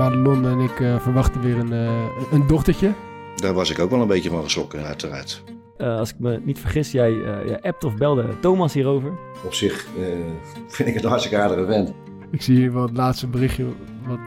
Madelon 0.00 0.46
en 0.46 0.58
ik 0.58 0.80
uh, 0.80 1.00
verwachten 1.00 1.40
weer 1.40 1.58
een, 1.58 1.72
uh, 1.72 1.90
een 2.32 2.46
dochtertje. 2.46 2.92
Daar 3.36 3.54
was 3.54 3.70
ik 3.70 3.78
ook 3.78 3.90
wel 3.90 4.00
een 4.00 4.06
beetje 4.06 4.30
van 4.30 4.42
geschrokken, 4.42 4.84
uiteraard. 4.84 5.42
Uh, 5.78 5.98
als 5.98 6.10
ik 6.10 6.18
me 6.18 6.40
niet 6.44 6.58
vergis, 6.58 6.92
jij, 6.92 7.12
jij 7.46 7.60
appt 7.60 7.84
of 7.84 7.96
belde 7.96 8.24
Thomas 8.40 8.74
hierover. 8.74 9.12
Op 9.44 9.54
zich 9.54 9.86
vind 10.68 10.88
ik 10.88 10.94
het 10.94 11.04
een 11.04 11.10
hartstikke 11.10 11.42
aardige 11.42 11.66
vent. 11.66 11.92
Ik 12.30 12.42
zie 12.42 12.56
hier 12.56 12.72
wel 12.72 12.82
het 12.82 12.96
laatste 12.96 13.26
berichtje 13.26 13.64
wat, 14.06 14.18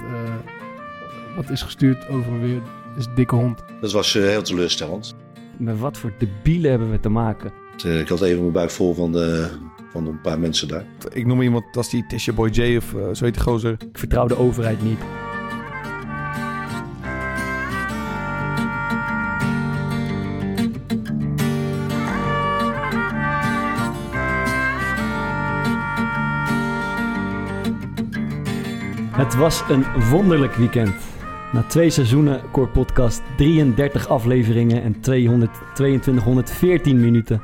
wat 1.35 1.49
is 1.49 1.61
gestuurd 1.61 2.07
over 2.07 2.39
weer. 2.39 2.61
is 2.97 3.07
dikke 3.15 3.35
hond. 3.35 3.63
Dat 3.81 3.91
was 3.91 4.13
heel 4.13 4.41
teleurstellend. 4.41 5.15
Met 5.57 5.79
wat 5.79 5.97
voor 5.97 6.13
debielen 6.17 6.69
hebben 6.69 6.91
we 6.91 6.99
te 6.99 7.09
maken? 7.09 7.51
Ik 7.83 8.07
had 8.07 8.21
even 8.21 8.39
mijn 8.39 8.51
buik 8.51 8.71
vol 8.71 8.93
van 8.93 9.11
de, 9.11 9.49
van 9.91 10.07
een 10.07 10.21
paar 10.21 10.40
mensen 10.40 10.67
daar. 10.67 10.85
Ik 11.12 11.26
noem 11.26 11.41
iemand 11.41 11.77
als 11.77 11.90
die 11.90 12.05
Tisha 12.07 12.34
Boy 12.34 12.49
J 12.49 12.77
of 12.77 12.93
uh, 12.93 13.01
zo 13.13 13.26
heet 13.26 13.34
die 13.34 13.43
gozer. 13.43 13.71
Ik 13.71 13.98
vertrouw 13.98 14.27
de 14.27 14.37
overheid 14.37 14.84
niet. 14.84 14.99
Het 29.23 29.36
was 29.36 29.63
een 29.70 30.09
wonderlijk 30.09 30.54
weekend. 30.54 30.95
Na 31.52 31.63
twee 31.63 31.90
seizoenen 31.90 32.41
Core 32.52 32.68
Podcast, 32.68 33.22
33 33.38 34.08
afleveringen 34.08 34.84
en 34.84 34.99
200, 34.99 35.52
2214 35.73 36.99
minuten 36.99 37.41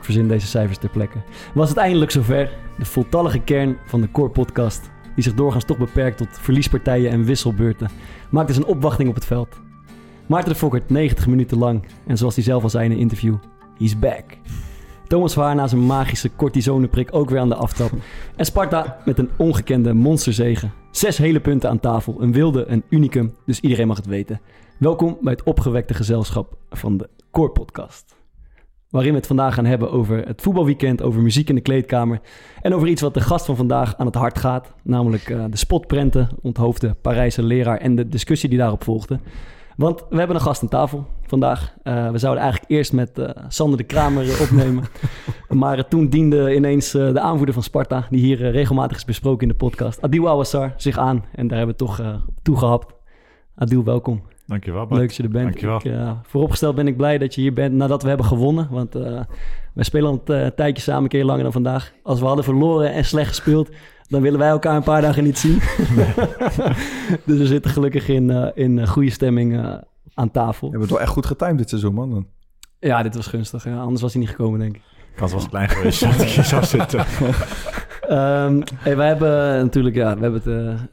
verzin 0.00 0.28
deze 0.28 0.46
cijfers 0.46 0.78
ter 0.78 0.88
plekke. 0.88 1.18
Was 1.54 1.68
het 1.68 1.78
eindelijk 1.78 2.10
zover? 2.10 2.50
De 2.78 2.84
voltallige 2.84 3.38
kern 3.38 3.76
van 3.84 4.00
de 4.00 4.10
Core 4.10 4.28
Podcast, 4.28 4.90
die 5.14 5.24
zich 5.24 5.34
doorgaans 5.34 5.64
toch 5.64 5.78
beperkt 5.78 6.16
tot 6.16 6.38
verliespartijen 6.40 7.10
en 7.10 7.24
wisselbeurten, 7.24 7.90
maakte 8.30 8.52
zijn 8.52 8.66
opwachting 8.66 9.08
op 9.08 9.14
het 9.14 9.26
veld. 9.26 9.60
Maarten 10.26 10.52
de 10.52 10.58
Fokkert 10.58 10.90
90 10.90 11.26
minuten 11.26 11.58
lang 11.58 11.84
en 12.06 12.16
zoals 12.16 12.34
hij 12.34 12.44
zelf 12.44 12.62
al 12.62 12.70
zei 12.70 12.84
in 12.84 12.90
een 12.90 12.98
interview, 12.98 13.34
he's 13.78 13.98
back. 13.98 14.24
Thomas 15.06 15.34
Waar 15.34 15.54
na 15.54 15.66
zijn 15.66 15.86
magische 15.86 16.30
cortisoneprik 16.36 17.14
ook 17.14 17.30
weer 17.30 17.40
aan 17.40 17.48
de 17.48 17.54
aftap. 17.54 17.90
En 18.36 18.44
Sparta 18.44 18.96
met 19.04 19.18
een 19.18 19.30
ongekende 19.36 19.92
monsterzegen. 19.92 20.72
Zes 20.90 21.18
hele 21.18 21.40
punten 21.40 21.70
aan 21.70 21.80
tafel, 21.80 22.22
een 22.22 22.32
wilde, 22.32 22.66
een 22.66 22.82
unicum, 22.88 23.34
dus 23.46 23.60
iedereen 23.60 23.86
mag 23.86 23.96
het 23.96 24.06
weten. 24.06 24.40
Welkom 24.78 25.18
bij 25.20 25.32
het 25.32 25.42
opgewekte 25.42 25.94
gezelschap 25.94 26.56
van 26.70 26.96
de 26.96 27.08
Core 27.30 27.50
Podcast 27.50 28.16
waarin 28.90 29.12
we 29.12 29.18
het 29.18 29.26
vandaag 29.26 29.54
gaan 29.54 29.64
hebben 29.64 29.90
over 29.90 30.26
het 30.26 30.42
voetbalweekend, 30.42 31.02
over 31.02 31.22
muziek 31.22 31.48
in 31.48 31.54
de 31.54 31.60
kleedkamer 31.60 32.20
en 32.62 32.74
over 32.74 32.88
iets 32.88 33.02
wat 33.02 33.14
de 33.14 33.20
gast 33.20 33.46
van 33.46 33.56
vandaag 33.56 33.96
aan 33.96 34.06
het 34.06 34.14
hart 34.14 34.38
gaat, 34.38 34.74
namelijk 34.82 35.28
uh, 35.28 35.44
de 35.50 35.56
spotprenten, 35.56 36.28
onthoofde 36.42 36.96
Parijse 37.02 37.42
leraar 37.42 37.78
en 37.78 37.94
de 37.94 38.08
discussie 38.08 38.48
die 38.48 38.58
daarop 38.58 38.84
volgde. 38.84 39.20
Want 39.76 40.04
we 40.10 40.16
hebben 40.18 40.36
een 40.36 40.42
gast 40.42 40.62
aan 40.62 40.68
tafel 40.68 41.06
vandaag. 41.22 41.74
Uh, 41.82 42.10
we 42.10 42.18
zouden 42.18 42.42
eigenlijk 42.42 42.72
eerst 42.72 42.92
met 42.92 43.18
uh, 43.18 43.28
Sander 43.48 43.78
de 43.78 43.84
Kramer 43.84 44.40
opnemen. 44.40 44.84
maar 45.48 45.88
toen 45.88 46.08
diende 46.08 46.54
ineens 46.54 46.90
de 46.90 47.20
aanvoerder 47.20 47.54
van 47.54 47.62
Sparta, 47.62 48.06
die 48.10 48.20
hier 48.20 48.50
regelmatig 48.50 48.96
is 48.96 49.04
besproken 49.04 49.42
in 49.42 49.48
de 49.48 49.54
podcast, 49.54 50.02
Adil 50.02 50.28
Awassar, 50.28 50.74
zich 50.76 50.98
aan. 50.98 51.24
En 51.34 51.48
daar 51.48 51.58
hebben 51.58 51.76
we 51.76 51.84
toch 51.84 52.22
toegehapt. 52.42 52.94
Adil, 53.54 53.84
welkom. 53.84 54.22
Dankjewel, 54.46 54.86
Bart. 54.86 55.00
Leuk 55.00 55.08
dat 55.08 55.16
je 55.16 55.22
er 55.22 55.28
bent. 55.28 55.60
Dankjewel. 55.60 56.10
Ik, 56.10 56.16
vooropgesteld 56.22 56.74
ben 56.74 56.86
ik 56.86 56.96
blij 56.96 57.18
dat 57.18 57.34
je 57.34 57.40
hier 57.40 57.52
bent 57.52 57.74
nadat 57.74 58.02
we 58.02 58.08
hebben 58.08 58.26
gewonnen. 58.26 58.68
Want 58.70 58.92
wij 59.72 59.84
spelen 59.84 60.10
al 60.10 60.20
een 60.24 60.54
tijdje 60.54 60.82
samen, 60.82 61.02
een 61.02 61.08
keer 61.08 61.24
langer 61.24 61.42
dan 61.42 61.52
vandaag. 61.52 61.92
Als 62.02 62.20
we 62.20 62.26
hadden 62.26 62.44
verloren 62.44 62.92
en 62.92 63.04
slecht 63.04 63.28
gespeeld, 63.28 63.70
dan 64.08 64.22
willen 64.22 64.38
wij 64.38 64.48
elkaar 64.48 64.76
een 64.76 64.82
paar 64.82 65.02
dagen 65.02 65.24
niet 65.24 65.38
zien. 65.38 65.58
dus 67.26 67.38
we 67.38 67.46
zitten 67.46 67.70
gelukkig 67.70 68.08
in, 68.08 68.28
uh, 68.28 68.48
in 68.54 68.86
goede 68.86 69.10
stemming 69.10 69.80
aan 70.14 70.30
tafel. 70.30 70.66
Je 70.66 70.72
hebt 70.72 70.82
het 70.82 70.92
wel 70.92 71.02
echt 71.02 71.12
goed 71.12 71.26
getimed 71.26 71.58
dit 71.58 71.68
seizoen, 71.68 71.94
man. 71.94 72.26
Ja, 72.78 73.02
dit 73.02 73.14
was 73.14 73.26
gunstig. 73.26 73.64
Ja. 73.64 73.80
Anders 73.80 74.00
was 74.02 74.12
hij 74.12 74.20
niet 74.20 74.30
gekomen, 74.30 74.58
denk 74.58 74.76
ik. 74.76 74.82
Kans 75.16 75.32
was 75.32 75.48
klein 75.48 75.68
geweest 75.68 76.00
dat 76.00 76.20
ik 76.20 76.28
hier 76.28 76.44
zou 76.44 76.64
zitten. 76.64 77.00
Um, 78.10 78.62
hey, 78.86 78.96
wij 78.96 79.06
hebben 79.06 79.62
natuurlijk 79.62 79.94
ja, 79.94 80.16
we 80.16 80.22
hebben 80.22 80.42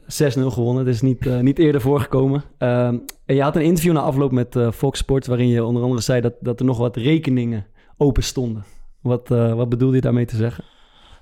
het 0.06 0.38
uh, 0.38 0.44
6-0 0.44 0.46
gewonnen. 0.46 0.86
Het 0.86 0.94
is 0.94 1.00
niet, 1.00 1.26
uh, 1.26 1.40
niet 1.40 1.58
eerder 1.58 1.80
voorgekomen. 1.80 2.42
Um, 2.58 3.04
en 3.26 3.34
je 3.34 3.42
had 3.42 3.56
een 3.56 3.62
interview 3.62 3.92
na 3.92 4.00
afloop 4.00 4.32
met 4.32 4.56
uh, 4.56 4.70
Fox 4.70 4.98
Sports... 4.98 5.26
waarin 5.26 5.48
je 5.48 5.64
onder 5.64 5.82
andere 5.82 6.00
zei 6.00 6.20
dat, 6.20 6.34
dat 6.40 6.60
er 6.60 6.66
nog 6.66 6.78
wat 6.78 6.96
rekeningen 6.96 7.66
open 7.96 8.22
stonden. 8.22 8.64
Wat, 9.00 9.28
wat 9.28 9.68
bedoelde 9.68 9.94
je 9.94 10.00
daarmee 10.00 10.24
te 10.24 10.36
zeggen? 10.36 10.64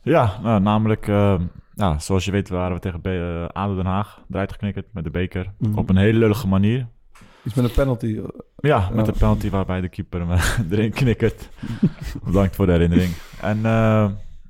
Ja, 0.02 0.38
nou, 0.42 0.60
namelijk... 0.60 1.06
ja, 1.74 1.98
zoals 1.98 2.24
je 2.24 2.30
weet 2.30 2.48
waren 2.48 2.74
we 2.74 2.80
tegen 2.80 3.00
B 3.00 3.06
ADO 3.52 3.74
Den 3.74 3.86
Haag 3.86 4.22
eruit 4.30 4.52
geknikkerd 4.52 4.86
met 4.92 5.04
de 5.04 5.10
beker. 5.10 5.52
Mm 5.58 5.68
-hmm. 5.68 5.78
Op 5.78 5.88
een 5.88 5.96
hele 5.96 6.18
lullige 6.18 6.48
manier. 6.48 6.86
Iets 7.44 7.54
met 7.54 7.64
een 7.64 7.70
penalty. 7.70 8.20
Ja, 8.56 8.90
met 8.92 9.08
een 9.08 9.14
penalty 9.18 9.50
waarbij 9.50 9.80
de 9.80 9.88
keeper 9.88 10.26
hem 10.26 10.38
erin 10.70 10.90
knikkert. 10.90 11.48
Bedankt 12.24 12.56
voor 12.56 12.66
de 12.66 12.72
herinnering. 12.72 13.12
En 13.40 13.64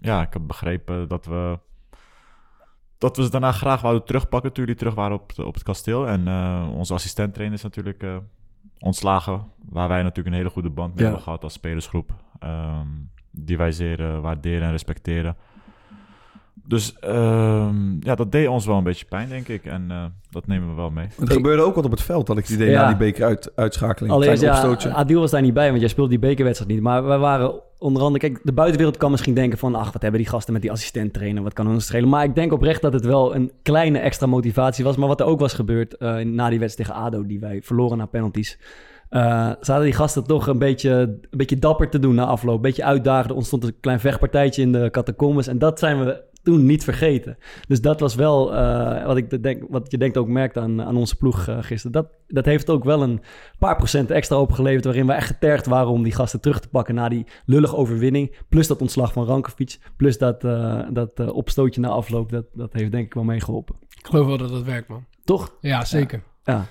ja, 0.03 0.23
ik 0.23 0.33
heb 0.33 0.43
begrepen 0.47 1.09
dat 1.09 1.27
we, 1.27 1.59
dat 2.99 3.17
we 3.17 3.23
ze 3.23 3.31
daarna 3.31 3.53
graag 3.53 3.81
wouden 3.81 4.05
terugpakken 4.05 4.53
toen 4.53 4.65
jullie 4.65 4.79
terug 4.79 4.95
waren 4.95 5.17
op, 5.17 5.33
op 5.37 5.55
het 5.55 5.63
kasteel. 5.63 6.09
En 6.09 6.21
uh, 6.29 6.69
onze 6.75 6.95
assistent-trainer 6.95 7.57
is 7.57 7.63
natuurlijk 7.63 8.03
uh, 8.03 8.17
ontslagen, 8.79 9.45
waar 9.69 9.89
wij 9.89 10.03
natuurlijk 10.03 10.29
een 10.29 10.41
hele 10.41 10.51
goede 10.51 10.71
band 10.71 10.89
mee 10.89 10.99
ja. 10.99 11.05
hebben 11.05 11.23
gehad 11.23 11.45
als 11.45 11.53
spelersgroep. 11.53 12.15
Um, 12.45 13.11
die 13.31 13.57
wij 13.57 13.73
zeer 13.73 14.21
waarderen 14.21 14.63
en 14.63 14.71
respecteren. 14.71 15.37
Dus 16.65 16.97
um, 17.05 17.99
ja, 18.01 18.15
dat 18.15 18.33
deed 18.33 18.49
ons 18.49 18.67
wel 18.67 18.77
een 18.77 18.85
beetje 18.85 19.07
pijn, 19.09 19.29
denk 19.29 19.49
ik. 19.49 19.65
En 19.65 19.87
uh, 19.91 20.05
dat 20.31 20.47
nemen 20.47 20.69
we 20.69 20.75
wel 20.75 20.91
mee. 20.91 21.07
Het 21.19 21.33
gebeurde 21.33 21.63
ook 21.63 21.75
wat 21.75 21.85
op 21.85 21.91
het 21.91 22.03
veld, 22.03 22.27
dat 22.27 22.39
ik 22.39 22.45
het 22.45 22.53
idee 22.53 22.71
ja. 22.71 22.83
na 22.83 22.89
die 22.89 22.97
beker 22.97 23.25
uit, 23.25 23.53
uitschakeling. 23.55 24.13
Allereerst, 24.13 24.43
ja, 24.43 24.77
Adil 24.93 25.21
was 25.21 25.31
daar 25.31 25.43
niet 25.43 25.55
bij, 25.55 25.69
want 25.69 25.81
jij 25.81 25.89
speelde 25.89 26.11
die 26.11 26.19
bekerwedstrijd 26.19 26.73
niet. 26.73 26.83
Maar 26.83 27.05
wij 27.05 27.19
waren 27.19 27.61
onder 27.79 28.03
andere... 28.03 28.29
Kijk, 28.29 28.41
de 28.45 28.53
buitenwereld 28.53 28.97
kan 28.97 29.11
misschien 29.11 29.35
denken 29.35 29.59
van... 29.59 29.75
ach, 29.75 29.93
wat 29.93 30.03
hebben 30.03 30.21
die 30.21 30.29
gasten 30.29 30.53
met 30.53 30.63
die 30.63 30.71
assistent 30.71 31.13
trainen? 31.13 31.43
Wat 31.43 31.53
kan 31.53 31.69
ons 31.69 31.87
schelen? 31.87 32.09
Maar 32.09 32.25
ik 32.25 32.35
denk 32.35 32.53
oprecht 32.53 32.83
dat 32.83 32.93
het 32.93 33.05
wel 33.05 33.35
een 33.35 33.53
kleine 33.63 33.99
extra 33.99 34.27
motivatie 34.27 34.85
was. 34.85 34.97
Maar 34.97 35.09
wat 35.09 35.21
er 35.21 35.27
ook 35.27 35.41
was 35.41 35.55
gebeurd 35.55 35.97
uh, 35.99 36.19
na 36.19 36.49
die 36.49 36.59
wedstrijd 36.59 36.89
tegen 36.89 37.05
ADO... 37.05 37.27
die 37.27 37.41
wij 37.41 37.61
verloren 37.63 37.99
na 37.99 38.07
penalties... 38.07 38.59
Uh, 39.11 39.51
zaten 39.61 39.83
die 39.83 39.93
gasten 39.93 40.25
toch 40.25 40.47
een 40.47 40.59
beetje, 40.59 40.91
een 40.91 41.21
beetje 41.31 41.59
dapper 41.59 41.91
te 41.91 41.99
doen 41.99 42.15
na 42.15 42.25
afloop. 42.25 42.57
Een 42.57 42.63
beetje 42.63 42.85
uitdagen. 42.85 43.31
Er 43.31 43.37
ontstond 43.37 43.65
een 43.65 43.75
klein 43.81 44.01
vechtpartijtje 44.01 44.63
in 44.63 44.73
de 44.73 44.89
catacombes. 44.91 45.47
En 45.47 45.59
dat 45.59 45.79
zijn 45.79 46.05
we 46.05 46.23
toen 46.43 46.67
niet 46.67 46.85
vergeten. 46.85 47.39
Dus 47.69 47.81
dat 47.81 48.01
was 48.01 48.15
wel 48.15 48.55
uh, 48.55 49.07
wat 49.07 49.17
ik 49.17 49.43
denk, 49.43 49.63
wat 49.69 49.91
je 49.91 49.99
denkt 49.99 50.17
ook 50.17 50.29
merkt 50.29 50.59
aan, 50.59 50.83
aan 50.83 50.97
onze 50.97 51.17
ploeg 51.17 51.49
uh, 51.49 51.59
gisteren. 51.61 51.93
Dat, 51.93 52.09
dat 52.27 52.45
heeft 52.45 52.71
ook 52.71 52.85
wel 52.85 53.03
een 53.03 53.21
paar 53.59 53.77
procent 53.77 54.11
extra 54.11 54.41
opgeleverd. 54.41 54.85
Waarin 54.85 55.07
we 55.07 55.13
echt 55.13 55.27
getergd 55.27 55.67
waren 55.67 55.91
om 55.93 56.03
die 56.03 56.15
gasten 56.15 56.41
terug 56.41 56.61
te 56.61 56.69
pakken 56.69 56.95
na 56.95 57.09
die 57.09 57.27
lullige 57.45 57.77
overwinning. 57.77 58.37
Plus 58.49 58.67
dat 58.67 58.81
ontslag 58.81 59.13
van 59.13 59.25
Rankovic. 59.25 59.79
Plus 59.97 60.19
dat, 60.19 60.45
uh, 60.45 60.81
dat 60.91 61.31
opstootje 61.31 61.81
na 61.81 61.89
afloop. 61.89 62.31
Dat, 62.31 62.45
dat 62.53 62.73
heeft 62.73 62.93
denk 62.93 63.07
ik 63.07 63.15
wel 63.15 63.25
meegeholpen. 63.25 63.75
Ik 63.89 64.07
geloof 64.07 64.27
wel 64.27 64.39
dat 64.39 64.49
dat 64.49 64.63
werkt, 64.63 64.89
man. 64.89 65.05
Toch? 65.25 65.57
Ja, 65.61 65.85
zeker. 65.85 66.23
Ja. 66.45 66.53
ja. 66.53 66.67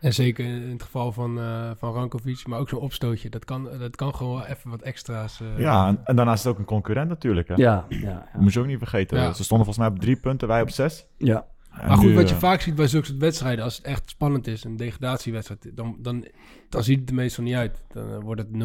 En 0.00 0.14
zeker 0.14 0.44
in 0.44 0.70
het 0.70 0.82
geval 0.82 1.12
van, 1.12 1.38
uh, 1.38 1.70
van 1.76 1.92
Rankovic, 1.92 2.46
maar 2.46 2.58
ook 2.58 2.68
zo'n 2.68 2.80
opstootje. 2.80 3.28
Dat 3.28 3.44
kan, 3.44 3.68
dat 3.78 3.96
kan 3.96 4.14
gewoon 4.14 4.36
wel 4.36 4.46
even 4.46 4.70
wat 4.70 4.82
extra's. 4.82 5.40
Uh, 5.40 5.58
ja, 5.58 5.88
en, 5.88 6.00
en, 6.04 6.16
daarnaast 6.16 6.38
is 6.38 6.44
het 6.44 6.52
ook 6.52 6.58
een 6.58 6.64
concurrent 6.64 7.08
natuurlijk. 7.08 7.48
Hè? 7.48 7.54
Ja, 7.54 7.86
ja, 7.88 7.98
ja. 7.98 8.28
Dat 8.32 8.42
moet 8.42 8.52
je 8.52 8.60
ook 8.60 8.66
niet 8.66 8.78
vergeten. 8.78 9.18
Ja. 9.18 9.32
Ze 9.32 9.44
stonden 9.44 9.66
volgens 9.66 9.86
mij 9.86 9.96
op 9.96 10.02
drie 10.02 10.16
punten, 10.16 10.48
wij 10.48 10.62
op 10.62 10.70
zes. 10.70 11.06
Ja. 11.16 11.46
En 11.70 11.88
maar 11.88 11.96
goed, 11.96 12.08
nu, 12.08 12.14
wat 12.14 12.28
je 12.28 12.34
uh, 12.34 12.40
vaak 12.40 12.60
ziet 12.60 12.74
bij 12.74 12.86
zulke 12.86 13.06
soort 13.06 13.18
wedstrijden, 13.18 13.64
als 13.64 13.76
het 13.76 13.86
echt 13.86 14.10
spannend 14.10 14.46
is, 14.46 14.64
een 14.64 14.76
degradatiewedstrijd, 14.76 15.70
dan, 15.74 15.96
dan, 16.00 16.26
dan 16.68 16.82
ziet 16.84 17.00
het 17.00 17.08
er 17.08 17.14
meestal 17.14 17.44
niet 17.44 17.54
uit. 17.54 17.82
Dan 17.92 18.20
wordt 18.20 18.40
het 18.40 18.50
0-0, 18.50 18.54
0-1. 18.54 18.58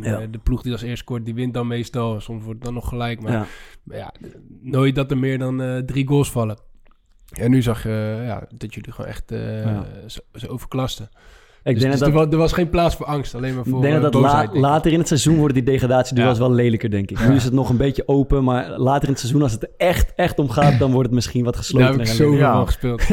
Ja. 0.00 0.26
de 0.26 0.38
ploeg 0.42 0.62
die 0.62 0.72
als 0.72 0.82
eerst 0.82 1.02
scoort, 1.02 1.24
die 1.24 1.34
wint 1.34 1.54
dan 1.54 1.66
meestal. 1.66 2.20
Soms 2.20 2.44
wordt 2.44 2.58
het 2.58 2.64
dan 2.64 2.74
nog 2.74 2.88
gelijk. 2.88 3.20
Maar 3.20 3.32
ja, 3.32 3.46
maar 3.82 3.96
ja 3.96 4.12
nooit 4.62 4.94
dat 4.94 5.10
er 5.10 5.18
meer 5.18 5.38
dan 5.38 5.82
drie 5.86 6.06
goals 6.06 6.30
vallen. 6.30 6.58
En 7.28 7.50
nu 7.50 7.62
zag 7.62 7.82
je 7.82 8.16
uh, 8.18 8.26
ja, 8.26 8.46
dat 8.54 8.74
jullie 8.74 8.92
gewoon 8.92 9.10
echt 9.10 9.30
ja. 9.30 9.86
zo, 10.06 10.20
zo 10.32 10.46
overklasten. 10.46 11.08
Ik 11.68 11.74
dus, 11.74 11.82
denk 11.82 11.92
dus 11.92 12.02
dat 12.02 12.08
er, 12.08 12.14
was, 12.14 12.26
er 12.32 12.36
was 12.36 12.52
geen 12.52 12.70
plaats 12.70 12.96
voor 12.96 13.06
angst, 13.06 13.34
alleen 13.34 13.54
maar 13.54 13.64
voor 13.64 13.80
denk 13.80 13.94
uh, 13.94 14.02
dat, 14.02 14.12
dat 14.12 14.22
la, 14.22 14.48
later 14.52 14.92
in 14.92 14.98
het 14.98 15.08
seizoen 15.08 15.36
worden 15.36 15.54
die 15.54 15.72
degradatieduels 15.72 16.38
ja. 16.38 16.42
wel 16.42 16.52
lelijker, 16.52 16.90
denk 16.90 17.10
ik. 17.10 17.18
Ja. 17.18 17.28
Nu 17.28 17.34
is 17.34 17.44
het 17.44 17.52
nog 17.52 17.68
een 17.68 17.76
beetje 17.76 18.02
open, 18.06 18.44
maar 18.44 18.78
later 18.78 19.02
in 19.02 19.10
het 19.10 19.18
seizoen, 19.18 19.42
als 19.42 19.52
het 19.52 19.62
er 19.62 19.70
echt, 19.76 20.12
echt 20.16 20.38
om 20.38 20.50
gaat, 20.50 20.78
dan 20.78 20.90
wordt 20.90 21.06
het 21.06 21.14
misschien 21.14 21.44
wat 21.44 21.56
gesloten. 21.56 21.88
Daar 21.88 21.98
heb 21.98 22.06
ik 22.06 22.12
zoveel 22.12 22.38
ja. 22.38 22.52
van 22.52 22.66
gespeeld. 22.66 23.02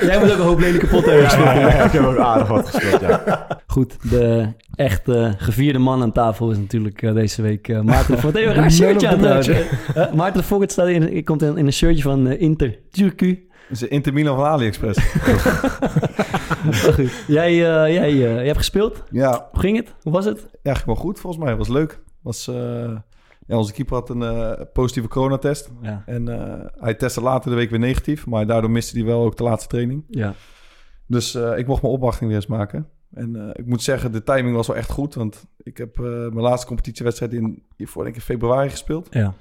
Jij 0.00 0.18
moet 0.20 0.32
ook 0.32 0.38
een 0.38 0.44
hoop 0.44 0.58
lelijke 0.58 0.86
potten 0.86 1.12
hebben 1.12 1.30
gespeeld. 1.30 1.84
ik 1.84 1.92
heb 1.92 2.04
ook 2.04 2.18
aardig 2.18 2.48
wat 2.48 2.68
gespeeld, 2.68 3.00
ja. 3.00 3.46
Goed, 3.66 3.96
de 4.10 4.48
echte 4.74 5.34
gevierde 5.36 5.78
man 5.78 6.02
aan 6.02 6.12
tafel 6.12 6.50
is 6.50 6.58
natuurlijk 6.58 7.02
uh, 7.02 7.14
deze 7.14 7.42
week 7.42 7.68
uh, 7.68 7.80
Maarten 7.80 8.14
de 8.14 8.20
Vogt. 8.20 8.34
Even 8.34 8.50
een 8.50 8.56
raar 8.60 8.70
shirtje 8.70 9.08
aan. 9.08 9.24
Uh, 9.24 10.12
Maarten 10.12 10.40
de 10.40 10.46
Vogt 10.46 10.72
staat 10.72 10.88
in, 10.88 11.24
komt 11.24 11.42
in, 11.42 11.56
in 11.56 11.66
een 11.66 11.72
shirtje 11.72 12.02
van 12.02 12.26
Inter 12.30 12.78
Turku. 12.90 13.48
Is 13.82 13.88
Inter 13.88 14.12
Milan 14.12 14.36
van 14.36 14.44
AliExpress. 14.44 14.98
goed. 16.72 17.24
Jij, 17.26 17.52
uh, 17.52 17.94
jij, 17.94 18.12
uh, 18.12 18.18
jij 18.18 18.44
hebt 18.46 18.56
gespeeld? 18.58 19.02
Ja. 19.10 19.48
Hoe 19.52 19.60
ging 19.60 19.76
het? 19.76 19.94
Hoe 20.02 20.12
was 20.12 20.24
het? 20.24 20.46
Ja, 20.62 20.76
wel 20.86 20.94
goed 20.94 21.20
volgens 21.20 21.42
mij. 21.42 21.50
Het 21.52 21.58
was 21.66 21.68
leuk. 21.76 22.00
Was, 22.22 22.48
uh, 22.48 22.54
Ja, 23.46 23.56
onze 23.56 23.72
keeper 23.72 23.94
had 23.94 24.08
een 24.10 24.22
eh, 24.22 24.52
positieve 24.72 25.08
coronatest. 25.08 25.70
Ja. 25.82 26.02
En 26.06 26.28
eh, 26.28 26.66
hij 26.80 26.94
testte 26.94 27.20
later 27.20 27.50
de 27.50 27.56
week 27.56 27.70
weer 27.70 27.78
negatief. 27.78 28.26
Maar 28.26 28.46
daardoor 28.46 28.70
miste 28.70 28.96
hij 28.96 29.06
wel 29.06 29.22
ook 29.24 29.36
de 29.36 29.42
laatste 29.42 29.68
training. 29.68 30.04
ja. 30.08 30.34
Dus 31.06 31.34
eh, 31.34 31.58
ik 31.58 31.66
mocht 31.66 31.82
mijn 31.82 31.94
opwachting 31.94 32.26
weer 32.28 32.38
eens 32.38 32.46
maken. 32.46 32.88
En 33.14 33.36
eh, 33.36 33.48
ik 33.52 33.66
moet 33.66 33.82
zeggen, 33.82 34.12
de 34.12 34.22
timing 34.22 34.54
was 34.56 34.66
wel 34.66 34.76
echt 34.76 34.90
goed. 34.90 35.14
Want 35.14 35.46
ik 35.62 35.76
heb 35.76 35.98
eh, 35.98 36.04
mijn 36.04 36.40
laatste 36.40 36.66
competitiewedstrijd 36.66 37.32
in, 37.32 37.62
hiervoor 37.76 38.02
denk 38.04 38.14
ik 38.14 38.20
in 38.20 38.26
februari 38.26 38.70
gespeeld. 38.70 39.08
ja. 39.10 39.34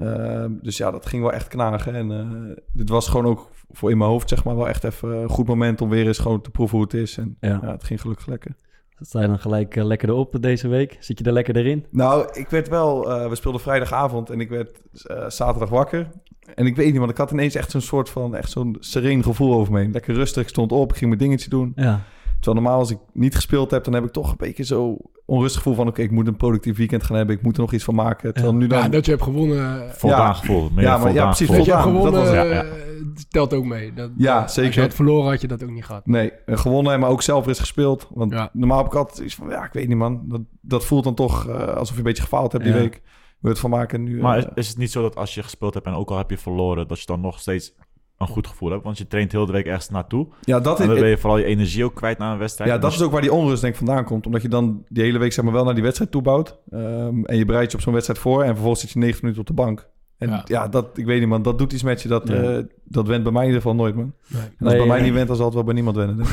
Ehm, 0.00 0.50
dus 0.62 0.76
ja, 0.76 0.90
dat 0.90 1.06
ging 1.06 1.22
wel 1.22 1.32
echt 1.32 1.48
knagen. 1.48 1.94
En 1.94 2.10
eh, 2.10 2.56
dit 2.72 2.88
was 2.88 3.08
gewoon 3.08 3.26
ook 3.26 3.50
voor 3.70 3.90
in 3.90 3.98
mijn 3.98 4.10
hoofd, 4.10 4.28
zeg 4.28 4.44
maar, 4.44 4.56
wel 4.56 4.68
echt 4.68 4.84
even 4.84 5.08
een 5.08 5.28
goed 5.28 5.46
moment 5.46 5.80
om 5.80 5.88
weer 5.88 6.06
eens 6.06 6.18
gewoon 6.18 6.40
te 6.40 6.50
proeven 6.50 6.76
hoe 6.76 6.86
het 6.86 6.94
is. 6.94 7.18
En 7.18 7.36
Ja. 7.40 7.58
ja, 7.62 7.70
het 7.70 7.84
ging 7.84 8.00
gelukkig 8.00 8.26
lekker. 8.26 8.54
Sta 9.00 9.20
je 9.20 9.26
dan 9.26 9.38
gelijk 9.38 9.76
eh, 9.76 9.84
lekker 9.84 10.08
erop 10.08 10.36
deze 10.40 10.68
week? 10.68 10.96
Zit 11.00 11.18
je 11.18 11.24
er 11.24 11.32
lekker 11.32 11.56
erin? 11.56 11.86
Nou, 11.90 12.28
ik 12.32 12.48
werd 12.48 12.68
wel, 12.68 13.10
eh, 13.12 13.28
we 13.28 13.34
speelden 13.34 13.60
vrijdagavond 13.60 14.30
en 14.30 14.40
ik 14.40 14.48
werd 14.48 14.82
zaterdag 15.28 15.68
wakker. 15.68 16.08
En 16.54 16.66
ik 16.66 16.76
weet 16.76 16.90
niet, 16.90 16.98
want 16.98 17.10
ik 17.10 17.16
had 17.16 17.30
ineens 17.30 17.54
echt 17.54 17.70
zo'n 17.70 17.80
soort 17.80 18.08
van, 18.08 18.36
echt 18.36 18.50
zo'n 18.50 18.76
sereen 18.80 19.22
gevoel 19.22 19.54
over 19.54 19.72
me 19.72 19.80
heen. 19.80 19.92
Lekker 19.92 20.14
rustig, 20.14 20.42
ik 20.42 20.48
stond 20.48 20.72
op, 20.72 20.90
ik 20.90 20.96
ging 20.96 21.10
mijn 21.10 21.22
dingetje 21.22 21.50
doen. 21.50 21.72
Ja. 21.76 22.00
Terwijl 22.42 22.62
normaal 22.62 22.78
als 22.78 22.90
ik 22.90 22.98
niet 23.12 23.34
gespeeld 23.34 23.70
heb, 23.70 23.84
dan 23.84 23.94
heb 23.94 24.04
ik 24.04 24.10
toch 24.12 24.30
een 24.30 24.36
beetje 24.38 24.64
zo 24.64 24.96
onrustig 25.26 25.62
gevoel 25.62 25.76
van... 25.76 25.88
oké, 25.88 26.02
ik 26.02 26.10
moet 26.10 26.26
een 26.26 26.36
productief 26.36 26.76
weekend 26.76 27.02
gaan 27.04 27.16
hebben, 27.16 27.36
ik 27.36 27.42
moet 27.42 27.54
er 27.54 27.60
nog 27.60 27.72
iets 27.72 27.84
van 27.84 27.94
maken. 27.94 28.32
Terwijl 28.34 28.54
nu 28.54 28.66
dan... 28.66 28.78
Ja, 28.78 28.88
dat 28.88 29.04
je 29.04 29.10
hebt 29.10 29.22
gewonnen. 29.22 29.84
eh, 29.86 29.90
Voldaan 29.92 30.18
Ja. 30.26 30.32
gevoel. 30.32 30.70
Ja, 30.76 30.96
maar- 30.98 31.12
ja, 31.14 31.24
precies. 31.24 31.48
Dat 31.48 31.64
je 31.64 31.70
hebt 31.70 31.82
voldaan, 31.82 32.02
dat 32.02 32.12
gewonnen, 32.14 32.48
was 32.48 32.56
het. 32.58 32.66
eh, 32.66 33.24
telt 33.28 33.54
ook 33.54 33.64
mee. 33.64 33.92
Dat, 33.94 34.10
Ja, 34.16 34.42
Als 34.42 34.54
zeker. 34.54 34.74
je 34.74 34.80
had 34.80 34.94
verloren, 34.94 35.30
had 35.30 35.40
je 35.40 35.46
dat 35.48 35.62
ook 35.62 35.70
niet 35.70 35.84
gehad. 35.84 36.06
Nee, 36.06 36.32
eh, 36.32 36.56
gewonnen, 36.56 37.00
maar 37.00 37.10
ook 37.10 37.22
zelf 37.22 37.46
eens 37.46 37.58
gespeeld. 37.60 38.08
Want 38.14 38.32
Ja. 38.32 38.50
normaal 38.52 38.78
heb 38.78 38.86
ik 38.86 38.94
altijd 38.94 39.18
iets 39.18 39.34
van, 39.34 39.48
ja, 39.48 39.64
ik 39.64 39.72
weet 39.72 39.88
niet 39.88 39.96
man. 39.96 40.22
Dat, 40.28 40.40
dat 40.60 40.84
voelt 40.84 41.04
dan 41.04 41.14
toch 41.14 41.48
eh, 41.48 41.66
alsof 41.66 41.90
je 41.92 41.98
een 41.98 42.02
beetje 42.04 42.22
gefaald 42.22 42.52
hebt 42.52 42.64
die 42.64 42.72
Ja. 42.72 42.78
week. 42.78 42.92
Wil 42.92 43.00
je 43.40 43.48
het 43.48 43.58
van 43.58 43.70
maken 43.70 44.02
nu? 44.02 44.20
Maar 44.20 44.36
eh, 44.38 44.42
is, 44.42 44.48
is 44.54 44.68
het 44.68 44.78
niet 44.78 44.90
zo 44.90 45.02
dat 45.02 45.16
als 45.16 45.34
je 45.34 45.42
gespeeld 45.42 45.74
hebt 45.74 45.86
en 45.86 45.92
ook 45.94 46.10
al 46.10 46.16
heb 46.16 46.30
je 46.30 46.38
verloren, 46.38 46.88
dat 46.88 46.98
je 47.00 47.06
dan 47.06 47.20
nog 47.20 47.40
steeds 47.40 47.74
een 48.18 48.26
goed 48.26 48.46
gevoel 48.46 48.70
hebt? 48.70 48.84
Want 48.84 48.98
je 48.98 49.06
traint 49.06 49.32
heel 49.32 49.46
de 49.46 49.52
week 49.52 49.66
ergens 49.66 49.88
naartoe. 49.88 50.26
ja, 50.40 50.60
dat, 50.60 50.80
En 50.80 50.86
dan 50.88 50.98
ben 50.98 51.08
je 51.08 51.18
vooral 51.18 51.38
je 51.38 51.44
energie 51.44 51.84
ook 51.84 51.94
kwijt 51.94 52.18
na 52.18 52.32
een 52.32 52.38
wedstrijd. 52.38 52.70
ja, 52.70 52.78
dat 52.78 52.92
is 52.92 53.02
ook 53.02 53.12
waar 53.12 53.20
die 53.20 53.32
onrust 53.32 53.60
denk 53.62 53.72
ik 53.72 53.78
vandaan 53.86 54.04
komt. 54.04 54.26
Omdat 54.26 54.42
je 54.42 54.48
dan 54.48 54.84
die 54.88 55.02
hele 55.02 55.18
week 55.18 55.32
zeg 55.32 55.44
maar 55.44 55.52
wel 55.54 55.64
naar 55.64 55.74
die 55.74 55.82
wedstrijd 55.82 56.10
toebouwt. 56.10 56.58
Ehm, 56.70 57.24
en 57.24 57.36
je 57.36 57.44
bereidt 57.44 57.70
je 57.70 57.76
op 57.76 57.82
zo'n 57.82 57.92
wedstrijd 57.92 58.20
voor. 58.20 58.42
En 58.42 58.48
vervolgens 58.52 58.80
zit 58.80 58.90
je 58.90 58.98
90 58.98 59.22
minuten 59.22 59.42
op 59.42 59.56
de 59.56 59.62
bank. 59.62 59.88
En 60.18 60.28
ja, 60.28 60.42
Ja. 60.44 60.68
dat, 60.68 60.98
ik 60.98 61.04
weet 61.04 61.20
niet 61.20 61.28
man, 61.28 61.42
dat 61.42 61.58
doet 61.58 61.72
iets 61.72 61.82
met 61.82 62.02
je. 62.02 62.08
Dat, 62.08 62.28
Ja. 62.28 62.34
eh, 62.34 62.64
dat 62.84 63.06
went 63.06 63.22
bij 63.22 63.32
mij 63.32 63.42
in 63.42 63.48
ieder 63.48 63.62
geval 63.62 63.76
nooit 63.76 63.94
man. 63.94 64.12
Nee. 64.28 64.42
En 64.42 64.48
als 64.48 64.68
Nee, 64.68 64.76
bij 64.76 64.86
mij 64.86 64.98
ja. 64.98 65.04
niet 65.04 65.12
went, 65.14 65.26
dan 65.26 65.36
zal 65.36 65.44
het 65.44 65.54
wel 65.54 65.64
bij 65.64 65.74
niemand 65.74 65.96
wennen. 65.96 66.26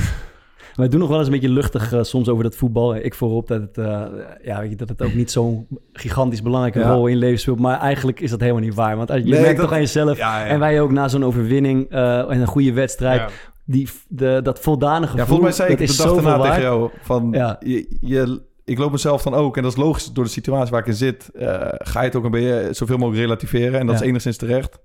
Wij 0.80 0.88
doen 0.88 1.00
nog 1.00 1.10
wel 1.10 1.18
eens 1.18 1.28
een 1.28 1.34
beetje 1.34 1.50
luchtig 1.50 1.94
eh, 1.94 2.04
soms 2.04 2.30
over 2.30 2.44
dat 2.44 2.56
voetbal. 2.56 2.96
Ik 2.96 3.14
voorop 3.14 3.48
dat 3.48 3.62
het, 3.62 3.78
eh, 3.78 4.02
ja, 4.44 4.60
weet 4.60 4.70
je, 4.70 4.76
dat 4.76 4.90
het 4.90 5.02
ook 5.02 5.14
niet 5.14 5.32
zo'n 5.32 5.68
gigantisch 5.94 6.42
belangrijke 6.42 6.80
Ja. 6.80 6.94
rol 6.94 7.08
in 7.08 7.18
leven 7.18 7.40
speelt. 7.40 7.60
Maar 7.60 7.80
eigenlijk 7.80 8.20
is 8.20 8.30
dat 8.30 8.40
helemaal 8.40 8.62
niet 8.62 8.74
waar. 8.76 8.98
Want 8.98 9.12
als, 9.12 9.20
je 9.24 9.26
Nee, 9.30 9.40
merkt 9.42 9.56
dat- 9.58 9.66
toch 9.66 9.74
aan 9.76 9.82
jezelf. 9.82 10.18
Ja. 10.18 10.46
En 10.46 10.60
wij 10.60 10.82
ook 10.82 10.92
na 10.92 11.08
zo'n 11.08 11.26
overwinning 11.26 11.90
eh, 11.90 12.18
en 12.32 12.40
een 12.42 12.48
goede 12.48 12.74
wedstrijd. 12.74 13.32
Die, 13.66 13.90
de, 14.08 14.40
dat 14.44 14.60
voldane 14.60 15.06
gevoel, 15.06 15.20
Ja, 15.20 15.26
volgens 15.26 15.58
mij 15.58 15.68
zei 15.68 15.80
ik 15.82 15.88
de 15.88 15.98
dag 15.98 16.14
daarna 16.14 16.38
waard. 16.38 16.44
tegen 16.50 16.62
jou. 16.62 16.90
Van, 17.02 17.30
Ja. 17.32 17.56
je, 17.66 17.98
je, 18.02 18.42
ik 18.66 18.78
loop 18.78 18.92
mezelf 18.92 19.22
dan 19.22 19.34
ook, 19.34 19.58
en 19.58 19.64
dat 19.64 19.72
is 19.72 19.78
logisch 19.78 20.06
door 20.14 20.24
de 20.24 20.30
situatie 20.30 20.72
waar 20.72 20.80
ik 20.82 20.88
in 20.88 20.94
zit, 20.94 21.30
ga 21.78 22.00
je 22.00 22.06
het 22.06 22.16
ook 22.16 22.24
een 22.24 22.32
beetje 22.32 22.68
zoveel 22.72 22.98
mogelijk 22.98 23.22
relativeren. 23.24 23.80
En 23.80 23.86
dat 23.86 23.96
Ja. 23.96 24.02
is 24.02 24.08
enigszins 24.08 24.38
terecht. 24.38 24.80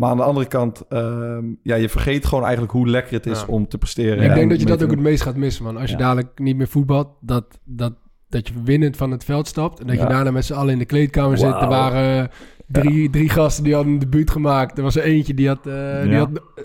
Maar 0.00 0.10
aan 0.10 0.16
de 0.16 0.22
andere 0.22 0.46
kant, 0.46 0.82
ehm, 0.88 1.44
ja, 1.62 1.74
je 1.76 1.88
vergeet 1.88 2.26
gewoon 2.26 2.42
eigenlijk 2.42 2.72
hoe 2.72 2.88
lekker 2.88 3.12
het 3.12 3.26
is 3.26 3.40
Ja. 3.40 3.46
om 3.46 3.68
te 3.68 3.78
presteren. 3.78 4.22
ik 4.24 4.28
En 4.30 4.34
denk 4.34 4.50
dat 4.50 4.60
je 4.60 4.66
dat 4.66 4.82
ook 4.82 4.90
het 4.90 5.00
meest 5.00 5.22
gaat 5.22 5.36
missen, 5.36 5.64
man. 5.64 5.76
Als 5.76 5.90
je 5.90 5.96
Ja. 5.96 6.02
dadelijk 6.02 6.38
niet 6.38 6.56
meer 6.56 6.68
voetbalt, 6.68 7.08
dat, 7.20 7.58
dat, 7.64 7.92
dat 8.28 8.48
je 8.48 8.54
winnend 8.64 8.96
van 8.96 9.10
het 9.10 9.24
veld 9.24 9.46
stapt. 9.48 9.80
En 9.80 9.86
dat 9.86 9.96
Ja. 9.96 10.02
je 10.02 10.08
daarna 10.08 10.30
met 10.30 10.44
z'n 10.44 10.52
allen 10.52 10.72
in 10.72 10.78
de 10.78 10.84
kleedkamer 10.84 11.38
zit. 11.38 11.52
Er 11.54 11.68
waren 11.68 12.22
eh, 12.22 12.28
drie, 12.66 13.10
drie 13.10 13.28
gasten 13.28 13.64
die 13.64 13.74
hadden 13.74 13.92
een 13.92 13.98
debuut 13.98 14.30
gemaakt. 14.30 14.76
Er 14.78 14.84
was 14.84 14.96
er 14.96 15.02
eentje 15.02 15.34
die 15.34 15.48
had, 15.48 15.66
eh, 15.66 16.02
die 16.02 16.10
Ja. 16.10 16.18
had 16.18 16.30
eh, 16.56 16.64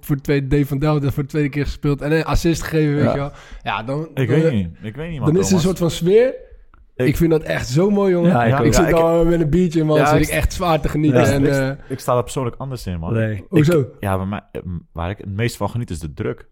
voor 0.00 0.16
de 0.16 0.22
tweede 0.22 0.46
Dave 0.46 0.66
van 0.66 0.78
Delft 0.78 1.12
voor 1.14 1.22
de 1.22 1.28
tweede 1.28 1.48
keer 1.48 1.64
gespeeld. 1.64 2.00
En 2.00 2.12
een 2.12 2.24
assist 2.24 2.62
gegeven, 2.62 2.94
weet 2.94 3.04
Ja. 3.04 3.10
je 3.12 3.18
wel. 3.18 3.32
Ja, 3.62 3.82
dan, 3.82 4.08
Ik 4.14 4.28
dan, 4.28 4.40
weet 4.40 4.52
niet. 4.52 4.68
Ik 4.82 4.96
weet 4.96 5.10
niet, 5.10 5.20
man. 5.20 5.32
dan 5.32 5.42
is 5.42 5.48
er 5.48 5.54
een 5.54 5.60
soort 5.60 5.78
van 5.78 5.90
sfeer. 5.90 6.34
Ik, 6.96 7.06
Ik- 7.06 7.16
vind 7.16 7.30
dat 7.30 7.42
echt 7.42 7.68
zo 7.68 7.90
mooi, 7.90 8.12
jongen. 8.12 8.30
Ja, 8.30 8.44
ik 8.44 8.50
Ja, 8.50 8.58
ook. 8.58 8.64
ik 8.64 8.74
zit 8.74 8.92
al 8.92 9.24
met 9.24 9.40
een 9.40 9.50
biertje 9.50 9.80
in 9.80 9.86
man. 9.86 9.96
Ja, 9.98 10.06
zit 10.06 10.20
ik- 10.22 10.28
echt 10.28 10.52
zwaar 10.52 10.80
te 10.80 10.88
genieten. 10.88 11.20
Ja, 11.20 11.26
en, 11.26 11.44
ik- 11.44 11.50
eh, 11.50 11.70
Ik 11.88 11.98
sta 11.98 12.16
er 12.16 12.22
persoonlijk 12.22 12.56
anders 12.58 12.86
in, 12.86 12.98
man. 12.98 13.12
Nee. 13.12 13.34
Ik- 13.36 13.44
Hoezo? 13.48 13.86
ja, 14.00 14.24
mij, 14.24 14.40
eh, 14.52 14.60
waar 14.92 15.10
ik 15.10 15.18
het 15.18 15.28
meest 15.30 15.56
van 15.56 15.68
geniet 15.70 15.90
is 15.90 15.98
de 15.98 16.12
druk. 16.12 16.48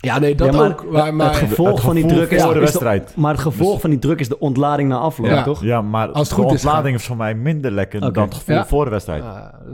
ja, 0.00 0.18
nee, 0.18 0.34
dat 0.34 0.52
Ja, 0.52 0.58
maar 0.60 0.70
ook. 0.70 0.90
Maar, 0.90 1.14
maar, 1.14 1.26
het 1.26 1.36
gevolg 1.36 1.68
het 1.70 1.80
van 1.80 1.94
die 1.94 2.06
druk 2.06 2.30
is, 2.30 2.42
voor 2.42 2.54
de 2.54 2.60
is 2.60 2.72
de- 2.72 2.78
wedstrijd. 2.78 3.16
maar 3.16 3.32
het 3.32 3.40
gevolg 3.40 3.72
Dus- 3.72 3.80
van 3.80 3.90
die 3.90 3.98
druk 3.98 4.20
is 4.20 4.28
de 4.28 4.38
ontlading 4.38 4.88
na 4.88 4.96
afloop, 4.98 5.26
Ja. 5.30 5.42
toch? 5.42 5.62
Ja, 5.62 5.82
maar 5.82 6.08
Als 6.08 6.28
het 6.28 6.36
de 6.36 6.42
goed 6.42 6.52
is, 6.52 6.64
ontlading 6.64 6.96
is 6.96 7.06
voor 7.06 7.16
mij 7.16 7.34
minder 7.34 7.70
lekker 7.70 8.00
dan 8.12 8.24
het 8.24 8.34
gevoel 8.34 8.54
Ja. 8.54 8.66
voor 8.66 8.84
de 8.84 8.90
wedstrijd. 8.90 9.22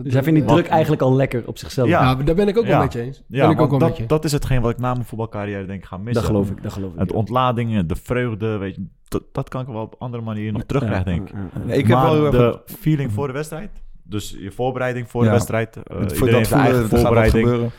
Dus 0.02 0.12
hij 0.12 0.22
vindt 0.22 0.38
die 0.40 0.48
druk 0.48 0.66
eigenlijk 0.66 1.02
al 1.02 1.14
lekker 1.16 1.42
op 1.46 1.58
zichzelf. 1.58 1.88
Ja. 1.88 2.14
Maar 2.14 2.24
daar 2.24 2.34
ben 2.34 2.48
ik 2.48 2.58
ook 2.58 2.66
wel 2.66 2.78
met 2.78 2.92
je 2.92 3.00
eens. 3.00 3.22
Ja, 3.28 3.42
ben 3.46 3.50
ik 3.56 3.60
ook 3.60 3.70
wel 3.70 3.78
met 3.78 3.96
je. 3.96 4.00
dat, 4.00 4.08
dat 4.08 4.24
is 4.24 4.32
hetgeen 4.32 4.60
wat 4.60 4.70
ik 4.70 4.78
na 4.78 4.92
mijn 4.92 5.04
voetbalcarrière 5.06 5.66
denk 5.66 5.80
ik 5.82 5.86
ga 5.88 5.96
missen. 5.96 6.14
dat 6.14 6.24
geloof 6.24 6.50
ik, 6.50 6.62
dat 6.62 6.72
geloof 6.72 6.92
ik. 6.92 6.98
Het 6.98 7.12
ontladingen, 7.12 7.86
de 7.86 7.96
vreugde, 8.02 8.56
weet 8.58 8.74
je, 8.74 8.86
dat, 9.12 9.22
dat 9.32 9.48
kan 9.48 9.60
ik 9.60 9.66
wel 9.66 9.82
op 9.82 9.94
andere 9.98 10.22
manieren 10.22 10.52
nog 10.52 10.62
terugkrijgen, 10.66 11.04
denk 11.04 11.28
ik. 11.28 11.34
Ja, 11.34 11.38
ja, 11.40 11.48
ja. 11.60 11.64
Nee, 11.66 11.78
ik 11.78 11.86
heb 11.86 11.96
maar 11.96 12.20
wel 12.20 12.30
de 12.30 12.60
feeling 12.80 13.12
voor 13.12 13.26
de 13.26 13.32
wedstrijd, 13.32 13.70
dus 14.02 14.36
je 14.40 14.50
voorbereiding 14.50 15.10
voor 15.10 15.20
Ja. 15.22 15.26
de 15.28 15.34
wedstrijd, 15.34 15.76
uh, 15.76 15.82
het- 15.82 16.12
iedereen 16.12 16.16
voor 16.16 16.28
heeft 16.28 16.38
dat 16.38 16.46
zijn 16.48 16.60
voelen, 16.60 16.74
eigen 16.74 16.82
er 16.82 16.88
gaat 16.88 16.90
wat 16.90 17.22
voorbereiding. 17.40 17.72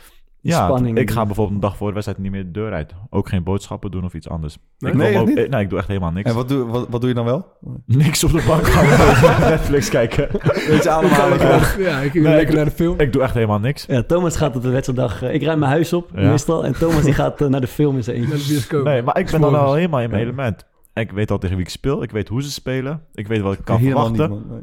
Ja, 0.45 0.65
spanning. 0.65 0.97
ik 0.97 1.11
ga 1.11 1.25
bijvoorbeeld 1.25 1.55
een 1.55 1.61
dag 1.61 1.77
voor 1.77 1.87
de 1.87 1.93
wedstrijd 1.93 2.19
niet 2.21 2.31
meer 2.31 2.43
de 2.43 2.51
deur 2.51 2.73
uit. 2.73 2.93
Ook 3.09 3.29
geen 3.29 3.43
boodschappen 3.43 3.91
doen 3.91 4.03
of 4.03 4.13
iets 4.13 4.29
anders. 4.29 4.57
Nee? 4.79 4.91
ik, 4.91 4.97
Nee, 4.97 5.07
ook- 5.07 5.15
echt 5.15 5.25
niet? 5.25 5.37
eh, 5.45 5.49
nee, 5.49 5.61
ik 5.63 5.69
doe 5.69 5.79
echt 5.79 5.87
helemaal 5.87 6.11
niks. 6.11 6.29
En 6.29 6.35
wat 6.35 6.47
doe, 6.49 6.65
wat, 6.65 6.87
wat 6.89 6.99
doe 7.01 7.09
je 7.09 7.15
dan 7.15 7.25
wel? 7.25 7.47
Niks 7.85 8.23
op 8.23 8.31
de 8.31 8.43
bank 8.47 8.65
gaan 8.67 9.39
Netflix 9.49 9.89
kijken. 9.89 10.27
Weet 10.69 10.83
je 10.83 10.89
allemaal. 10.91 11.33
Ik 11.33 11.75
Ja, 11.77 11.99
ik 11.99 12.13
Nee, 12.13 12.23
lekker 12.23 12.47
ik- 12.49 12.55
naar 12.55 12.65
de 12.65 12.71
film. 12.71 12.99
ik 12.99 13.13
doe 13.13 13.21
echt 13.21 13.33
helemaal 13.33 13.59
niks. 13.59 13.85
Ja, 13.85 14.03
Thomas 14.03 14.35
gaat 14.37 14.55
op 14.55 14.61
de 14.61 14.69
wedstrijddag... 14.69 15.21
eh, 15.21 15.33
ik 15.33 15.43
ruim 15.43 15.59
mijn 15.59 15.71
huis 15.71 15.93
op, 15.93 16.09
Ja. 16.15 16.29
meestal. 16.29 16.65
En 16.65 16.73
Thomas 16.73 17.03
die 17.03 17.13
gaat 17.13 17.41
eh, 17.41 17.47
naar 17.47 17.61
de 17.61 17.67
film 17.67 17.95
in 17.95 18.03
zijn 18.03 18.19
Naar 18.21 18.29
eentje. 18.31 18.43
de 18.47 18.51
bioscoop. 18.53 18.83
Nee, 18.83 19.01
maar 19.01 19.19
ik 19.19 19.31
ben 19.31 19.41
dan 19.41 19.55
al 19.55 19.73
helemaal 19.73 20.01
in 20.01 20.09
mijn 20.09 20.35
Ja. 20.35 20.55
Ik 20.93 21.11
weet 21.11 21.31
al 21.31 21.37
tegen 21.37 21.55
wie 21.55 21.65
ik 21.65 21.71
speel. 21.71 22.03
Ik 22.03 22.11
weet 22.11 22.27
hoe 22.27 22.43
ze 22.43 22.51
spelen. 22.51 23.05
Ik 23.13 23.27
weet 23.27 23.41
wat 23.41 23.53
ik 23.53 23.65
kan 23.65 23.77
Helemaal 23.79 24.07
verwachten. 24.07 24.37
niet. 24.37 24.49
Nee. 24.49 24.61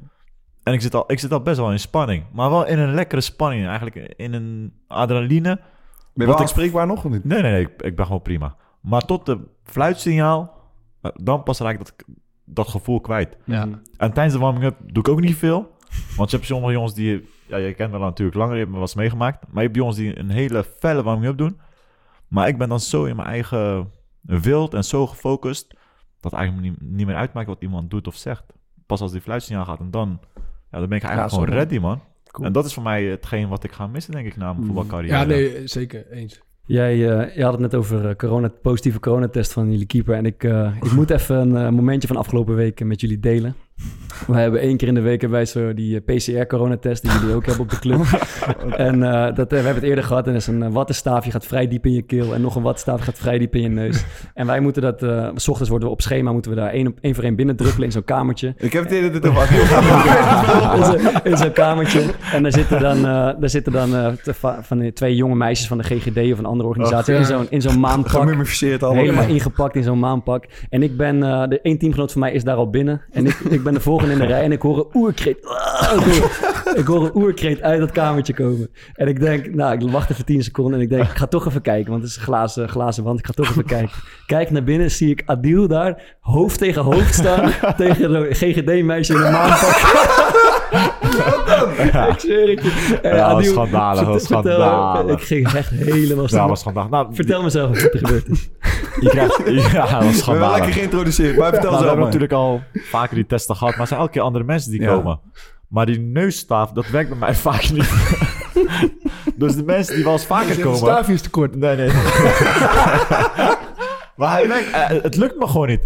En 0.63 0.73
ik 0.73 0.81
zit, 0.81 0.95
al, 0.95 1.05
ik 1.07 1.19
zit 1.19 1.33
al 1.33 1.43
best 1.43 1.57
wel 1.59 1.73
in 1.73 1.79
spanning. 1.81 2.25
Maar 2.33 2.51
wel 2.51 2.67
in 2.67 2.79
een 2.79 2.95
lekkere 2.95 3.21
spanning. 3.21 3.67
Eigenlijk 3.67 3.97
in 4.17 4.33
een 4.33 4.73
adrenaline. 4.87 5.55
Ben 5.55 5.59
je 5.59 5.61
Wat 6.15 6.25
wel 6.27 6.35
ik- 6.35 6.41
aanspreekbaar 6.41 6.87
nog 6.87 7.05
of 7.05 7.11
niet? 7.11 7.25
Nee, 7.25 7.43
nee, 7.43 7.53
nee. 7.53 7.61
Ik, 7.61 7.83
ik 7.83 7.97
ben 7.97 8.07
gewoon 8.07 8.23
prima. 8.23 8.57
Maar 8.81 9.01
tot 9.05 9.27
de 9.27 9.39
fluitsignaal... 9.65 10.55
eh, 11.03 11.11
Dan 11.15 11.43
pas 11.43 11.59
raak 11.59 11.73
ik 11.73 11.79
dat, 11.79 11.95
dat 12.45 12.69
gevoel 12.69 13.01
kwijt. 13.01 13.37
Ja. 13.45 13.69
En 13.97 14.13
tijdens 14.13 14.35
de 14.35 14.41
warming-up 14.41 14.77
doe 14.87 15.03
ik 15.03 15.09
ook 15.09 15.21
niet 15.21 15.37
veel. 15.37 15.71
Want 16.17 16.31
je 16.31 16.37
hebt 16.37 16.49
sommige 16.49 16.73
jongens 16.73 16.95
die... 16.95 17.29
Ja, 17.47 17.57
je 17.57 17.75
kent 17.75 17.91
me 17.93 17.99
dan 17.99 18.07
natuurlijk 18.07 18.37
langer. 18.37 18.53
Je 18.53 18.59
hebt 18.59 18.71
me 18.71 18.77
wel 18.77 18.87
eens 18.87 18.95
meegemaakt. 18.95 19.41
Maar 19.47 19.57
je 19.63 19.69
hebt 19.69 19.77
jongens 19.77 19.97
die 19.97 20.19
een 20.19 20.31
hele 20.31 20.65
felle 20.79 21.03
warming-up 21.03 21.39
doen. 21.39 21.61
Maar 22.29 22.49
ik 22.49 22.59
ben 22.59 22.69
dan 22.69 22.81
zo 22.81 23.05
in 23.05 23.17
mijn 23.17 23.29
eigen 23.29 23.91
wild 24.21 24.75
en 24.75 24.85
zo 24.85 25.07
gefocust... 25.07 25.75
dat 26.21 26.31
het 26.31 26.41
eigenlijk 26.41 26.71
niet, 26.71 26.91
niet 26.91 27.07
meer 27.07 27.17
uitmaakt 27.17 27.47
wat 27.47 27.63
iemand 27.63 27.91
doet 27.91 28.07
of 28.07 28.17
zegt. 28.17 28.45
Pas 28.87 29.01
als 29.01 29.13
die 29.13 29.21
fluitsignaal 29.21 29.65
gaat 29.65 29.81
en 29.81 29.91
dan... 29.91 30.21
Ja, 30.71 30.79
dan 30.79 30.89
ben 30.89 30.99
ik 30.99 31.05
eigenlijk 31.05 31.33
Ja, 31.35 31.39
gewoon 31.39 31.59
ready, 31.59 31.79
man. 31.79 32.01
Cool. 32.31 32.47
En 32.47 32.53
dat 32.53 32.65
is 32.65 32.75
voor 32.75 32.83
mij 32.83 33.05
hetgeen 33.05 33.49
wat 33.49 33.65
ik 33.65 33.73
ga 33.73 33.87
missen, 33.87 34.13
denk 34.13 34.27
ik, 34.27 34.37
na 34.37 34.45
mijn 34.45 34.57
Mm. 34.59 34.65
voetbalcarrière. 34.67 35.19
Ja, 35.19 35.25
nee, 35.25 35.67
zeker. 35.67 36.11
Eens. 36.11 36.41
Jij 36.65 36.93
eh, 37.19 37.37
je 37.37 37.43
had 37.43 37.53
het 37.53 37.61
net 37.61 37.75
over 37.75 38.09
eh, 38.09 38.15
corona, 38.17 38.49
positieve 38.63 39.01
coronatest 39.01 39.53
van 39.53 39.71
jullie 39.71 39.87
keeper. 39.87 40.15
En 40.15 40.27
ik, 40.27 40.45
eh, 40.45 40.77
ik 40.83 40.93
moet 40.93 41.11
even 41.21 41.55
een 41.55 41.75
momentje 41.75 42.09
van 42.09 42.17
afgelopen 42.17 42.55
week 42.55 42.85
met 42.85 43.01
jullie 43.01 43.21
delen. 43.21 43.55
Wij 44.33 44.43
hebben 44.43 44.61
één 44.61 44.77
keer 44.77 44.89
in 44.89 44.95
de 44.95 45.01
week 45.01 45.21
hebben 45.21 45.39
wij 45.39 45.47
zo 45.47 45.75
die 45.75 46.03
eh, 46.05 46.17
PCR-coronatest 46.17 47.03
die 47.03 47.13
jullie 47.21 47.35
ook 47.35 47.47
hebben 47.47 47.63
op 47.63 47.71
de 47.71 47.79
club. 47.79 48.01
en 48.77 49.03
eh, 49.03 49.35
dat, 49.35 49.39
eh, 49.39 49.49
we 49.49 49.55
hebben 49.57 49.75
het 49.75 49.83
eerder 49.83 50.05
gehad. 50.05 50.27
En 50.27 50.33
dat 50.33 50.41
is 50.41 50.47
een 50.47 50.63
uh, 50.63 50.69
wattenstaafje 50.71 51.31
gaat 51.31 51.47
vrij 51.47 51.69
diep 51.69 51.87
in 51.87 51.93
je 51.93 52.03
keel. 52.03 52.35
En 52.35 52.41
nog 52.41 52.57
een 52.57 52.63
wattenstaafje 52.63 53.05
gaat 53.05 53.19
vrij 53.19 53.39
diep 53.39 53.55
in 53.55 53.63
je 53.63 53.69
neus. 53.69 54.05
En 54.35 54.47
wij 54.47 54.61
moeten 54.61 54.83
dat... 54.83 55.03
eh, 55.03 55.29
s 55.35 55.49
ochtends 55.49 55.71
worden 55.71 55.89
we 55.89 55.95
op 55.95 56.01
schema, 56.03 56.33
moeten 56.33 56.51
we 56.51 56.57
daar 56.57 56.71
één, 56.71 56.87
op, 56.87 56.99
één 57.01 57.15
voor 57.15 57.25
één 57.25 57.35
binnen 57.37 57.57
druppelen 57.57 57.85
in 57.87 57.93
zo'n 57.93 58.05
kamertje. 58.05 58.55
Ik 58.57 58.73
heb 58.73 58.83
het 58.83 58.93
eerder 58.93 59.31
Adil 59.39 59.61
in 61.31 61.37
zo'n- 61.37 61.53
kamertje. 61.53 62.03
En 62.33 62.43
daar 62.43 62.53
zitten 62.53 62.81
dan, 62.81 63.03
daar 63.03 63.49
zitten 63.51 63.73
dan 63.73 64.17
van 64.63 64.79
die 64.79 64.93
twee 64.93 65.17
jonge 65.17 65.35
meisjes 65.35 65.69
van 65.69 65.79
de 65.79 65.85
GGD 65.85 66.33
of 66.33 66.39
een 66.39 66.45
andere 66.45 66.69
organisatie 66.69 67.15
in 67.15 67.25
zo'n 67.25 67.47
in 67.51 67.61
zo'n 67.61 67.81
maanpak. 67.81 68.13
Helemaal 68.95 69.29
ingepakt 69.29 69.77
in 69.77 69.83
zo'n 69.83 69.99
maanpak. 69.99 70.45
En 70.69 70.83
ik 70.83 70.97
ben, 70.97 71.21
de 71.49 71.61
één 71.63 71.79
teamgenoot 71.79 72.13
van 72.13 72.21
mij 72.21 72.33
is 72.33 72.45
daar 72.45 72.57
al 72.57 72.71
binnen. 72.71 73.01
En 73.11 73.27
ik, 73.27 73.39
ik 73.39 73.63
ben 73.63 73.75
de 73.75 73.81
volgende 73.81 74.13
in 74.13 74.20
de 74.21 74.27
rij 74.27 74.43
en 74.43 74.53
ik 74.53 74.63
hoor 74.63 74.79
een 74.79 75.01
oerkreet. 75.01 75.37
Ik, 75.37 75.45
hoor, 76.05 76.77
ik 76.77 76.87
hoor 76.87 77.05
een 77.05 77.15
oerkreet 77.15 77.63
uit 77.63 77.81
dat 77.81 77.91
kamertje 77.91 78.35
komen. 78.35 78.71
En 78.95 79.09
ik 79.09 79.21
denk, 79.21 79.55
nou, 79.55 79.73
ik 79.75 79.91
wacht 79.91 80.11
even 80.11 80.25
10 80.25 80.43
seconden 80.43 80.75
en 80.75 80.81
ik 80.81 80.89
denk, 80.89 81.05
ik 81.05 81.17
ga 81.17 81.27
toch 81.27 81.47
even 81.47 81.63
kijken. 81.63 81.91
Want 81.91 82.03
het 82.03 82.11
is 82.11 82.17
een 82.17 82.23
glazen, 82.23 82.69
glazen 82.69 83.05
wand, 83.05 83.19
ik 83.19 83.27
ga 83.27 83.33
toch 83.33 83.51
even 83.51 83.65
kijken. 83.65 83.97
Kijk 84.27 84.51
naar 84.51 84.65
binnen, 84.65 84.91
zie 84.91 85.11
ik 85.11 85.23
Adil 85.27 85.69
daar, 85.69 86.17
hoofd 86.21 86.59
tegen 86.59 86.83
hoofd 86.83 87.15
staan. 87.15 87.53
tegen 87.77 88.15
een 88.15 88.35
GGD-meisje 88.35 89.15
in 89.15 89.21
een 89.21 89.33
maanpak. 89.33 90.49
Ik 91.11 92.21
zweer 92.21 92.49
het 92.49 92.63
je. 92.63 92.99
Eh, 93.03 93.17
Ja, 93.17 93.27
dat 93.29 93.37
was 93.37 93.49
schandalig, 93.49 93.99
dat 94.05 94.09
was 94.09 94.27
vertel- 94.27 94.43
schandalig. 94.61 95.21
Ik 95.21 95.27
ging 95.27 95.53
echt 95.53 95.71
helemaal 95.71 96.27
Ja, 96.29 96.49
was 96.49 96.63
vandaag. 96.63 96.89
Nou, 96.89 97.15
Vertel 97.15 97.43
mezelf 97.43 97.69
wat 97.69 97.93
er 97.93 97.99
gebeurd 97.99 98.29
is. 98.29 98.49
Je 99.01 99.09
krijgt, 99.09 99.37
ja, 99.47 99.53
dat 99.53 99.63
was 99.63 99.73
We 99.73 99.91
hebben 99.91 100.15
schandalig. 100.15 100.55
lekker 100.55 100.73
geïntroduceerd, 100.73 101.37
maar 101.37 101.51
vertel 101.51 101.71
Nou, 101.71 101.83
we 101.83 101.89
hebben 101.89 102.05
natuurlijk 102.05 102.33
al 102.33 102.63
vaker 102.73 103.15
die 103.15 103.27
testen 103.27 103.57
gehad, 103.57 103.73
maar 103.73 103.83
er 103.83 103.87
zijn 103.87 104.01
elke 104.01 104.13
keer 104.13 104.23
andere 104.23 104.45
mensen 104.45 104.71
die 104.71 104.81
Ja. 104.81 104.89
komen. 104.95 105.21
Maar 105.69 105.87
die 105.87 106.01
neusstaaf, 106.01 106.73
dat 106.73 106.89
werkt 106.91 107.09
bij 107.09 107.19
mij 107.19 107.35
vaak 107.49 107.71
niet. 107.71 107.91
dus 109.37 109.55
de 109.57 109.63
mensen 109.65 109.95
die 109.95 110.05
wel 110.05 110.13
eens 110.13 110.27
vaker 110.27 110.57
De 110.57 110.63
komen... 110.63 110.79
staafje 110.79 111.13
is 111.13 111.21
te 111.23 111.31
kort. 111.31 111.57
Nee, 111.57 111.77
nee. 111.77 111.91
maar 114.17 114.31
hij 114.33 114.49
werkt, 114.49 114.71
eh, 114.71 114.89
het 115.03 115.17
lukt 115.17 115.39
me 115.39 115.47
gewoon 115.47 115.69
niet. 115.69 115.81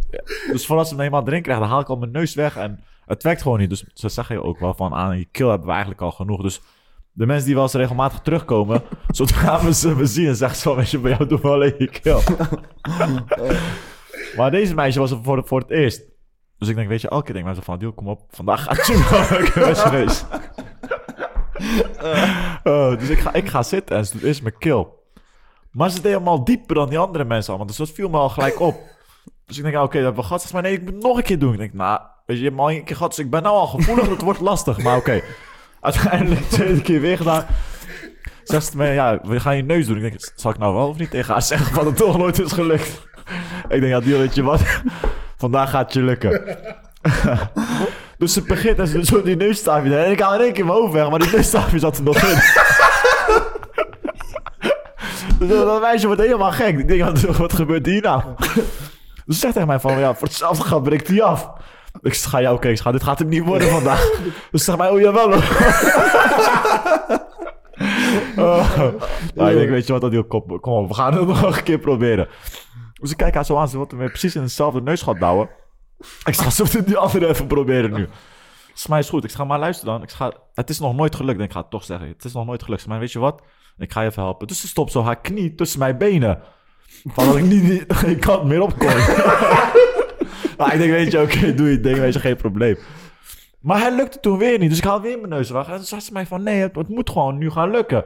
Dus 0.52 0.66
voordat 0.66 0.88
ze 0.88 0.94
hem 0.94 1.04
eenmaal 1.04 1.26
erin 1.26 1.42
krijgen, 1.42 1.62
dan 1.62 1.72
haal 1.72 1.80
ik 1.82 1.88
al 1.88 1.96
mijn 1.96 2.10
neus 2.10 2.34
weg 2.34 2.56
en 2.56 2.80
het 3.06 3.22
werkt 3.22 3.42
gewoon 3.42 3.58
niet. 3.58 3.68
Dus 3.68 3.84
ze 3.92 4.08
zeggen 4.08 4.36
je 4.36 4.42
ook 4.42 4.58
wel 4.58 4.74
van 4.74 4.94
aan 4.94 5.18
je 5.18 5.24
keel 5.24 5.48
hebben 5.48 5.66
we 5.66 5.72
eigenlijk 5.72 6.02
al 6.02 6.12
genoeg. 6.12 6.42
Dus 6.42 6.60
de 7.12 7.26
mensen 7.26 7.46
die 7.46 7.54
wel 7.54 7.62
eens 7.62 7.72
regelmatig 7.72 8.20
terugkomen, 8.20 8.82
zodra 9.08 9.64
we 9.64 9.74
ze 9.74 9.94
me 9.94 10.06
zien, 10.06 10.34
zeggen 10.34 10.58
ze 10.58 10.62
van, 10.62 10.76
weet 10.76 10.90
je, 10.90 10.98
bij 10.98 11.10
jou 11.10 11.26
doen 11.26 11.40
we 11.40 11.48
alleen 11.48 11.74
je 11.78 11.86
keel. 11.86 12.20
maar 14.36 14.50
deze 14.50 14.74
meisje 14.74 14.98
was 14.98 15.10
er 15.10 15.22
voor, 15.22 15.42
voor 15.46 15.60
het 15.60 15.70
eerst. 15.70 16.02
Dus 16.58 16.68
ik 16.68 16.74
denk, 16.76 16.88
weet 16.88 17.00
je, 17.00 17.08
elke 17.08 17.32
keer 17.32 17.42
denk 17.42 17.56
ik 17.56 17.62
van, 17.62 17.94
kom 17.94 18.08
op, 18.08 18.20
vandaag 18.30 18.64
gaat 18.64 18.86
je 18.86 19.52
wel 19.54 19.90
neus. 19.90 20.24
Oh, 22.64 22.98
dus 22.98 23.08
ik 23.08 23.18
ga, 23.18 23.32
ik 23.32 23.48
ga 23.48 23.62
zitten 23.62 23.96
en 23.96 24.06
ze 24.06 24.12
doet 24.12 24.22
eerst 24.22 24.42
mijn 24.42 24.58
keel. 24.58 25.02
Maar 25.70 25.90
ze 25.90 26.00
deed 26.00 26.12
helemaal 26.12 26.44
dieper 26.44 26.74
dan 26.74 26.88
die 26.88 26.98
andere 26.98 27.24
mensen 27.24 27.48
allemaal. 27.48 27.66
Dus 27.66 27.76
dat 27.76 27.90
viel 27.90 28.08
me 28.08 28.16
al 28.16 28.28
gelijk 28.28 28.60
op. 28.60 28.76
Dus 29.46 29.56
ik 29.56 29.62
denk, 29.62 29.76
oké, 29.76 29.84
dat 29.84 30.04
hebben 30.04 30.14
we 30.14 30.22
gehad. 30.22 30.42
Ze 30.42 30.48
zegt, 30.48 30.52
maar 30.52 30.70
nee, 30.70 30.80
ik 30.80 30.84
moet 30.84 30.94
het 30.94 31.02
nog 31.02 31.16
een 31.16 31.22
keer 31.22 31.38
doen. 31.38 31.52
Ik 31.52 31.58
denk, 31.58 31.72
nou, 31.72 32.00
je, 32.26 32.38
je 32.38 32.44
hebt 32.44 32.58
al 32.58 32.70
een 32.70 32.84
keer. 32.84 32.98
Dus 32.98 33.18
ik 33.18 33.30
ben 33.30 33.42
nou 33.42 33.54
al 33.56 33.66
gevoelig, 33.66 34.08
het 34.08 34.22
wordt 34.22 34.40
lastig. 34.40 34.82
Maar 34.82 34.96
oké, 34.96 35.20
uiteindelijk 35.80 36.40
de 36.40 36.56
tweede 36.56 36.82
keer 36.82 37.00
weer 37.00 37.16
gedaan. 37.16 37.46
Zegt 38.44 38.66
ze 38.66 38.76
me, 38.76 38.86
ja, 38.86 39.18
we 39.22 39.40
gaan 39.40 39.56
je 39.56 39.62
neus 39.62 39.86
doen. 39.86 39.96
Ik 39.96 40.02
denk, 40.02 40.32
zal 40.36 40.50
ik 40.50 40.58
nou 40.58 40.74
wel 40.74 40.88
of 40.88 40.98
niet 40.98 41.10
tegen 41.10 41.32
haar 41.32 41.42
zeggen 41.42 41.74
van 41.74 41.86
het 41.86 41.96
toch 41.96 42.18
nooit 42.18 42.38
is 42.38 42.52
gelukt? 42.52 43.08
ik 43.68 43.80
denk, 43.80 44.04
ja, 44.04 44.18
weet 44.18 44.34
je 44.34 44.42
wat? 44.42 44.60
Vandaag 45.36 45.70
gaat 45.70 45.84
het 45.84 45.94
je 45.94 46.02
lukken. 46.02 46.58
dus 48.18 48.32
ze 48.32 48.42
begint 48.42 48.78
en 48.78 48.86
ze 48.86 49.04
zo 49.04 49.22
die 49.22 49.36
neusstaafje. 49.36 49.98
En 49.98 50.10
ik 50.10 50.20
haal 50.20 50.34
in 50.34 50.40
één 50.40 50.52
keer 50.52 50.66
mijn 50.66 50.92
weg, 50.92 51.10
maar 51.10 51.18
die 51.18 51.30
neusstaafje 51.30 51.78
zat 51.78 51.96
er 51.96 52.02
nog 52.02 52.22
in. 52.22 52.38
Dus 55.38 55.48
dat 55.48 55.80
meisje 55.80 56.06
wordt 56.06 56.20
helemaal 56.20 56.52
gek. 56.52 56.78
Ik 56.78 56.88
denk, 56.88 57.02
wat, 57.02 57.36
wat 57.36 57.52
gebeurt 57.52 57.86
hier 57.86 58.02
nou? 58.02 58.22
Dus 59.26 59.34
ze 59.34 59.40
zegt 59.40 59.52
tegen 59.52 59.68
mij 59.68 59.80
van, 59.80 59.98
ja, 59.98 60.14
voor 60.14 60.26
hetzelfde 60.26 60.64
geld 60.64 60.82
breekt 60.82 61.08
hij 61.08 61.22
af. 61.22 61.50
Ik 62.00 62.14
zeg, 62.14 62.40
ja, 62.40 62.52
oké, 62.52 62.76
zeg, 62.76 62.92
dit 62.92 63.02
gaat 63.02 63.18
hem 63.18 63.28
niet 63.28 63.44
worden 63.44 63.68
vandaag. 63.68 64.10
Dus 64.50 64.64
ze 64.64 64.70
zegt 64.70 64.78
mij, 64.78 64.90
oh 64.90 65.00
jawel 65.00 65.32
oh. 68.36 68.78
Ik 69.34 69.34
denk, 69.34 69.70
weet 69.70 69.86
je 69.86 69.92
wat, 69.92 70.00
dat 70.00 70.12
heel 70.12 70.24
kop, 70.24 70.58
kom 70.60 70.72
op, 70.72 70.88
we 70.88 70.94
gaan 70.94 71.14
het 71.14 71.26
nog 71.40 71.56
een 71.56 71.62
keer 71.62 71.78
proberen. 71.78 72.28
Dus 73.00 73.10
ik 73.10 73.16
kijk 73.16 73.34
haar 73.34 73.44
zo 73.44 73.56
aan, 73.56 73.68
ze 73.68 73.76
wordt 73.76 73.92
me 73.92 74.08
precies 74.08 74.34
in 74.34 74.42
hetzelfde 74.42 74.82
neusgat 74.82 75.18
douwen. 75.18 75.48
Ik 76.24 76.34
zeg, 76.34 76.52
zullen 76.52 76.72
we 76.72 76.84
die 76.84 76.96
andere 76.96 77.26
even 77.26 77.46
proberen 77.46 77.92
nu? 77.92 78.08
Is 78.74 78.86
mij 78.86 78.98
is 78.98 79.08
goed. 79.08 79.24
Ik 79.24 79.32
ga 79.32 79.44
maar 79.44 79.58
luisteren 79.58 79.92
dan. 79.92 80.02
Ik 80.02 80.10
ga, 80.10 80.32
het 80.54 80.70
is 80.70 80.78
nog 80.78 80.94
nooit 80.94 81.14
gelukt. 81.14 81.40
Ik 81.40 81.52
ga 81.52 81.60
het 81.60 81.70
toch 81.70 81.84
zeggen. 81.84 82.08
Het 82.08 82.24
is 82.24 82.32
nog 82.32 82.46
nooit 82.46 82.62
gelukt. 82.62 82.86
Maar 82.86 82.98
weet 82.98 83.12
je 83.12 83.18
wat? 83.18 83.42
Ik 83.78 83.92
ga 83.92 84.00
je 84.00 84.08
even 84.08 84.22
helpen. 84.22 84.46
Dus 84.46 84.60
ze 84.60 84.68
stopt 84.68 84.92
zo 84.92 85.02
haar 85.02 85.20
knie 85.20 85.54
tussen 85.54 85.78
mijn 85.78 85.98
benen. 85.98 86.42
Van 87.04 87.26
dat 87.26 87.36
ik 87.36 87.44
niet, 87.44 87.84
geen 87.94 88.18
kant 88.18 88.44
meer 88.44 88.60
op 88.60 88.78
kon. 88.78 88.88
Maar 90.58 90.72
ik 90.72 90.78
denk, 90.78 90.90
weet 90.90 91.12
je, 91.12 91.20
oké, 91.22 91.54
doe 91.54 91.70
je 91.70 91.80
ding. 91.80 91.98
Weet 91.98 92.12
je, 92.12 92.20
geen 92.20 92.36
probleem. 92.36 92.76
Maar 93.60 93.78
hij 93.80 93.94
lukte 93.96 94.20
toen 94.20 94.38
weer 94.38 94.58
niet. 94.58 94.68
Dus 94.68 94.78
ik 94.78 94.84
haal 94.84 95.00
weer 95.00 95.18
mijn 95.18 95.28
neus 95.28 95.50
weg. 95.50 95.68
En 95.68 95.76
toen 95.76 95.84
zei 95.84 96.00
ze 96.00 96.12
mij 96.12 96.26
van, 96.26 96.42
nee, 96.42 96.60
het, 96.60 96.88
moet 96.88 97.10
gewoon 97.10 97.38
nu 97.38 97.50
gaan 97.50 97.70
lukken. 97.70 98.04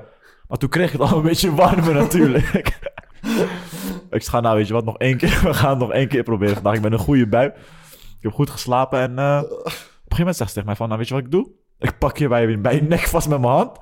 Maar 0.49 0.59
toen 0.59 0.69
kreeg 0.69 0.93
ik 0.93 1.01
het 1.01 1.11
al 1.11 1.17
een 1.17 1.23
beetje 1.23 1.55
warmer 1.55 1.95
natuurlijk. 1.95 2.51
ik 4.11 4.25
ga 4.25 4.41
nou, 4.41 4.57
weet 4.57 4.67
je 4.67 4.73
wat, 4.73 4.85
nog 4.85 4.99
één 4.99 5.17
keer. 5.17 5.41
We 5.45 5.55
gaan 5.55 5.71
het 5.71 5.79
nog 5.79 5.93
één 5.93 6.09
keer 6.09 6.23
proberen 6.23 6.55
vandaag. 6.55 6.75
Ik 6.75 6.83
ben 6.83 6.93
een 6.93 6.99
goede 6.99 7.29
bui. 7.29 7.47
Ik 7.47 8.25
heb 8.25 8.33
goed 8.33 8.51
geslapen 8.51 9.01
en... 9.01 9.19
eh, 9.19 9.41
op 9.43 9.51
een 9.51 9.71
gegeven 9.71 10.19
moment 10.19 10.37
zegt 10.37 10.49
ze 10.49 10.55
tegen 10.55 10.67
mij 10.67 10.77
van, 10.77 10.87
nou 10.87 10.99
weet 10.99 11.09
je 11.09 11.15
wat 11.15 11.25
ik 11.25 11.31
doe? 11.31 11.51
Ik 11.79 11.99
pak 11.99 12.17
je 12.19 12.29
bij, 12.29 12.47
je- 12.47 12.59
bij 12.59 12.75
je 12.75 12.83
nek 12.83 13.01
vast 13.01 13.29
met 13.29 13.41
mijn 13.41 13.53
hand. 13.53 13.79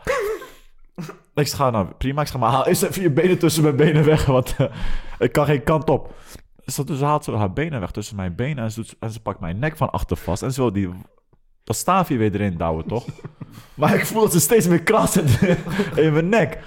Ik 1.35 1.49
ga 1.49 1.71
nou 1.71 1.87
prima, 1.99 2.21
ik 2.23 2.29
ga 2.29 2.39
maar 2.39 2.51
haal 2.51 2.67
eerst 2.67 2.83
even 2.83 3.03
je 3.03 3.11
benen 3.11 3.39
tussen 3.39 3.63
mijn 3.63 3.77
benen 3.77 4.05
weg, 4.05 4.25
want 4.27 4.55
eh, 4.59 4.67
ik 5.19 5.33
kan 5.33 5.47
geen 5.47 5.63
kant 5.63 5.91
op. 5.91 6.15
Dus, 6.67 6.75
dat- 6.75 6.87
dus 6.87 7.01
haalt 7.01 7.25
ze 7.25 7.33
haar 7.37 7.53
benen 7.53 7.81
weg 7.81 7.91
tussen 7.91 8.17
mijn 8.17 8.35
benen 8.35 8.65
en 8.65 8.71
ze, 8.71 8.81
doet, 8.81 8.97
en 9.01 9.11
ze 9.11 9.21
pakt 9.21 9.41
mijn 9.41 9.59
nek 9.59 9.77
van 9.77 9.91
achter 9.91 10.17
vast 10.17 10.43
en 10.43 10.53
ze 10.53 10.61
wil 10.61 10.73
die, 10.73 10.91
dat 11.65 11.77
staafje 11.77 12.17
weer 12.17 12.35
erin 12.35 12.57
douwen, 12.57 12.87
toch? 12.87 13.05
maar 13.75 13.95
ik 13.95 14.07
voel 14.07 14.23
dat 14.23 14.33
ze 14.33 14.41
steeds 14.41 14.67
meer 14.67 14.83
kras 14.83 15.17
in, 15.17 15.27
in 16.05 16.13
mijn 16.13 16.29
nek. 16.29 16.59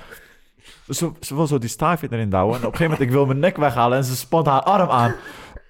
Dus 0.86 0.98
ze, 0.98 1.12
ze 1.20 1.36
wil 1.36 1.48
zo 1.48 1.58
die 1.58 1.70
staafje 1.70 2.08
erin 2.12 2.30
douwen 2.30 2.54
en 2.56 2.60
op 2.66 2.72
een 2.72 2.78
gegeven 2.78 2.92
moment 2.92 3.10
ik 3.10 3.16
wil 3.16 3.26
mijn 3.26 3.40
nek 3.40 3.58
weghalen 3.58 3.98
en 3.98 4.04
ze 4.04 4.16
spant 4.16 4.46
haar 4.46 4.62
arm 4.62 4.90
aan. 4.90 5.14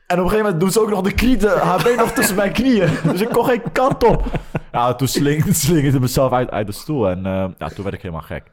En 0.08 0.18
op 0.20 0.24
een 0.24 0.30
gegeven 0.30 0.38
moment 0.44 0.60
doet 0.60 0.74
ze 0.74 0.82
ook 0.82 0.90
nog 0.90 1.02
de 1.02 1.14
knie, 1.14 1.48
haar 1.48 1.84
been 1.84 1.98
nog 1.98 2.12
tussen 2.12 2.36
mijn 2.36 2.52
knieën. 2.52 2.90
Dus 3.04 3.22
ik 3.22 3.30
kon 3.30 3.46
geen 3.46 3.62
kant 3.72 4.04
op. 4.04 4.26
Ja, 4.72 4.94
toen 4.94 5.08
sling, 5.08 5.44
slingerde 5.56 6.00
mezelf 6.00 6.32
uit, 6.32 6.52
uit 6.52 6.68
de 6.68 6.74
stoel. 6.74 7.10
En 7.10 7.26
eh, 7.26 7.46
ja, 7.58 7.68
toen 7.68 7.84
werd 7.84 7.96
ik 7.96 8.02
helemaal 8.02 8.24
gek. 8.24 8.44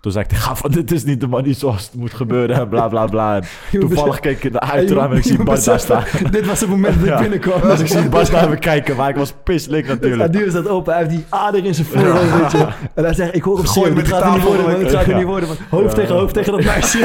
Toen 0.00 0.12
zei 0.12 0.24
ik 0.24 0.30
tegen 0.30 0.56
van, 0.56 0.70
dit 0.70 0.92
is 0.92 1.04
niet 1.04 1.20
de 1.20 1.26
manier 1.28 1.54
zoals 1.54 1.82
het 1.82 1.94
moet 1.94 2.14
gebeuren. 2.14 2.56
En 2.56 2.68
bla, 2.68 2.88
bla, 2.88 3.04
bla. 3.06 3.36
En 3.36 3.44
toevallig 3.80 4.20
keek 4.20 4.36
ik 4.36 4.44
in 4.44 4.52
de 4.52 4.60
uiteraard 4.60 5.10
en 5.10 5.16
ik 5.16 5.22
zie 5.22 5.42
Bart 5.42 5.64
daar 5.64 5.80
staan. 5.80 6.04
Dit 6.30 6.46
was 6.46 6.60
het 6.60 6.68
moment 6.70 6.94
dat 6.94 7.04
ik 7.04 7.10
Ja. 7.10 7.20
binnenkwam. 7.20 7.60
Dus 7.60 7.80
ik 7.80 7.86
zie 7.86 8.08
Bart 8.08 8.30
daar 8.30 8.44
even 8.44 8.58
kijken, 8.58 8.96
maar 8.96 9.08
ik 9.08 9.16
was 9.16 9.32
pisselijk 9.44 9.86
natuurlijk. 9.86 10.22
Adieu 10.22 10.50
staat 10.50 10.68
open, 10.68 10.92
hij 10.92 11.02
heeft 11.02 11.14
die 11.14 11.24
ader 11.28 11.64
in 11.64 11.74
zijn 11.74 11.86
voorhoofd, 11.86 12.40
weet 12.40 12.52
je. 12.52 12.66
En 12.94 13.04
hij 13.04 13.14
zegt, 13.14 13.34
ik 13.34 13.42
hoor 13.42 13.56
hem 13.56 13.66
schreeuwen, 13.66 13.94
die 13.94 14.04
gaat 14.04 14.22
er 14.24 14.30
niet 14.32 14.42
worden, 14.42 14.78
dit 14.78 14.90
gaat 14.92 15.06
er 15.06 15.14
niet 15.16 15.24
worden. 15.24 15.48
man. 15.48 15.80
Hoofd 15.80 15.94
tegen 15.94 16.14
hoofd 16.14 16.34
tegen 16.34 16.52
dat 16.52 16.64
meisje. 16.64 16.98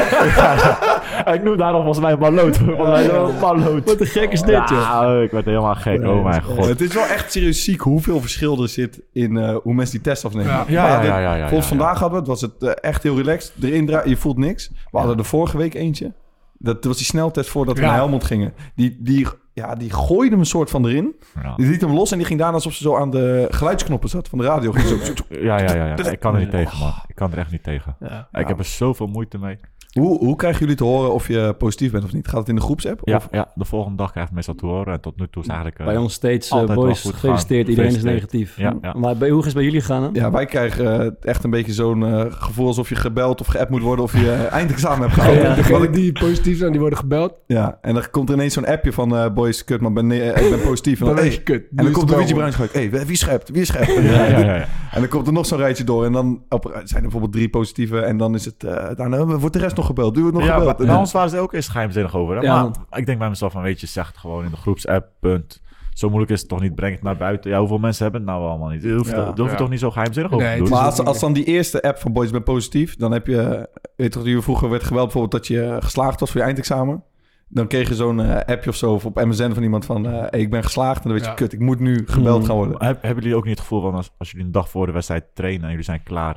Ik 1.34 1.42
noem 1.42 1.56
daarom 1.56 1.82
volgens 1.82 2.04
mij 2.04 2.16
Maloot. 2.16 2.56
Volgens 2.56 2.88
mij 2.88 3.10
Maloot. 3.40 3.84
Wat 3.84 4.00
een 4.00 4.06
gek 4.06 4.32
is 4.32 4.40
dit, 4.42 4.68
joh. 4.68 4.70
Ja, 4.70 5.20
ik 5.22 5.30
werd 5.30 5.44
helemaal 5.44 5.74
gek. 5.74 6.06
Oh 6.06 6.24
mijn 6.24 6.42
god. 6.42 6.66
Het 6.66 6.80
is 6.80 6.94
wel 6.94 7.06
echt 7.06 7.32
serieus 7.32 7.64
ziek 7.64 7.80
hoeveel 7.80 8.20
verschil 8.20 8.56
zit 8.68 9.00
in 9.12 9.36
eh, 9.36 9.56
hoe 9.62 9.74
mensen 9.74 9.94
die 9.94 10.04
test 10.04 10.24
afnemen. 10.24 10.50
Ja. 10.50 10.64
Ja, 10.68 11.02
ja, 11.02 11.34
ja. 11.34 11.62
vandaag 11.62 11.98
hadden 11.98 12.10
we 12.10 12.16
het, 12.16 12.26
was 12.26 12.40
het 12.40 12.62
eh, 12.62 12.90
echt 12.90 13.02
heel 13.02 13.16
relaxed. 13.16 13.52
Erin 13.62 13.86
je 14.04 14.16
voelt 14.16 14.38
niks. 14.38 14.70
We 14.90 14.98
hadden 14.98 15.18
er 15.18 15.24
vorige 15.24 15.56
week 15.56 15.74
eentje. 15.74 16.12
Dat 16.58 16.84
was 16.84 16.96
die 16.96 17.06
sneltest 17.06 17.50
voordat 17.50 17.78
we 17.78 17.84
naar 17.84 17.94
Helmond 17.94 18.24
gingen. 18.24 18.52
Die, 18.74 18.96
die, 19.00 19.26
ja, 19.52 19.74
die 19.74 19.92
gooide 19.92 20.30
hem 20.30 20.38
een 20.38 20.46
soort 20.46 20.70
van 20.70 20.86
erin. 20.86 21.14
Die 21.56 21.66
liet 21.66 21.80
hem 21.80 21.92
los 21.92 22.12
en 22.12 22.18
die 22.18 22.26
ging 22.26 22.38
daarna 22.38 22.54
alsof 22.54 22.72
ze 22.72 22.82
zo 22.82 22.96
aan 22.96 23.10
de 23.10 23.46
geluidsknoppen 23.50 24.08
zat 24.08 24.28
van 24.28 24.38
de 24.38 24.44
radio. 24.44 24.72
Ging 24.76 25.02
zo, 25.02 25.12
Ja, 25.28 25.58
ja, 25.58 25.74
ja, 25.74 25.86
ja. 25.86 26.10
Ik 26.10 26.20
kan 26.20 26.34
er 26.34 26.40
niet 26.40 26.50
tegen, 26.50 26.78
man. 26.78 26.92
Ik 27.06 27.14
kan 27.14 27.32
er 27.32 27.38
echt 27.38 27.50
niet 27.50 27.62
tegen. 27.62 27.96
Ja. 28.00 28.28
Ik 28.32 28.48
heb 28.48 28.58
er 28.58 28.64
zoveel 28.64 29.06
moeite 29.06 29.38
mee. 29.38 29.58
Hoe, 29.98 30.18
hoe 30.18 30.36
krijgen 30.36 30.60
jullie 30.60 30.76
te 30.76 30.84
horen 30.84 31.12
of 31.12 31.28
je 31.28 31.54
positief 31.58 31.90
bent 31.92 32.04
of 32.04 32.12
niet? 32.12 32.28
Gaat 32.28 32.38
het 32.38 32.48
in 32.48 32.54
de 32.54 32.60
groepsapp? 32.60 33.00
Ja, 33.04 33.16
Of, 33.16 33.28
ja, 33.30 33.48
de 33.54 33.64
volgende 33.64 33.96
dag 33.96 34.10
krijg 34.10 34.26
ik 34.28 34.32
meestal 34.34 34.54
te 34.54 34.66
horen. 34.66 34.92
En 34.92 35.00
tot 35.00 35.18
nu 35.18 35.26
toe 35.30 35.42
is 35.42 35.48
eigenlijk... 35.48 35.78
eh, 35.78 35.86
Bij 35.86 35.96
ons 35.96 36.12
steeds, 36.12 36.50
eh, 36.50 36.64
boys, 36.74 37.00
goed 37.00 37.12
gefeliciteerd. 37.14 37.60
gaan. 37.66 37.70
Iedereen 37.70 37.94
is 37.96 38.02
negatief. 38.02 38.56
Ja, 38.56 38.74
ja. 38.82 38.92
Maar 38.98 39.16
bij, 39.16 39.28
hoe 39.30 39.38
is 39.38 39.44
het 39.44 39.54
bij 39.54 39.64
jullie 39.64 39.80
gegaan 39.80 40.02
dan? 40.02 40.10
ja, 40.12 40.30
wij 40.30 40.46
krijgen 40.46 41.00
eh, 41.00 41.10
echt 41.30 41.44
een 41.44 41.50
beetje 41.50 41.72
zo'n 41.72 42.32
gevoel 42.32 42.66
alsof 42.66 42.88
je 42.88 42.94
gebeld 42.94 43.40
of 43.40 43.46
geappt 43.46 43.70
moet 43.70 43.82
worden 43.82 44.04
of 44.04 44.20
je 44.20 44.32
eindexamen 44.50 45.00
hebt 45.00 45.12
gehaald. 45.12 45.66
Ja, 45.68 45.78
ik- 45.82 45.92
die 45.92 46.12
positief 46.12 46.58
zijn, 46.58 46.70
die 46.70 46.80
worden 46.80 46.98
gebeld. 46.98 47.32
Ja, 47.46 47.78
en 47.80 47.94
dan 47.94 48.10
komt 48.10 48.28
er 48.28 48.34
ineens 48.34 48.54
zo'n 48.54 48.66
appje 48.66 48.92
van 48.92 49.16
eh, 49.16 49.32
boys, 49.32 49.64
kut 49.64 49.94
ben, 49.94 50.10
eh, 50.10 50.26
ik 50.44 50.50
ben 50.50 50.60
positief. 50.60 51.00
En 51.00 51.06
dan, 51.06 51.14
Dan 51.16 51.24
hey, 51.24 51.38
kut. 51.42 51.64
en 51.76 51.84
dan 51.84 51.92
komt 51.92 52.10
Luigi 52.10 52.34
Bruins 52.34 52.54
gelijk, 52.54 52.72
hey, 52.72 53.06
wie 53.06 53.16
schept, 53.16 53.48
wie 53.50 53.64
schept? 53.64 53.86
ja, 53.94 54.00
ja, 54.02 54.26
ja, 54.38 54.38
ja. 54.54 54.66
En 54.92 55.00
dan 55.00 55.08
komt 55.08 55.26
er 55.26 55.32
nog 55.32 55.46
zo'n 55.46 55.58
rijtje 55.58 55.84
door 55.84 56.04
en 56.04 56.12
dan 56.12 56.42
op, 56.48 56.64
zijn 56.72 56.94
er 56.94 57.00
bijvoorbeeld 57.00 57.32
drie 57.32 57.48
positieve 57.48 58.00
en 58.00 58.16
dan 58.16 58.34
is 58.34 58.44
het, 58.44 58.64
eh 58.64 58.88
daarna 58.96 59.24
wordt 59.26 59.52
de 59.52 59.58
rest 59.60 59.78
nog 59.80 59.88
gebeld, 59.88 60.14
doe 60.14 60.24
het 60.26 60.34
nog 60.34 60.44
Ja, 60.44 60.54
gebeld. 60.58 60.76
bij, 60.76 60.86
bij 60.86 60.96
ons 60.96 61.12
waren 61.12 61.30
ze 61.30 61.38
ook 61.38 61.52
eerst 61.52 61.68
geheimzinnig 61.68 62.16
over. 62.16 62.36
Hè? 62.36 62.42
Ja. 62.42 62.62
Maar 62.62 62.98
ik 62.98 63.06
denk 63.06 63.18
bij 63.18 63.28
mezelf 63.28 63.52
van, 63.52 63.62
weet 63.62 63.80
je, 63.80 63.86
zeg 63.86 64.06
het 64.06 64.16
gewoon 64.16 64.44
in 64.44 64.50
de 64.50 64.56
groepsapp, 64.56 65.08
punt. 65.20 65.62
Zo 65.92 66.08
moeilijk 66.08 66.32
is 66.32 66.40
het 66.40 66.48
toch 66.48 66.60
niet, 66.60 66.74
breng 66.74 66.94
het 66.94 67.02
naar 67.02 67.16
buiten. 67.16 67.50
Ja, 67.50 67.58
hoeveel 67.58 67.78
mensen 67.78 68.02
hebben 68.02 68.20
het 68.20 68.30
nou 68.30 68.44
allemaal 68.48 68.68
niet? 68.68 68.82
Je 68.82 68.92
hoeft, 68.92 69.10
Ja. 69.10 69.16
daar 69.16 69.26
hoef 69.26 69.36
je 69.44 69.50
Ja. 69.50 69.54
toch 69.54 69.68
niet 69.68 69.80
zo 69.80 69.90
geheimzinnig 69.90 70.32
over 70.32 70.46
Nee, 70.46 70.56
te 70.56 70.62
doen? 70.62 70.72
Maar 70.72 70.82
als, 70.84 71.00
als 71.04 71.20
dan 71.20 71.32
die 71.32 71.44
eerste 71.44 71.82
app 71.82 71.98
van 71.98 72.12
Boys 72.12 72.30
ben 72.30 72.42
positief, 72.42 72.96
dan 72.96 73.12
heb 73.12 73.26
je, 73.26 73.68
weet 73.96 74.14
je 74.14 74.22
toch, 74.34 74.42
vroeger 74.42 74.68
werd 74.70 74.82
gebeld 74.84 75.02
bijvoorbeeld 75.04 75.32
dat 75.32 75.46
je 75.46 75.76
geslaagd 75.80 76.20
was 76.20 76.30
voor 76.30 76.40
je 76.40 76.46
eindexamen. 76.46 77.02
Dan 77.48 77.66
kreeg 77.66 77.88
je 77.88 77.94
zo'n 77.94 78.20
eh, 78.20 78.54
appje 78.54 78.70
of 78.70 78.76
zo 78.76 78.92
of 78.92 79.04
op 79.06 79.24
MSN 79.24 79.52
van 79.52 79.62
iemand 79.62 79.84
van, 79.84 80.06
eh, 80.06 80.12
hey, 80.30 80.40
ik 80.40 80.50
ben 80.50 80.62
geslaagd. 80.62 80.96
En 80.96 81.02
dan 81.02 81.12
weet 81.12 81.22
je, 81.22 81.28
Ja. 81.28 81.34
kut, 81.34 81.52
ik 81.52 81.58
moet 81.60 81.80
nu 81.80 82.02
gebeld 82.06 82.36
Hmm. 82.38 82.46
gaan 82.46 82.56
worden. 82.56 82.84
Heb- 82.86 83.02
hebben 83.02 83.22
jullie 83.22 83.38
ook 83.38 83.44
niet 83.44 83.52
het 83.58 83.60
gevoel 83.62 83.80
van, 83.80 83.94
als, 83.94 84.10
als 84.18 84.30
jullie 84.30 84.46
een 84.46 84.52
dag 84.52 84.68
voor 84.68 84.86
de 84.86 84.92
wedstrijd 84.92 85.24
trainen 85.34 85.62
en 85.62 85.68
jullie 85.68 85.84
zijn 85.84 86.02
klaar... 86.02 86.36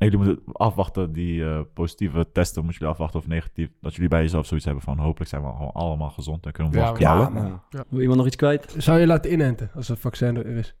En 0.00 0.10
jullie 0.10 0.26
moeten 0.26 0.44
afwachten, 0.52 1.12
die 1.12 1.44
eh, 1.44 1.60
positieve 1.74 2.26
testen, 2.32 2.62
moeten 2.64 2.80
jullie 2.80 2.94
afwachten 2.94 3.20
of 3.20 3.26
negatief. 3.26 3.68
Dat 3.80 3.94
jullie 3.94 4.08
bij 4.08 4.20
jezelf 4.22 4.46
zoiets 4.46 4.66
hebben 4.66 4.84
van, 4.84 4.98
hopelijk 4.98 5.30
zijn 5.30 5.42
we 5.42 5.48
gewoon 5.52 5.72
allemaal 5.72 6.10
gezond 6.10 6.46
en 6.46 6.52
kunnen 6.52 6.72
we 6.72 6.78
Ja, 6.78 6.92
knallen. 6.92 7.34
Ja, 7.34 7.62
Ja. 7.70 7.84
Wil 7.88 8.00
iemand 8.00 8.18
nog 8.18 8.26
iets 8.26 8.36
kwijt? 8.36 8.74
Zou 8.78 8.98
je 9.00 9.06
laten 9.06 9.32
inenten 9.32 9.70
als 9.74 9.88
het 9.88 9.98
vaccin 9.98 10.36
er 10.36 10.46
is? 10.46 10.74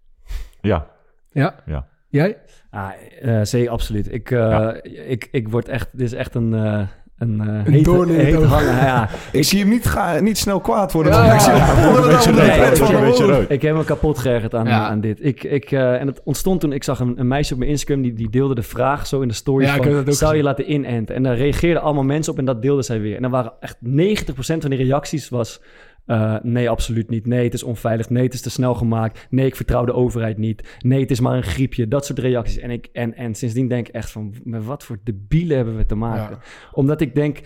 ja. 0.60 0.86
Ja? 1.30 1.54
Ja. 1.66 1.88
Jij? 2.08 2.38
Ah, 2.70 2.90
eh, 3.20 3.44
zeker, 3.44 3.70
absoluut. 3.70 4.12
Ik, 4.12 4.30
eh, 4.30 4.38
Ja. 4.38 4.82
ik, 4.82 5.28
ik 5.30 5.48
word 5.48 5.68
echt, 5.68 5.88
dit 5.92 6.00
is 6.06 6.12
echt 6.12 6.34
een, 6.34 6.54
eh, 6.54 6.86
een, 7.20 7.40
eh 7.40 7.46
Een 7.64 7.72
heet, 7.72 7.86
heet 8.24 8.42
hangen. 8.42 8.74
Ja, 8.74 9.08
Ik 9.32 9.44
zie 9.44 9.60
hem 9.60 9.68
niet, 9.68 9.86
ga, 9.86 10.20
niet 10.20 10.38
snel 10.38 10.60
kwaad 10.60 10.92
worden. 10.92 11.12
Ja, 11.12 11.34
ik 11.34 11.40
ja, 11.40 13.10
rood. 13.26 13.50
Ik 13.50 13.62
heb 13.62 13.76
me 13.76 13.84
kapot 13.84 14.18
geërgerd 14.18 14.54
aan, 14.54 14.66
Ja. 14.66 14.88
aan 14.88 15.00
dit. 15.00 15.24
Ik, 15.24 15.44
ik, 15.44 15.72
eh, 15.72 16.00
en 16.00 16.06
het 16.06 16.20
ontstond 16.24 16.60
toen 16.60 16.72
ik 16.72 16.84
zag 16.84 17.00
een, 17.00 17.14
een 17.16 17.28
meisje 17.28 17.52
op 17.52 17.58
mijn 17.58 17.70
Instagram... 17.70 18.02
Die, 18.02 18.12
die 18.12 18.30
deelde 18.30 18.54
de 18.54 18.62
vraag 18.62 19.06
zo 19.06 19.20
in 19.20 19.28
de 19.28 19.34
story 19.34 19.66
van... 19.66 20.12
zou 20.12 20.36
je 20.36 20.42
laten 20.42 20.72
inenten? 20.72 21.14
En 21.14 21.22
daar 21.22 21.36
reageerden 21.36 21.82
allemaal 21.82 22.04
mensen 22.04 22.32
op 22.32 22.38
en 22.38 22.44
dat 22.44 22.62
deelde 22.62 22.82
zij 22.82 23.00
weer. 23.00 23.16
En 23.16 23.22
dan 23.22 23.30
waren 23.30 23.52
echt 23.60 23.76
90% 23.76 23.82
van 24.36 24.70
die 24.70 24.78
reacties 24.78 25.28
was... 25.28 25.60
eh, 26.10 26.34
nee, 26.42 26.70
absoluut 26.70 27.10
niet. 27.10 27.26
Nee, 27.26 27.44
het 27.44 27.54
is 27.54 27.62
onveilig. 27.62 28.10
Nee, 28.10 28.22
het 28.24 28.34
is 28.34 28.40
te 28.40 28.50
snel 28.50 28.74
gemaakt. 28.74 29.26
Nee, 29.30 29.46
ik 29.46 29.56
vertrouw 29.56 29.84
de 29.84 29.92
overheid 29.94 30.38
niet. 30.38 30.76
Nee, 30.78 31.00
het 31.00 31.10
is 31.10 31.20
maar 31.20 31.36
een 31.36 31.42
griepje. 31.42 31.88
Dat 31.88 32.06
soort 32.06 32.18
reacties. 32.18 32.58
En, 32.58 32.70
ik, 32.70 32.88
en, 32.92 33.14
en 33.14 33.34
sindsdien 33.34 33.68
denk 33.68 33.88
ik 33.88 33.94
echt 33.94 34.10
van... 34.10 34.34
Met 34.44 34.64
wat 34.64 34.84
voor 34.84 34.98
debielen 35.04 35.56
hebben 35.56 35.76
we 35.76 35.86
te 35.86 35.94
maken? 35.94 36.36
Ja. 36.36 36.42
Omdat 36.72 37.00
ik 37.00 37.14
denk... 37.14 37.40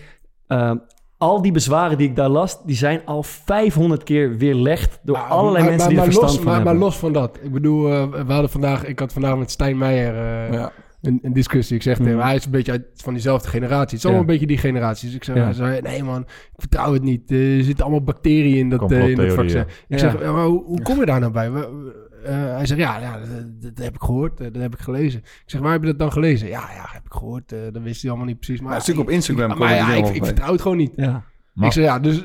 eh, 0.47 0.71
al 1.17 1.41
die 1.41 1.51
bezwaren 1.51 1.97
die 1.97 2.09
ik 2.09 2.15
daar 2.15 2.29
las, 2.29 2.63
die 2.65 2.75
zijn 2.75 3.01
al 3.05 3.23
500 3.23 4.03
keer 4.03 4.37
weerlegd 4.37 4.99
door 5.03 5.17
Maar- 5.17 5.25
allerlei 5.29 5.63
maar- 5.63 5.71
mensen 5.71 5.77
maar, 5.79 5.89
die 5.89 5.97
er 5.97 6.03
verstand 6.03 6.27
los, 6.29 6.35
van 6.35 6.45
maar, 6.45 6.55
hebben. 6.55 6.73
maar 6.73 6.83
los 6.83 6.97
van 6.97 7.13
dat. 7.13 7.39
Ik 7.43 7.51
bedoel, 7.51 7.91
eh, 7.91 8.09
we 8.25 8.31
hadden 8.33 8.49
vandaag, 8.49 8.85
ik 8.85 8.99
had 8.99 9.13
vandaag 9.13 9.37
met 9.37 9.51
Stijn 9.51 9.77
Meijer 9.77 10.13
eh, 10.15 10.53
Ja. 10.53 10.71
Een, 11.05 11.19
een 11.21 11.33
discussie. 11.33 11.75
Ik 11.75 11.81
zeg 11.81 11.93
tegen 11.97 12.09
hem, 12.09 12.17
Mhm. 12.19 12.27
hij 12.27 12.35
is 12.35 12.45
een 12.45 12.51
beetje 12.51 12.71
uit, 12.71 12.85
van 12.95 13.13
diezelfde 13.13 13.47
generatie. 13.49 13.83
Het 13.85 13.91
is 13.93 14.01
Ja. 14.01 14.07
allemaal 14.09 14.21
een 14.25 14.31
beetje 14.31 14.47
die 14.47 14.57
generatie. 14.57 15.05
Dus 15.07 15.15
ik 15.15 15.23
zeg, 15.23 15.35
hij 15.35 15.53
zei, 15.53 15.81
nee 15.81 16.03
man, 16.03 16.21
ik 16.21 16.27
vertrouw 16.55 16.93
het 16.93 17.03
niet. 17.03 17.31
Er 17.31 17.63
zitten 17.63 17.83
allemaal 17.85 18.03
bacteriën 18.03 18.57
in 18.57 18.69
dat, 18.69 18.91
eh, 18.91 19.07
in 19.09 19.15
dat 19.15 19.33
vaccin. 19.33 19.61
Ik 19.61 19.67
Ja. 19.87 19.97
zeg, 19.97 20.21
ja, 20.21 20.31
maar 20.31 20.45
hoe, 20.45 20.63
hoe 20.63 20.81
kom 20.81 20.99
je 20.99 21.05
daar 21.05 21.19
nou 21.19 21.31
bij? 21.31 21.47
Eh, 21.47 22.33
hij 22.55 22.65
zegt, 22.65 22.79
ja, 22.79 22.99
ja 22.99 23.19
dat, 23.19 23.61
dat 23.75 23.85
heb 23.85 23.93
ik 23.95 24.01
gehoord, 24.01 24.39
eh, 24.39 24.47
dat 24.51 24.61
heb 24.61 24.73
ik 24.73 24.79
gelezen. 24.79 25.19
Ik 25.19 25.43
zeg, 25.45 25.61
waar 25.61 25.71
heb 25.71 25.81
je 25.81 25.87
dat 25.87 25.99
dan 25.99 26.11
gelezen? 26.11 26.47
Ja, 26.47 26.69
ja, 26.75 26.85
heb 26.91 27.05
ik 27.05 27.13
gehoord. 27.13 27.51
eh, 27.51 27.59
dat 27.71 27.81
wist 27.81 28.01
hij 28.01 28.09
allemaal 28.09 28.27
niet 28.29 28.39
precies. 28.39 28.59
Maar, 28.59 28.67
Maar 28.67 28.77
een 28.77 28.83
stuk 28.83 28.99
op 28.99 29.09
Instagram 29.09 29.57
maar 29.57 29.73
ja, 29.75 29.93
ik, 29.93 30.07
ik 30.07 30.25
vertrouw 30.25 30.51
het 30.51 30.61
gewoon 30.61 30.77
niet. 30.77 30.91
Ja. 30.95 31.23
Maar- 31.53 31.65
Ik 31.67 31.71
zeg 31.73 31.83
ja, 31.83 31.99
dus, 31.99 32.23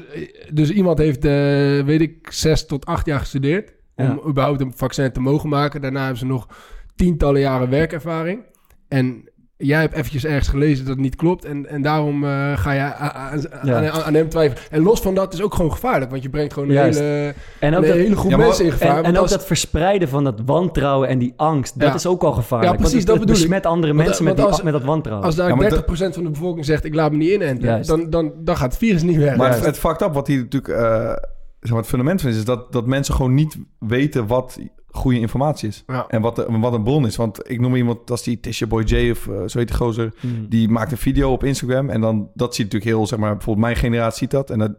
dus 0.52 0.70
iemand 0.70 0.98
heeft, 0.98 1.24
eh, 1.24 1.30
weet 1.84 2.00
ik, 2.00 2.32
zes 2.32 2.66
tot 2.66 2.86
acht 2.86 3.06
jaar 3.06 3.18
gestudeerd. 3.18 3.72
Om 3.96 4.04
Ja. 4.06 4.18
überhaupt 4.28 4.60
een 4.60 4.72
vaccin 4.76 5.12
te 5.12 5.20
mogen 5.20 5.48
maken. 5.48 5.80
Daarna 5.80 5.98
hebben 6.00 6.18
ze 6.18 6.26
nog 6.26 6.48
tientallen 6.94 7.40
jaren 7.40 7.70
werkervaring. 7.70 8.42
En 8.90 9.24
jij 9.56 9.80
hebt 9.80 9.94
eventjes 9.94 10.24
ergens 10.24 10.48
gelezen 10.48 10.84
dat 10.84 10.94
het 10.94 11.02
niet 11.02 11.16
klopt. 11.16 11.44
En, 11.44 11.66
en 11.68 11.82
daarom 11.82 12.24
eh, 12.24 12.58
ga 12.58 12.72
je 12.72 12.80
aan, 12.94 13.12
aan, 13.14 13.40
Ja. 13.64 13.90
aan, 13.90 14.02
aan 14.02 14.14
hem 14.14 14.28
twijfelen. 14.28 14.62
En 14.70 14.82
los 14.82 15.00
van 15.00 15.14
dat 15.14 15.32
is 15.32 15.42
ook 15.42 15.54
gewoon 15.54 15.72
gevaarlijk. 15.72 16.10
Want 16.10 16.22
je 16.22 16.30
brengt 16.30 16.52
gewoon 16.52 16.68
een 16.68 16.74
Juist. 16.74 16.98
hele, 16.98 17.34
En 17.60 17.74
ook 17.74 17.82
een 17.82 17.88
dat, 17.88 17.96
hele 17.96 18.16
groep 18.16 18.30
Ja, 18.30 18.36
maar- 18.36 18.46
mensen 18.46 18.64
in 18.64 18.70
gevaar. 18.72 19.02
en, 19.02 19.14
ook 19.16 19.22
als- 19.22 19.30
dat 19.30 19.46
verspreiden 19.46 20.08
van 20.08 20.24
dat 20.24 20.40
wantrouwen 20.44 21.08
en 21.08 21.18
die 21.18 21.32
angst, 21.36 21.78
dat 21.78 21.88
Ja. 21.88 21.94
is 21.94 22.06
ook 22.06 22.22
al 22.22 22.32
gevaarlijk. 22.32 22.72
Ja, 22.72 22.78
precies, 22.78 22.94
want 22.94 23.06
dat 23.06 23.16
het, 23.16 23.18
het 23.18 23.26
bedoel 23.38 23.42
ik. 23.42 23.48
besmet 23.60 23.72
andere 23.72 23.92
Want- 23.94 24.06
mensen 24.06 24.24
want 24.24 24.36
met, 24.36 24.46
die, 24.46 24.54
als- 24.54 24.64
met 24.64 24.72
dat 24.72 24.84
wantrouwen. 24.84 25.26
als 25.26 25.36
daar 25.36 25.48
Ja, 25.48 25.54
maar 25.54 25.70
30% 25.70 26.14
van 26.14 26.22
de 26.24 26.30
bevolking 26.30 26.64
zegt... 26.64 26.84
ik 26.84 26.94
laat 26.94 27.10
me 27.10 27.16
niet 27.16 27.30
inenten, 27.30 27.82
dan, 27.86 28.10
dan, 28.10 28.32
dan 28.38 28.56
gaat 28.56 28.68
het 28.70 28.78
virus 28.78 29.02
niet 29.02 29.16
weg. 29.16 29.36
Maar 29.36 29.50
het, 29.54 29.64
het 29.66 29.78
fucked 29.78 30.02
up 30.02 30.14
wat 30.14 30.26
hier 30.26 30.38
natuurlijk 30.38 30.74
eh, 30.74 31.12
zeg 31.60 31.70
maar 31.70 31.78
het 31.78 31.88
fundament 31.88 32.20
van 32.20 32.30
is, 32.30 32.36
is 32.36 32.44
dat, 32.44 32.72
dat 32.72 32.86
mensen 32.86 33.14
gewoon 33.14 33.34
niet 33.34 33.58
weten 33.78 34.26
wat 34.26 34.58
goede 34.90 35.18
informatie 35.20 35.68
is. 35.68 35.84
Ja. 35.86 36.04
En 36.08 36.20
wat, 36.20 36.36
de- 36.36 36.58
wat 36.60 36.72
een 36.72 36.82
bron 36.82 37.06
is. 37.06 37.16
Want 37.16 37.50
ik 37.50 37.60
noem 37.60 37.74
iemand 37.76 38.10
als 38.10 38.22
die 38.22 38.40
Tisha 38.40 38.66
Boy 38.66 38.82
J 38.82 39.10
of 39.10 39.26
eh, 39.28 39.34
zo 39.46 39.58
heet 39.58 39.68
die 39.68 39.76
gozer. 39.76 40.14
Hmm. 40.20 40.46
Die 40.48 40.68
maakt 40.68 40.92
een 40.92 40.98
video 40.98 41.32
op 41.32 41.44
Instagram. 41.44 41.90
En 41.90 42.00
dan, 42.00 42.30
dat 42.34 42.54
ziet 42.54 42.64
natuurlijk 42.64 42.90
heel, 42.96 43.06
zeg 43.06 43.18
maar, 43.18 43.32
bijvoorbeeld 43.36 43.66
mijn 43.66 43.76
generatie 43.78 44.18
ziet 44.18 44.30
dat. 44.30 44.50
En 44.50 44.58
dan 44.58 44.76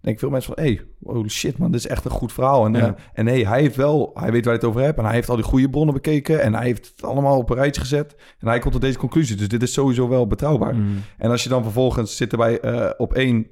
denk 0.00 0.14
ik 0.14 0.18
veel 0.20 0.30
mensen 0.30 0.54
van, 0.54 0.64
hey, 0.64 0.80
holy 1.02 1.28
shit 1.28 1.58
man, 1.58 1.70
dit 1.70 1.80
is 1.80 1.86
echt 1.86 2.04
een 2.04 2.10
goed 2.10 2.32
verhaal. 2.32 2.64
En, 2.66 2.72
Ja. 2.72 2.80
eh, 2.80 2.92
en 3.12 3.26
hey, 3.26 3.40
hij 3.42 3.60
heeft 3.60 3.76
wel, 3.76 4.10
hij 4.14 4.32
weet 4.32 4.44
waar 4.44 4.54
hij 4.54 4.62
het 4.62 4.64
over 4.64 4.80
hebt. 4.82 4.98
En 4.98 5.04
hij 5.04 5.14
heeft 5.14 5.28
al 5.28 5.36
die 5.36 5.44
goede 5.44 5.70
bronnen 5.70 5.94
bekeken. 5.94 6.42
En 6.42 6.54
hij 6.54 6.64
heeft 6.64 6.92
het 6.96 7.04
allemaal 7.04 7.38
op 7.38 7.50
een 7.50 7.56
rijtje 7.56 7.80
gezet. 7.80 8.16
En 8.38 8.48
hij 8.48 8.58
komt 8.58 8.72
tot 8.72 8.82
deze 8.82 8.98
conclusie. 8.98 9.36
Dus 9.36 9.48
dit 9.48 9.62
is 9.62 9.72
sowieso 9.72 10.08
wel 10.08 10.26
betrouwbaar. 10.26 10.72
Hmm. 10.74 10.96
En 11.18 11.30
als 11.30 11.42
je 11.42 11.48
dan 11.48 11.62
vervolgens 11.62 12.16
zit 12.16 12.32
erbij 12.32 12.60
eh, 12.60 12.90
op 12.96 13.14
één 13.14 13.46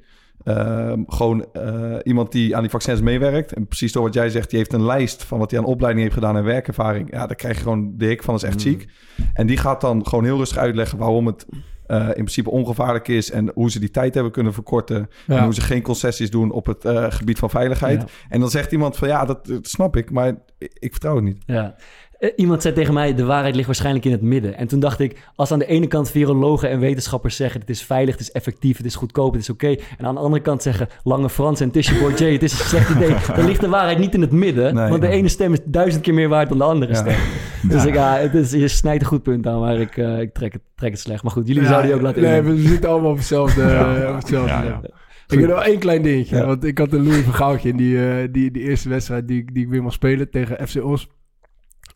ehm, 0.45 1.03
gewoon 1.07 1.47
eh, 1.53 1.97
iemand 2.03 2.33
die 2.33 2.55
aan 2.57 2.63
die 2.63 2.71
vaccins 2.71 3.01
meewerkt. 3.01 3.53
En 3.53 3.67
precies 3.67 3.93
door 3.93 4.03
wat 4.03 4.15
jij 4.15 4.29
zegt, 4.31 4.51
die 4.51 4.59
heeft 4.59 4.73
een 4.73 4.85
lijst 4.85 5.25
van 5.25 5.39
wat 5.39 5.51
hij 5.51 5.61
aan 5.61 5.67
opleiding 5.67 6.03
heeft 6.05 6.19
gedaan 6.19 6.37
en 6.37 6.45
werkervaring. 6.45 7.13
Ja, 7.13 7.27
dan 7.27 7.37
krijg 7.37 7.57
je 7.57 7.63
gewoon 7.63 7.93
de 7.97 8.07
hik 8.07 8.23
van, 8.23 8.35
dat 8.35 8.43
is 8.43 8.49
echt 8.49 8.65
Mm. 8.65 8.73
ziek. 8.73 8.89
En 9.33 9.47
die 9.47 9.57
gaat 9.57 9.81
dan 9.81 10.07
gewoon 10.07 10.25
heel 10.25 10.37
rustig 10.37 10.59
uitleggen 10.59 10.99
waarom 10.99 11.27
het 11.27 11.47
eh, 11.87 12.07
in 12.07 12.13
principe 12.13 12.51
ongevaarlijk 12.51 13.09
is. 13.09 13.31
En 13.31 13.51
hoe 13.55 13.71
ze 13.71 13.79
die 13.81 13.91
tijd 13.91 14.15
hebben 14.15 14.33
kunnen 14.33 14.53
verkorten. 14.53 15.09
En 15.27 15.43
hoe 15.45 15.55
ze 15.55 15.61
geen 15.61 15.83
concessies 15.83 16.31
doen 16.31 16.51
op 16.51 16.67
het 16.67 16.85
eh, 16.85 17.07
gebied 17.09 17.39
van 17.39 17.51
veiligheid. 17.51 18.01
Ja. 18.01 18.07
En 18.29 18.41
dan 18.41 18.51
zegt 18.51 18.73
iemand 18.73 18.97
van 18.97 19.09
ja, 19.09 19.25
dat, 19.25 19.47
dat 19.47 19.67
snap 19.69 19.97
ik, 19.97 20.11
maar 20.11 20.29
ik, 20.29 20.39
ik 20.79 20.91
vertrouw 20.91 21.15
het 21.15 21.25
niet. 21.25 21.43
Ja. 21.47 21.75
Eh, 22.19 22.31
Iemand 22.37 22.63
zei 22.63 22.75
tegen 22.75 22.95
mij, 22.95 23.15
de 23.15 23.25
waarheid 23.25 23.55
ligt 23.55 23.67
waarschijnlijk 23.67 24.05
in 24.05 24.13
het 24.13 24.23
midden. 24.23 24.57
En 24.57 24.67
toen 24.67 24.81
dacht 24.81 25.01
ik, 25.01 25.17
als 25.35 25.53
aan 25.53 25.59
de 25.59 25.67
ene 25.67 25.87
kant 25.87 26.11
virologen 26.11 26.71
en 26.71 26.81
wetenschappers 26.81 27.37
zeggen... 27.37 27.61
het 27.61 27.71
is 27.71 27.83
veilig, 27.83 28.13
het 28.15 28.23
is 28.23 28.33
effectief, 28.33 28.77
het 28.77 28.87
is 28.87 28.95
goedkoop, 28.95 29.33
het 29.33 29.43
is 29.43 29.51
oké... 29.51 29.67
en 29.99 30.07
aan 30.07 30.15
de 30.15 30.21
andere 30.21 30.43
kant 30.43 30.63
zeggen 30.63 30.89
Lange 31.05 31.29
Frans 31.31 31.61
en 31.61 31.71
Tisha 31.71 31.93
J... 31.95 32.33
het 32.33 32.43
is 32.43 32.53
een 32.53 32.67
slecht 32.67 32.91
idee, 32.91 33.15
dan 33.37 33.45
ligt 33.47 33.61
de 33.61 33.69
waarheid 33.69 33.99
niet 33.99 34.15
in 34.15 34.21
het 34.21 34.33
midden. 34.33 34.75
Nee. 34.75 34.89
want 34.89 35.01
de 35.03 35.09
ene 35.09 35.29
stem 35.29 35.53
is 35.53 35.59
duizend 35.65 36.03
keer 36.03 36.15
meer 36.15 36.29
waard 36.29 36.49
dan 36.49 36.59
de 36.59 36.65
andere 36.65 36.93
Ja. 36.93 36.99
stem. 36.99 37.17
Dus 37.71 37.85
ik, 37.85 37.95
ja, 37.95 38.17
het 38.17 38.35
is, 38.35 38.51
je 38.53 38.69
snijdt 38.69 39.03
een 39.03 39.09
goed 39.09 39.23
punt 39.23 39.47
aan, 39.47 39.61
maar 39.61 39.77
ik, 39.81 39.97
eh, 39.97 40.21
ik 40.21 40.35
trek, 40.35 40.53
het, 40.53 40.63
trek 40.75 40.91
het 40.91 41.01
slecht. 41.01 41.23
Maar 41.23 41.33
goed, 41.33 41.47
jullie 41.47 41.63
Ja, 41.63 41.69
zouden 41.69 41.87
die 41.91 41.97
ook 41.99 42.03
laten 42.07 42.23
Nee, 42.23 42.43
we 42.43 42.57
zitten 42.69 42.91
allemaal 42.91 43.11
op 43.11 43.17
hetzelfde, 43.17 43.63
op 44.09 44.15
hetzelfde 44.15 44.49
Ja, 44.53 44.63
ja. 44.63 44.81
Ik 45.29 45.39
heb 45.41 45.49
nog 45.51 45.63
één 45.65 45.79
klein 45.79 46.03
dingetje. 46.03 46.37
Ja. 46.37 46.47
Want 46.47 46.65
ik 46.65 46.79
had 46.79 46.93
een 46.93 47.03
Louis 47.07 47.23
Vergaaltje 47.25 47.69
in 47.69 47.77
die, 47.77 48.07
eh, 48.09 48.29
die, 48.33 48.51
die 48.51 48.63
eerste 48.63 48.89
wedstrijd 48.89 49.29
die, 49.29 49.39
ik- 49.41 49.55
die 49.55 49.63
ik 49.65 49.69
weer 49.71 49.83
mocht 49.83 49.95
spelen 49.95 50.31
tegen 50.31 50.69
FC 50.69 50.85
Os. 50.85 51.09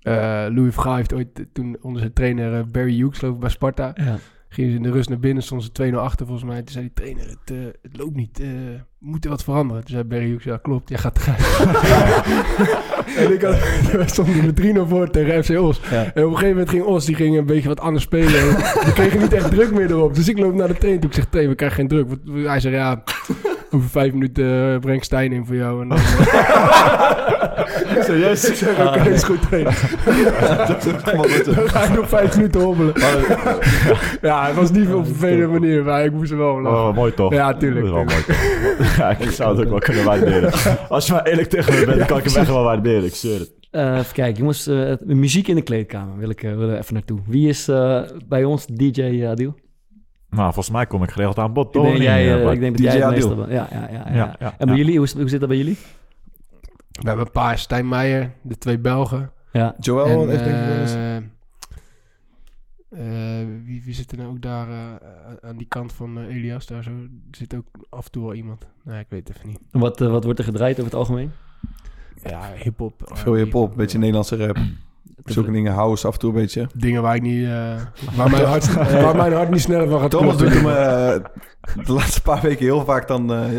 Eh, 0.02 0.46
Louis 0.54 0.74
Vergaal 0.74 0.96
heeft 0.96 1.14
ooit 1.14 1.46
toen 1.52 1.76
onder 1.80 2.00
zijn 2.00 2.12
trainer 2.12 2.54
eh, 2.54 2.64
Barry 2.72 2.96
Hughes, 2.96 3.18
geloof 3.18 3.34
ik, 3.34 3.40
bij 3.40 3.50
Sparta. 3.50 3.90
Ja. 3.94 4.18
Gingen 4.52 4.70
ze 4.70 4.76
in 4.76 4.82
de 4.82 4.90
rust 4.90 5.08
naar 5.08 5.18
binnen, 5.18 5.42
stonden 5.42 5.66
ze 5.66 5.92
2-0 5.92 5.94
achter 5.94 6.26
volgens 6.26 6.48
mij. 6.50 6.62
Toen 6.62 6.72
zei 6.72 6.84
die 6.84 6.92
trainer, 6.94 7.28
het, 7.28 7.50
eh, 7.50 7.56
het 7.82 7.96
loopt 7.96 8.16
niet, 8.16 8.40
eh, 8.40 8.46
we 8.46 9.08
moeten 9.08 9.30
wat 9.30 9.44
veranderen. 9.44 9.84
Toen 9.84 9.94
zei 9.94 10.04
Barry 10.04 10.26
Hughes, 10.26 10.44
ja 10.44 10.56
klopt, 10.56 10.88
jij 10.88 10.98
gaat 10.98 11.18
eruit. 11.18 11.40
en 13.18 13.32
ik 13.32 13.42
had, 13.42 13.58
we 13.92 14.02
stonden 14.06 14.44
met 14.44 14.56
3-0 14.56 14.88
voor 14.88 15.10
tegen 15.10 15.44
FC 15.44 15.50
Os. 15.50 15.80
Ja. 15.90 16.04
En 16.04 16.08
op 16.08 16.16
een 16.16 16.22
gegeven 16.24 16.48
moment 16.48 16.68
ging 16.68 16.84
Os, 16.84 17.04
die 17.04 17.14
ging 17.14 17.36
een 17.36 17.46
beetje 17.46 17.68
wat 17.68 17.80
anders 17.80 18.04
spelen. 18.04 18.40
En 18.40 18.48
we 18.84 18.90
kregen 18.94 19.20
niet 19.20 19.32
echt 19.32 19.50
druk 19.50 19.72
meer 19.72 19.90
erop. 19.90 20.14
Dus 20.14 20.28
ik 20.28 20.38
loop 20.38 20.54
naar 20.54 20.68
de 20.68 20.78
trainer 20.78 21.00
toe. 21.00 21.10
Ik 21.10 21.16
zeg, 21.16 21.26
trainer, 21.26 21.50
we 21.50 21.58
krijgen 21.58 21.78
geen 21.78 21.88
druk. 21.88 22.08
Hij 22.46 22.60
zei, 22.60 22.74
ja, 22.74 23.02
over 23.74 23.88
vijf 23.88 24.12
minuten 24.12 24.72
eh, 24.74 24.78
breng 24.80 24.96
ik 24.96 25.04
Stijn 25.04 25.32
in 25.32 25.46
voor 25.46 25.56
jou. 25.56 25.82
En 25.82 25.88
dan, 25.88 25.98
Serieus? 28.04 28.48
ik 28.48 28.54
zeg, 28.54 28.86
oké, 28.86 29.08
is 29.10 29.22
goed. 29.24 29.50
Dan 29.50 29.72
ga 31.68 31.82
ik 31.84 31.94
nog 31.96 32.08
vijf 32.08 32.36
minuten 32.36 32.60
hobbelen. 32.60 32.94
ja, 34.22 34.46
het 34.46 34.54
was 34.56 34.70
niet 34.70 34.88
op 34.88 34.94
een 34.98 35.06
vervelende 35.06 35.46
manier, 35.46 35.84
maar 35.84 36.04
ik 36.04 36.12
moest 36.12 36.30
er 36.30 36.36
wel 36.38 36.60
lachen. 36.60 36.88
Oh, 36.88 36.94
mooi 36.94 37.14
toch? 37.14 37.32
Ja, 37.32 37.54
tuurlijk, 37.54 37.86
Dat 37.86 37.94
is 37.94 37.96
wel 38.04 38.04
mooi 38.04 38.24
toch? 38.78 38.96
ja, 38.98 39.10
ik 39.18 39.30
zou 39.30 39.56
het 39.56 39.64
ook 39.64 39.70
wel 39.70 39.78
kunnen 39.80 40.04
waarderen. 40.04 40.50
Als 40.88 41.06
je 41.06 41.12
maar 41.12 41.24
eerlijk 41.24 41.48
tegen 41.48 41.74
me 41.74 41.84
bent, 41.86 41.98
dan 41.98 42.06
kan 42.06 42.18
ik 42.18 42.24
hem 42.24 42.36
echt 42.36 42.48
wel 42.48 42.62
waarderen. 42.64 43.04
Ik 43.04 43.14
zweer 43.14 43.38
het. 43.38 43.52
Eh, 43.70 43.96
even 43.98 44.12
kijken, 44.12 44.38
jongens. 44.38 44.66
eh, 44.66 44.92
muziek 45.04 45.48
in 45.48 45.54
de 45.54 45.62
kleedkamer 45.62 46.18
wil 46.18 46.30
ik, 46.30 46.42
eh, 46.42 46.56
wil 46.56 46.68
er 46.68 46.78
even 46.78 46.94
naartoe. 46.94 47.18
Wie 47.26 47.48
is 47.48 47.68
eh, 47.68 48.00
bij 48.28 48.44
ons 48.44 48.66
DJ 48.66 49.24
Adil? 49.26 49.54
Nou, 50.32 50.44
volgens 50.52 50.70
mij 50.70 50.86
kom 50.86 51.02
ik 51.02 51.10
geregeld 51.10 51.38
aan 51.38 51.52
bod, 51.52 51.76
Ik 51.76 51.82
denk, 51.82 51.96
jij, 51.96 52.42
eh, 52.44 52.52
ik 52.52 52.60
denk 52.60 52.72
dat 52.78 52.86
DJ 52.86 52.96
jij 52.96 53.06
het 53.06 53.10
meeste... 53.10 53.34
wel- 53.34 53.50
Ja, 53.50 53.68
ja, 53.70 53.88
ja, 53.90 54.08
ja. 54.08 54.14
Ja, 54.14 54.36
ja, 54.38 54.54
En 54.58 54.66
bij 54.66 54.76
ja. 54.76 54.82
jullie, 54.82 54.98
hoe, 54.98 55.06
zit 55.06 55.40
dat 55.40 55.48
bij 55.48 55.56
jullie? 55.58 55.76
We 56.92 57.08
hebben 57.08 57.26
een 57.26 57.32
paar, 57.32 57.58
Stijn 57.58 57.88
Meijer, 57.88 58.30
de 58.42 58.58
twee 58.58 58.78
Belgen. 58.78 59.30
Ja, 59.52 59.74
Joel 59.80 60.06
en, 60.22 60.28
heeft 60.28 60.44
denk 60.44 60.56
ik 60.56 60.66
wel 60.66 60.76
eens... 60.80 60.94
eh, 60.94 61.16
eh, 63.40 63.46
wie, 63.64 63.82
wie 63.84 63.94
zit 63.94 64.12
er 64.12 64.18
nou 64.18 64.30
ook 64.30 64.42
daar 64.42 64.68
eh, 64.68 65.48
aan 65.48 65.56
die 65.56 65.66
kant 65.66 65.92
van 65.92 66.18
Elias? 66.18 66.66
Daar 66.66 66.82
zo 66.82 66.90
zit 67.30 67.54
ook 67.54 67.66
af 67.88 68.04
en 68.04 68.10
toe 68.10 68.22
wel 68.22 68.34
iemand. 68.34 68.66
Nee, 68.84 69.00
ik 69.00 69.06
weet 69.08 69.28
het 69.28 69.36
even 69.36 69.48
niet. 69.48 69.60
Wat, 69.70 69.98
wat 69.98 70.24
wordt 70.24 70.38
er 70.38 70.44
gedraaid 70.44 70.72
over 70.72 70.84
het 70.84 70.94
algemeen? 70.94 71.32
Ja, 72.24 72.40
hip-hop. 72.62 73.10
Veel 73.14 73.34
hip-hop, 73.34 73.70
een 73.70 73.76
beetje 73.76 73.98
Nederlandse 73.98 74.36
rap. 74.46 74.56
Zulke 75.24 75.50
dingen, 75.50 75.72
house 75.72 76.06
af 76.06 76.12
en 76.12 76.18
toe 76.18 76.30
een 76.30 76.40
beetje. 76.40 76.66
Dingen 76.74 77.02
waar 77.02 77.14
ik 77.14 77.22
niet. 77.22 77.44
eh, 77.44 77.50
waar, 78.16 78.30
mijn 78.30 78.44
hart, 78.44 78.74
waar 79.02 79.16
mijn 79.16 79.32
hart 79.32 79.50
niet 79.50 79.60
sneller 79.60 79.88
van 79.88 80.00
gaat 80.00 80.10
Thomas 80.10 80.36
kloppen. 80.36 80.62
doet 80.62 80.72
hem 80.72 80.76
eh, 81.76 81.84
de 81.86 81.92
laatste 81.92 82.22
paar 82.22 82.40
weken 82.42 82.64
heel 82.64 82.84
vaak 82.84 83.08
dan 83.08 83.32
eh, 83.32 83.52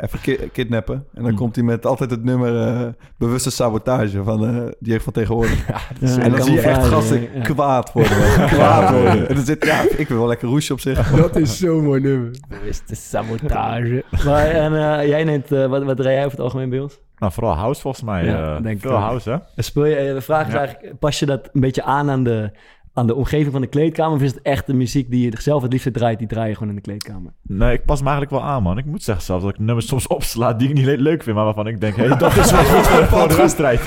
even 0.00 0.20
ki- 0.22 0.48
kidnappen. 0.52 0.94
En 0.94 1.04
dan 1.22 1.24
Hmm. 1.24 1.36
komt 1.36 1.54
hij 1.56 1.64
met 1.64 1.86
altijd 1.86 2.10
het 2.10 2.24
nummer 2.24 2.94
bewuste 3.18 3.50
sabotage 3.50 4.22
van 4.22 4.44
eh 4.46 4.54
die 4.78 4.92
jeugd 4.92 5.04
van 5.04 5.12
tegenwoordig. 5.12 5.66
Ja, 6.00 6.18
en 6.18 6.30
dan 6.30 6.42
zie 6.42 6.52
je 6.54 6.60
echt 6.60 6.86
gasten 6.86 7.20
ja. 7.34 7.40
kwaad 7.40 7.92
worden. 7.92 8.16
kwaad 8.54 8.90
worden. 8.90 9.28
En 9.28 9.34
dan 9.34 9.44
zit, 9.44 9.64
ja, 9.64 9.82
ik 9.96 10.08
wil 10.08 10.18
wel 10.18 10.26
lekker 10.28 10.48
roesje 10.48 10.72
op 10.72 10.80
zich. 10.80 11.10
Dat 11.16 11.36
is 11.36 11.58
zo'n 11.58 11.84
mooi 11.84 12.00
nummer. 12.00 12.30
Bewuste 12.48 12.94
sabotage. 12.94 14.04
maar 14.24 14.46
en, 14.46 14.72
jij 15.08 15.24
neemt, 15.24 15.48
wat, 15.48 15.82
wat 15.84 15.96
draai 15.96 16.14
jij 16.14 16.18
over 16.24 16.30
het 16.30 16.40
algemeen 16.40 16.68
bij 16.70 16.78
ons? 16.80 17.00
Nou, 17.20 17.32
vooral 17.32 17.54
house 17.54 17.80
volgens 17.80 18.02
mij. 18.02 18.24
Ja, 18.24 18.56
eh, 18.56 18.62
denk 18.62 18.84
ik 18.84 18.90
house, 18.90 19.30
hè? 19.30 19.62
Speel 19.62 19.84
je, 19.84 19.96
eh, 19.96 20.14
de 20.14 20.20
vraag 20.20 20.48
is 20.48 20.54
eigenlijk, 20.54 20.98
pas 20.98 21.18
je 21.18 21.26
dat 21.26 21.50
een 21.52 21.60
beetje 21.60 21.82
aan 21.82 22.10
aan 22.10 22.22
de, 22.22 22.50
aan 22.92 23.06
de 23.06 23.14
omgeving 23.14 23.52
van 23.52 23.60
de 23.60 23.66
kleedkamer? 23.66 24.16
Of 24.16 24.22
is 24.22 24.30
het 24.30 24.42
echt 24.42 24.66
de 24.66 24.74
muziek 24.74 25.10
die 25.10 25.30
je 25.30 25.36
zelf 25.40 25.62
het 25.62 25.72
liefst 25.72 25.92
draait, 25.92 26.18
die 26.18 26.28
draai 26.28 26.48
je 26.48 26.54
gewoon 26.54 26.68
in 26.68 26.74
de 26.74 26.80
kleedkamer? 26.80 27.32
Nee, 27.42 27.72
ik 27.72 27.84
pas 27.84 28.00
me 28.02 28.08
eigenlijk 28.08 28.42
wel 28.42 28.50
aan, 28.50 28.62
man. 28.62 28.78
Ik 28.78 28.84
moet 28.84 29.02
zeggen 29.02 29.24
zelfs 29.24 29.44
dat 29.44 29.52
ik 29.52 29.58
nummers 29.58 29.86
soms 29.86 30.06
opsla 30.06 30.52
die 30.52 30.68
ik 30.68 30.74
niet 30.74 30.84
le- 30.84 30.96
leuk 30.96 31.22
vind, 31.22 31.36
maar 31.36 31.44
waarvan 31.44 31.66
ik 31.66 31.80
denk, 31.80 31.96
hé, 31.96 32.06
hey, 32.06 32.16
dat 32.18 32.36
is 32.36 32.50
wel 32.50 32.64
goed 32.64 32.86
voor, 32.86 33.28
de 33.28 33.36
wedstrijd. 33.46 33.80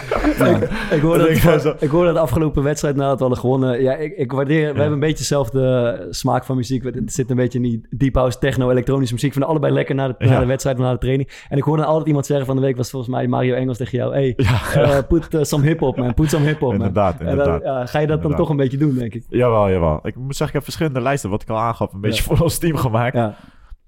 Ik 0.92 1.02
hoorde, 1.02 1.20
Dat 1.24 1.30
ik 1.30 1.64
dat, 1.64 1.82
ik 1.82 1.90
hoorde 1.90 2.06
dat 2.06 2.16
de 2.16 2.22
afgelopen 2.22 2.64
wedstrijd 2.64 2.96
nadat 2.96 3.14
we 3.16 3.20
hadden 3.20 3.40
gewonnen. 3.40 3.82
Ja, 3.82 3.96
ik, 3.96 4.18
ik 4.18 4.32
waardeer... 4.32 4.60
We 4.62 4.80
hebben 4.80 4.92
een 4.94 5.00
beetje 5.00 5.18
dezelfde 5.18 6.08
smaak 6.10 6.44
van 6.46 6.56
muziek. 6.56 6.84
Het 6.84 7.14
zit 7.14 7.30
een 7.30 7.36
beetje 7.36 7.58
in 7.58 7.64
die 7.64 7.82
deep 7.90 8.16
house, 8.16 8.38
techno, 8.38 8.70
elektronische 8.70 9.14
muziek. 9.14 9.34
We 9.34 9.40
vinden 9.40 9.50
allebei 9.52 9.74
lekker 9.74 9.96
na 9.96 10.08
de, 10.08 10.16
na 10.20 10.32
Ja. 10.32 10.40
de 10.40 10.46
wedstrijd, 10.46 10.78
na 10.78 10.92
de 10.92 10.98
training. 10.98 11.30
En 11.50 11.58
ik 11.58 11.64
hoorde 11.64 11.86
altijd 11.86 12.08
iemand 12.08 12.26
zeggen 12.26 12.46
van 12.46 12.56
de 12.56 12.62
week, 12.62 12.78
was 12.78 12.90
volgens 12.90 13.12
mij 13.12 13.28
Mario 13.28 13.54
Engels 13.56 13.78
tegen 13.78 13.98
jou. 13.98 14.14
Hey, 14.14 14.36
eh, 14.36 14.98
put 15.08 15.28
eh, 15.34 15.44
some 15.44 15.66
hip-hop, 15.66 15.98
man. 15.98 16.14
Put 16.14 16.30
some 16.30 16.46
hip-hop, 16.46 16.70
man. 16.70 16.78
Inderdaad, 16.78 17.20
En 17.20 17.26
dan, 17.38 17.46
inderdaad. 17.46 17.90
ga 17.90 18.00
je 18.00 18.08
dat 18.08 18.22
dan 18.22 18.36
toch 18.36 18.50
een 18.50 18.58
beetje 18.58 18.78
doen, 18.78 18.93
denk 18.96 19.14
ik. 19.14 19.24
Jawel, 19.30 19.72
jawel. 19.72 20.00
Ik 20.08 20.16
moet 20.16 20.28
zeggen, 20.36 20.48
ik 20.48 20.54
heb 20.54 20.64
verschillende 20.64 21.02
lijsten, 21.02 21.30
wat 21.30 21.42
ik 21.42 21.50
al 21.50 21.58
aangaf, 21.60 21.94
een 21.94 22.02
beetje 22.02 22.24
voor 22.24 22.40
ons 22.40 22.58
team 22.58 22.76
gemaakt. 22.76 23.16
Ja. 23.16 23.36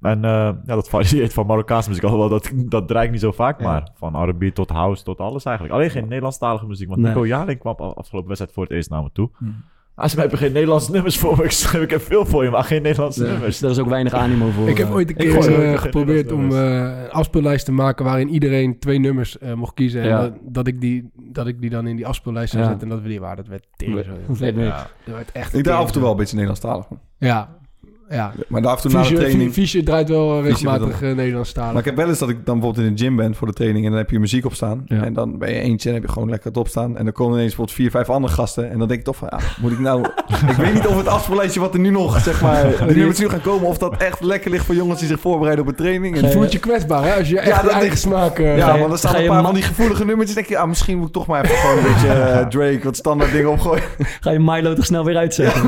En 0.02 0.26
eh, 0.26 0.32
ja, 0.66 0.76
dat 0.76 0.90
varieert 0.90 1.34
van 1.34 1.46
Marokkaanse 1.46 1.90
muziek. 1.90 2.04
Alhoewel, 2.04 2.30
dat, 2.30 2.52
dat 2.56 2.88
draai 2.88 3.06
ik 3.06 3.12
niet 3.12 3.22
zo 3.22 3.32
vaak, 3.32 3.60
Ja. 3.60 3.66
maar 3.66 3.90
van 3.96 4.30
R&B 4.30 4.44
tot 4.54 4.70
house 4.70 5.04
tot 5.04 5.20
alles 5.20 5.46
eigenlijk. 5.46 5.76
Alleen 5.78 5.90
geen 5.90 6.08
Nederlandstalige 6.08 6.66
muziek, 6.68 6.88
want 6.88 7.02
Nee. 7.02 7.10
Nico 7.12 7.26
Jaring 7.28 7.60
kwam 7.60 7.76
afgelopen 7.76 8.28
wedstrijd 8.28 8.54
voor 8.54 8.64
het 8.64 8.72
eerst 8.72 8.90
naar 8.90 9.04
me 9.04 9.10
toe. 9.14 9.30
Hij 9.40 9.50
zei, 9.96 10.14
we 10.14 10.20
hebben 10.22 10.38
geen 10.40 10.52
Nederlandse 10.52 10.92
nummers 10.92 11.18
voor 11.18 11.38
me. 11.38 11.44
Ik 11.82 11.90
heb 11.90 12.02
veel 12.02 12.26
voor 12.26 12.44
je, 12.44 12.50
maar 12.50 12.64
geen 12.64 12.82
Nederlandse 12.82 13.26
Ja, 13.26 13.32
nummers. 13.32 13.62
Er 13.62 13.70
is 13.70 13.80
ook 13.80 13.88
weinig 13.90 14.14
animo 14.14 14.50
voor. 14.50 14.70
Ik 14.70 14.78
heb 14.78 14.88
eh, 14.88 14.94
ooit 14.94 15.10
een 15.10 15.16
keer 15.16 15.64
eh, 15.72 15.78
geprobeerd 15.78 16.32
om 16.32 16.52
eh, 16.52 16.80
een 17.04 17.12
afspeellijst 17.12 17.66
te 17.66 17.72
maken 17.72 18.06
waarin 18.06 18.30
iedereen 18.30 18.80
twee 18.80 19.00
nummers 19.00 19.38
eh, 19.38 19.54
mocht 19.54 19.74
kiezen. 19.74 20.02
En 20.02 20.08
Ja. 20.08 20.22
dat, 20.22 20.34
dat, 20.42 20.68
ik 20.68 20.82
die, 20.82 21.10
dat 21.16 21.48
ik 21.48 21.62
die 21.62 21.70
dan 21.70 21.88
in 21.88 21.96
die 21.96 22.08
afspeellijst 22.08 22.52
zou 22.52 22.64
Ja. 22.64 22.70
zetten 22.70 22.88
en 22.90 22.94
dat 22.96 23.04
we 23.04 23.10
die 23.10 23.20
waren. 23.20 23.38
Dat 23.38 23.48
werd 23.48 23.66
tegen. 23.76 24.04
zo. 24.04 24.12
Dat 25.06 25.16
werd 25.16 25.32
echt 25.32 25.54
Ik 25.54 25.64
draai 25.64 25.80
af 25.80 25.88
en 25.88 25.92
toe 25.94 26.02
wel 26.02 26.12
een 26.12 26.18
beetje 26.18 26.34
Nederlandstalig. 26.36 26.86
zo. 26.90 27.00
Ja, 27.18 27.58
ja. 28.10 28.34
Maar 28.48 28.62
daar 28.62 28.72
af 28.72 28.84
en 28.84 28.90
toe 28.90 29.00
na 29.00 29.08
de 29.08 29.16
training... 29.16 29.54
Fischer 29.54 29.84
draait 29.84 30.10
wel 30.10 30.38
eh, 30.38 30.46
regelmatig 30.46 31.02
uh, 31.02 31.16
Nederlandstalig. 31.16 31.72
Maar 31.72 31.80
ik 31.80 31.86
heb 31.86 31.96
wel 31.96 32.08
eens 32.08 32.20
dat 32.20 32.30
ik 32.30 32.46
dan 32.46 32.60
bijvoorbeeld 32.60 32.88
in 32.88 32.96
de 32.96 33.04
gym 33.04 33.16
ben 33.16 33.36
voor 33.36 33.48
de 33.48 33.54
training 33.54 33.86
en 33.86 33.92
dan 33.92 34.00
heb 34.00 34.10
je 34.10 34.20
muziek 34.20 34.46
op 34.46 34.54
staan. 34.54 34.84
Ja. 34.86 35.04
En 35.04 35.14
dan 35.14 35.38
ben 35.38 35.54
je 35.54 35.60
eentje 35.60 35.90
en 35.90 35.96
heb 35.96 36.04
je 36.04 36.12
gewoon 36.12 36.30
lekker 36.30 36.48
het 36.48 36.58
opstaan. 36.58 36.98
En 36.98 37.04
dan 37.04 37.14
komen 37.14 37.34
ineens 37.34 37.48
bijvoorbeeld 37.48 37.78
vier, 37.78 37.92
vijf 37.92 38.10
andere 38.10 38.34
gasten. 38.34 38.72
En 38.72 38.78
dan 38.80 38.88
denk 38.88 39.00
ik 39.00 39.06
toch 39.06 39.16
van, 39.16 39.28
ja, 39.32 39.40
moet 39.62 39.72
ik 39.72 39.80
nou... 39.80 40.02
ik 40.50 40.56
weet 40.56 40.74
niet 40.74 40.88
of 40.88 40.98
het 40.98 41.08
afspeellijstje 41.08 41.60
wat 41.60 41.74
er 41.74 41.80
nu 41.80 41.90
nog, 41.90 42.20
zeg 42.22 42.42
maar, 42.42 42.64
de 42.88 42.94
nummers 42.96 43.18
die 43.18 43.26
nu 43.26 43.32
gaan 43.32 43.42
komen, 43.42 43.68
of 43.68 43.78
dat 43.78 43.98
echt 43.98 44.22
lekker 44.22 44.52
ligt 44.52 44.66
voor 44.66 44.76
jongens 44.76 45.00
die 45.00 45.08
zich 45.08 45.20
voorbereiden 45.20 45.66
op 45.66 45.70
een 45.72 45.78
training. 45.78 46.16
En 46.18 46.22
Je 46.22 46.32
voelt 46.32 46.52
je 46.52 46.60
kwetsbaar, 46.60 47.04
hè? 47.04 47.14
Als 47.14 47.30
je 47.30 47.40
echt 47.40 47.48
Ja, 47.48 47.56
je 47.56 47.68
dat 47.68 47.72
eigen 47.72 47.98
smaak... 47.98 48.40
eh, 48.40 48.58
ja, 48.58 48.78
want 48.80 48.92
er 48.92 48.98
staan 48.98 49.16
een 49.16 49.28
paar 49.28 49.44
van 49.44 49.54
die 49.54 49.64
gevoelige 49.64 50.06
nummertjes. 50.06 50.36
denk 50.36 50.48
je, 50.48 50.58
ah, 50.58 50.68
misschien 50.68 50.98
moet 50.98 51.08
ik 51.08 51.14
toch 51.14 51.28
maar 51.28 51.44
even 51.44 51.58
gewoon 51.58 51.78
een 51.78 51.84
beetje 51.94 52.08
eh, 52.08 52.48
Drake, 52.48 52.80
wat 52.84 52.96
standaard 52.96 53.32
dingen 53.32 53.52
opgooien. 53.52 53.84
Ga 54.20 54.32
je 54.32 54.40
Milo 54.40 54.74
toch 54.74 54.86
snel 54.86 55.06
weer 55.06 55.18
uitzetten? 55.18 55.62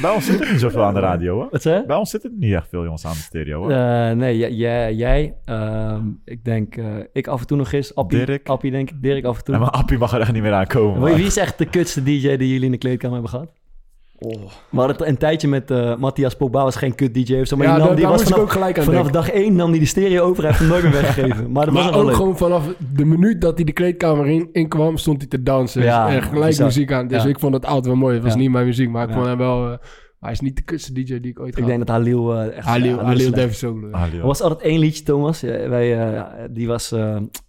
Bij 0.00 0.10
ons 0.10 0.24
zit 0.26 0.40
er 0.40 0.50
niet 0.50 0.60
zoveel 0.60 0.82
aan 0.82 0.94
de 0.94 1.00
radio, 1.00 1.34
hoor. 1.34 1.48
Wat 1.50 1.62
zei? 1.62 1.86
Bij 1.86 1.96
ons 1.96 2.10
zitten 2.10 2.30
er 2.30 2.36
niet 2.38 2.54
echt 2.54 2.68
veel 2.68 2.82
jongens 2.84 3.06
aan 3.06 3.12
de 3.12 3.18
stereo, 3.18 3.58
hoor. 3.60 3.70
Eh, 3.70 4.10
nee, 4.10 4.36
jij, 4.38 4.52
jij, 4.52 4.94
jij, 4.94 5.34
ehm, 5.44 6.04
ik 6.24 6.44
denk, 6.44 6.76
eh, 6.76 6.84
ik 7.12 7.26
af 7.26 7.40
en 7.40 7.46
toe 7.46 7.56
nog 7.56 7.72
eens. 7.72 7.94
Appie, 7.94 8.24
Dirk. 8.24 8.48
Appie 8.48 8.70
denk 8.70 8.90
ik, 8.90 9.02
Dirk 9.02 9.24
af 9.24 9.38
en 9.38 9.44
toe. 9.44 9.54
En 9.54 9.60
mijn 9.60 9.72
appie 9.72 9.98
mag 9.98 10.12
er 10.12 10.20
echt 10.20 10.32
niet 10.32 10.42
meer 10.42 10.52
aankomen. 10.52 10.92
Wie- 11.00 11.02
maar- 11.02 11.14
Wie 11.14 11.26
is 11.26 11.36
echt 11.36 11.58
de 11.58 11.66
kutste 11.66 12.02
DJ 12.02 12.36
die 12.36 12.48
jullie 12.48 12.64
in 12.64 12.70
de 12.70 12.78
kleedkamer 12.78 13.12
hebben 13.20 13.30
gehad? 13.30 13.52
We 14.28 14.78
hadden 14.78 14.96
het 14.96 15.06
een 15.06 15.16
tijdje 15.16 15.48
met 15.48 15.70
eh, 15.70 15.96
Matthias 15.96 16.34
Pogba, 16.36 16.62
was 16.64 16.76
geen 16.76 16.94
kut 16.94 17.14
DJ 17.14 17.40
of 17.40 17.46
zo. 17.46 17.56
Maar 17.56 17.66
ja, 17.66 17.72
die, 17.72 17.78
nam, 17.78 17.86
daar, 17.86 17.96
die 17.96 18.04
daar 18.04 18.14
was 18.14 18.22
vanaf, 18.22 18.38
ook 18.38 18.50
gelijk 18.50 18.78
aan 18.78 18.84
vanaf 18.84 19.10
dag 19.10 19.30
één 19.30 19.56
nam 19.56 19.70
hij 19.70 19.78
de 19.78 19.84
stereo 19.86 20.22
over. 20.24 20.42
Hij 20.42 20.46
heeft 20.52 20.58
hem 20.62 20.68
nooit 20.68 20.82
meer 20.82 20.92
weggegeven. 20.92 21.52
Maar 21.52 21.64
dat 21.64 21.74
was 21.74 21.82
Maar 21.84 21.92
wel 21.92 22.00
ook 22.00 22.06
leuk. 22.06 22.16
gewoon 22.16 22.36
vanaf 22.36 22.64
de 22.94 23.04
minuut 23.04 23.40
dat 23.40 23.56
hij 23.56 23.64
de 23.64 23.72
kleedkamer 23.72 24.26
in, 24.26 24.48
in 24.52 24.68
kwam, 24.68 24.96
stond 24.96 25.18
hij 25.20 25.28
te 25.28 25.42
dansen. 25.42 25.82
Ja, 25.82 26.08
en 26.08 26.22
gelijk 26.22 26.46
bizar. 26.46 26.66
muziek 26.66 26.92
aan. 26.92 27.06
Dus 27.08 27.22
Ja. 27.22 27.28
ik 27.28 27.38
vond 27.38 27.54
het 27.54 27.66
altijd 27.66 27.86
wel 27.86 27.96
mooi. 27.96 28.14
Het 28.14 28.22
was 28.22 28.32
Ja. 28.32 28.38
niet 28.38 28.50
mijn 28.50 28.66
muziek, 28.66 28.88
maar 28.90 29.02
ik 29.02 29.08
Ja. 29.08 29.14
vond 29.14 29.26
hem 29.26 29.38
wel... 29.38 29.70
eh, 29.72 29.78
hij 30.20 30.32
is 30.32 30.40
niet 30.40 30.56
de 30.56 30.62
kutste 30.62 30.92
DJ 30.92 31.04
die 31.20 31.30
ik 31.30 31.40
ooit 31.40 31.58
Ik 31.58 31.66
denk 31.66 31.78
dat 31.78 31.88
Halil 31.88 32.34
eh, 32.34 32.56
echt... 32.56 32.66
Halil, 32.66 32.96
ja, 32.96 33.02
Halil 33.04 33.30
Leo. 33.30 33.90
Er 34.20 34.26
was 34.26 34.40
altijd 34.40 34.60
één 34.60 34.78
liedje, 34.78 35.02
Thomas. 35.02 35.40
Ja, 35.40 35.68
wij, 35.68 35.98
eh, 36.12 36.22
die 36.50 36.66
was... 36.66 36.92
eh, 36.92 36.98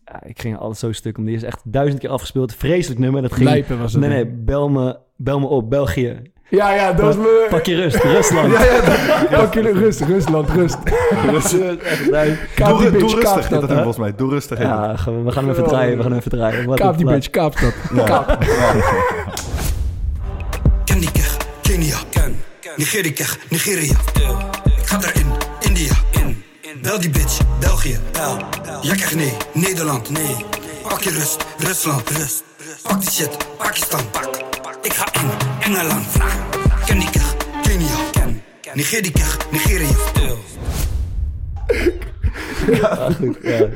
ja, 0.05 0.23
ik 0.25 0.41
ging 0.41 0.57
altijd 0.57 0.77
zo 0.77 0.91
stuk 0.91 1.17
om. 1.17 1.25
Die 1.25 1.36
is 1.36 1.43
echt 1.43 1.62
duizend 1.63 1.99
keer 2.01 2.09
afgespeeld. 2.09 2.53
Vreselijk 2.55 2.99
nummer. 2.99 3.21
Dat 3.21 3.33
ging... 3.33 3.49
Lijpen 3.49 3.79
was 3.79 3.93
het. 3.93 4.01
Nee, 4.01 4.09
nee. 4.09 4.27
Bel 4.27 4.69
me, 4.69 4.97
bel 5.17 5.39
me 5.39 5.45
op. 5.47 5.69
België. 5.69 6.21
Ja, 6.55 6.73
ja, 6.73 6.93
dat 6.93 7.09
is 7.09 7.15
me... 7.15 7.47
Pak 7.49 7.65
je 7.65 7.75
rust. 7.75 7.95
Rusland. 8.03 8.51
Ja, 8.53 8.63
ja, 8.63 8.81
dat- 8.81 9.29
pak 9.29 9.53
je 9.53 9.61
rust, 9.61 10.01
Rusland, 10.01 10.49
rust. 10.49 10.77
echt, 11.83 12.11
nee. 12.11 12.37
Kaap 12.55 12.77
die 12.79 12.91
Doe, 12.91 12.91
bitch, 12.91 13.11
doe 13.13 13.21
kaap 13.21 13.35
rustig, 13.35 13.59
dat 13.59 13.69
hem 13.69 13.77
volgens 13.77 13.97
mij. 13.97 14.13
Doe 14.15 14.29
rustig. 14.29 14.59
Ja, 14.59 14.95
we 15.05 15.31
gaan 15.31 15.43
hem 15.43 15.49
even 15.49 15.63
draaien. 15.63 15.95
We 15.97 16.01
gaan 16.01 16.11
hem 16.11 16.19
even 16.19 16.31
draaien. 16.31 16.65
Wat 16.65 16.79
Kaap 16.79 16.97
die 16.97 17.05
bitch, 17.05 17.29
kaap 17.29 17.59
dat. 17.59 17.73
Ja. 17.93 18.25
Kech, 20.85 21.37
Kenia. 21.61 21.97
Ken. 22.09 22.35
Nigeria 22.77 23.25
Nigeria. 23.49 23.97
Ik 24.65 24.85
ga 24.85 24.99
erin, 25.01 25.27
India. 25.59 25.93
In. 26.11 26.43
Bel 26.81 26.99
die 26.99 27.09
bitch, 27.09 27.37
België. 27.59 27.97
Bel. 28.11 28.37
Ja 28.81 28.93
kech 28.93 29.15
nee, 29.15 29.33
Nederland. 29.53 30.09
Nee. 30.09 30.35
Pak 30.87 31.01
je 31.01 31.09
rust, 31.09 31.45
Rusland. 31.57 32.09
Rust. 32.09 32.43
Pak 32.83 33.01
die 33.01 33.11
shit, 33.11 33.37
Pakistan. 33.57 34.01
Pak. 34.11 34.62
Ik 34.83 34.93
ga 34.93 35.05
in, 35.21 35.29
Engeland. 35.59 36.07
Ken 36.85 36.99
die 36.99 37.09
kech, 37.09 37.35
Kenia. 37.61 37.95
Ken. 38.11 38.41
Nigeria 38.73 39.11
Nigeria. 39.51 39.87
Ja, 42.71 43.09
goed. 43.11 43.37
Ja. 43.41 43.67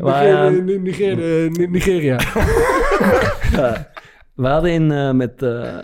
Maar, 0.00 0.26
ja, 0.26 0.48
Nigeria, 0.48 0.78
Nigeria, 0.80 1.48
Ni- 1.50 1.66
Nigeria. 1.66 2.18
ja. 3.52 3.90
We 4.34 4.46
hadden 4.48 4.70
in, 4.72 4.92
eh, 4.92 5.10
met 5.12 5.42
eh 5.42 5.74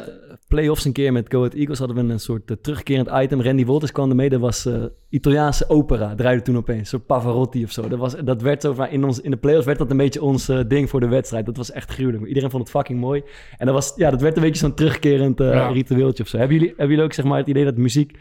playoffs 0.54 0.84
een 0.84 0.92
keer 0.92 1.12
met 1.12 1.26
Go 1.28 1.38
Ahead 1.38 1.54
Eagles 1.54 1.78
hadden 1.78 2.06
we 2.06 2.12
een 2.12 2.20
soort 2.20 2.50
eh, 2.50 2.56
terugkerend 2.56 3.08
item. 3.12 3.42
Randy 3.42 3.64
Wolters 3.64 3.92
kwam 3.92 4.10
ermee. 4.10 4.28
Dat 4.28 4.40
was 4.40 4.66
eh, 4.66 4.84
Italiaanse 5.08 5.68
opera. 5.68 6.14
Draaide 6.14 6.42
toen 6.42 6.56
opeens. 6.56 6.78
Een 6.78 6.86
soort 6.86 7.06
Pavarotti 7.06 7.64
of 7.64 7.70
zo. 7.70 7.88
Dat, 7.88 7.98
was, 7.98 8.14
dat 8.24 8.42
werd 8.42 8.62
zo 8.62 8.82
in, 8.82 9.04
ons, 9.04 9.20
in 9.20 9.30
de 9.30 9.36
playoffs 9.36 9.66
werd 9.66 9.78
dat 9.78 9.90
een 9.90 9.96
beetje 9.96 10.22
ons 10.22 10.48
eh, 10.48 10.60
ding 10.68 10.90
voor 10.90 11.00
de 11.00 11.08
wedstrijd. 11.08 11.46
Dat 11.46 11.56
was 11.56 11.70
echt 11.70 11.90
gruwelijk. 11.90 12.18
Maar 12.18 12.28
Iedereen 12.28 12.50
vond 12.50 12.62
het 12.62 12.72
fucking 12.72 13.00
mooi. 13.00 13.22
En 13.56 13.66
dat, 13.66 13.74
was, 13.74 13.92
ja, 13.96 14.10
dat 14.10 14.20
werd 14.20 14.36
een 14.36 14.42
beetje 14.42 14.58
zo'n 14.60 14.74
terugkerend 14.74 15.38
Ja. 15.38 15.68
ritueeltje 15.68 16.22
of 16.22 16.28
zo. 16.28 16.36
Hebben 16.38 16.56
jullie, 16.56 16.68
hebben 16.70 16.88
jullie 16.88 17.04
ook 17.04 17.12
zeg 17.12 17.24
maar, 17.24 17.38
het 17.38 17.48
idee 17.48 17.64
dat 17.64 17.76
muziek 17.76 18.18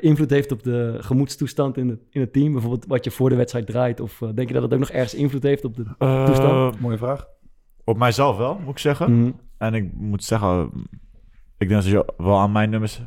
invloed 0.00 0.30
heeft 0.30 0.52
op 0.52 0.62
de 0.62 0.96
gemoedstoestand 1.00 1.76
in 1.76 1.88
het, 1.88 2.00
in 2.10 2.20
het 2.20 2.32
team? 2.32 2.52
Bijvoorbeeld 2.52 2.86
wat 2.86 3.04
je 3.04 3.10
voor 3.10 3.28
de 3.28 3.36
wedstrijd 3.36 3.66
draait? 3.66 4.00
Of 4.00 4.22
denk 4.34 4.48
je 4.48 4.54
dat 4.54 4.62
het 4.62 4.72
ook 4.72 4.78
nog 4.78 4.90
ergens 4.90 5.14
invloed 5.14 5.42
heeft 5.42 5.64
op 5.64 5.76
de 5.76 5.84
toestand? 6.26 6.80
Mooie 6.80 6.98
vraag. 6.98 7.26
op 7.84 7.98
mijzelf 7.98 8.36
wel, 8.36 8.58
moet 8.64 8.70
ik 8.72 8.78
zeggen. 8.78 9.20
Mhm. 9.20 9.30
En 9.58 9.74
ik 9.74 9.92
moet 9.94 10.24
zeggen, 10.24 10.70
ik 11.58 11.68
denk 11.68 11.82
dat 11.82 11.90
je 11.90 12.04
wel 12.16 12.38
aan 12.38 12.52
mijn 12.52 12.70
nummers 12.70 13.00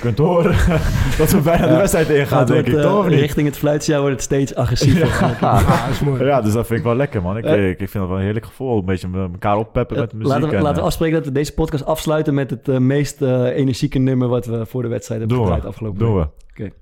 kunt 0.00 0.18
horen 0.18 0.52
dat 1.18 1.30
we 1.30 1.40
bijna 1.44 1.66
de 1.66 1.76
wedstrijd 1.76 2.08
ingaan, 2.08 2.46
denk 2.46 2.48
wordt, 2.66 2.68
ik. 2.68 2.74
eh, 2.74 2.82
Toch 2.82 2.98
of 3.04 3.08
niet? 3.08 3.18
richting 3.18 3.46
het 3.46 3.56
fluitsignaal 3.56 4.00
wordt 4.00 4.16
het 4.16 4.24
steeds 4.24 4.54
agressiever. 4.54 5.06
Ja, 5.40 5.60
dat 5.60 5.90
is 5.94 6.00
mooi. 6.00 6.24
Ja, 6.24 6.40
dus 6.40 6.52
dat 6.52 6.66
vind 6.66 6.78
ik 6.78 6.84
wel 6.84 6.94
lekker, 6.96 7.22
man. 7.22 7.36
Ik, 7.36 7.44
ik, 7.44 7.80
ik 7.80 7.88
vind 7.88 7.92
het 7.92 8.06
wel 8.08 8.16
een 8.16 8.22
heerlijk 8.22 8.46
gevoel. 8.46 8.78
Een 8.78 8.84
beetje 8.84 9.08
elkaar 9.32 9.56
oppeppen 9.56 9.98
met 9.98 10.12
muziek. 10.12 10.28
laten, 10.28 10.48
we, 10.48 10.56
en, 10.56 10.62
laten 10.62 10.74
we 10.74 10.80
eh, 10.80 10.86
afspreken 10.86 11.16
dat 11.16 11.26
we 11.26 11.32
deze 11.32 11.54
podcast 11.54 11.84
afsluiten 11.84 12.34
met 12.34 12.50
het 12.50 12.68
eh, 12.68 12.78
meest 12.78 13.22
eh, 13.22 13.44
energieke 13.44 13.98
nummer 13.98 14.28
wat 14.28 14.46
we 14.46 14.66
voor 14.66 14.82
de 14.82 14.88
wedstrijd 14.88 15.20
hebben 15.20 15.38
gedraaid 15.38 15.64
afgelopen 15.66 15.98
Doen 15.98 16.14
we. 16.18 16.26
week. 16.54 16.72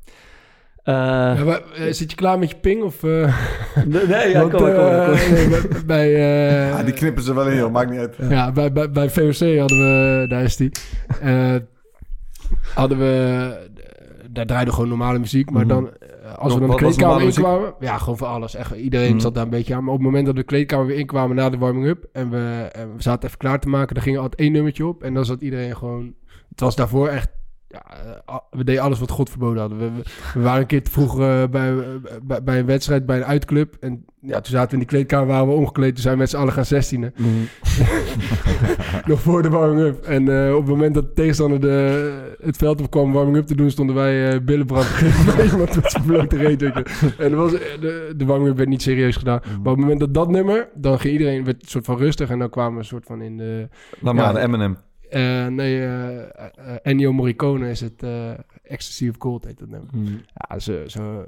Eh, 0.83 0.95
Ja, 0.95 1.45
maar, 1.45 1.63
eh, 1.75 1.93
zit 1.93 2.11
je 2.11 2.17
klaar 2.17 2.39
met 2.39 2.51
je 2.51 2.57
ping? 2.57 2.83
Of, 2.83 3.03
eh, 3.05 3.35
nee, 3.87 4.07
nee, 4.07 4.29
ja, 4.31 4.41
want, 4.49 4.53
kom 4.53 4.61
kom 4.61 4.75
kom 4.75 4.75
nee, 5.35 5.85
bij- 5.87 6.15
eh, 6.15 6.69
Ja, 6.69 6.83
die 6.83 6.95
knippen 6.95 7.23
ze 7.23 7.35
wel 7.35 7.49
in, 7.49 7.57
joh. 7.57 7.73
Maakt 7.73 7.91
niet 7.91 7.99
uit. 7.99 8.17
Ja, 8.29 8.53
bij, 8.53 8.73
bij, 8.73 8.91
bij 8.91 9.11
VOC 9.11 9.59
hadden 9.59 9.79
we, 9.79 10.25
daar 10.29 10.43
is 10.43 10.57
die, 10.57 10.71
eh, 11.21 11.55
hadden 12.75 12.99
we, 12.99 13.69
daar 14.31 14.47
draaide 14.47 14.73
gewoon 14.73 14.89
normale 14.89 15.19
muziek, 15.19 15.51
maar 15.51 15.67
Mhm. 15.67 15.75
dan, 15.75 15.91
als 16.37 16.55
we 16.55 16.61
dan 16.61 16.71
de 16.71 16.77
kleedkamer 16.77 17.23
inkwamen, 17.23 17.75
ja, 17.81 17.99
gewoon 17.99 18.19
voor 18.19 18.27
alles, 18.27 18.55
echt, 18.55 18.71
iedereen 18.75 19.11
Mhm. 19.11 19.21
zat 19.21 19.35
daar 19.35 19.45
een 19.45 19.51
beetje 19.51 19.75
aan, 19.75 19.81
maar 19.85 19.93
op 19.93 19.99
het 19.99 20.07
moment 20.07 20.27
dat 20.27 20.35
we 20.35 20.41
de 20.41 20.47
kleedkamer 20.47 20.87
weer 20.87 20.99
inkwamen 20.99 21.37
na 21.37 21.51
de 21.51 21.59
warming-up, 21.59 22.05
en 22.13 22.31
we, 22.31 22.69
en 22.73 22.95
we 22.97 23.03
zaten 23.03 23.27
even 23.27 23.39
klaar 23.39 23.61
te 23.61 23.69
maken, 23.69 23.95
dan 23.95 24.03
ging 24.03 24.17
er 24.17 24.23
altijd 24.23 24.41
één 24.41 24.53
nummertje 24.53 24.87
op, 24.87 25.03
en 25.03 25.15
dan 25.15 25.25
zat 25.25 25.41
iedereen 25.41 25.77
gewoon, 25.77 26.15
het 26.51 26.61
was 26.61 26.77
daarvoor 26.77 27.09
echt, 27.09 27.29
ja, 27.71 27.83
eh, 28.05 28.35
a- 28.35 28.43
we 28.51 28.65
deden 28.65 28.83
alles 28.83 28.99
wat 28.99 29.11
God 29.11 29.31
verboden 29.31 29.61
hadden. 29.61 29.79
We, 29.79 30.41
waren 30.41 30.61
een 30.61 30.67
keer 30.67 30.83
te 30.83 30.91
vroeg 30.91 31.21
eh, 31.21 31.45
bij, 31.51 31.75
bij, 32.23 32.43
bij 32.43 32.59
een 32.59 32.67
wedstrijd, 32.67 33.07
bij 33.07 33.17
een 33.17 33.25
uitclub, 33.25 33.77
en 33.81 34.05
ja, 34.21 34.35
toen 34.41 34.53
zaten 34.53 34.67
we 34.69 34.73
in 34.73 34.79
die 34.79 34.89
kleedkamer, 34.89 35.27
waren 35.27 35.47
we 35.49 35.53
omgekleed, 35.55 35.93
toen 35.95 36.03
zijn 36.03 36.15
we 36.15 36.21
met 36.21 36.31
z'n 36.31 36.37
allen 36.37 36.53
gaan 36.53 36.65
zestienen. 36.65 37.13
Mhm. 37.17 37.29
Nog 39.11 39.21
voor 39.21 39.43
de 39.43 39.49
warming-up. 39.49 40.05
En 40.05 40.47
eh, 40.47 40.55
op 40.55 40.61
het 40.61 40.69
moment 40.71 40.95
dat 40.95 41.05
de 41.05 41.13
tegenstander 41.13 41.61
de, 41.61 42.35
het 42.43 42.57
veld 42.57 42.81
op 42.81 42.91
kwam 42.91 43.13
warming-up 43.13 43.47
te 43.47 43.55
doen, 43.55 43.71
stonden 43.71 43.95
wij 43.95 44.33
eh 44.33 44.41
billenbrand 44.41 44.87
bij 45.37 45.45
iemand 45.53 45.75
met 45.77 45.91
zijn 45.91 46.05
blote 46.05 46.37
reet. 46.37 46.63
En 47.19 47.37
was, 47.37 47.53
eh, 47.55 47.61
de, 47.81 48.13
de 48.17 48.25
warming-up 48.25 48.57
werd 48.57 48.69
niet 48.69 48.83
serieus 48.83 49.17
gedaan. 49.17 49.41
Maar 49.45 49.57
op 49.59 49.65
het 49.67 49.77
moment 49.77 50.01
dat 50.01 50.15
dat 50.15 50.29
nummer, 50.31 50.69
dan 50.75 50.99
ging 51.01 51.13
iedereen 51.13 51.45
werd 51.45 51.63
een 51.63 51.69
soort 51.69 51.85
van 51.85 51.97
rustig. 51.99 52.31
En 52.31 52.39
dan 52.39 52.51
kwamen 52.51 52.73
we 52.73 52.79
een 52.79 52.85
soort 52.85 53.05
van 53.07 53.23
in 53.23 53.37
de... 53.37 53.69
Laat 54.01 54.15
maar, 54.15 54.25
Ja. 54.25 54.33
de 54.33 54.39
Eminem. 54.41 54.77
Eh, 55.11 55.47
nee, 55.47 55.81
eh, 55.81 56.19
eh, 56.21 56.77
Ennio 56.83 57.13
Morricone 57.13 57.71
is 57.71 57.81
het 57.81 58.03
eh, 58.03 58.31
Ecstasy 58.63 59.09
of 59.09 59.15
Gold 59.19 59.45
heet 59.45 59.59
dat 59.59 59.69
nummer. 59.69 59.89
Mhm. 59.93 60.13
Ja, 60.35 60.59
zo, 60.59 60.89
zo, 60.89 61.25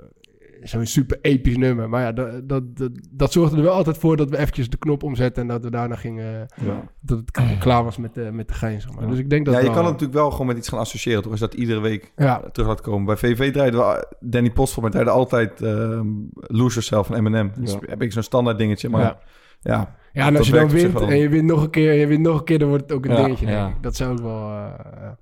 zo'n 0.62 0.86
super 0.86 1.18
episch 1.20 1.56
nummer. 1.56 1.88
Maar 1.88 2.02
ja, 2.02 2.12
dat, 2.12 2.48
dat, 2.48 2.76
dat, 2.76 2.90
dat 3.10 3.32
zorgde 3.32 3.56
er 3.56 3.62
wel 3.62 3.72
altijd 3.72 3.98
voor 3.98 4.16
dat 4.16 4.30
we 4.30 4.38
eventjes 4.38 4.70
de 4.70 4.76
knop 4.76 5.02
omzetten... 5.02 5.42
en 5.42 5.48
dat 5.48 5.64
we 5.64 5.70
daarna 5.70 5.96
gingen... 5.96 6.46
Ja. 6.64 6.82
dat 7.00 7.18
het 7.18 7.58
klaar 7.58 7.84
was 7.84 7.96
met 7.96 8.14
de, 8.14 8.30
met 8.32 8.48
de 8.48 8.54
gein, 8.54 8.80
zeg 8.80 8.92
maar. 8.92 9.02
Ja. 9.04 9.10
Dus 9.10 9.18
ik 9.18 9.30
denk 9.30 9.44
dat 9.44 9.54
ja, 9.54 9.60
je 9.60 9.66
wel- 9.66 9.74
kan 9.74 9.84
het 9.84 9.92
natuurlijk 9.92 10.18
wel 10.20 10.30
gewoon 10.30 10.46
met 10.46 10.56
iets 10.56 10.68
gaan 10.68 10.78
associëren. 10.78 11.22
Toch 11.22 11.32
is 11.32 11.40
dat 11.40 11.54
iedere 11.54 11.80
week 11.80 12.12
Ja, 12.16 12.42
terug 12.52 12.68
laten 12.68 12.84
komen. 12.84 13.04
Bij 13.06 13.16
VV 13.16 13.52
draaiden 13.52 13.80
we, 13.80 14.06
Danny 14.20 14.50
Post 14.50 14.72
voor 14.72 14.82
mij 14.82 14.90
draaide 14.92 15.10
altijd 15.10 15.62
ehm 15.62 16.06
Lose 16.34 16.72
Yourself 16.74 17.06
van 17.06 17.16
Eminem. 17.16 17.52
Dus 17.56 17.72
Ja. 17.72 17.78
heb 17.80 18.02
ik 18.02 18.12
zo'n 18.12 18.22
standaard 18.22 18.58
dingetje. 18.58 18.88
Maar 18.88 19.16
ja. 19.62 19.94
Ja, 20.12 20.26
en 20.26 20.36
als 20.36 20.46
je 20.46 20.52
dan 20.52 20.68
wint 20.68 21.00
en 21.00 21.18
je 21.18 21.28
wint 21.28 21.44
nog 21.46 21.62
een 21.62 21.70
keer... 21.70 21.92
je 21.92 22.06
wint 22.06 22.22
nog 22.22 22.38
een 22.38 22.44
keer, 22.44 22.58
dan 22.58 22.68
wordt 22.68 22.82
het 22.82 22.92
ook 22.92 23.04
een 23.04 23.10
Ja, 23.10 23.22
dingetje, 23.22 23.46
denk 23.46 23.58
ja. 23.58 23.68
ik. 23.68 23.82
Dat 23.82 23.96
zou 23.96 24.12
ook 24.12 24.20
wel... 24.20 24.40
eh, 24.50 24.74
ja. 25.00 25.16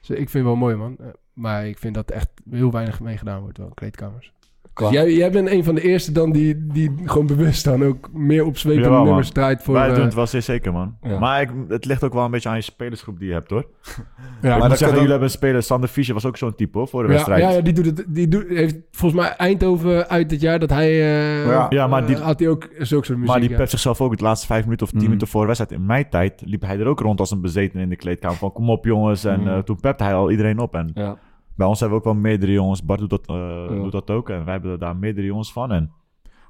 Dus 0.00 0.10
ik 0.10 0.16
vind 0.16 0.32
het 0.32 0.42
wel 0.42 0.56
mooi, 0.56 0.74
man. 0.76 0.96
Eh, 1.00 1.06
Maar 1.32 1.66
ik 1.66 1.78
vind 1.78 1.94
dat 1.94 2.10
echt 2.10 2.28
heel 2.50 2.70
weinig 2.70 3.00
mee 3.00 3.16
gedaan 3.16 3.40
wordt, 3.40 3.58
wel, 3.58 3.70
kleedkamers. 3.74 4.32
Qua- 4.74 4.90
Jij, 4.90 5.12
jij 5.12 5.30
bent 5.30 5.48
een 5.48 5.64
van 5.64 5.74
de 5.74 5.80
eerste 5.82 6.12
dan 6.12 6.32
die, 6.32 6.66
die 6.66 6.92
gewoon 7.04 7.26
bewust 7.26 7.64
dan 7.64 7.84
ook 7.84 8.10
meer 8.12 8.44
opzwepende 8.44 8.82
Jawel, 8.84 8.98
man. 8.98 9.06
nummers 9.08 9.30
draait 9.30 9.62
voor... 9.62 9.74
Wij 9.74 9.88
eh, 9.88 9.94
doen 9.94 10.04
het 10.04 10.14
wel 10.14 10.26
zeer 10.26 10.42
zeker, 10.42 10.72
man. 10.72 10.96
Ja. 11.02 11.18
Maar 11.18 11.40
ik, 11.42 11.50
het 11.68 11.84
ligt 11.84 12.04
ook 12.04 12.12
wel 12.12 12.24
een 12.24 12.30
beetje 12.30 12.48
aan 12.48 12.54
je 12.56 12.62
spelersgroep 12.62 13.18
die 13.18 13.28
je 13.28 13.34
hebt, 13.34 13.50
hoor. 13.50 13.64
ja, 13.82 13.92
ik 13.96 14.42
maar 14.42 14.58
moet 14.58 14.60
dat 14.60 14.68
zeggen, 14.68 14.78
kan 14.78 14.88
jullie 14.94 15.10
hebben 15.10 15.28
een 15.28 15.30
speler, 15.34 15.62
Sander 15.62 15.88
Fischer 15.88 16.14
was 16.14 16.24
ook 16.26 16.36
zo'n 16.36 16.54
type, 16.54 16.78
hoor, 16.78 16.88
voor 16.88 17.02
de 17.02 17.08
ja, 17.08 17.12
wedstrijd. 17.14 17.42
ja, 17.42 17.50
ja, 17.50 17.60
die, 17.60 17.72
doet 17.72 17.86
het, 17.86 18.04
die 18.08 18.28
doet, 18.28 18.44
heeft 18.48 18.76
volgens 18.90 19.20
mij 19.20 19.30
Eindhoven 19.36 20.08
uit 20.08 20.28
dit 20.28 20.40
jaar 20.40 20.58
dat 20.58 20.70
hij... 20.70 20.88
eh, 20.90 21.46
Ja. 21.46 21.66
Ja, 21.70 21.86
maar 21.86 22.06
die- 22.06 22.16
eh, 22.16 22.22
had 22.22 22.38
hij 22.38 22.48
ook 22.48 22.62
zulke 22.78 22.84
soort 23.06 23.08
muziek. 23.08 23.26
Maar 23.26 23.40
die 23.40 23.50
ja. 23.50 23.56
pet 23.56 23.70
zichzelf 23.70 24.00
ook 24.00 24.16
de 24.16 24.24
laatste 24.24 24.46
vijf 24.46 24.64
minuten 24.64 24.86
of 24.86 24.92
tien 24.92 25.00
Mm. 25.00 25.06
minuten 25.06 25.28
voor 25.28 25.40
de 25.40 25.46
wedstrijd. 25.46 25.72
In 25.80 25.86
mijn 25.86 26.08
tijd 26.08 26.42
liep 26.44 26.62
hij 26.62 26.78
er 26.78 26.86
ook 26.86 27.00
rond 27.00 27.20
als 27.20 27.30
een 27.30 27.40
bezeten 27.40 27.80
in 27.80 27.88
de 27.88 27.96
kleedkamer. 27.96 28.36
Van 28.36 28.52
kom 28.52 28.70
op 28.70 28.84
jongens. 28.84 29.24
En 29.24 29.40
Mm. 29.40 29.48
eh, 29.48 29.58
toen 29.58 29.80
pepte 29.80 30.04
hij 30.04 30.14
al 30.14 30.30
iedereen 30.30 30.58
op. 30.58 30.74
En 30.74 30.90
Ja. 30.94 31.16
Bij 31.56 31.66
ons 31.66 31.80
hebben 31.80 31.98
we 31.98 32.04
ook 32.06 32.12
wel 32.12 32.22
meerdere 32.22 32.52
jongens. 32.52 32.84
Bart 32.84 33.00
doet 33.00 33.10
dat, 33.10 33.26
eh, 33.26 33.34
Ja. 33.68 33.82
doet 33.82 33.92
dat 33.92 34.10
ook. 34.10 34.30
En 34.30 34.44
wij 34.44 34.52
hebben 34.52 34.78
daar 34.78 34.96
meerdere 34.96 35.26
jongens 35.26 35.52
van. 35.52 35.72
En 35.72 35.90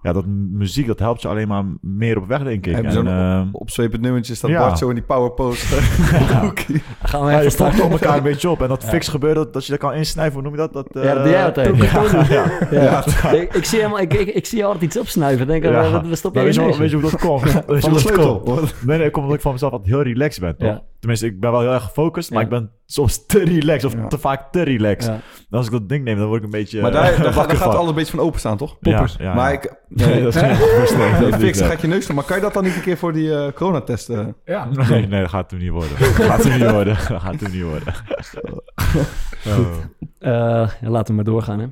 ja, 0.03 0.13
dat 0.13 0.27
mu- 0.27 0.49
muziek 0.59 0.87
dat 0.87 0.99
helpt 0.99 1.23
je 1.23 1.29
alleen 1.29 1.49
maar 1.49 1.65
meer 1.81 2.17
op 2.19 2.27
weg, 2.27 2.43
denk 2.43 2.67
ik. 2.67 2.73
Hebben 2.75 2.91
En, 2.91 2.97
zo'n 2.97 3.07
eh, 3.07 3.43
opzwepend 3.53 4.03
nummertje 4.03 4.35
staat 4.35 4.51
Ja. 4.51 4.59
Bart 4.61 4.79
zo 4.79 4.89
in 4.89 4.95
die 4.95 5.05
powerpost. 5.05 5.75
Hoekie. 6.41 6.83
Gaan 7.03 7.25
we 7.25 7.31
ja, 7.31 7.39
je 7.39 7.45
even 7.47 7.53
volgt 7.59 7.75
starten. 7.75 7.91
elkaar 7.91 8.17
een 8.17 8.23
beetje 8.23 8.51
op. 8.51 8.63
En 8.63 8.69
dat 8.69 8.83
Ja. 8.83 8.89
fix 8.89 9.09
gebeuren, 9.09 9.43
dat, 9.45 9.53
dat 9.53 9.65
je 9.65 9.71
dat 9.71 9.81
kan 9.81 9.93
insnijven. 9.95 10.33
Hoe 10.35 10.43
noem 10.43 10.53
je 10.53 10.59
dat? 10.59 10.73
dat 10.73 10.89
Ja, 11.05 11.15
dat 11.15 11.23
doe 11.23 11.33
jij 11.33 11.45
altijd. 11.45 11.77
Ja, 12.29 12.45
ja. 12.71 13.05
Ja. 13.23 13.31
Ik, 13.33 13.55
ik, 13.55 13.65
zie 13.65 13.81
hem, 13.81 13.97
ik, 13.97 14.15
ik, 14.15 14.29
ik 14.29 14.47
zie 14.47 14.59
je 14.59 14.65
altijd 14.65 14.83
iets 14.83 14.99
opsnuiven. 14.99 15.47
Denk, 15.47 15.65
Ja. 15.65 15.71
ja. 15.83 15.91
wat, 15.91 16.09
wat 16.09 16.19
stop 16.19 16.35
Maar 16.35 16.45
jij 16.45 16.53
weet, 16.65 16.73
je, 16.75 16.79
weet 16.81 16.91
je 16.91 16.97
hoe 17.01 17.11
dat 17.11 17.21
komt? 17.21 17.43
Weet 17.53 17.53
je 17.55 17.63
Van 17.63 17.73
hoe 17.75 17.81
de 17.81 17.89
dat 17.91 17.99
sleutel. 18.01 18.41
komt? 18.41 18.75
Nee, 18.87 18.99
nee, 18.99 19.11
komt 19.11 19.23
omdat 19.23 19.37
ik 19.37 19.43
van 19.43 19.53
mezelf 19.53 19.73
altijd 19.73 19.91
heel 19.91 20.03
relaxed 20.03 20.43
ben, 20.43 20.57
toch? 20.57 20.81
Tenminste, 21.05 21.27
ik 21.29 21.41
ben 21.41 21.51
wel 21.51 21.61
heel 21.61 21.73
erg 21.73 21.83
gefocust, 21.83 22.31
maar 22.31 22.39
Ja. 22.39 22.45
ik 22.45 22.51
ben 22.51 22.71
soms 22.87 23.27
te 23.27 23.39
relaxed 23.45 23.85
of 23.85 23.93
Ja. 24.01 24.07
te 24.07 24.19
vaak 24.19 24.53
te 24.53 24.63
relaxed. 24.63 25.13
Ja. 25.13 25.21
En 25.51 25.57
als 25.59 25.67
ik 25.67 25.73
dat 25.73 25.89
ding 25.89 26.05
neem, 26.05 26.17
dan 26.19 26.27
word 26.27 26.39
ik 26.39 26.45
een 26.45 26.51
beetje 26.51 26.81
Maar 26.81 26.91
daar, 26.93 27.13
eh, 27.13 27.23
daar, 27.23 27.33
gaat- 27.33 27.49
daar 27.49 27.57
gaat 27.57 27.75
alles 27.75 27.89
een 27.89 27.95
beetje 27.95 28.17
van 28.17 28.25
openstaan, 28.27 28.57
toch? 28.57 28.79
Poppers. 28.79 29.17
Ja, 29.19 29.25
ja, 29.25 29.35
maar 29.35 29.53
ja. 29.53 29.59
ik... 29.59 29.75
Nee, 29.89 30.23
dat 30.23 30.35
is 30.35 30.41
geen 30.41 31.21
doe 31.21 31.33
Fix, 31.39 31.61
ik 31.61 31.65
gaat 31.67 31.81
je 31.81 31.87
neus 31.87 32.07
doen. 32.07 32.17
Maar 32.17 32.25
kan 32.25 32.37
je 32.37 32.43
dat 32.43 32.55
dan 32.55 32.65
niet 32.65 32.75
een 32.75 32.81
keer 32.83 32.97
voor 32.97 33.13
die 33.13 33.35
eh 33.35 33.53
coronatest? 33.53 34.09
eh? 34.09 34.27
Ja. 34.45 34.65
niet. 34.65 34.89
Nee, 34.89 35.07
nee, 35.07 35.21
dat 35.21 35.31
gaat 35.31 35.49
toen 35.49 35.59
niet 35.59 35.71
worden. 35.71 35.99
Dat 35.99 36.09
gaat 36.09 36.41
toen 36.43 36.53
niet 36.59 36.71
worden. 36.71 36.95
Dat 37.09 37.21
gaat 37.23 37.39
toen 37.39 37.51
niet 37.51 37.63
worden. 37.63 37.95
Oh. 39.47 39.75
Eh, 40.19 40.69
ja, 40.81 40.89
laten 40.89 41.07
we 41.07 41.13
maar 41.15 41.25
doorgaan. 41.25 41.59
Hè. 41.59 41.67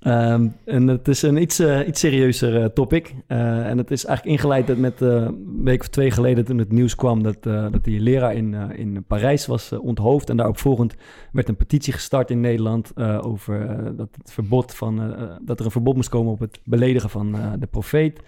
Ehm, 0.00 0.48
en 0.64 0.86
het 0.86 1.08
is 1.08 1.22
een 1.22 1.42
iets, 1.42 1.58
eh, 1.58 1.86
iets 1.86 2.00
serieuzer 2.00 2.62
eh, 2.62 2.64
topic. 2.64 3.14
Eh, 3.26 3.66
en 3.66 3.78
het 3.78 3.90
is 3.90 4.04
eigenlijk 4.04 4.36
ingeleid 4.36 4.78
met 4.78 5.00
een 5.00 5.62
week 5.64 5.80
of 5.80 5.88
twee 5.88 6.10
geleden 6.10 6.44
toen 6.44 6.58
het 6.58 6.72
nieuws 6.72 6.94
kwam 6.94 7.22
dat, 7.22 7.42
dat 7.42 7.84
die 7.84 8.00
leraar 8.00 8.34
in, 8.34 8.54
in 8.54 9.04
Parijs 9.06 9.46
was 9.46 9.72
onthoofd. 9.72 10.30
En 10.30 10.36
daarop 10.36 10.58
volgend 10.58 10.94
werd 11.32 11.48
een 11.48 11.56
petitie 11.56 11.92
gestart 11.92 12.30
in 12.30 12.40
Nederland 12.40 12.96
over 13.22 13.66
dat, 13.96 14.08
het 14.16 14.32
verbod 14.32 14.74
van, 14.74 15.14
dat 15.42 15.58
er 15.58 15.64
een 15.64 15.70
verbod 15.70 15.94
moest 15.94 16.08
komen 16.08 16.32
op 16.32 16.40
het 16.40 16.60
beledigen 16.64 17.10
van 17.10 17.36
de 17.58 17.66
profeet. 17.66 18.20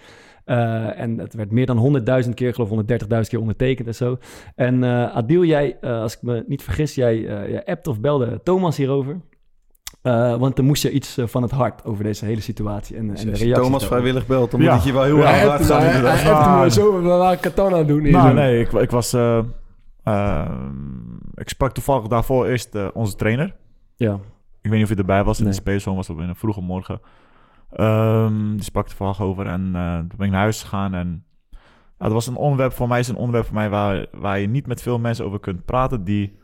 En 0.45 1.19
het 1.19 1.35
werd 1.35 1.51
meer 1.51 1.67
dan 1.67 2.03
100.000 2.25 2.35
keer, 2.35 2.55
geloof 2.55 2.71
130.000 2.71 3.29
keer 3.29 3.41
ondertekend 3.41 3.89
en 3.89 3.95
zo. 3.95 4.19
En 4.55 4.85
eh, 4.85 5.17
Adil, 5.17 5.45
jij, 5.45 5.81
als 5.81 6.17
ik 6.17 6.23
me 6.23 6.45
niet 6.47 6.63
vergis, 6.63 6.95
jij, 6.95 7.21
jij 7.21 7.65
appt 7.65 7.87
of 7.87 8.01
belde 8.01 8.41
Thomas 8.43 8.77
hierover. 8.77 9.21
Eh, 10.03 10.37
want 10.37 10.59
er 10.59 10.65
moest 10.65 10.83
je 10.83 10.91
iets 10.91 11.19
eh, 11.19 11.27
van 11.27 11.43
het 11.43 11.51
hart 11.51 11.85
over 11.85 12.05
deze 12.05 12.25
hele 12.25 12.41
situatie 12.41 12.97
en, 12.97 13.09
en 13.09 13.15
de 13.15 13.21
je 13.31 13.37
Thomas 13.37 13.49
daarover. 13.63 13.87
vrijwillig 13.87 14.27
belt, 14.27 14.51
dan 14.51 14.61
Ja. 14.63 14.75
moet 14.75 14.85
je 14.85 14.93
wel 14.93 15.03
heel 15.03 15.17
Ja, 15.19 15.33
erg 15.33 15.49
hard 15.49 15.65
staan. 15.65 15.81
hij- 15.83 16.59
hij 16.59 16.71
zo, 16.71 17.03
we 17.03 17.09
waren 17.09 17.41
katana 17.41 17.83
doen. 17.83 18.01
hier 18.03 18.13
Nou, 18.13 18.35
nee, 18.35 18.61
ik, 18.61 18.73
ik 18.73 18.91
was... 18.91 19.15
ik 21.35 21.49
sprak 21.49 21.73
toevallig 21.73 22.07
daarvoor 22.07 22.47
eerst 22.47 22.93
onze 22.93 23.17
trainer. 23.17 23.55
Ja, 23.97 24.13
Ik 24.61 24.71
weet 24.71 24.73
niet 24.73 24.83
of 24.83 24.89
hij 24.89 24.99
erbij 24.99 25.25
was. 25.25 25.39
In 25.39 25.45
Nee. 25.45 25.53
de 25.53 25.59
Space 25.61 25.95
was 25.95 26.11
op 26.11 26.21
in 26.21 26.29
een 26.29 26.37
vroege 26.37 26.61
morgen. 26.61 27.01
Ehm, 27.73 28.51
die 28.51 28.63
sprak 28.63 28.87
toevallig 28.89 29.21
over. 29.21 29.47
En 29.47 29.71
eh, 29.75 29.99
toen 29.99 30.11
ben 30.17 30.27
ik 30.27 30.33
naar 30.33 30.41
huis 30.41 30.63
gegaan. 30.63 30.95
En 30.95 31.25
ja, 31.99 32.05
dat 32.05 32.13
was 32.13 32.27
een 32.27 32.37
onderwerp 32.37 32.73
voor 32.73 32.89
mij. 32.89 32.99
Is 32.99 33.09
een 33.09 33.17
onderwerp 33.17 33.45
voor 33.47 33.55
mij 33.55 33.71
waar, 33.71 34.07
waar 34.13 34.39
je 34.39 34.47
niet 34.49 34.67
met 34.67 34.83
veel 34.83 34.99
mensen 34.99 35.25
over 35.25 35.41
kunt 35.41 35.65
praten. 35.65 36.05
Die, 36.05 36.39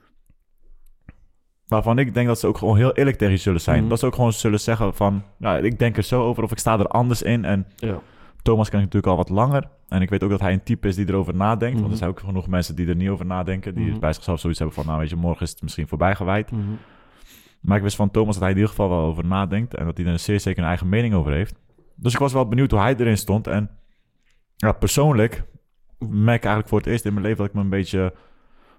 waarvan 1.69 1.99
ik 1.99 2.15
denk 2.15 2.27
dat 2.27 2.39
ze 2.39 2.47
ook 2.47 2.59
gewoon 2.59 2.77
heel 2.77 2.93
eerlijk 2.93 3.17
tegen 3.17 3.35
je 3.35 3.41
zullen 3.41 3.61
zijn. 3.61 3.81
Mhm. 3.81 3.89
Dat 3.89 3.99
ze 3.99 4.07
ook 4.07 4.15
gewoon 4.15 4.33
zullen 4.33 4.61
zeggen 4.61 4.95
van... 4.95 5.23
Ja, 5.39 5.57
ik 5.57 5.79
denk 5.79 5.97
er 5.97 6.03
zo 6.03 6.23
over. 6.23 6.43
Of 6.43 6.51
ik 6.51 6.59
sta 6.59 6.79
er 6.79 6.87
anders 6.87 7.23
in. 7.23 7.45
En 7.45 7.67
ja. 7.77 8.01
Thomas 8.43 8.69
ken 8.69 8.79
ik 8.79 8.85
natuurlijk 8.85 9.13
al 9.13 9.17
wat 9.17 9.29
langer. 9.29 9.69
En 9.89 10.03
ik 10.03 10.11
weet 10.11 10.23
ook 10.23 10.31
dat 10.31 10.41
hij 10.41 10.53
een 10.53 10.63
type 10.63 10.89
is 10.89 10.97
die 10.97 11.09
erover 11.09 11.35
nadenkt. 11.35 11.73
Mhm. 11.73 11.81
Want 11.81 11.93
er 11.93 11.99
zijn 11.99 12.11
ook 12.11 12.21
genoeg 12.21 12.47
mensen 12.47 12.77
die 12.77 12.89
er 12.89 12.97
niet 12.97 13.09
over 13.09 13.27
nadenken. 13.27 13.75
Die 13.75 13.91
Mhm. 13.91 13.99
bij 13.99 14.13
zichzelf 14.13 14.41
zoiets 14.41 14.59
hebben 14.59 14.77
van... 14.77 14.87
Nou 14.87 14.99
weet 14.99 15.11
je, 15.11 15.17
morgen 15.17 15.43
is 15.43 15.51
het 15.51 15.63
misschien 15.63 15.89
voorbij 15.89 16.15
gewijd. 16.15 16.51
Mhm. 16.51 16.63
Maar 17.61 17.77
ik 17.77 17.83
wist 17.83 17.97
van 17.97 18.11
Thomas 18.11 18.35
dat 18.35 18.43
hij 18.43 18.51
in 18.51 18.57
ieder 18.57 18.71
geval 18.71 18.89
wel 18.89 19.05
over 19.05 19.27
nadenkt. 19.27 19.75
En 19.75 19.85
dat 19.85 19.97
hij 19.97 20.07
er 20.07 20.19
zeer 20.19 20.41
zeker 20.41 20.63
een 20.63 20.69
eigen 20.69 20.89
mening 20.89 21.15
over 21.15 21.33
heeft. 21.33 21.55
Dus 21.95 22.13
ik 22.13 22.19
was 22.19 22.33
wel 22.33 22.49
benieuwd 22.49 22.71
hoe 22.71 22.81
hij 22.81 22.95
erin 22.97 23.17
stond. 23.19 23.47
En 23.47 23.71
ja, 24.57 24.73
persoonlijk 24.73 25.45
merk 25.99 26.37
ik 26.37 26.45
eigenlijk 26.45 26.69
voor 26.69 26.79
het 26.79 26.87
eerst 26.87 27.05
in 27.05 27.13
mijn 27.13 27.25
leven 27.25 27.39
dat 27.39 27.47
ik 27.49 27.55
me 27.55 27.61
een 27.61 27.69
beetje 27.69 28.15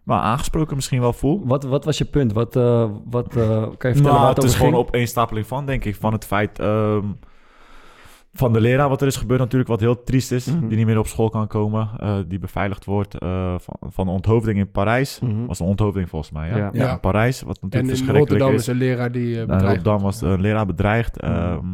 nou, 0.09 0.21
aangesproken 0.21 0.75
misschien 0.75 0.99
wel 1.01 1.13
voel. 1.13 1.41
Wat, 1.45 1.63
wat 1.63 1.85
was 1.85 1.97
je 1.97 2.05
punt? 2.05 2.33
Wat, 2.33 2.55
eh, 2.55 2.89
wat 3.09 3.35
eh, 3.35 3.47
kan 3.57 3.67
je 3.67 3.77
vertellen 3.77 4.03
Nou, 4.03 4.17
waar 4.17 4.27
het 4.27 4.37
het 4.37 4.45
is 4.45 4.55
gewoon 4.55 4.73
op 4.73 4.87
opeenstapeling 4.87 5.47
van, 5.47 5.65
denk 5.65 5.85
ik. 5.85 5.95
Van 5.95 6.13
het 6.13 6.25
feit 6.25 6.59
ehm, 6.59 7.05
van 8.33 8.53
de 8.53 8.61
leraar 8.61 8.89
wat 8.89 9.01
er 9.01 9.07
is 9.07 9.15
gebeurd 9.15 9.39
natuurlijk, 9.39 9.69
wat 9.69 9.79
heel 9.79 10.03
triest 10.03 10.31
is. 10.31 10.45
Mhm. 10.45 10.67
Die 10.67 10.77
niet 10.77 10.85
meer 10.85 10.99
op 10.99 11.07
school 11.07 11.29
kan 11.29 11.47
komen. 11.47 11.89
eh, 11.97 12.15
die 12.27 12.39
beveiligd 12.39 12.85
wordt 12.85 13.17
eh, 13.17 13.55
van, 13.57 13.91
van 13.91 14.05
de 14.05 14.11
onthoofding 14.11 14.57
in 14.57 14.71
Parijs. 14.71 15.19
Mhm. 15.19 15.45
was 15.45 15.59
een 15.59 15.65
onthoofding 15.65 16.09
volgens 16.09 16.31
mij, 16.31 16.49
ja. 16.49 16.57
Ja. 16.57 16.69
Ja. 16.73 16.91
In 16.91 16.99
Parijs, 16.99 17.41
wat 17.41 17.57
En 17.57 17.59
natuurlijk 17.61 17.91
in 17.91 17.97
verschrikkelijk 17.97 18.29
Rotterdam 18.29 18.55
is. 18.55 18.61
is 18.61 18.67
een 18.67 18.77
leraar 18.77 19.11
die 19.11 19.39
En 19.39 19.47
bedreigd 19.47 19.65
Rotterdam 19.65 20.01
was 20.01 20.21
een 20.21 20.41
leraar 20.41 20.65
bedreigd. 20.65 21.19
Ehm, 21.19 21.65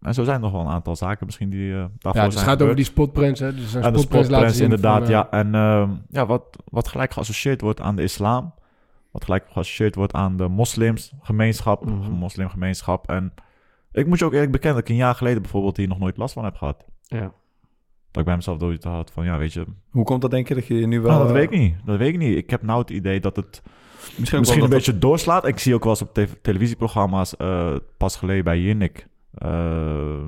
en 0.00 0.14
zo 0.14 0.24
zijn 0.24 0.36
er 0.36 0.42
nog 0.42 0.52
wel 0.52 0.60
een 0.60 0.66
aantal 0.66 0.96
zaken 0.96 1.26
misschien 1.26 1.50
die 1.50 1.72
eh 1.72 1.78
daarvoor 1.78 1.90
Ja, 2.04 2.12
zijn 2.12 2.26
dus 2.30 2.34
het 2.34 2.48
gaat 2.48 2.62
over 2.62 2.76
die 2.76 2.84
spotprints, 2.84 3.40
hè. 3.40 3.54
Dus 3.54 3.74
een 3.74 3.82
En 3.82 3.92
de 3.92 3.98
spotprints 3.98 4.60
inderdaad, 4.60 4.96
van, 4.96 5.04
eh, 5.04 5.10
ja. 5.10 5.30
En 5.30 5.54
ehm, 5.54 5.90
ja, 6.08 6.26
wat, 6.26 6.42
wat 6.64 6.88
gelijk 6.88 7.12
geassocieerd 7.12 7.60
wordt 7.60 7.80
aan 7.80 7.96
de 7.96 8.02
islam. 8.02 8.54
Wat 9.10 9.24
gelijk 9.24 9.44
geassocieerd 9.48 9.94
wordt 9.94 10.12
aan 10.12 10.36
de 10.36 10.48
moslimsgemeenschap. 10.48 11.84
Mhm. 11.84 12.10
Moslimgemeenschap. 12.10 13.08
En 13.08 13.32
ik 13.92 14.06
moet 14.06 14.18
je 14.18 14.24
ook 14.24 14.32
eerlijk 14.32 14.52
bekennen 14.52 14.80
dat 14.80 14.88
ik 14.88 14.94
een 14.94 15.00
jaar 15.00 15.14
geleden 15.14 15.42
bijvoorbeeld 15.42 15.76
hier 15.76 15.88
nog 15.88 15.98
nooit 15.98 16.16
last 16.16 16.34
van 16.34 16.44
heb 16.44 16.56
gehad. 16.56 16.84
Ja. 17.02 17.32
Dat 18.10 18.20
ik 18.20 18.24
bij 18.24 18.36
mezelf 18.36 18.58
dood 18.58 18.84
had 18.84 19.10
van, 19.10 19.24
ja, 19.24 19.38
weet 19.38 19.52
je... 19.52 19.64
Hoe 19.90 20.04
komt 20.04 20.20
dat 20.20 20.30
denk 20.30 20.48
je 20.48 20.54
dat 20.54 20.66
je 20.66 20.74
nu 20.74 21.00
wel... 21.00 21.10
nou, 21.10 21.22
dat 21.22 21.30
eh, 21.30 21.40
weet 21.40 21.52
ik 21.52 21.58
niet. 21.58 21.74
Dat 21.84 21.98
weet 21.98 22.08
ik 22.08 22.18
niet. 22.18 22.36
Ik 22.36 22.50
heb 22.50 22.62
nou 22.62 22.80
het 22.80 22.90
idee 22.90 23.20
dat 23.20 23.36
het 23.36 23.62
Misschien, 23.64 24.18
ook 24.18 24.38
misschien 24.38 24.40
wel 24.40 24.54
een 24.54 24.60
dat 24.60 24.70
beetje 24.70 24.98
doorslaat. 24.98 25.46
Ik 25.46 25.58
zie 25.58 25.74
ook 25.74 25.82
wel 25.82 25.92
eens 25.92 26.02
op 26.02 26.14
te- 26.14 26.40
televisieprogramma's, 26.42 27.36
eh, 27.36 27.74
pas 27.96 28.16
geleden 28.16 28.44
bij 28.44 28.60
Jinnik. 28.60 29.06
Eh, 29.34 30.24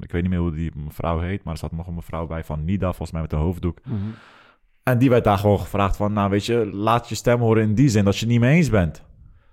ik 0.00 0.12
weet 0.12 0.22
niet 0.22 0.30
meer 0.30 0.40
hoe 0.40 0.52
die 0.52 0.72
mevrouw 0.76 1.18
heet, 1.18 1.44
maar 1.44 1.52
er 1.52 1.58
zat 1.58 1.72
nog 1.72 1.86
een 1.86 1.94
mevrouw 1.94 2.26
bij 2.26 2.44
van 2.44 2.64
Nida, 2.64 2.86
volgens 2.86 3.10
mij 3.10 3.20
met 3.20 3.32
een 3.32 3.38
hoofddoek. 3.38 3.78
Mhm. 3.84 3.96
En 4.82 4.98
die 4.98 5.10
werd 5.10 5.24
daar 5.24 5.38
gewoon 5.38 5.60
gevraagd 5.60 5.96
van, 5.96 6.12
nou 6.12 6.30
weet 6.30 6.46
je, 6.46 6.70
laat 6.72 7.08
je 7.08 7.14
stem 7.14 7.40
horen 7.40 7.62
in 7.62 7.74
die 7.74 7.88
zin 7.88 8.04
dat 8.04 8.14
je 8.14 8.20
het 8.20 8.28
niet 8.28 8.40
mee 8.40 8.56
eens 8.56 8.70
bent. 8.70 9.04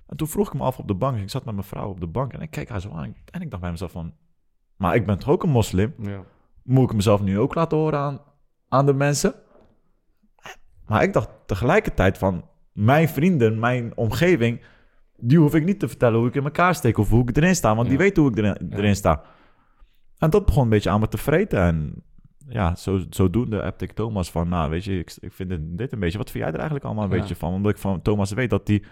En 0.08 0.18
toen 0.18 0.28
vroeg 0.28 0.48
ik 0.48 0.54
me 0.54 0.64
af 0.64 0.80
op 0.80 0.88
de 0.88 0.94
bank, 0.94 1.18
ik 1.18 1.30
zat 1.30 1.46
met 1.46 1.54
mijn 1.54 1.68
vrouw 1.68 1.90
op 1.90 2.00
de 2.00 2.08
bank 2.08 2.34
en 2.34 2.42
ik 2.42 2.52
keek 2.52 2.70
haar 2.70 2.82
zo 2.82 2.92
aan 2.92 3.16
en 3.32 3.42
ik 3.42 3.50
dacht 3.50 3.62
bij 3.62 3.72
mezelf 3.72 3.92
van, 3.92 4.14
maar 4.76 4.96
ik 4.96 5.06
ben 5.06 5.20
toch 5.20 5.30
ook 5.30 5.44
een 5.44 5.50
moslim? 5.50 5.94
Ja. 6.02 6.24
Moet 6.64 6.90
ik 6.90 6.96
mezelf 6.96 7.22
nu 7.22 7.40
ook 7.40 7.56
laten 7.56 7.78
horen 7.78 8.00
aan, 8.00 8.20
aan 8.68 8.86
de 8.86 8.94
mensen? 8.94 9.34
Maar 10.86 11.04
ik 11.04 11.14
dacht 11.14 11.30
tegelijkertijd 11.46 12.18
van, 12.18 12.44
mijn 12.72 13.10
vrienden, 13.10 13.60
mijn 13.60 13.98
omgeving, 13.98 14.62
die 15.20 15.38
hoef 15.38 15.56
ik 15.56 15.66
niet 15.66 15.80
te 15.80 15.88
vertellen 15.88 16.20
hoe 16.20 16.28
ik 16.28 16.36
in 16.36 16.44
elkaar 16.44 16.76
steek 16.76 16.98
of 16.98 17.10
hoe 17.10 17.30
ik 17.30 17.38
erin 17.38 17.56
sta, 17.56 17.76
want 17.76 17.90
die 17.90 17.98
weten 17.98 18.24
hoe 18.24 18.32
ik 18.32 18.38
erin, 18.38 18.58
erin 18.70 18.96
sta. 18.96 19.22
En 20.18 20.30
dat 20.30 20.46
begon 20.46 20.64
een 20.64 20.70
beetje 20.70 20.90
aan 20.90 21.00
me 21.00 21.08
te 21.08 21.18
vreten 21.18 21.60
en 21.60 22.04
ja, 22.50 22.76
zo, 22.76 23.02
zodoende 23.10 23.62
appte 23.64 23.86
ik 23.86 23.92
Thomas 23.92 24.32
van, 24.32 24.50
nou 24.50 24.70
weet 24.70 24.84
je, 24.84 25.00
ik, 25.00 25.18
ik 25.20 25.34
vind 25.34 25.50
dit, 25.50 25.60
dit 25.62 25.92
een 25.92 26.00
beetje, 26.00 26.18
wat 26.18 26.32
vind 26.32 26.44
jij 26.44 26.54
er 26.54 26.60
eigenlijk 26.60 26.86
allemaal 26.86 27.04
een 27.04 27.20
beetje 27.20 27.36
van? 27.36 27.54
Omdat 27.54 27.72
ik 27.72 27.78
van 27.78 28.02
Thomas 28.02 28.32
weet 28.32 28.50
dat 28.50 28.68
hij, 28.68 28.84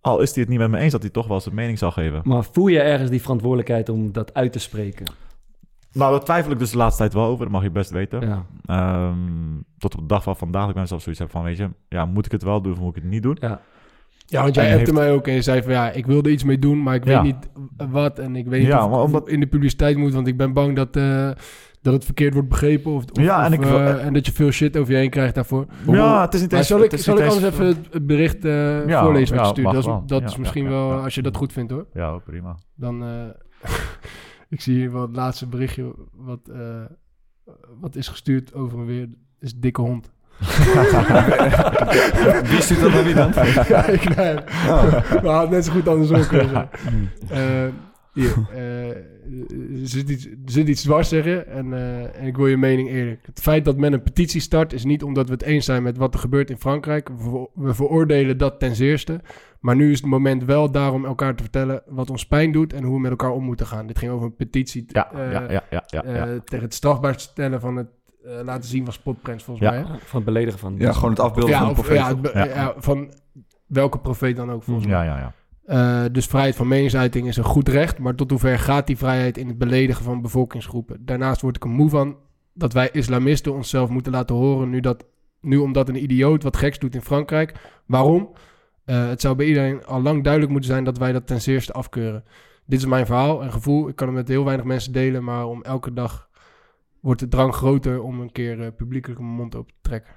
al 0.00 0.20
is 0.20 0.32
hij 0.34 0.40
het 0.40 0.50
niet 0.50 0.58
met 0.58 0.70
me 0.70 0.78
eens, 0.78 0.92
dat 0.92 1.02
hij 1.02 1.10
toch 1.10 1.26
wel 1.26 1.40
zijn 1.40 1.54
mening 1.54 1.78
zal 1.78 1.90
geven. 1.90 2.20
Maar 2.24 2.44
voel 2.44 2.66
je 2.66 2.80
ergens 2.80 3.10
die 3.10 3.20
verantwoordelijkheid 3.20 3.88
om 3.88 4.12
dat 4.12 4.34
uit 4.34 4.52
te 4.52 4.58
spreken? 4.58 5.12
Nou, 5.92 6.12
daar 6.12 6.24
twijfel 6.24 6.52
ik 6.52 6.58
dus 6.58 6.70
de 6.70 6.76
laatste 6.76 6.98
tijd 6.98 7.14
wel 7.14 7.24
over, 7.24 7.44
dat 7.44 7.52
mag 7.52 7.62
je 7.62 7.70
best 7.70 7.90
weten. 7.90 8.20
Ja. 8.20 8.46
Ehm, 8.64 9.60
tot 9.78 9.94
op 9.94 10.00
de 10.00 10.06
dag 10.06 10.22
van 10.22 10.36
vandaag 10.36 10.60
dat 10.60 10.70
ik 10.70 10.76
ben 10.76 10.88
zelf 10.88 11.02
zoiets 11.02 11.20
heb 11.20 11.30
van, 11.30 11.42
weet 11.42 11.56
je, 11.56 11.70
ja, 11.88 12.04
moet 12.04 12.26
ik 12.26 12.32
het 12.32 12.42
wel 12.42 12.62
doen 12.62 12.72
of 12.72 12.78
moet 12.78 12.96
ik 12.96 13.02
het 13.02 13.10
niet 13.10 13.22
doen? 13.22 13.36
Ja. 13.40 13.60
Ja, 14.30 14.42
want 14.42 14.54
jij 14.54 14.68
heeft- 14.76 14.92
mij 14.92 15.12
ook 15.12 15.26
en 15.26 15.32
je 15.34 15.42
zei 15.42 15.62
van 15.62 15.72
ja, 15.72 15.90
ik 15.90 16.06
wilde 16.06 16.30
iets 16.30 16.44
mee 16.44 16.58
doen, 16.58 16.82
maar 16.82 16.94
ik 16.94 17.04
Ja. 17.04 17.22
weet 17.22 17.32
niet 17.32 17.48
wat. 17.90 18.18
En 18.18 18.36
ik 18.36 18.46
weet 18.46 18.60
niet 18.60 18.68
Ja, 18.68 18.84
of, 18.84 18.90
maar 18.90 18.98
of 19.00 19.04
omdat- 19.04 19.20
het 19.24 19.30
in 19.32 19.40
de 19.40 19.46
publiciteit 19.46 19.96
moet, 19.96 20.12
want 20.12 20.26
ik 20.26 20.36
ben 20.36 20.52
bang 20.52 20.76
dat, 20.76 20.96
eh, 20.96 21.30
dat 21.82 21.92
het 21.94 22.04
verkeerd 22.04 22.32
wordt 22.34 22.48
begrepen. 22.48 22.92
Of, 22.92 23.04
of- 23.12 23.22
Ja, 23.22 23.40
en 23.44 23.46
of, 23.46 23.52
ik 23.58 23.60
wil- 23.64 23.78
eh, 23.78 24.04
en 24.06 24.12
dat 24.12 24.26
je 24.26 24.32
veel 24.32 24.50
shit 24.50 24.76
over 24.76 24.92
je 24.92 24.98
heen 24.98 25.10
krijgt 25.10 25.34
daarvoor. 25.34 25.66
Ja, 25.86 26.20
het 26.20 26.34
is 26.34 26.40
niet 26.40 26.52
eens... 26.52 26.66
zal 26.66 26.82
ik, 26.82 26.90
zal 26.98 27.14
niet 27.14 27.22
ik 27.22 27.28
eens- 27.30 27.36
anders 27.44 27.54
even 27.54 27.66
het, 27.90 28.06
bericht 28.06 28.44
eh, 28.44 28.86
Ja, 28.88 29.02
voorlezen 29.02 29.36
wat 29.36 29.44
ja, 29.44 29.50
je 29.50 29.54
stuurt? 29.60 29.84
Dat 29.84 29.86
is, 30.02 30.08
dat 30.08 30.20
Ja, 30.20 30.26
is 30.26 30.36
misschien 30.36 30.64
ja, 30.64 30.70
wel, 30.70 30.88
ja. 30.90 31.02
als 31.02 31.14
je 31.14 31.22
dat 31.22 31.36
goed 31.36 31.52
vindt 31.52 31.70
hoor. 31.72 31.86
Ja, 31.94 32.18
prima. 32.18 32.56
Dan, 32.74 33.02
eh, 33.04 33.24
ik 34.48 34.60
zie 34.60 34.74
hier 34.76 34.92
wel 34.92 35.02
het 35.02 35.16
laatste 35.16 35.46
berichtje 35.46 35.94
wat, 36.14 36.40
eh, 36.52 36.84
wat 37.80 37.96
is 37.96 38.08
gestuurd 38.08 38.54
over 38.54 38.78
en 38.78 38.86
weer. 38.86 39.08
is 39.38 39.54
dikke 39.54 39.80
hond. 39.80 40.10
Wie 42.50 42.60
stuurt 42.60 42.80
dat 42.80 42.92
naar 42.92 43.04
wie 43.04 43.14
dan? 43.14 43.32
ja, 43.68 43.86
ik 43.86 44.16
nee. 44.16 44.34
Maar 45.22 45.32
had 45.32 45.40
het 45.42 45.50
net 45.50 45.64
zo 45.64 45.72
goed 45.72 45.88
andersom 45.88 46.26
kunnen 46.36 46.48
zijn. 46.48 46.68
Eh, 47.28 47.72
hier, 48.12 48.34
eh, 48.54 48.88
er, 48.88 48.96
zit 49.82 50.08
iets, 50.08 50.26
er 50.26 50.32
zit 50.44 50.68
iets 50.68 50.82
dwars 50.82 51.08
zeggen 51.08 51.46
en, 51.48 51.72
eh, 51.72 52.20
en 52.20 52.26
ik 52.26 52.36
wil 52.36 52.46
je 52.46 52.56
mening 52.56 52.88
eerlijk. 52.88 53.20
Het 53.26 53.40
feit 53.40 53.64
dat 53.64 53.76
men 53.76 53.92
een 53.92 54.02
petitie 54.02 54.40
start 54.40 54.72
is 54.72 54.84
niet 54.84 55.02
omdat 55.02 55.26
we 55.26 55.32
het 55.32 55.42
eens 55.42 55.64
zijn 55.64 55.82
met 55.82 55.96
wat 55.96 56.14
er 56.14 56.20
gebeurt 56.20 56.50
in 56.50 56.58
Frankrijk. 56.58 57.08
We, 57.08 57.14
ver- 57.30 57.48
we 57.64 57.74
veroordelen 57.74 58.38
dat 58.38 58.58
ten 58.58 58.74
zeerste. 58.76 59.20
Maar 59.60 59.76
nu 59.76 59.90
is 59.90 60.00
het 60.00 60.10
moment 60.10 60.44
wel 60.44 60.70
daarom 60.70 61.04
elkaar 61.04 61.34
te 61.34 61.42
vertellen 61.42 61.82
wat 61.86 62.10
ons 62.10 62.26
pijn 62.26 62.52
doet 62.52 62.72
en 62.72 62.82
hoe 62.84 62.94
we 62.94 63.00
met 63.00 63.10
elkaar 63.10 63.30
om 63.30 63.44
moeten 63.44 63.66
gaan. 63.66 63.86
Dit 63.86 63.98
ging 63.98 64.12
over 64.12 64.26
een 64.26 64.36
petitie 64.36 64.84
Ja, 64.88 65.08
ja, 65.14 65.30
ja, 65.30 65.62
ja, 65.70 65.84
ja, 65.86 66.02
ja. 66.14 66.26
tegen 66.44 66.64
het 66.64 66.74
strafbaar 66.74 67.20
stellen 67.20 67.60
van 67.60 67.76
het 67.76 67.86
eh, 68.24 68.32
laten 68.44 68.68
zien 68.68 68.84
van 68.84 68.92
spotprints 68.92 69.44
volgens 69.44 69.66
Ja. 69.66 69.72
mij. 69.72 69.80
hè? 69.80 69.86
Van 69.98 70.16
het 70.20 70.24
beledigen 70.24 70.58
van... 70.58 70.74
Ja, 70.78 70.92
gewoon 70.92 71.10
het 71.10 71.20
afbeelden 71.20 71.50
Ja, 71.50 71.58
van 71.58 71.66
de 71.66 71.72
of- 71.72 71.78
profeet. 71.86 71.96
ja, 71.98 72.08
het 72.08 72.20
be- 72.22 72.30
Ja. 72.34 72.44
ja, 72.44 72.74
van 72.76 73.12
welke 73.66 73.98
profeet 73.98 74.36
dan 74.36 74.50
ook 74.50 74.62
volgens 74.62 74.86
mij. 74.86 75.04
Ja, 75.04 75.04
ja, 75.04 75.18
ja. 75.18 75.32
Eh, 76.04 76.12
dus 76.12 76.26
vrijheid 76.26 76.56
van 76.56 76.68
meningsuiting 76.68 77.26
is 77.26 77.36
een 77.36 77.44
goed 77.44 77.68
recht, 77.68 77.98
maar 77.98 78.14
tot 78.14 78.30
hoever 78.30 78.58
gaat 78.58 78.86
die 78.86 78.96
vrijheid 78.96 79.38
in 79.38 79.48
het 79.48 79.58
beledigen 79.58 80.04
van 80.04 80.22
bevolkingsgroepen? 80.22 81.04
Daarnaast 81.04 81.40
word 81.40 81.56
ik 81.56 81.64
er 81.64 81.70
moe 81.70 81.90
van 81.90 82.16
dat 82.54 82.72
wij 82.72 82.88
islamisten 82.92 83.54
onszelf 83.54 83.88
moeten 83.90 84.12
laten 84.12 84.36
horen 84.36 84.70
nu, 84.70 84.80
dat, 84.80 85.04
nu 85.40 85.56
omdat 85.56 85.88
een 85.88 86.02
idioot 86.02 86.42
wat 86.42 86.56
geks 86.56 86.78
doet 86.78 86.94
in 86.94 87.02
Frankrijk. 87.02 87.54
Waarom? 87.86 88.30
Eh, 88.84 89.08
het 89.08 89.20
zou 89.20 89.34
bij 89.36 89.46
iedereen 89.46 89.84
al 89.86 90.02
lang 90.02 90.22
duidelijk 90.22 90.52
moeten 90.52 90.70
zijn 90.70 90.84
dat 90.84 90.98
wij 90.98 91.12
dat 91.12 91.26
ten 91.26 91.40
zeerste 91.40 91.72
afkeuren. 91.72 92.24
Dit 92.66 92.78
is 92.78 92.86
mijn 92.86 93.06
verhaal 93.06 93.42
en 93.42 93.52
gevoel. 93.52 93.88
Ik 93.88 93.96
kan 93.96 94.06
het 94.06 94.16
met 94.16 94.28
heel 94.28 94.44
weinig 94.44 94.66
mensen 94.66 94.92
delen, 94.92 95.24
maar 95.24 95.46
om 95.46 95.62
elke 95.62 95.92
dag 95.92 96.28
wordt 97.00 97.20
de 97.20 97.28
drang 97.28 97.54
groter 97.54 98.02
om 98.02 98.20
een 98.20 98.32
keer 98.32 98.60
eh, 98.62 98.66
publiekelijk 98.76 99.20
mijn 99.20 99.32
mond 99.32 99.56
open 99.56 99.72
te 99.72 99.78
trekken. 99.88 100.12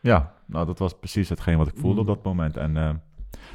Ja, 0.00 0.32
nou, 0.46 0.66
dat 0.66 0.78
was 0.78 0.98
precies 0.98 1.28
hetgeen 1.28 1.56
wat 1.58 1.66
ik 1.66 1.74
voelde 1.76 2.02
Mm. 2.02 2.08
op 2.08 2.14
dat 2.14 2.24
moment. 2.24 2.56
En 2.56 2.76
eh, 2.76 2.90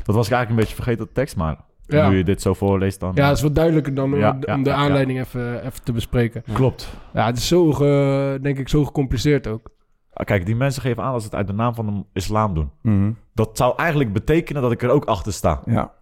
dat 0.04 0.15
was 0.15 0.26
ik 0.28 0.34
eigenlijk 0.34 0.50
een 0.50 0.56
beetje 0.56 0.76
vergeten, 0.76 1.06
de 1.06 1.12
tekst, 1.12 1.36
maar 1.36 1.58
Ja. 1.86 2.10
nu 2.10 2.17
je 2.17 2.24
dit 2.24 2.41
zo 2.41 2.54
voorleest, 2.54 3.00
dan... 3.00 3.12
Ja, 3.15 3.28
het 3.28 3.38
is 3.38 3.43
wat 3.43 3.56
duidelijker 3.56 3.93
dan 3.93 4.13
om, 4.13 4.19
Ja, 4.19 4.30
om 4.32 4.36
ja, 4.45 4.58
de 4.58 4.69
ja, 4.69 4.76
ja. 4.76 4.82
aanleiding 4.84 5.19
Even, 5.19 5.65
even 5.65 5.84
te 5.84 5.91
bespreken. 5.91 6.43
Klopt. 6.54 6.93
Ja, 7.13 7.26
het 7.26 7.38
is 7.38 7.48
zo, 7.48 7.72
ge- 7.72 8.39
denk 8.41 8.58
ik, 8.58 8.69
zo 8.69 8.86
gecompliceerd 8.86 9.48
ook. 9.48 9.69
Ah, 10.13 10.26
Kijk, 10.26 10.45
die 10.45 10.56
mensen 10.56 10.82
geven 10.82 11.04
aan 11.04 11.12
dat 11.12 11.22
ze 11.22 11.28
het 11.28 11.36
uit 11.36 11.48
de 11.48 11.54
naam 11.54 11.74
van 11.74 11.86
de 11.86 12.04
islam 12.13 12.54
doen. 12.54 12.72
Mhm. 12.82 13.12
Dat 13.34 13.58
zou 13.58 13.74
eigenlijk 13.78 14.13
betekenen 14.13 14.62
dat 14.62 14.72
ik 14.72 14.82
er 14.84 14.89
ook 14.89 15.06
achter 15.06 15.34
sta. 15.34 15.62
Ja, 15.65 15.93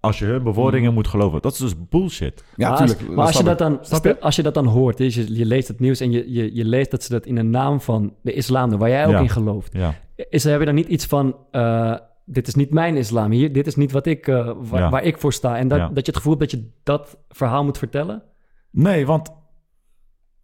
Als 0.00 0.18
je 0.18 0.24
hun 0.24 0.42
bewoordingen 0.42 0.94
moet 0.94 1.08
geloven. 1.08 1.42
Dat 1.42 1.52
is 1.52 1.58
dus 1.58 1.88
bullshit. 1.88 2.44
ja 2.56 2.68
maar 2.68 2.78
tuurlijk. 2.78 3.08
maar 3.08 3.26
als 3.26 3.36
je, 3.36 3.42
dat 3.44 3.58
dan, 3.58 3.78
je? 4.02 4.20
als 4.20 4.36
je 4.36 4.42
dat 4.42 4.54
dan 4.54 4.66
hoort, 4.66 4.98
je, 4.98 5.36
je 5.36 5.46
leest 5.46 5.68
het 5.68 5.80
nieuws 5.80 6.00
en 6.00 6.10
je, 6.10 6.32
je, 6.32 6.54
je 6.54 6.64
leest 6.64 6.90
dat 6.90 7.02
ze 7.02 7.12
dat 7.12 7.26
in 7.26 7.34
de 7.34 7.42
naam 7.42 7.80
van 7.80 8.14
de 8.22 8.32
islam 8.32 8.70
doen, 8.70 8.78
waar 8.78 8.88
jij 8.88 9.06
ook 9.06 9.12
Ja. 9.12 9.18
in 9.20 9.28
gelooft. 9.28 9.72
Ja. 9.72 9.94
Is, 10.28 10.44
heb 10.44 10.58
je 10.60 10.66
dan 10.66 10.74
niet 10.74 10.88
iets 10.88 11.06
van, 11.06 11.36
eh, 11.50 11.94
dit 12.24 12.46
is 12.46 12.54
niet 12.54 12.70
mijn 12.72 12.96
islam 12.96 13.30
hier, 13.30 13.52
dit 13.52 13.66
is 13.66 13.76
niet 13.76 13.92
wat 13.92 14.06
ik, 14.06 14.26
eh, 14.28 14.52
waar, 14.58 14.80
Ja. 14.80 14.90
waar 14.90 15.02
ik 15.04 15.18
voor 15.18 15.32
sta. 15.32 15.56
En 15.56 15.68
dat, 15.68 15.78
Ja. 15.78 15.86
dat 15.88 15.96
je 16.06 16.12
het 16.12 16.16
gevoel 16.16 16.36
hebt 16.36 16.50
dat 16.50 16.60
je 16.60 16.70
dat 16.82 17.18
verhaal 17.28 17.64
moet 17.64 17.78
vertellen? 17.78 18.22
Nee, 18.70 19.06
want 19.06 19.30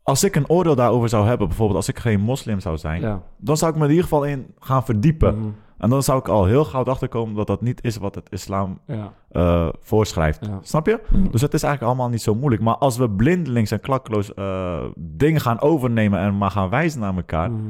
als 0.02 0.24
ik 0.24 0.36
een 0.36 0.48
oordeel 0.48 0.74
daarover 0.74 1.08
zou 1.08 1.26
hebben, 1.26 1.46
bijvoorbeeld 1.48 1.78
als 1.78 1.88
ik 1.88 1.98
geen 1.98 2.20
moslim 2.20 2.60
zou 2.60 2.76
zijn, 2.78 3.00
Ja. 3.00 3.22
dan 3.38 3.56
zou 3.56 3.70
ik 3.72 3.76
me 3.78 3.84
in 3.84 3.90
ieder 3.90 4.04
geval 4.04 4.24
in 4.24 4.46
gaan 4.58 4.84
verdiepen. 4.84 5.38
Mhm. 5.38 5.48
En 5.78 5.90
dan 5.90 6.02
zou 6.02 6.18
ik 6.18 6.28
al 6.28 6.44
heel 6.44 6.64
gauw 6.64 6.84
achterkomen 6.84 7.34
dat 7.34 7.46
dat 7.46 7.60
niet 7.62 7.84
is 7.84 7.96
wat 7.96 8.14
het 8.14 8.30
islam 8.30 8.78
ja. 8.86 9.12
eh, 9.30 9.68
voorschrijft. 9.80 10.46
Ja. 10.46 10.58
Snap 10.62 10.86
je? 10.86 11.00
Mhm. 11.10 11.30
Dus 11.30 11.40
het 11.40 11.54
is 11.54 11.62
eigenlijk 11.62 11.92
allemaal 11.94 12.12
niet 12.12 12.22
zo 12.22 12.34
moeilijk. 12.34 12.62
Maar 12.62 12.76
als 12.76 12.96
we 12.96 13.10
blindelings 13.10 13.70
en 13.70 13.80
klakkeloos 13.80 14.34
eh, 14.34 14.84
dingen 14.96 15.40
gaan 15.40 15.60
overnemen 15.60 16.18
en 16.18 16.38
maar 16.38 16.50
gaan 16.50 16.68
wijzen 16.68 17.00
naar 17.00 17.16
elkaar, 17.16 17.50
Mhm. 17.50 17.62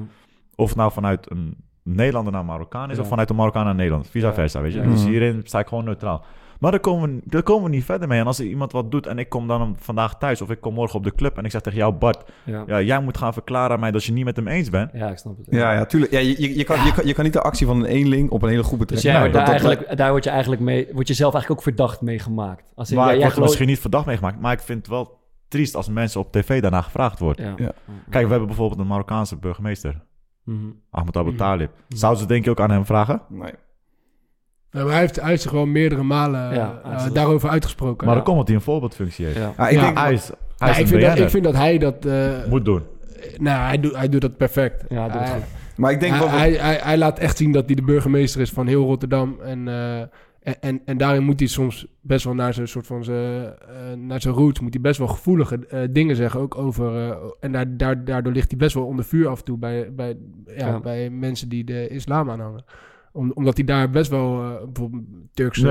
of 0.54 0.76
nou 0.76 0.92
vanuit 0.92 1.30
een 1.30 1.56
Nederlander 1.82 2.32
naar 2.32 2.44
Marokkaan 2.44 2.90
is, 2.90 2.96
Ja. 2.96 3.02
of 3.02 3.08
vanuit 3.08 3.30
een 3.30 3.36
Marokkaan 3.36 3.64
naar 3.64 3.74
Nederland, 3.74 4.08
vice 4.08 4.26
Ja. 4.26 4.34
versa, 4.34 4.60
weet 4.60 4.72
je. 4.72 4.80
Ja. 4.80 4.86
Dus 4.88 5.00
Mhm. 5.00 5.10
hierin 5.10 5.40
sta 5.44 5.58
ik 5.58 5.66
gewoon 5.66 5.84
neutraal. 5.84 6.24
Maar 6.60 6.70
daar 6.70 6.80
komen, 6.80 7.14
we, 7.16 7.20
daar 7.24 7.42
komen 7.42 7.64
we 7.64 7.76
niet 7.76 7.84
verder 7.84 8.08
mee. 8.08 8.20
En 8.20 8.26
als 8.26 8.38
er 8.38 8.44
iemand 8.46 8.72
wat 8.72 8.90
doet 8.90 9.06
en 9.06 9.18
ik 9.18 9.28
kom 9.28 9.46
dan 9.48 9.76
vandaag 9.80 10.18
thuis 10.18 10.40
of 10.42 10.50
ik 10.50 10.60
kom 10.60 10.74
morgen 10.74 10.98
op 10.98 11.04
de 11.04 11.14
club 11.14 11.38
en 11.38 11.44
ik 11.44 11.50
zeg 11.50 11.60
tegen 11.60 11.78
jou, 11.78 11.92
Bart, 11.92 12.30
Ja. 12.44 12.64
ja, 12.66 12.80
jij 12.80 13.00
moet 13.00 13.18
gaan 13.18 13.32
verklaren 13.32 13.70
aan 13.74 13.80
mij 13.80 13.90
dat 13.90 14.04
je 14.04 14.12
niet 14.12 14.24
met 14.24 14.36
hem 14.36 14.48
eens 14.48 14.70
bent. 14.70 14.90
ja, 14.92 15.08
ik 15.10 15.18
snap 15.18 15.36
het. 15.36 15.46
Ja, 15.50 15.72
ja, 15.72 15.84
tuurlijk. 15.84 16.12
Ja, 16.12 16.18
je, 16.18 16.40
je, 16.42 16.56
je, 16.58 16.64
kan, 16.64 16.84
je, 16.84 16.92
kan, 16.94 17.06
je 17.06 17.14
kan 17.14 17.24
niet 17.24 17.32
de 17.32 17.40
actie 17.42 17.66
van 17.66 17.76
een 17.78 17.84
eenling 17.84 18.30
op 18.30 18.42
een 18.42 18.48
hele 18.48 18.62
groep 18.62 18.78
Dus 18.78 18.88
betrekken. 18.88 19.10
jij 19.10 19.20
Nee, 19.20 19.30
wordt 19.32 19.46
daar, 19.46 19.54
dat- 19.54 19.62
dat- 19.62 19.70
eigenlijk, 19.70 19.98
daar 19.98 20.10
word 20.10 20.24
je 20.24 20.30
eigenlijk 20.30 20.62
mee, 20.62 20.88
word 20.92 21.08
je 21.08 21.14
zelf 21.14 21.32
eigenlijk 21.34 21.60
ook 21.66 21.74
verdacht 21.74 22.00
mee 22.00 22.18
gemaakt. 22.18 22.72
Als 22.74 22.90
in, 22.90 22.96
Maar 22.96 23.04
jij- 23.06 23.14
ik 23.14 23.20
jij 23.20 23.28
word 23.28 23.38
er 23.40 23.44
misschien 23.44 23.66
niet 23.68 23.78
verdacht 23.80 24.06
meegemaakt, 24.06 24.40
maar 24.40 24.52
ik 24.52 24.60
vind 24.60 24.78
het 24.78 24.88
wel 24.88 25.22
triest 25.48 25.74
als 25.76 25.88
mensen 25.88 26.20
op 26.20 26.32
tv 26.32 26.62
daarna 26.62 26.80
gevraagd 26.80 27.18
wordt. 27.18 27.38
Ja. 27.40 27.52
Ja. 27.56 27.72
Kijk, 28.10 28.24
we 28.24 28.30
hebben 28.30 28.46
bijvoorbeeld 28.48 28.80
een 28.80 28.86
Marokkaanse 28.86 29.36
burgemeester, 29.36 30.02
Mhm. 30.44 30.58
Ahmed 30.90 31.16
Abu 31.16 31.28
Mhm. 31.28 31.38
Talib. 31.38 31.70
Zou 31.88 32.16
ze 32.16 32.26
denk 32.26 32.44
je 32.44 32.50
ook 32.50 32.60
aan 32.60 32.70
hem 32.70 32.84
vragen? 32.86 33.22
Nee. 33.28 33.52
Maar 34.74 34.86
hij 34.92 35.00
heeft, 35.00 35.20
hij 35.20 35.28
heeft 35.30 35.42
zich 35.42 35.50
wel 35.50 35.66
meerdere 35.66 36.02
malen 36.02 36.50
eh, 36.50 36.56
Ja, 36.56 36.80
eh, 36.84 37.06
daarover 37.12 37.48
uitgesproken. 37.48 38.06
Maar 38.06 38.16
Ja. 38.16 38.22
dan 38.22 38.24
komt 38.24 38.36
dat 38.38 38.46
hij 38.46 38.56
een 38.56 38.62
voorbeeldfunctie 38.62 39.24
heeft. 39.24 39.36
Ja. 39.38 39.52
Ah, 39.56 39.70
ik 39.70 39.74
Ja, 39.76 39.80
denk, 39.84 39.98
Hij 39.98 40.12
is, 40.12 40.26
hij 40.58 40.68
Ja, 40.68 40.74
is 40.74 40.78
ik, 40.80 40.86
vind 40.86 41.00
dat, 41.02 41.12
BN'er. 41.14 41.24
ik 41.24 41.30
vind 41.30 41.44
dat 41.44 41.54
hij 41.54 41.78
dat... 41.78 42.04
eh, 42.04 42.44
Moet 42.48 42.64
doen. 42.64 42.82
nou, 43.38 43.66
hij, 43.66 43.80
doet, 43.80 43.96
hij 43.96 44.08
doet 44.08 44.20
dat 44.20 44.36
perfect. 44.36 44.84
Ja, 44.88 44.96
hij 45.00 45.08
doet 45.08 45.18
het 45.20 45.28
hij, 45.28 45.38
goed. 45.38 45.48
maar 45.76 45.90
ik 45.92 46.00
denk 46.00 46.12
hij, 46.12 46.20
wel... 46.22 46.30
hij, 46.30 46.52
hij, 46.52 46.78
hij 46.82 46.98
laat 46.98 47.18
echt 47.18 47.36
zien 47.36 47.52
dat 47.52 47.64
hij 47.66 47.74
de 47.74 47.82
burgemeester 47.82 48.40
is 48.40 48.50
van 48.50 48.66
heel 48.66 48.84
Rotterdam. 48.84 49.36
En, 49.44 49.68
eh, 49.68 49.98
en, 50.00 50.60
en, 50.60 50.80
en 50.84 50.96
daarin 50.96 51.22
moet 51.24 51.38
hij 51.40 51.48
soms 51.48 51.86
best 52.00 52.24
wel 52.24 52.34
naar 52.34 52.54
zijn 52.54 52.68
soort 52.68 52.86
van 52.86 53.04
zijn, 53.04 53.44
eh, 53.44 53.96
naar 53.96 54.20
zijn 54.20 54.34
roots, 54.34 54.60
moet 54.60 54.72
hij 54.72 54.82
best 54.82 54.98
wel 54.98 55.08
gevoelige 55.08 55.66
eh, 55.68 55.80
dingen 55.90 56.16
zeggen. 56.16 56.40
Ook 56.40 56.58
over. 56.58 56.96
eh, 57.10 57.16
en 57.40 57.52
daar, 57.52 57.76
daar, 57.76 58.04
daardoor 58.04 58.32
ligt 58.32 58.50
hij 58.50 58.58
best 58.58 58.74
wel 58.74 58.84
onder 58.86 59.04
vuur 59.04 59.28
af 59.28 59.38
en 59.38 59.44
toe 59.44 59.58
bij, 59.58 59.92
bij, 59.94 60.16
ja, 60.56 60.66
Ja. 60.66 60.80
bij 60.80 61.10
mensen 61.10 61.48
die 61.48 61.64
de 61.64 61.88
islam 61.88 62.30
aanhangen. 62.30 62.64
Om, 63.14 63.30
omdat 63.34 63.56
hij 63.56 63.66
daar 63.66 63.90
best 63.90 64.10
wel 64.10 64.42
eh, 64.42 64.64
bijvoorbeeld 64.64 65.04
Turkse. 65.32 65.66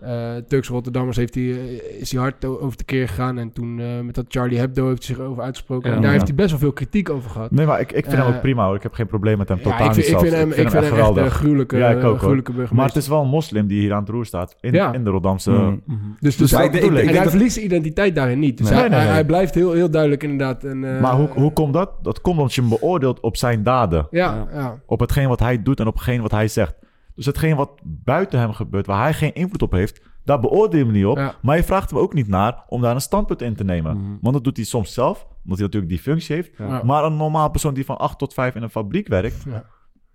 Ja. 0.00 0.34
eh, 0.36 0.42
Turkse 0.48 0.72
Rotterdammers 0.72 1.16
heeft 1.16 1.34
hij, 1.34 1.44
eh, 1.44 2.00
is 2.00 2.12
hij 2.12 2.20
hard 2.20 2.44
over 2.44 2.76
de 2.76 2.84
keer 2.84 3.08
gegaan. 3.08 3.38
En 3.38 3.52
toen 3.52 3.80
eh, 3.80 3.86
met 4.04 4.14
dat 4.14 4.24
Charlie 4.28 4.58
Hebdo 4.58 4.88
heeft 4.88 5.06
hij 5.06 5.16
zich 5.16 5.24
over 5.24 5.42
uitgesproken. 5.42 5.90
Ja. 5.90 5.94
en 5.96 6.00
daar 6.02 6.10
Ja. 6.10 6.16
heeft 6.16 6.26
hij 6.28 6.36
best 6.36 6.50
wel 6.50 6.58
veel 6.58 6.72
kritiek 6.72 7.10
over 7.10 7.30
gehad. 7.30 7.50
Nee, 7.50 7.66
maar 7.66 7.80
ik, 7.80 7.92
ik 7.92 8.04
vind 8.04 8.16
hem 8.16 8.34
ook 8.34 8.40
prima 8.40 8.66
hoor. 8.66 8.74
Ik 8.76 8.82
heb 8.82 8.92
geen 8.94 9.06
probleem 9.06 9.38
met 9.38 9.48
hem. 9.48 9.56
Ja, 9.58 9.62
Totaal 9.62 9.86
ik, 9.86 9.92
vind, 9.94 10.06
niet 10.06 10.14
ik 10.14 10.20
vind 10.20 10.32
hem, 10.34 10.48
ik 10.48 10.54
vind 10.54 10.72
hem, 10.72 10.82
echt 10.82 11.16
een 11.16 11.30
gruwelijke, 11.30 11.76
Ja, 11.76 11.88
ik 11.90 11.96
ook, 11.96 12.02
hoor. 12.02 12.16
gruwelijke 12.18 12.50
burgemeester. 12.50 12.76
Maar 12.76 12.86
het 12.86 12.96
is 12.96 13.08
wel 13.08 13.22
een 13.22 13.28
moslim 13.28 13.66
die 13.66 13.80
hier 13.80 13.92
aan 13.92 14.00
het 14.00 14.08
roer 14.08 14.26
staat. 14.26 14.56
In, 14.60 14.72
Ja. 14.72 14.92
in 14.92 15.04
de 15.04 15.10
Rotterdamse... 15.10 15.50
Mm. 15.50 15.82
Mhm. 15.84 15.98
Dus, 16.20 16.36
dus 16.36 16.50
dat 16.50 16.60
ik 16.60 16.74
En 16.74 16.94
hij 16.94 17.12
dat- 17.12 17.30
verliest 17.30 17.52
zijn 17.54 17.64
identiteit 17.66 18.14
daarin 18.14 18.38
niet. 18.38 18.58
Dus 18.58 18.70
Nee. 18.70 18.78
hij, 18.78 18.88
Nee, 18.88 18.98
nee, 18.98 19.08
hij- 19.08 19.24
blijft 19.24 19.54
heel, 19.54 19.72
heel 19.72 19.90
duidelijk 19.90 20.22
inderdaad. 20.22 20.64
Eh, 20.64 20.72
Maar 21.00 21.14
hoe, 21.14 21.28
hoe 21.28 21.52
komt 21.52 21.72
dat? 21.72 21.90
Dat 22.02 22.20
komt 22.20 22.36
omdat 22.38 22.54
je 22.54 22.60
hem 22.60 22.70
beoordeelt 22.70 23.20
op 23.20 23.36
zijn 23.36 23.62
daden. 23.62 24.06
Ja. 24.10 24.46
Op 24.86 25.00
hetgeen 25.00 25.28
wat 25.28 25.40
hij 25.40 25.62
doet 25.62 25.80
en 25.80 25.86
op 25.86 25.94
hetgeen 25.94 26.20
wat 26.22 26.30
hij 26.30 26.48
zegt. 26.48 26.74
Dus 27.16 27.26
hetgeen 27.26 27.56
wat 27.56 27.70
buiten 27.82 28.38
hem 28.38 28.52
gebeurt, 28.52 28.86
waar 28.86 29.02
hij 29.02 29.12
geen 29.14 29.34
invloed 29.34 29.62
op 29.62 29.72
heeft, 29.72 30.02
daar 30.24 30.40
beoordeel 30.40 30.78
je 30.78 30.84
hem 30.84 30.94
niet 30.94 31.06
op. 31.06 31.16
Ja. 31.16 31.34
Maar 31.42 31.56
je 31.56 31.62
vraagt 31.64 31.90
hem 31.90 31.98
ook 31.98 32.14
niet 32.14 32.28
naar 32.28 32.64
om 32.68 32.80
daar 32.82 32.94
een 32.94 33.00
standpunt 33.00 33.42
in 33.42 33.54
te 33.54 33.64
nemen. 33.64 33.96
Mhm. 33.96 34.16
Want 34.20 34.34
dat 34.34 34.44
doet 34.44 34.56
hij 34.56 34.66
soms 34.66 34.92
zelf, 34.94 35.22
omdat 35.24 35.58
hij 35.58 35.66
natuurlijk 35.66 35.88
die 35.92 35.98
functie 36.00 36.34
heeft. 36.34 36.50
Ja. 36.58 36.82
Maar 36.84 37.04
een 37.04 37.16
normaal 37.16 37.50
persoon 37.50 37.74
die 37.74 37.84
van 37.84 37.98
8 37.98 38.18
tot 38.18 38.34
5 38.34 38.54
in 38.54 38.62
een 38.62 38.70
fabriek 38.70 39.08
werkt, 39.08 39.42
Ja. 39.46 39.64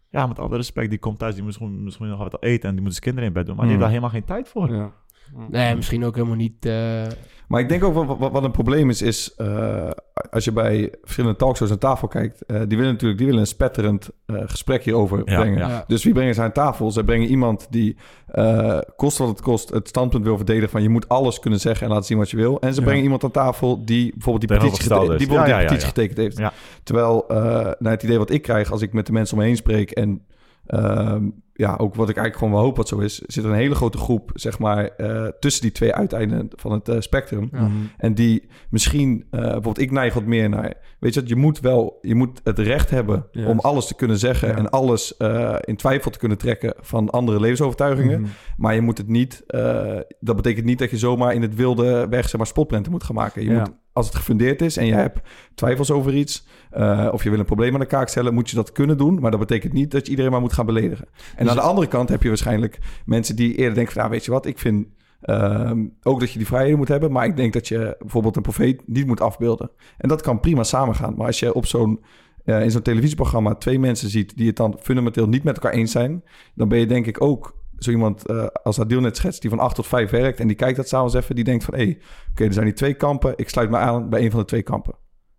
ja, 0.09 0.27
met 0.27 0.39
alle 0.39 0.55
respect, 0.55 0.89
die 0.89 0.99
komt 0.99 1.19
thuis, 1.19 1.33
die 1.35 1.43
moet 1.43 1.59
misschien, 1.59 1.83
misschien 1.83 2.07
nog 2.07 2.17
wat 2.19 2.43
eten 2.43 2.69
en 2.69 2.75
die 2.75 2.83
moet 2.83 2.91
zijn 2.91 3.03
kinderen 3.03 3.27
in 3.29 3.33
bed 3.35 3.45
doen. 3.45 3.55
Maar 3.55 3.65
die 3.67 3.75
Mhm. 3.75 3.83
heeft 3.83 4.01
daar 4.01 4.09
helemaal 4.11 4.37
geen 4.37 4.43
tijd 4.43 4.49
voor. 4.49 4.91
Ja. 5.37 5.45
Nee, 5.49 5.75
misschien 5.75 6.05
ook 6.05 6.15
helemaal 6.15 6.35
niet. 6.35 6.65
eh, 6.65 7.03
Maar 7.47 7.59
ik 7.61 7.69
denk 7.69 7.83
ook 7.83 7.93
wat, 8.17 8.31
wat 8.31 8.43
een 8.43 8.51
probleem 8.51 8.89
is, 8.89 9.01
is 9.01 9.35
eh, 9.35 9.89
als 10.29 10.43
je 10.43 10.51
bij 10.51 10.93
verschillende 11.01 11.37
talkshows 11.37 11.71
aan 11.71 11.77
tafel 11.77 12.07
kijkt, 12.07 12.45
eh, 12.45 12.57
die 12.67 12.77
willen 12.77 12.91
natuurlijk 12.91 13.17
die 13.17 13.25
willen 13.27 13.41
een 13.41 13.47
spetterend 13.47 14.09
eh, 14.25 14.35
gesprek 14.45 14.83
hierover 14.83 15.21
Ja, 15.25 15.39
brengen. 15.39 15.57
ja. 15.67 15.83
Dus 15.87 16.03
wie 16.03 16.13
brengen 16.13 16.33
ze 16.33 16.41
aan 16.41 16.51
tafel? 16.51 16.91
Ze 16.91 17.03
brengen 17.03 17.27
iemand 17.27 17.67
die, 17.69 17.97
eh, 18.27 18.79
kost 18.95 19.17
wat 19.17 19.27
het 19.27 19.41
kost, 19.41 19.69
het 19.69 19.87
standpunt 19.87 20.23
wil 20.23 20.35
verdedigen 20.37 20.69
van 20.69 20.81
je 20.81 20.89
moet 20.89 21.07
alles 21.09 21.39
kunnen 21.39 21.59
zeggen 21.59 21.83
en 21.85 21.91
laten 21.91 22.05
zien 22.07 22.17
wat 22.17 22.29
je 22.29 22.37
wil. 22.37 22.59
En 22.59 22.73
ze 22.73 22.79
Ja. 22.79 22.85
brengen 22.85 23.03
iemand 23.03 23.23
aan 23.23 23.31
tafel 23.31 23.85
die 23.85 24.11
bijvoorbeeld 24.13 24.47
die 24.49 24.57
petitie, 24.57 24.83
gete- 24.83 24.99
die, 24.99 25.07
bijvoorbeeld 25.07 25.37
Ja, 25.39 25.43
die 25.45 25.53
ja, 25.53 25.59
ja, 25.59 25.65
petitie 25.67 25.87
getekend 25.87 26.17
heeft. 26.17 26.37
Ja. 26.37 26.53
Terwijl, 26.83 27.25
eh 27.29 27.37
naar 27.79 27.91
het 27.91 28.03
idee 28.03 28.17
wat 28.17 28.29
ik 28.31 28.41
krijg 28.41 28.71
als 28.71 28.81
ik 28.81 28.93
met 28.93 29.05
de 29.05 29.11
mensen 29.11 29.35
om 29.35 29.41
me 29.41 29.47
heen 29.47 29.57
spreek 29.57 29.91
en 29.91 30.21
ehm, 30.67 31.23
ja, 31.61 31.75
ook 31.77 31.95
wat 31.95 32.09
ik 32.09 32.15
eigenlijk 32.15 32.37
gewoon 32.37 32.53
wel 32.53 32.61
hoop 32.63 32.77
wat 32.77 32.87
zo 32.87 32.99
is, 32.99 33.19
zit 33.19 33.43
een 33.43 33.53
hele 33.53 33.75
grote 33.75 33.97
groep, 33.97 34.31
zeg 34.33 34.59
maar, 34.59 34.85
eh, 34.85 35.27
tussen 35.39 35.61
die 35.61 35.71
twee 35.71 35.93
uiteinden 35.93 36.47
van 36.55 36.71
het 36.71 36.89
eh, 36.89 36.95
spectrum. 36.99 37.49
Ja. 37.51 37.69
En 37.97 38.13
die 38.13 38.47
misschien, 38.69 39.25
eh, 39.31 39.39
bijvoorbeeld, 39.41 39.79
ik 39.79 39.91
neig 39.91 40.13
wat 40.13 40.25
meer 40.25 40.49
naar, 40.49 40.73
weet 40.99 41.13
je, 41.13 41.19
wat, 41.19 41.29
je 41.29 41.35
moet 41.35 41.59
wel, 41.59 41.97
je 42.01 42.15
moet 42.15 42.41
het 42.43 42.59
recht 42.59 42.89
hebben 42.89 43.25
om 43.47 43.59
alles 43.59 43.87
te 43.87 43.95
kunnen 43.95 44.17
zeggen 44.17 44.47
Ja. 44.47 44.55
en 44.57 44.69
alles 44.69 45.17
eh, 45.17 45.55
in 45.61 45.75
twijfel 45.75 46.11
te 46.11 46.19
kunnen 46.19 46.37
trekken 46.37 46.73
van 46.79 47.09
andere 47.09 47.39
levensovertuigingen. 47.39 48.21
Mhm. 48.21 48.29
Maar 48.57 48.75
je 48.75 48.81
moet 48.81 48.97
het 48.97 49.07
niet, 49.07 49.43
eh, 49.47 49.97
dat 50.19 50.35
betekent 50.35 50.65
niet 50.65 50.79
dat 50.79 50.89
je 50.89 50.97
zomaar 50.97 51.33
in 51.33 51.41
het 51.41 51.55
wilde 51.55 52.07
weg, 52.09 52.23
zeg 52.29 52.37
maar, 52.37 52.47
spotprenten 52.47 52.91
moet 52.91 53.03
gaan 53.03 53.15
maken. 53.15 53.43
Je 53.43 53.49
Ja. 53.51 53.59
moet, 53.59 53.71
als 53.93 54.05
het 54.05 54.15
gefundeerd 54.15 54.61
is 54.61 54.77
en 54.77 54.85
je 54.85 54.93
hebt 54.93 55.19
twijfels 55.55 55.91
over 55.91 56.13
iets, 56.13 56.47
eh, 56.71 57.09
of 57.11 57.23
je 57.23 57.29
wil 57.29 57.39
een 57.39 57.45
probleem 57.45 57.73
aan 57.73 57.79
de 57.79 57.85
kaak 57.85 58.07
stellen, 58.07 58.33
moet 58.33 58.49
je 58.49 58.55
dat 58.55 58.71
kunnen 58.71 58.97
doen. 58.97 59.19
Maar 59.19 59.31
dat 59.31 59.39
betekent 59.39 59.73
niet 59.73 59.91
dat 59.91 60.05
je 60.05 60.09
iedereen 60.09 60.31
maar 60.31 60.41
moet 60.41 60.53
gaan 60.53 60.65
beledigen. 60.65 61.07
En 61.35 61.43
Dus- 61.45 61.49
aan 61.49 61.55
de 61.55 61.69
andere 61.69 61.87
kant 61.87 62.09
heb 62.09 62.21
je 62.21 62.27
waarschijnlijk 62.27 62.79
mensen 63.05 63.35
die 63.35 63.55
eerder 63.55 63.73
denken 63.73 63.93
van, 63.93 64.01
nou, 64.01 64.13
weet 64.13 64.25
je 64.25 64.31
wat, 64.31 64.45
ik 64.45 64.59
vind 64.59 64.87
ehm, 65.21 65.85
ook 66.03 66.19
dat 66.19 66.31
je 66.31 66.37
die 66.37 66.47
vrijheden 66.47 66.77
moet 66.77 66.87
hebben, 66.87 67.11
maar 67.11 67.25
ik 67.25 67.35
denk 67.35 67.53
dat 67.53 67.67
je 67.67 67.95
bijvoorbeeld 67.99 68.35
een 68.35 68.41
profeet 68.41 68.81
niet 68.85 69.07
moet 69.07 69.21
afbeelden. 69.21 69.71
En 69.97 70.09
dat 70.09 70.21
kan 70.21 70.39
prima 70.39 70.63
samengaan. 70.63 71.13
Maar 71.17 71.27
als 71.27 71.39
je 71.39 71.53
op 71.53 71.65
zo'n 71.65 72.03
eh, 72.45 72.63
in 72.63 72.71
zo'n 72.71 72.81
televisieprogramma 72.81 73.55
twee 73.55 73.79
mensen 73.79 74.09
ziet 74.09 74.37
die 74.37 74.47
het 74.47 74.55
dan 74.55 74.77
fundamenteel 74.79 75.27
niet 75.27 75.43
met 75.43 75.55
elkaar 75.55 75.73
eens 75.73 75.91
zijn, 75.91 76.23
dan 76.55 76.67
ben 76.67 76.79
je 76.79 76.85
denk 76.85 77.07
ik 77.07 77.21
ook 77.21 77.60
zo 77.83 77.91
iemand 77.91 78.25
eh, 78.25 78.45
als 78.63 78.79
Adil 78.79 79.01
net 79.01 79.17
schetst, 79.17 79.41
die 79.41 79.49
van 79.49 79.59
8 79.59 79.75
tot 79.75 79.87
5 79.87 80.09
werkt 80.09 80.39
en 80.39 80.47
die 80.47 80.55
kijkt 80.55 80.77
dat 80.77 80.87
s'avonds 80.87 81.13
even, 81.13 81.35
die 81.35 81.43
denkt 81.43 81.63
van 81.63 81.73
hé, 81.73 81.83
hey, 81.83 81.99
oké, 82.31 82.43
er 82.45 82.53
zijn 82.53 82.65
die 82.65 82.73
twee 82.73 82.93
kampen, 82.93 83.33
ik 83.35 83.49
sluit 83.49 83.69
me 83.69 83.77
aan 83.77 84.09
bij 84.09 84.23
een 84.23 84.31
van 84.31 84.39
de 84.39 84.45
twee 84.45 84.61
kampen. 84.61 84.93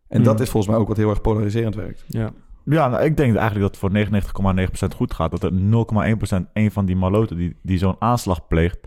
En 0.08 0.16
Hmm. 0.16 0.24
dat 0.24 0.40
is 0.40 0.50
volgens 0.50 0.72
mij 0.72 0.82
ook 0.82 0.88
wat 0.88 0.96
heel 0.96 1.10
erg 1.10 1.20
polariserend 1.20 1.74
werkt. 1.74 2.04
Ja. 2.06 2.32
Ja, 2.64 2.88
nou, 2.88 3.04
ik 3.04 3.16
denk 3.16 3.36
eigenlijk 3.36 3.60
dat 3.60 3.70
het 3.70 3.78
voor 3.78 3.90
99,9% 3.90 4.94
goed 4.94 5.14
gaat. 5.14 5.30
Dat 5.30 5.42
er 5.42 5.52
0,1% 5.52 6.50
een 6.52 6.70
van 6.70 6.84
die 6.86 6.96
maloten 6.96 7.36
die, 7.36 7.56
die 7.62 7.78
zo'n 7.78 7.96
aanslag 7.98 8.46
pleegt. 8.46 8.78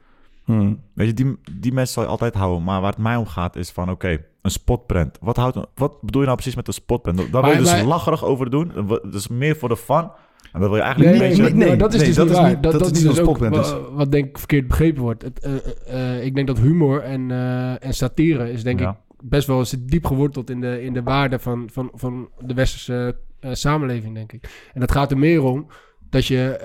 Hmm. 0.44 0.82
Weet 0.94 1.08
je, 1.08 1.14
die, 1.14 1.38
die 1.52 1.74
mensen 1.74 1.94
zal 1.94 2.04
je 2.04 2.10
altijd 2.10 2.34
houden. 2.34 2.64
Maar 2.64 2.82
waar 2.82 2.92
het 2.92 3.02
mij 3.02 3.16
om 3.16 3.26
gaat 3.26 3.56
is 3.56 3.72
van, 3.72 3.90
oké, 3.90 4.18
een 4.42 4.52
spotprint. 4.52 5.18
Wat, 5.22 5.38
houdt, 5.38 5.58
wat 5.76 6.02
bedoel 6.02 6.22
je 6.22 6.28
nou 6.28 6.38
precies 6.38 6.56
met 6.56 6.68
een 6.68 6.74
spotprint? 6.74 7.32
Daar 7.32 7.42
wil 7.42 7.52
je 7.52 7.58
dus 7.58 7.84
lacherig 7.84 8.24
over 8.24 8.50
doen. 8.50 8.72
Dat 8.88 9.14
is 9.14 9.28
meer 9.28 9.56
voor 9.56 9.70
de 9.70 9.78
fun. 9.78 10.12
En 10.56 10.62
dat 10.62 10.70
wil 10.70 10.78
je 10.78 10.84
eigenlijk 10.84 11.18
Nee, 11.18 11.32
een 11.32 11.42
nee, 11.58 11.68
nee, 11.68 11.78
dat 11.78 11.94
is 11.94 12.00
dus 12.04 12.16
dat 12.16 12.26
niet 12.26 12.34
is 12.36 12.40
waar. 12.42 12.50
niet- 12.50 12.64
dat, 12.64 12.72
dat 12.72 12.82
dat 12.82 12.92
is 12.92 12.98
is 12.98 13.04
niet 13.04 13.16
dus 13.16 13.26
ook 13.26 13.42
is. 13.42 13.50
wa- 13.72 13.92
wat 13.92 14.12
denk 14.12 14.26
ik 14.28 14.38
verkeerd 14.38 14.68
begrepen 14.68 15.02
wordt. 15.02 15.22
Het, 15.24 15.40
eh, 15.40 16.16
eh, 16.18 16.26
ik 16.26 16.36
denk 16.36 16.48
dat 16.48 16.60
humor 16.60 17.02
en, 17.02 17.32
eh, 17.32 17.86
en 17.86 17.94
satire 17.94 18.52
is 18.52 18.64
denk 18.64 18.80
Ja. 18.80 18.90
ik 18.90 18.98
best 19.30 19.48
wel 19.48 19.66
zit 19.66 19.88
diep 19.88 20.06
geworteld 20.06 20.50
in 20.50 20.62
de, 20.62 20.84
in 20.84 20.94
de 20.94 21.04
waarde 21.04 21.40
van, 21.40 21.70
van, 21.72 21.92
van 21.94 22.30
de 22.40 22.54
westerse 22.54 23.18
samenleving, 23.52 24.14
denk 24.16 24.32
ik. 24.34 24.70
En 24.74 24.80
dat 24.80 24.92
gaat 24.92 25.12
er 25.12 25.18
meer 25.18 25.44
om 25.44 25.68
dat 26.10 26.26
je, 26.26 26.60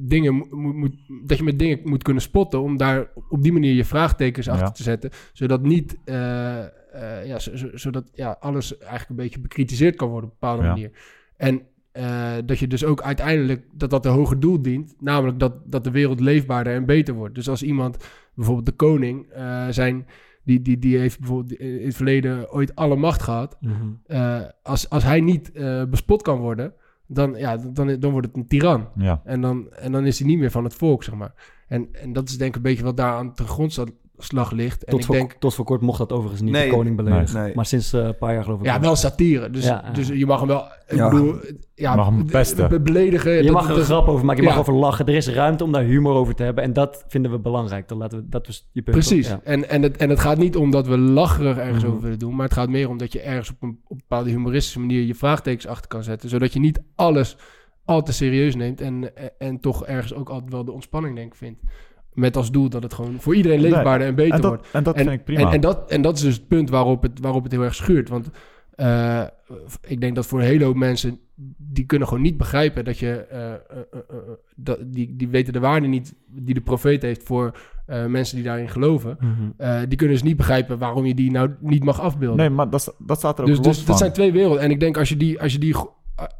dingen 0.00 0.34
mo- 0.34 0.46
moet, 0.50 0.74
moet, 0.76 0.94
dat 1.24 1.38
je 1.38 1.44
met 1.44 1.58
dingen 1.58 1.80
moet 1.84 2.02
kunnen 2.02 2.22
spotten 2.22 2.62
om 2.62 2.76
daar 2.76 3.10
op 3.28 3.42
die 3.42 3.52
manier 3.52 3.74
je 3.74 3.84
vraagtekens 3.84 4.48
achter 4.48 4.72
te 4.72 4.82
zetten, 4.82 5.10
zodat 5.32 5.62
niet... 5.62 5.96
ja, 7.24 7.38
zo- 7.38 7.56
zo- 7.56 7.70
zodat 7.76 8.04
ja, 8.14 8.36
alles 8.40 8.78
eigenlijk 8.78 9.10
een 9.10 9.16
beetje 9.16 9.40
bekritiseerd 9.40 9.96
kan 9.96 10.08
worden 10.08 10.28
op 10.30 10.34
een 10.34 10.38
bepaalde 10.40 10.62
Ja. 10.62 10.68
manier. 10.68 10.90
En 11.36 11.62
eh, 11.92 12.32
dat 12.44 12.58
je 12.58 12.66
dus 12.66 12.84
ook 12.84 13.02
uiteindelijk 13.02 13.66
dat 13.72 13.90
dat 13.90 14.06
een 14.06 14.12
hoger 14.12 14.40
doel 14.40 14.62
dient. 14.62 14.94
Namelijk 15.00 15.38
dat, 15.38 15.52
dat 15.64 15.84
de 15.84 15.90
wereld 15.90 16.20
leefbaarder 16.20 16.74
en 16.74 16.86
beter 16.86 17.14
wordt. 17.14 17.34
Dus 17.34 17.48
als 17.48 17.62
iemand, 17.62 17.96
bijvoorbeeld 18.34 18.66
de 18.66 18.72
koning, 18.72 19.26
eh, 19.26 19.66
zijn, 19.70 20.06
die, 20.42 20.62
die, 20.62 20.78
die 20.78 20.98
heeft 20.98 21.18
bijvoorbeeld 21.18 21.60
in 21.60 21.84
het 21.84 21.96
verleden 21.96 22.52
ooit 22.52 22.74
alle 22.74 22.96
macht 22.96 23.22
gehad. 23.22 23.56
Mhm. 23.60 23.74
Eh, 24.06 24.40
als, 24.62 24.90
als 24.90 25.04
hij 25.04 25.20
niet 25.20 25.52
bespot 25.90 26.22
kan 26.22 26.38
worden, 26.38 26.72
dan, 27.06 27.34
ja, 27.34 27.56
dan, 27.56 28.00
dan 28.00 28.10
wordt 28.10 28.26
het 28.26 28.36
een 28.36 28.46
tiran. 28.46 28.88
Ja. 28.94 29.20
En 29.24 29.40
dan, 29.40 29.72
en 29.72 29.92
dan 29.92 30.06
is 30.06 30.18
hij 30.18 30.28
niet 30.28 30.38
meer 30.38 30.50
van 30.50 30.64
het 30.64 30.74
volk, 30.74 31.04
zeg 31.04 31.14
maar. 31.14 31.34
En, 31.68 31.88
en 31.92 32.12
dat 32.12 32.28
is 32.28 32.38
denk 32.38 32.50
ik 32.50 32.56
een 32.56 32.62
beetje 32.62 32.84
wat 32.84 32.96
daar 32.96 33.14
aan 33.14 33.32
de 33.34 33.92
ligt. 34.30 34.84
En 34.84 34.90
Tot, 34.90 35.00
ik 35.00 35.06
voor, 35.06 35.14
denk, 35.14 35.32
tot 35.32 35.54
voor 35.54 35.64
kort 35.64 35.80
mocht 35.80 35.98
dat 35.98 36.12
overigens 36.12 36.40
niet 36.42 36.52
Nee, 36.52 36.68
de 36.70 36.74
koning 36.76 36.96
beledigen. 36.96 37.42
nee. 37.42 37.54
Maar 37.54 37.66
sinds 37.66 37.92
eh, 37.92 38.04
een 38.04 38.16
paar 38.18 38.34
jaar 38.34 38.44
geloof 38.44 38.58
ik 38.60 38.64
ja, 38.66 38.80
wel 38.80 38.96
satire. 38.96 39.50
Dus, 39.50 39.64
Ja, 39.64 39.90
dus 39.92 40.08
je 40.08 40.26
mag 40.26 40.38
hem 40.38 40.48
wel, 40.48 40.64
ik 40.88 40.96
Ja. 40.96 41.08
bedoel, 41.10 41.34
ja, 41.74 41.94
Mag 41.94 42.06
hem 42.06 42.26
pesten. 42.26 42.68
be- 42.68 42.80
beledigen. 42.80 43.32
Je 43.32 43.42
dat- 43.42 43.52
mag 43.52 43.68
er 43.70 43.78
een 43.78 43.84
grap 43.84 44.08
over 44.08 44.24
maken, 44.26 44.42
je 44.42 44.48
mag 44.48 44.58
over 44.58 44.74
lachen. 44.74 45.06
Er 45.06 45.14
is 45.14 45.28
ruimte 45.28 45.64
om 45.64 45.72
daar 45.72 45.82
humor 45.82 46.14
over 46.14 46.34
te 46.34 46.42
hebben. 46.42 46.64
En 46.64 46.72
dat 46.72 47.04
vinden 47.08 47.30
we 47.30 47.38
belangrijk. 47.38 47.88
Dan 47.88 47.98
laten 47.98 48.18
we, 48.18 48.28
dat 48.28 48.48
is 48.48 48.68
je 48.72 48.82
punt. 48.82 48.96
Precies. 48.96 49.34
En, 49.44 49.68
en, 49.68 49.82
het, 49.82 49.96
en 49.96 50.08
het 50.10 50.20
gaat 50.20 50.38
niet 50.38 50.56
om 50.56 50.70
dat 50.70 50.86
we 50.86 50.98
lacherig 50.98 51.56
ergens 51.56 51.82
Mhm. 51.82 51.86
over 51.90 52.02
willen 52.02 52.18
doen. 52.18 52.34
Maar 52.36 52.44
het 52.44 52.54
gaat 52.54 52.68
meer 52.68 52.88
om 52.88 52.98
dat 52.98 53.12
je 53.12 53.20
ergens 53.20 53.50
op 53.50 53.62
een, 53.62 53.78
op 53.84 53.90
een 53.90 53.96
bepaalde 54.08 54.30
humoristische 54.30 54.80
manier 54.80 55.02
je 55.02 55.14
vraagtekens 55.14 55.66
achter 55.66 55.88
kan 55.88 56.02
zetten. 56.02 56.28
Zodat 56.28 56.52
je 56.52 56.60
niet 56.60 56.82
alles 56.94 57.36
al 57.84 58.02
te 58.02 58.12
serieus 58.12 58.54
neemt. 58.54 58.80
En, 58.80 59.16
en, 59.16 59.30
en 59.38 59.60
toch 59.60 59.86
ergens 59.86 60.14
ook 60.14 60.28
altijd 60.28 60.52
wel 60.52 60.64
de 60.64 60.72
ontspanning, 60.72 61.16
denk 61.16 61.32
ik, 61.32 61.38
vindt. 61.38 61.60
Met 62.14 62.36
als 62.36 62.50
doel 62.50 62.68
dat 62.68 62.82
het 62.82 62.94
gewoon 62.94 63.16
voor 63.20 63.34
iedereen 63.34 63.60
Nee, 63.60 63.70
leefbaarder 63.70 64.06
en 64.06 64.14
beter 64.14 64.34
En 64.34 64.40
wordt. 64.46 64.66
en 64.72 64.82
dat 64.82 64.94
En- 64.96 65.04
vind 65.04 65.18
ik 65.18 65.24
prima. 65.24 65.40
En, 65.40 65.52
en, 65.52 65.60
dat, 65.60 65.90
en 65.90 66.02
dat 66.02 66.16
is 66.16 66.22
dus 66.22 66.34
het 66.34 66.48
punt 66.48 66.70
waarop 66.70 67.02
het, 67.02 67.20
waarop 67.20 67.42
het 67.42 67.52
heel 67.52 67.62
erg 67.62 67.74
schuurt. 67.74 68.08
Want 68.08 68.30
eh, 68.74 69.22
ik 69.86 70.00
denk 70.00 70.14
dat 70.14 70.26
voor 70.26 70.38
een 70.38 70.44
hele 70.46 70.64
hoop 70.64 70.76
mensen... 70.76 71.18
die 71.56 71.84
kunnen 71.86 72.08
gewoon 72.08 72.22
niet 72.22 72.36
begrijpen 72.36 72.84
dat 72.84 72.98
je... 72.98 73.10
eh, 73.30 73.52
eh, 73.52 73.58
dat, 74.56 74.78
die, 74.86 75.16
die 75.16 75.28
weten 75.28 75.52
de 75.52 75.60
waarde 75.60 75.86
niet 75.86 76.14
die 76.26 76.54
de 76.54 76.60
profeet 76.60 77.02
heeft... 77.02 77.22
voor 77.22 77.56
mensen 78.08 78.36
die 78.36 78.44
daarin 78.44 78.68
geloven. 78.68 79.16
Mhm. 79.20 79.88
Die 79.88 79.96
kunnen 79.98 80.16
dus 80.16 80.24
niet 80.24 80.36
begrijpen 80.36 80.78
waarom 80.78 81.04
je 81.06 81.14
die 81.14 81.30
nou 81.30 81.50
niet 81.60 81.84
mag 81.84 82.00
afbeelden. 82.00 82.36
nee, 82.36 82.50
maar 82.50 82.70
dat, 82.70 82.94
dat 82.98 83.18
staat 83.18 83.38
er 83.38 83.44
ook 83.44 83.48
dus 83.50 83.56
los 83.56 83.66
dus 83.66 83.76
van. 83.76 83.86
dat 83.86 83.98
zijn 83.98 84.12
twee 84.12 84.32
werelden. 84.32 84.60
En 84.60 84.70
ik 84.70 84.80
denk 84.80 84.96
als 84.96 85.08
je 85.08 85.16
die... 85.16 85.40
Als 85.40 85.52
je 85.52 85.58
die 85.58 85.74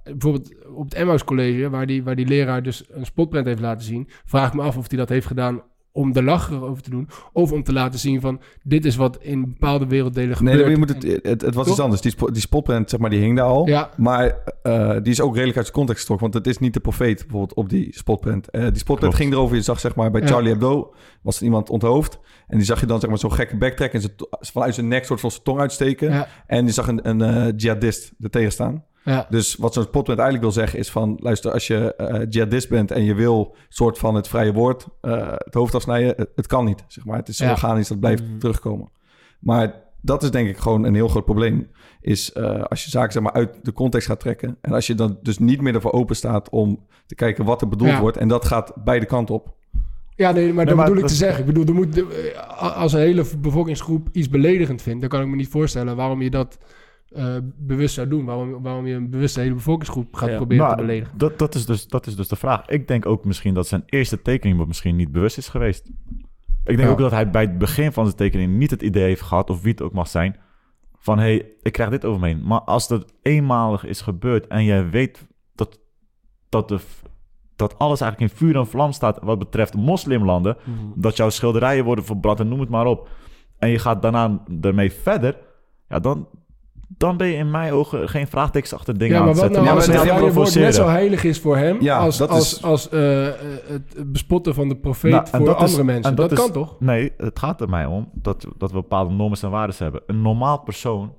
bijvoorbeeld 0.05 0.67
op 0.75 0.85
het 0.85 0.95
Emmaus 0.95 1.25
College... 1.25 1.71
Waar 1.71 1.87
die, 1.87 2.03
waar 2.05 2.17
die 2.17 2.27
leraar 2.27 2.63
dus 2.63 2.85
een 2.91 3.07
spotprint 3.07 3.47
heeft 3.47 3.61
laten 3.61 3.87
zien... 3.87 4.09
vraag 4.25 4.49
ik 4.49 4.55
me 4.55 4.63
af 4.63 4.77
of 4.77 4.89
hij 4.89 4.99
dat 4.99 5.09
heeft 5.09 5.27
gedaan 5.27 5.63
om 5.95 6.15
er 6.17 6.23
lacherig 6.25 6.61
over 6.63 6.83
te 6.83 6.91
doen. 6.91 7.09
Of 7.33 7.53
om 7.53 7.63
te 7.63 7.73
laten 7.73 7.99
zien 7.99 8.21
van... 8.21 8.41
dit 8.63 8.85
is 8.85 8.97
wat 8.97 9.19
in 9.21 9.41
bepaalde 9.41 9.87
werelddelen 9.87 10.29
Nee, 10.29 10.37
gebeurt. 10.37 10.61
maar 10.61 10.71
je 10.71 10.77
moet 10.77 10.89
het, 10.89 11.23
het, 11.27 11.43
het 11.43 11.55
was 11.55 11.65
Toch? 11.65 11.75
iets 11.75 11.83
anders. 11.83 12.01
Die, 12.01 12.11
spo- 12.11 12.31
die 12.31 12.41
spotprint, 12.41 12.91
zeg 12.91 13.01
maar, 13.01 13.11
die 13.11 13.21
hing 13.21 13.37
daar 13.37 13.47
al. 13.47 13.67
Ja, 13.69 13.91
Maar 13.97 14.37
eh, 14.63 14.91
die 15.03 15.13
is 15.13 15.21
ook 15.21 15.33
redelijk 15.35 15.57
uit 15.57 15.67
zijn 15.67 15.77
context 15.79 16.01
getrokken. 16.01 16.31
Want 16.31 16.45
het 16.47 16.55
is 16.55 16.61
niet 16.61 16.75
de 16.75 16.81
profeet 16.81 17.19
bijvoorbeeld 17.21 17.55
op 17.55 17.69
die 17.69 17.89
spotprint. 17.97 18.51
Eh, 18.51 18.61
die 18.61 18.69
spotprint 18.79 18.99
Klopt. 18.99 19.17
ging 19.17 19.33
erover. 19.33 19.57
Je 19.57 19.63
zag 19.63 19.81
zeg 19.81 19.95
maar 19.95 20.11
bij 20.11 20.21
Ja. 20.21 20.27
Charlie 20.27 20.51
Hebdo 20.51 20.95
was 21.23 21.37
er 21.39 21.45
iemand 21.45 21.71
onthoofd. 21.71 22.19
En 22.49 22.57
die 22.57 22.67
zag 22.67 22.81
je 22.81 22.87
dan 22.87 23.01
zeg 23.01 23.09
maar 23.11 23.19
zo'n 23.19 23.33
gekke 23.33 23.57
backtrack 23.57 23.93
en 23.93 24.01
zijn 24.01 24.17
to- 24.17 24.27
vanuit 24.31 24.75
zijn 24.75 24.89
nek 24.89 25.05
soort 25.05 25.21
van 25.21 25.31
zijn 25.31 25.43
tong 25.43 25.61
uitsteken. 25.61 26.11
ja, 26.11 26.29
En 26.47 26.65
die 26.65 26.75
zag 26.75 26.87
een, 26.87 27.09
een 27.09 27.21
eh, 27.23 27.53
jihadist 27.57 28.13
er 28.21 28.31
tegen 28.31 28.53
staan. 28.53 28.85
Ja. 29.05 29.27
Dus 29.31 29.57
wat 29.57 29.75
zo'n 29.75 29.83
spotprint 29.83 30.21
eigenlijk 30.21 30.53
wil 30.53 30.63
zeggen 30.63 30.79
is 30.79 30.91
van... 30.91 31.19
luister, 31.21 31.53
als 31.53 31.67
je 31.67 31.95
eh 31.95 32.27
jihadist 32.29 32.69
bent 32.69 32.91
en 32.91 33.05
je 33.05 33.15
wil 33.15 33.57
soort 33.69 33.99
van 33.99 34.15
het 34.15 34.29
vrije 34.29 34.53
woord... 34.53 34.87
eh, 35.01 35.33
het 35.37 35.55
hoofd 35.55 35.75
afsnijden, 35.75 36.15
het, 36.17 36.31
het 36.35 36.47
kan 36.47 36.65
niet. 36.65 36.85
Zeg 36.89 37.05
maar. 37.05 37.17
Het 37.19 37.29
is 37.29 37.37
zo 37.37 37.45
Ja. 37.45 37.51
organisch, 37.51 37.89
dat 37.89 38.01
blijft 38.01 38.23
Mhm. 38.23 38.39
terugkomen. 38.39 38.89
Maar 39.41 39.81
dat 40.01 40.23
is 40.23 40.31
denk 40.31 40.49
ik 40.49 40.57
gewoon 40.57 40.85
een 40.85 40.95
heel 40.95 41.09
groot 41.09 41.25
probleem. 41.25 41.71
Is 42.01 42.33
eh, 42.33 42.63
als 42.63 42.85
je 42.85 42.91
zaken 42.91 43.13
zeg 43.13 43.23
maar, 43.23 43.33
uit 43.33 43.59
de 43.63 43.73
context 43.73 44.07
gaat 44.07 44.21
trekken... 44.21 44.57
en 44.61 44.73
als 44.73 44.87
je 44.87 44.95
dan 44.95 45.19
dus 45.23 45.39
niet 45.39 45.61
meer 45.61 45.75
ervoor 45.75 45.93
open 45.93 46.17
staat 46.17 46.49
om 46.51 46.87
te 47.07 47.15
kijken 47.15 47.45
wat 47.45 47.61
er 47.61 47.69
bedoeld 47.69 47.91
Ja. 47.91 48.01
wordt... 48.01 48.17
en 48.17 48.29
dat 48.29 48.45
gaat 48.45 48.73
beide 48.85 49.07
kanten 49.07 49.35
op. 49.35 49.55
Ja, 50.17 50.33
nee, 50.33 50.53
maar 50.53 50.67
dat 50.67 50.77
maar 50.77 50.85
bedoel 50.87 51.03
ik 51.03 51.09
te 51.09 51.15
zeggen. 51.15 51.41
Ik 51.41 51.47
bedoel, 51.47 51.65
er 51.67 51.75
moet, 51.75 52.05
als 52.59 52.93
een 52.93 53.01
hele 53.01 53.25
bevolkingsgroep 53.39 54.09
iets 54.13 54.29
beledigend 54.29 54.83
vindt, 54.83 55.01
dan 55.01 55.09
kan 55.11 55.21
ik 55.21 55.27
me 55.27 55.37
niet 55.37 55.49
voorstellen 55.49 55.97
waarom 55.97 56.23
je 56.23 56.31
dat 56.31 56.59
eh, 57.15 57.37
bewust 57.57 57.95
zou 57.95 58.09
doen. 58.09 58.25
Waarom, 58.25 58.63
waarom 58.63 58.87
je 58.87 58.95
een 58.95 59.11
bewuste 59.11 59.41
hele 59.41 59.55
bevolkingsgroep 59.55 60.15
gaat 60.15 60.29
Ja. 60.31 60.37
proberen 60.37 60.65
Nou, 60.65 60.77
te 60.77 60.83
beledigen. 60.85 61.19
Dat, 61.19 61.39
dat, 61.39 61.55
is 61.55 61.67
dus, 61.67 61.87
dat 61.89 62.07
is 62.07 62.17
dus 62.17 62.29
de 62.29 62.37
vraag. 62.37 62.67
Ik 62.69 62.89
denk 62.89 63.07
ook 63.07 63.25
misschien 63.25 63.55
dat 63.55 63.67
zijn 63.67 63.83
eerste 63.87 64.23
tekening 64.23 64.67
misschien 64.67 64.97
niet 64.97 65.13
bewust 65.13 65.39
is 65.39 65.49
geweest. 65.49 65.87
Ik 66.65 66.77
denk 66.77 66.81
Ja. 66.81 66.89
ook 66.89 66.99
dat 66.99 67.11
hij 67.11 67.31
bij 67.31 67.43
het 67.43 67.59
begin 67.59 67.93
van 67.93 68.05
zijn 68.05 68.17
tekening 68.17 68.57
niet 68.57 68.71
het 68.71 68.83
idee 68.83 69.03
heeft 69.05 69.23
gehad, 69.23 69.51
of 69.51 69.63
wie 69.63 69.71
het 69.71 69.83
ook 69.83 69.93
mag 69.93 70.09
zijn, 70.09 70.37
van 70.99 71.19
hé, 71.19 71.25
hey, 71.25 71.47
ik 71.63 71.73
krijg 71.73 71.91
dit 71.91 72.05
over 72.05 72.21
me 72.21 72.27
heen. 72.27 72.43
Maar 72.47 72.61
als 72.61 72.89
dat 72.89 73.13
eenmalig 73.23 73.85
is 73.85 74.01
gebeurd 74.01 74.47
en 74.47 74.65
jij 74.65 74.91
weet 74.91 75.27
dat, 75.55 75.81
dat, 76.49 76.69
de, 76.69 76.79
dat 77.57 77.79
alles 77.79 78.01
eigenlijk 78.01 78.33
in 78.33 78.39
vuur 78.39 78.57
en 78.57 78.67
vlam 78.67 78.93
staat 78.93 79.19
wat 79.23 79.39
betreft 79.39 79.75
moslimlanden, 79.75 80.57
Mhm. 80.65 81.01
dat 81.01 81.17
jouw 81.17 81.31
schilderijen 81.31 81.85
worden 81.85 82.05
verbrand 82.05 82.41
en 82.41 82.49
noem 82.49 82.61
het 82.61 82.69
maar 82.69 82.87
op, 82.87 83.09
en 83.59 83.69
je 83.69 83.79
gaat 83.79 84.03
daarna 84.03 84.43
ermee 84.61 84.93
verder, 84.93 85.39
ja, 85.89 85.99
dan, 85.99 86.29
dan 86.97 87.17
ben 87.17 87.27
je 87.27 87.35
in 87.37 87.51
mijn 87.51 87.73
ogen 87.73 88.09
geen 88.09 88.27
vraagtekens 88.27 88.73
achter 88.75 88.99
dingen 88.99 89.15
Ja, 89.15 89.21
aan 89.21 89.25
maar 89.27 89.35
het 89.35 89.43
wat 89.43 89.53
zetten. 89.55 89.65
nou 89.65 89.75
Ja, 89.75 89.81
als 89.81 89.87
maar 89.89 89.97
het 89.97 90.05
nee, 90.07 90.19
vrije 90.19 90.35
woord 90.35 90.55
net 90.55 90.75
zo 90.75 90.89
heilig 90.89 91.25
is 91.25 91.41
voor 91.41 91.57
hem 91.57 91.77
Ja, 91.81 91.99
als, 91.99 92.17
dat 92.19 92.29
als, 92.31 92.53
is- 92.57 92.63
als 92.63 92.89
eh, 92.89 93.27
eh, 93.29 93.35
het 93.97 94.13
bespotten 94.13 94.55
van 94.55 94.69
de 94.69 94.77
profeet 94.77 95.11
Nou, 95.13 95.27
voor 95.31 95.49
is- 95.49 95.55
andere 95.55 95.85
mensen. 95.85 96.11
en 96.11 96.17
Dat, 96.17 96.29
dat 96.29 96.39
is- 96.39 96.45
kan 96.45 96.53
toch? 96.55 96.77
Nee, 96.81 97.13
het 97.17 97.39
gaat 97.39 97.61
er 97.61 97.69
mij 97.69 97.87
om 97.87 98.09
dat, 98.13 98.47
dat 98.59 98.71
we 98.71 98.77
bepaalde 98.77 99.15
normen 99.15 99.39
en 99.43 99.51
waarden 99.51 99.77
hebben. 99.79 100.03
Een 100.07 100.23
normaal 100.23 100.59
persoon, 100.61 101.15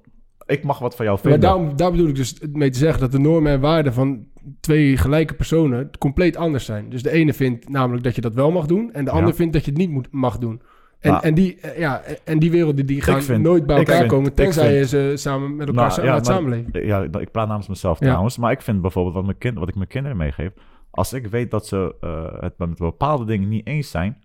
ik 0.45 0.63
mag 0.63 0.79
wat 0.79 0.95
van 0.95 1.05
jou 1.05 1.19
Maar 1.23 1.31
vinden. 1.31 1.49
daarom, 1.49 1.75
daar 1.75 1.91
bedoel 1.91 2.07
ik 2.07 2.15
dus 2.15 2.35
mee 2.51 2.69
te 2.69 2.77
zeggen 2.77 2.99
dat 2.99 3.11
de 3.11 3.19
normen 3.19 3.51
en 3.51 3.59
waarden 3.59 3.93
van 3.93 4.25
twee 4.59 4.97
gelijke 4.97 5.33
personen 5.33 5.89
compleet 5.99 6.35
anders 6.37 6.65
zijn. 6.65 6.89
Dus 6.89 7.03
de 7.03 7.11
ene 7.11 7.33
vindt 7.33 7.69
namelijk 7.69 8.03
dat 8.03 8.15
je 8.15 8.21
dat 8.21 8.33
wel 8.33 8.51
mag 8.51 8.65
doen 8.65 8.89
en 8.93 9.05
de 9.05 9.11
Ja. 9.11 9.17
ander 9.17 9.33
vindt 9.35 9.53
dat 9.53 9.65
je 9.65 9.69
het 9.71 9.79
niet 9.79 9.89
moet, 9.89 10.07
mag 10.11 10.37
doen. 10.37 10.61
En, 11.03 11.11
Nou. 11.11 11.23
en, 11.23 11.33
die, 11.33 11.59
eh, 11.59 11.77
ja, 11.79 12.01
en 12.23 12.39
die 12.39 12.51
werelden 12.51 12.85
die 12.85 13.01
gaan 13.01 13.21
vind- 13.21 13.43
nooit 13.43 13.65
bij 13.65 13.77
elkaar 13.77 13.97
vind- 13.97 14.09
komen, 14.09 14.29
ik 14.29 14.35
tenzij 14.35 14.67
vind- 14.77 14.89
je 14.89 14.97
ze 14.97 15.17
samen 15.17 15.55
met 15.55 15.67
elkaar 15.67 15.83
Nou, 15.87 15.93
sa- 15.93 16.03
ja, 16.03 16.11
laat 16.13 16.25
samenleven. 16.25 16.85
Ja, 16.85 17.01
ik 17.19 17.31
praat 17.31 17.47
namens 17.47 17.67
mezelf 17.67 17.99
Ja. 17.99 18.05
trouwens. 18.05 18.37
Maar 18.37 18.51
ik 18.51 18.61
vind 18.61 18.81
bijvoorbeeld 18.81 19.15
wat, 19.15 19.25
mijn 19.25 19.37
kind, 19.37 19.57
wat 19.59 19.67
ik 19.69 19.75
mijn 19.75 19.87
kinderen 19.87 20.17
meegeef. 20.17 20.51
Als 20.91 21.13
ik 21.13 21.27
weet 21.27 21.51
dat 21.51 21.67
ze 21.67 21.95
eh, 22.01 22.41
het 22.41 22.57
met 22.57 22.77
bepaalde 22.77 23.25
dingen 23.25 23.49
niet 23.49 23.67
eens 23.67 23.89
zijn, 23.91 24.17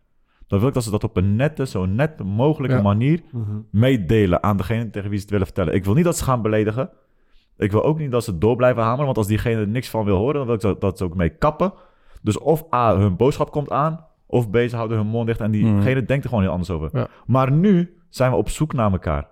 dan 0.47 0.59
wil 0.59 0.69
ik 0.69 0.75
dat 0.75 0.85
ze 0.85 0.91
dat 0.91 1.05
op 1.05 1.17
een 1.17 1.37
nette, 1.37 1.67
zo 1.67 1.87
net 1.87 2.25
mogelijke 2.25 2.77
Ja. 2.77 2.83
manier 2.83 3.21
Mhm. 3.33 3.57
meedelen 3.71 4.43
aan 4.43 4.57
degene 4.57 4.91
tegen 4.91 5.09
wie 5.09 5.17
ze 5.19 5.23
het 5.23 5.31
willen 5.33 5.47
vertellen. 5.47 5.75
Ik 5.75 5.85
wil 5.85 5.95
niet 5.95 6.05
dat 6.05 6.17
ze 6.17 6.25
gaan 6.25 6.43
beledigen. 6.43 6.91
Ik 7.57 7.73
wil 7.73 7.85
ook 7.85 7.99
niet 7.99 8.11
dat 8.11 8.25
ze 8.25 8.39
door 8.39 8.57
blijven 8.57 8.83
hameren, 8.83 9.05
want 9.05 9.17
als 9.17 9.27
diegene 9.27 9.61
er 9.61 9.69
niks 9.69 9.89
van 9.91 10.05
wil 10.05 10.17
horen, 10.17 10.35
dan 10.35 10.47
wil 10.47 10.55
ik 10.55 10.61
dat, 10.61 10.81
dat 10.81 10.99
ze 10.99 11.05
ook 11.05 11.15
mee 11.15 11.29
kappen. 11.29 11.73
Dus 12.23 12.39
of 12.39 12.65
A, 12.75 12.97
hun 12.97 13.17
boodschap 13.17 13.51
komt 13.51 13.71
aan, 13.71 14.07
of 14.31 14.51
B, 14.51 14.57
ze 14.57 14.77
houden 14.77 14.97
hun 14.97 15.07
mond 15.07 15.27
dicht 15.27 15.41
en 15.41 15.51
diegene 15.51 16.05
denkt 16.05 16.23
er 16.25 16.29
gewoon 16.29 16.45
heel 16.45 16.53
anders 16.53 16.71
over. 16.71 16.91
Ja. 16.93 17.07
Maar 17.27 17.53
nu 17.53 17.97
zijn 18.09 18.31
we 18.31 18.37
op 18.37 18.49
zoek 18.49 18.73
naar 18.73 18.93
elkaar. 18.93 19.29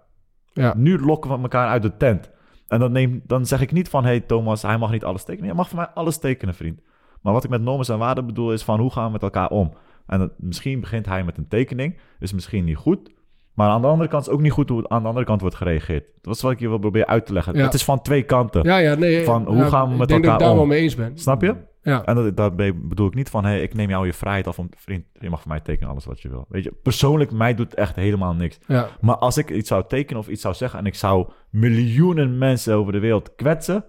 Ja. 0.53 0.75
Nu 0.77 0.99
lokken 1.01 1.31
we 1.31 1.39
elkaar 1.43 1.69
uit 1.69 1.83
de 1.83 1.97
tent. 1.97 2.31
En 2.69 2.79
dan, 2.81 2.93
neem, 2.93 3.23
dan 3.27 3.47
zeg 3.47 3.61
ik 3.61 3.73
niet 3.73 3.89
van, 3.89 4.05
hey 4.05 4.21
Thomas, 4.21 4.63
hij 4.63 4.79
mag 4.79 4.91
niet 4.91 5.05
alles 5.05 5.25
tekenen. 5.25 5.47
Hij 5.49 5.57
mag 5.57 5.69
voor 5.69 5.79
mij 5.79 5.89
alles 5.89 6.19
tekenen, 6.19 6.55
vriend. 6.55 6.81
Maar 7.23 7.33
wat 7.33 7.45
ik 7.45 7.51
met 7.51 7.63
normen 7.63 7.87
en 7.87 7.99
waarden 7.99 8.27
bedoel 8.27 8.53
is 8.53 8.63
van, 8.63 8.81
hoe 8.81 8.93
gaan 8.93 9.07
we 9.07 9.13
met 9.13 9.23
elkaar 9.23 9.49
om? 9.49 9.73
En 10.07 10.19
dat- 10.19 10.33
misschien 10.37 10.81
begint 10.81 11.07
hij 11.07 11.25
met 11.25 11.39
een 11.39 11.49
tekening, 11.49 11.99
is 12.19 12.33
misschien 12.33 12.65
niet 12.65 12.77
goed. 12.77 13.15
Maar 13.55 13.69
aan 13.69 13.81
de 13.83 13.87
andere 13.87 14.09
kant 14.09 14.21
is 14.23 14.27
het 14.29 14.37
ook 14.37 14.43
niet 14.43 14.53
goed 14.53 14.69
hoe 14.69 14.89
aan 14.89 15.03
de 15.03 15.09
andere 15.09 15.27
kant 15.27 15.41
wordt 15.41 15.57
gereageerd. 15.57 16.05
Dat 16.21 16.35
is 16.35 16.43
wat 16.43 16.53
ik 16.53 16.59
je 16.61 16.69
wil 16.69 16.79
proberen 16.79 17.09
uit 17.09 17.27
te 17.27 17.33
leggen. 17.33 17.55
Ja. 17.55 17.65
Het 17.65 17.75
is 17.75 17.85
van 17.85 18.03
twee 18.03 18.23
kanten. 18.23 18.63
Ja, 18.65 18.77
ja, 18.77 18.95
nee. 18.95 19.25
Van, 19.25 19.47
hoe 19.47 19.63
gaan 19.65 19.87
we 19.87 19.93
ik 19.93 19.99
met 19.99 20.09
denk 20.09 20.25
dat 20.25 20.33
elkaar 20.33 20.35
ik 20.35 20.39
daar 20.41 20.51
om? 20.51 20.57
wel 20.57 20.67
mee 20.67 20.81
eens 20.83 20.95
ben. 20.95 21.19
Snap 21.19 21.43
je? 21.43 21.55
Ja. 21.87 22.05
En 22.05 22.15
dat, 22.15 22.37
daarbij 22.37 22.77
bedoel 22.79 23.07
ik 23.07 23.15
niet 23.15 23.31
van, 23.31 23.45
hey, 23.45 23.63
ik 23.63 23.75
neem 23.75 23.89
jou 23.89 24.07
je 24.07 24.13
vrijheid 24.13 24.47
af 24.47 24.59
om, 24.59 24.69
vriend, 24.77 25.05
je 25.21 25.31
mag 25.31 25.41
voor 25.41 25.51
mij 25.51 25.61
tekenen 25.61 25.91
alles 25.91 26.05
wat 26.05 26.21
je 26.21 26.29
wil. 26.29 26.47
Weet 26.49 26.65
je, 26.65 26.73
persoonlijk, 26.83 27.33
mij 27.33 27.55
doet 27.55 27.75
echt 27.75 27.95
helemaal 27.97 28.35
niks. 28.35 28.59
Ja. 28.67 28.89
Maar 29.01 29.17
als 29.17 29.37
ik 29.37 29.51
iets 29.51 29.69
zou 29.69 29.85
tekenen 29.89 30.21
of 30.21 30.29
iets 30.29 30.43
zou 30.43 30.55
zeggen 30.55 30.79
en 30.79 30.87
ik 30.87 30.95
zou 30.95 31.31
miljoenen 31.51 32.39
mensen 32.39 32.75
over 32.75 32.93
de 32.93 32.99
wereld 32.99 33.35
kwetsen, 33.35 33.85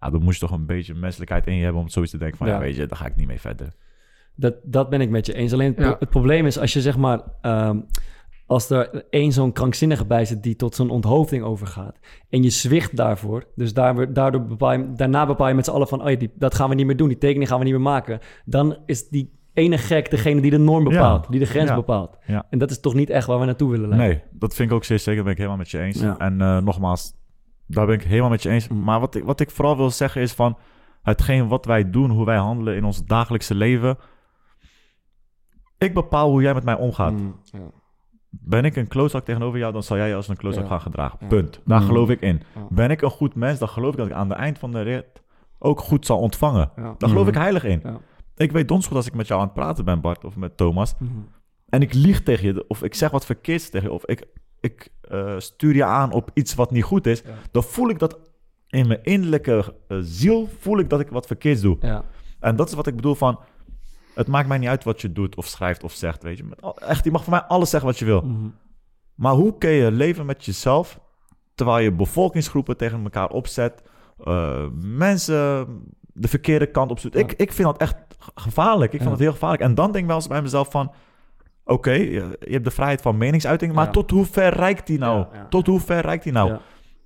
ja, 0.00 0.10
dan 0.10 0.22
moest 0.22 0.40
je 0.40 0.46
toch 0.46 0.56
een 0.56 0.66
beetje 0.66 0.94
menselijkheid 0.94 1.46
in 1.46 1.54
je 1.54 1.62
hebben 1.64 1.82
om 1.82 1.88
zoiets 1.88 2.12
te 2.12 2.18
denken 2.18 2.38
van, 2.38 2.46
ja, 2.46 2.52
Ja. 2.52 2.60
weet 2.60 2.76
je, 2.76 2.86
daar 2.86 2.98
ga 2.98 3.06
ik 3.06 3.16
niet 3.16 3.26
mee 3.26 3.40
verder. 3.40 3.74
Dat, 4.34 4.54
dat 4.62 4.90
ben 4.90 5.00
ik 5.00 5.10
met 5.10 5.26
je 5.26 5.34
eens. 5.34 5.52
Alleen 5.52 5.74
het, 5.74 5.84
Ja. 5.84 5.96
het 5.98 6.10
probleem 6.10 6.46
is 6.46 6.58
als 6.58 6.72
je 6.72 6.80
zeg 6.80 6.96
maar... 6.96 7.20
ehm, 7.40 7.80
als 8.48 8.70
er 8.70 9.04
één 9.10 9.32
zo'n 9.32 9.52
krankzinnige 9.52 10.06
bij 10.06 10.24
zit 10.24 10.42
die 10.42 10.56
tot 10.56 10.74
zo'n 10.74 10.90
onthoofding 10.90 11.44
overgaat... 11.44 11.98
en 12.28 12.42
je 12.42 12.50
zwicht 12.50 12.96
daarvoor, 12.96 13.44
dus 13.54 13.74
daar, 13.74 14.12
daardoor 14.12 14.44
bepaal 14.46 14.72
je, 14.72 14.92
daarna 14.92 15.26
bepaal 15.26 15.48
je 15.48 15.54
met 15.54 15.64
z'n 15.64 15.70
allen 15.70 15.88
van... 15.88 16.02
Oh 16.02 16.10
ja, 16.10 16.16
die, 16.16 16.30
dat 16.34 16.54
gaan 16.54 16.68
we 16.68 16.74
niet 16.74 16.86
meer 16.86 16.96
doen, 16.96 17.08
die 17.08 17.18
tekening 17.18 17.48
gaan 17.48 17.58
we 17.58 17.64
niet 17.64 17.72
meer 17.72 17.82
maken... 17.82 18.20
dan 18.44 18.76
is 18.86 19.08
die 19.08 19.32
ene 19.54 19.78
gek 19.78 20.10
degene 20.10 20.40
die 20.40 20.50
de 20.50 20.58
norm 20.58 20.84
bepaalt, 20.84 21.30
die 21.30 21.40
de 21.40 21.46
grens 21.46 21.68
Ja. 21.68 21.74
bepaalt. 21.74 22.18
Ja. 22.26 22.46
En 22.50 22.58
dat 22.58 22.70
is 22.70 22.80
toch 22.80 22.94
niet 22.94 23.10
echt 23.10 23.26
waar 23.26 23.38
we 23.38 23.44
naartoe 23.44 23.70
willen 23.70 23.88
leiden? 23.88 24.08
Nee, 24.08 24.22
dat 24.30 24.54
vind 24.54 24.70
ik 24.70 24.76
ook 24.76 24.84
zeer 24.84 24.98
zeker. 24.98 25.14
Dat 25.14 25.24
ben 25.24 25.32
ik 25.32 25.38
helemaal 25.38 25.58
met 25.58 25.70
je 25.70 25.78
eens. 25.78 26.00
Ja. 26.00 26.16
En 26.18 26.40
eh, 26.40 26.58
nogmaals, 26.58 27.12
daar 27.66 27.86
ben 27.86 27.94
ik 27.94 28.02
helemaal 28.02 28.30
met 28.30 28.42
je 28.42 28.48
eens. 28.48 28.68
Mm. 28.68 28.84
Maar 28.84 29.00
wat 29.00 29.14
ik, 29.14 29.24
wat 29.24 29.40
ik 29.40 29.50
vooral 29.50 29.76
wil 29.76 29.90
zeggen 29.90 30.22
is 30.22 30.32
van... 30.32 30.58
hetgeen 31.02 31.48
wat 31.48 31.64
wij 31.64 31.90
doen, 31.90 32.10
hoe 32.10 32.24
wij 32.24 32.36
handelen 32.36 32.76
in 32.76 32.84
ons 32.84 33.04
dagelijkse 33.04 33.54
leven... 33.54 33.98
ik 35.78 35.94
bepaal 35.94 36.30
hoe 36.30 36.42
jij 36.42 36.54
met 36.54 36.64
mij 36.64 36.76
omgaat. 36.76 37.12
Mm, 37.12 37.40
ja. 37.44 37.70
Ben 38.30 38.64
ik 38.64 38.76
een 38.76 38.88
klootzak 38.88 39.24
tegenover 39.24 39.58
jou, 39.58 39.72
dan 39.72 39.82
zal 39.82 39.96
jij 39.96 40.08
je 40.08 40.14
als 40.14 40.28
een 40.28 40.36
klootzak 40.36 40.62
Ja. 40.62 40.68
gaan 40.68 40.80
gedragen. 40.80 41.18
Ja. 41.20 41.26
Punt. 41.26 41.60
Daar 41.64 41.80
Mm. 41.80 41.86
geloof 41.86 42.08
ik 42.10 42.20
in. 42.20 42.42
Ja. 42.54 42.66
Ben 42.70 42.90
ik 42.90 43.02
een 43.02 43.10
goed 43.10 43.34
mens, 43.34 43.58
dan 43.58 43.68
geloof 43.68 43.90
ik 43.92 43.96
dat 43.98 44.06
ik 44.06 44.12
aan 44.12 44.28
het 44.28 44.38
eind 44.38 44.58
van 44.58 44.70
de 44.72 44.82
rit 44.82 45.22
ook 45.58 45.80
goed 45.80 46.06
zal 46.06 46.18
ontvangen. 46.18 46.70
Ja. 46.76 46.94
Daar 46.98 47.08
geloof 47.08 47.28
ik 47.28 47.34
heilig 47.34 47.64
in. 47.64 47.80
Ja. 47.82 47.96
Ik 48.36 48.52
weet 48.52 48.68
dons 48.68 48.86
goed 48.86 48.96
als 48.96 49.06
ik 49.06 49.14
met 49.14 49.26
jou 49.26 49.40
aan 49.40 49.46
het 49.46 49.54
praten 49.54 49.84
ben, 49.84 50.00
Bart, 50.00 50.24
of 50.24 50.36
met 50.36 50.56
Thomas. 50.56 50.94
Mhm. 50.98 51.12
En 51.68 51.82
ik 51.82 51.94
lieg 51.94 52.22
tegen 52.22 52.46
je, 52.54 52.64
of 52.68 52.82
ik 52.82 52.94
zeg 52.94 53.10
wat 53.10 53.26
verkeerds 53.26 53.70
tegen 53.70 53.88
je, 53.88 53.94
of 53.94 54.06
ik, 54.06 54.26
ik 54.60 54.88
eh, 55.00 55.34
stuur 55.38 55.74
je 55.74 55.84
aan 55.84 56.12
op 56.12 56.30
iets 56.34 56.54
wat 56.54 56.70
niet 56.70 56.84
goed 56.84 57.06
is. 57.06 57.20
Ja. 57.20 57.28
Dan 57.50 57.62
voel 57.62 57.88
ik 57.88 57.98
dat 57.98 58.18
in 58.68 58.86
mijn 58.86 59.02
innerlijke 59.02 59.74
eh, 59.88 59.98
ziel, 60.00 60.48
voel 60.58 60.78
ik 60.78 60.90
dat 60.90 61.00
ik 61.00 61.08
wat 61.08 61.26
verkeerds 61.26 61.60
doe. 61.60 61.76
Ja. 61.80 62.04
En 62.40 62.56
dat 62.56 62.68
is 62.68 62.74
wat 62.74 62.86
ik 62.86 62.96
bedoel 62.96 63.14
van, 63.14 63.38
het 64.18 64.26
maakt 64.28 64.48
mij 64.48 64.58
niet 64.58 64.68
uit 64.68 64.84
wat 64.84 65.00
je 65.00 65.12
doet, 65.12 65.36
of 65.36 65.46
schrijft, 65.46 65.84
of 65.84 65.92
zegt, 65.92 66.22
weet 66.22 66.38
je. 66.38 66.44
Echt, 66.78 67.04
je 67.04 67.10
mag 67.10 67.22
voor 67.24 67.32
mij 67.32 67.42
alles 67.42 67.70
zeggen 67.70 67.88
wat 67.88 67.98
je 67.98 68.04
wil. 68.04 68.20
Mhm. 68.22 68.48
Maar 69.14 69.32
hoe 69.32 69.58
kun 69.58 69.70
je 69.70 69.92
leven 69.92 70.26
met 70.26 70.44
jezelf 70.44 71.00
terwijl 71.54 71.78
je 71.78 71.92
bevolkingsgroepen 71.92 72.76
tegen 72.76 73.02
elkaar 73.02 73.28
opzet, 73.30 73.82
eh, 74.24 74.66
mensen 74.80 75.66
de 76.12 76.28
verkeerde 76.28 76.66
kant 76.66 76.90
op 76.90 76.98
zoekt? 76.98 77.14
Ja. 77.14 77.20
Ik, 77.20 77.32
ik 77.32 77.52
vind 77.52 77.68
dat 77.68 77.80
echt 77.80 77.96
gevaarlijk. 78.34 78.92
Ik 78.92 78.98
vind 78.98 79.10
dat 79.10 79.18
heel 79.18 79.32
gevaarlijk. 79.32 79.62
En 79.62 79.74
dan 79.74 79.84
denk 79.92 80.02
ik 80.02 80.06
wel 80.06 80.16
eens 80.16 80.26
bij 80.28 80.42
mezelf 80.42 80.70
van, 80.70 80.92
oké, 81.64 81.90
je, 81.90 82.36
je 82.40 82.52
hebt 82.52 82.64
de 82.64 82.70
vrijheid 82.70 83.00
van 83.00 83.16
meningsuiting, 83.16 83.72
maar 83.72 83.84
Ja. 83.86 83.90
tot 83.90 84.10
hoe 84.10 84.26
ver 84.26 84.52
reikt 84.54 84.86
die 84.86 84.98
nou? 84.98 85.26
Tot 85.48 85.66
hoe 85.66 85.80
ver 85.80 86.00
reikt 86.00 86.24
die 86.24 86.32
nou? 86.32 86.56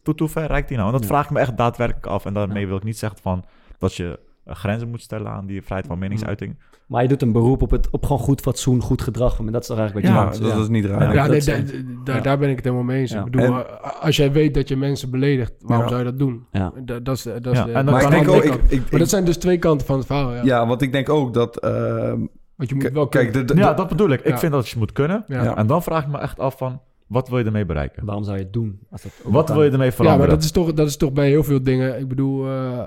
Tot 0.02 0.18
hoe 0.18 0.28
ver 0.28 0.46
reikt 0.46 0.68
die 0.68 0.76
nou? 0.76 0.92
En 0.92 0.98
dat 0.98 1.06
vraag 1.06 1.24
ik 1.24 1.30
me 1.30 1.38
echt 1.38 1.56
daadwerkelijk 1.56 2.06
af. 2.06 2.24
En 2.24 2.34
daarmee 2.34 2.66
wil 2.66 2.76
ik 2.76 2.84
niet 2.84 2.98
zeggen 2.98 3.20
van 3.20 3.44
dat 3.78 3.94
je 3.94 4.20
eh, 4.44 4.54
grenzen 4.54 4.88
moet 4.88 5.02
stellen 5.02 5.30
aan 5.32 5.46
die 5.46 5.62
vrijheid 5.62 5.86
van 5.86 5.98
meningsuiting. 5.98 6.58
Maar 6.92 7.02
je 7.02 7.08
doet 7.08 7.22
een 7.22 7.32
beroep 7.32 7.62
op, 7.62 7.70
het, 7.70 7.90
op 7.90 8.02
gewoon 8.06 8.18
goed 8.22 8.40
fatsoen, 8.40 8.80
goed 8.82 9.02
gedrag. 9.02 9.38
En 9.38 9.52
dat 9.52 9.60
is 9.62 9.66
toch 9.66 9.78
eigenlijk 9.78 10.06
wat 10.06 10.16
je 10.16 10.20
Ja, 10.22 10.30
doet. 10.30 10.40
dat, 10.42 10.50
dat 10.52 10.62
is 10.62 10.68
niet 10.68 10.84
raar. 10.84 11.02
Ja, 11.02 11.12
Ja, 11.12 11.26
nee, 11.26 11.38
dat 11.38 11.38
da- 11.38 11.40
zijn- 11.40 11.66
da- 11.66 12.02
daar- 12.04 12.16
ja. 12.16 12.22
daar 12.22 12.38
ben 12.38 12.48
ik 12.48 12.56
het 12.56 12.64
helemaal 12.64 12.84
mee 12.86 13.00
eens. 13.00 13.10
Ja. 13.10 13.18
Ik 13.18 13.24
bedoel, 13.30 13.46
En- 13.46 13.52
eh, 13.66 14.02
als 14.02 14.16
jij 14.16 14.32
weet 14.32 14.54
dat 14.54 14.68
je 14.68 14.76
mensen 14.76 15.10
beledigt, 15.10 15.52
waarom 15.60 15.84
Ja. 15.86 15.92
zou 15.92 16.04
je 16.04 16.10
dat 16.10 16.18
doen? 16.18 16.46
Ja. 16.52 16.72
Da- 16.84 17.00
dat 17.00 17.16
is, 17.16 17.22
dat 17.22 17.46
is 17.46 17.52
Ja, 17.58 17.66
en 17.68 17.84
maar 17.84 17.96
is 17.98 18.04
ik 18.04 18.10
denk 18.10 18.28
ook, 18.28 18.42
ik, 18.44 18.50
maar 18.70 18.90
dat 18.90 19.00
ik- 19.00 19.06
zijn 19.08 19.24
dus 19.24 19.36
twee 19.36 19.58
kanten 19.58 19.86
van 19.86 19.96
het 19.96 20.06
verhaal. 20.06 20.32
Ja. 20.34 20.42
ja, 20.44 20.66
want 20.66 20.82
ik 20.82 20.92
denk 20.92 21.08
ook 21.08 21.34
dat... 21.34 21.58
ehm, 21.60 22.18
Want 22.56 22.68
je 22.68 22.74
moet 22.74 22.90
wel 22.92 23.08
kijk, 23.08 23.24
kunnen. 23.30 23.46
de, 23.46 23.54
de- 23.54 23.60
Ja, 23.60 23.74
dat 23.74 23.88
bedoel 23.88 24.10
ik. 24.10 24.20
Ik 24.20 24.26
Ja. 24.26 24.38
vind 24.38 24.52
dat 24.52 24.68
je 24.68 24.78
moet 24.78 24.92
kunnen. 24.92 25.24
Ja. 25.28 25.42
Ja. 25.42 25.56
En 25.56 25.66
dan 25.66 25.82
vraag 25.82 26.02
ik 26.02 26.08
me 26.10 26.18
echt 26.18 26.38
af 26.38 26.56
van, 26.56 26.80
wat 27.06 27.28
wil 27.28 27.38
je 27.38 27.44
ermee 27.44 27.66
bereiken? 27.66 28.04
Waarom 28.04 28.24
zou 28.24 28.36
je 28.36 28.42
het 28.42 28.52
doen? 28.52 28.78
Als 28.90 29.02
dat 29.02 29.12
Wat 29.24 29.48
wil 29.48 29.62
je 29.64 29.70
ermee 29.70 29.86
Ja, 29.86 29.92
veranderen? 29.92 30.26
maar 30.26 30.36
dat 30.36 30.44
is, 30.44 30.50
toch, 30.50 30.72
dat 30.72 30.86
is 30.88 30.96
toch 30.96 31.12
bij 31.12 31.28
heel 31.28 31.44
veel 31.44 31.62
dingen. 31.62 31.98
Ik 31.98 32.08
bedoel, 32.08 32.46
eh, 32.46 32.78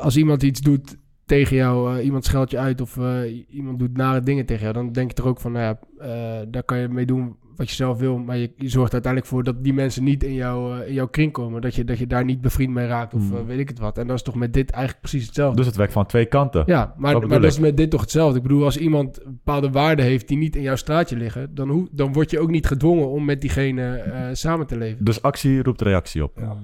als 0.00 0.16
iemand 0.16 0.42
iets 0.42 0.60
doet 0.60 0.96
tegen 1.26 1.56
jou, 1.56 1.98
eh, 1.98 2.04
iemand 2.04 2.24
scheldt 2.24 2.50
je 2.50 2.58
uit 2.58 2.80
of 2.80 2.96
eh, 2.96 3.44
iemand 3.48 3.78
doet 3.78 3.96
nare 3.96 4.20
dingen 4.20 4.46
tegen 4.46 4.62
jou, 4.62 4.74
dan 4.74 4.92
denk 4.92 5.10
je 5.10 5.22
er 5.22 5.28
ook 5.28 5.40
van, 5.40 5.52
nou 5.52 5.64
ja, 5.64 5.78
eh, 5.98 6.46
daar 6.48 6.62
kan 6.62 6.78
je 6.78 6.88
mee 6.88 7.06
doen 7.06 7.36
wat 7.56 7.68
je 7.68 7.74
zelf 7.74 7.98
wil, 7.98 8.18
maar 8.18 8.36
je, 8.36 8.52
je 8.56 8.68
zorgt 8.68 8.92
uiteindelijk 8.92 9.32
voor 9.32 9.42
dat 9.42 9.64
die 9.64 9.72
mensen 9.72 10.04
niet 10.04 10.22
in, 10.22 10.34
jou, 10.34 10.84
in 10.84 10.92
jouw 10.92 11.06
kring 11.06 11.32
komen, 11.32 11.60
dat 11.60 11.74
je, 11.74 11.84
dat 11.84 11.98
je 11.98 12.06
daar 12.06 12.24
niet 12.24 12.40
bevriend 12.40 12.74
mee 12.74 12.86
raakt 12.86 13.14
of 13.14 13.22
Hmm. 13.28 13.46
weet 13.46 13.58
ik 13.58 13.68
het 13.68 13.78
wat. 13.78 13.98
En 13.98 14.06
dat 14.06 14.16
is 14.16 14.22
toch 14.22 14.34
met 14.34 14.52
dit 14.52 14.70
eigenlijk 14.70 15.02
precies 15.02 15.26
hetzelfde. 15.26 15.56
Dus 15.56 15.66
het 15.66 15.76
werkt 15.76 15.92
van 15.92 16.06
twee 16.06 16.26
kanten. 16.26 16.62
ja, 16.66 16.94
maar, 16.96 17.18
maar 17.18 17.28
dat 17.28 17.38
ik. 17.38 17.44
is 17.44 17.58
met 17.58 17.76
dit 17.76 17.90
toch 17.90 18.00
hetzelfde. 18.00 18.36
Ik 18.36 18.42
bedoel, 18.42 18.64
als 18.64 18.76
iemand 18.76 19.20
bepaalde 19.24 19.70
waarden 19.70 20.04
heeft 20.04 20.28
die 20.28 20.36
niet 20.36 20.56
in 20.56 20.62
jouw 20.62 20.76
straatje 20.76 21.16
liggen, 21.16 21.54
dan, 21.54 21.68
hoe, 21.68 21.88
dan 21.90 22.12
word 22.12 22.30
je 22.30 22.40
ook 22.40 22.50
niet 22.50 22.66
gedwongen 22.66 23.08
om 23.08 23.24
met 23.24 23.40
diegene 23.40 23.96
eh, 23.96 24.28
samen 24.32 24.66
te 24.66 24.76
leven. 24.76 25.04
Dus 25.04 25.22
actie 25.22 25.62
roept 25.62 25.80
reactie 25.80 26.22
op. 26.22 26.32
Ja. 26.36 26.56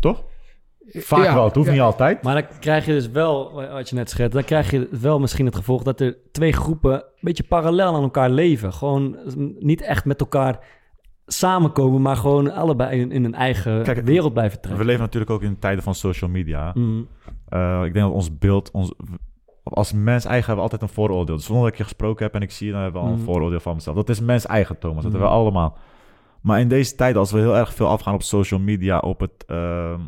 Toch? 0.00 0.24
Vaak 0.88 1.24
Ja, 1.24 1.34
wel, 1.34 1.44
het 1.44 1.54
hoeft 1.54 1.66
ja. 1.66 1.72
niet 1.72 1.82
altijd. 1.82 2.22
Maar 2.22 2.34
dan 2.34 2.44
krijg 2.60 2.86
je 2.86 2.92
dus 2.92 3.10
wel, 3.10 3.52
wat 3.72 3.88
je 3.88 3.94
net 3.94 4.10
schetst, 4.10 4.32
dan 4.32 4.44
krijg 4.44 4.70
je 4.70 4.88
wel 5.00 5.18
misschien 5.20 5.46
het 5.46 5.54
gevolg 5.56 5.82
dat 5.82 6.00
er 6.00 6.16
twee 6.32 6.52
groepen 6.52 6.92
een 6.94 7.02
beetje 7.20 7.42
parallel 7.42 7.94
aan 7.94 8.02
elkaar 8.02 8.30
leven. 8.30 8.72
Gewoon 8.72 9.16
niet 9.58 9.80
echt 9.82 10.04
met 10.04 10.20
elkaar 10.20 10.58
samenkomen, 11.26 12.02
maar 12.02 12.16
gewoon 12.16 12.52
allebei 12.52 13.00
in, 13.00 13.12
in 13.12 13.24
een 13.24 13.34
eigen 13.34 13.82
Kijk, 13.82 14.04
wereld 14.04 14.32
blijven 14.32 14.56
We 14.56 14.62
trekken. 14.62 14.86
leven 14.86 15.00
natuurlijk 15.02 15.30
ook 15.30 15.42
in 15.42 15.58
tijden 15.58 15.82
van 15.82 15.94
social 15.94 16.30
media. 16.30 16.70
Mm, 16.74 17.08
Eh, 17.48 17.82
ik 17.84 17.92
denk 17.92 18.04
dat 18.06 18.14
ons 18.14 18.38
beeld, 18.38 18.70
ons, 18.70 18.92
als 19.62 19.92
mens 19.92 20.24
eigen 20.24 20.46
hebben 20.46 20.64
we 20.64 20.70
altijd 20.70 20.82
een 20.82 20.94
vooroordeel. 20.96 21.36
Dus 21.36 21.44
zonder 21.44 21.64
dat 21.64 21.72
ik 21.72 21.78
je 21.78 21.84
gesproken 21.84 22.24
heb 22.24 22.34
en 22.34 22.40
ik 22.42 22.50
zie 22.50 22.66
je, 22.66 22.72
dan 22.72 22.82
hebben 22.82 23.00
we 23.00 23.06
al 23.06 23.12
een 23.12 23.18
Mhm. 23.20 23.28
vooroordeel 23.30 23.60
van 23.60 23.74
mezelf. 23.74 23.96
Dat 23.96 24.08
is 24.08 24.20
mens 24.20 24.46
eigen, 24.46 24.78
Thomas. 24.78 25.02
Dat 25.02 25.12
Mhm. 25.12 25.20
hebben 25.20 25.30
we 25.30 25.42
allemaal. 25.42 25.76
Maar 26.40 26.60
in 26.60 26.68
deze 26.68 26.94
tijd, 26.94 27.16
als 27.16 27.32
we 27.32 27.38
heel 27.38 27.56
erg 27.56 27.74
veel 27.74 27.86
afgaan 27.88 28.14
op 28.14 28.22
social 28.22 28.60
media, 28.60 28.98
op 28.98 29.20
het... 29.20 29.44
ehm, 29.46 30.00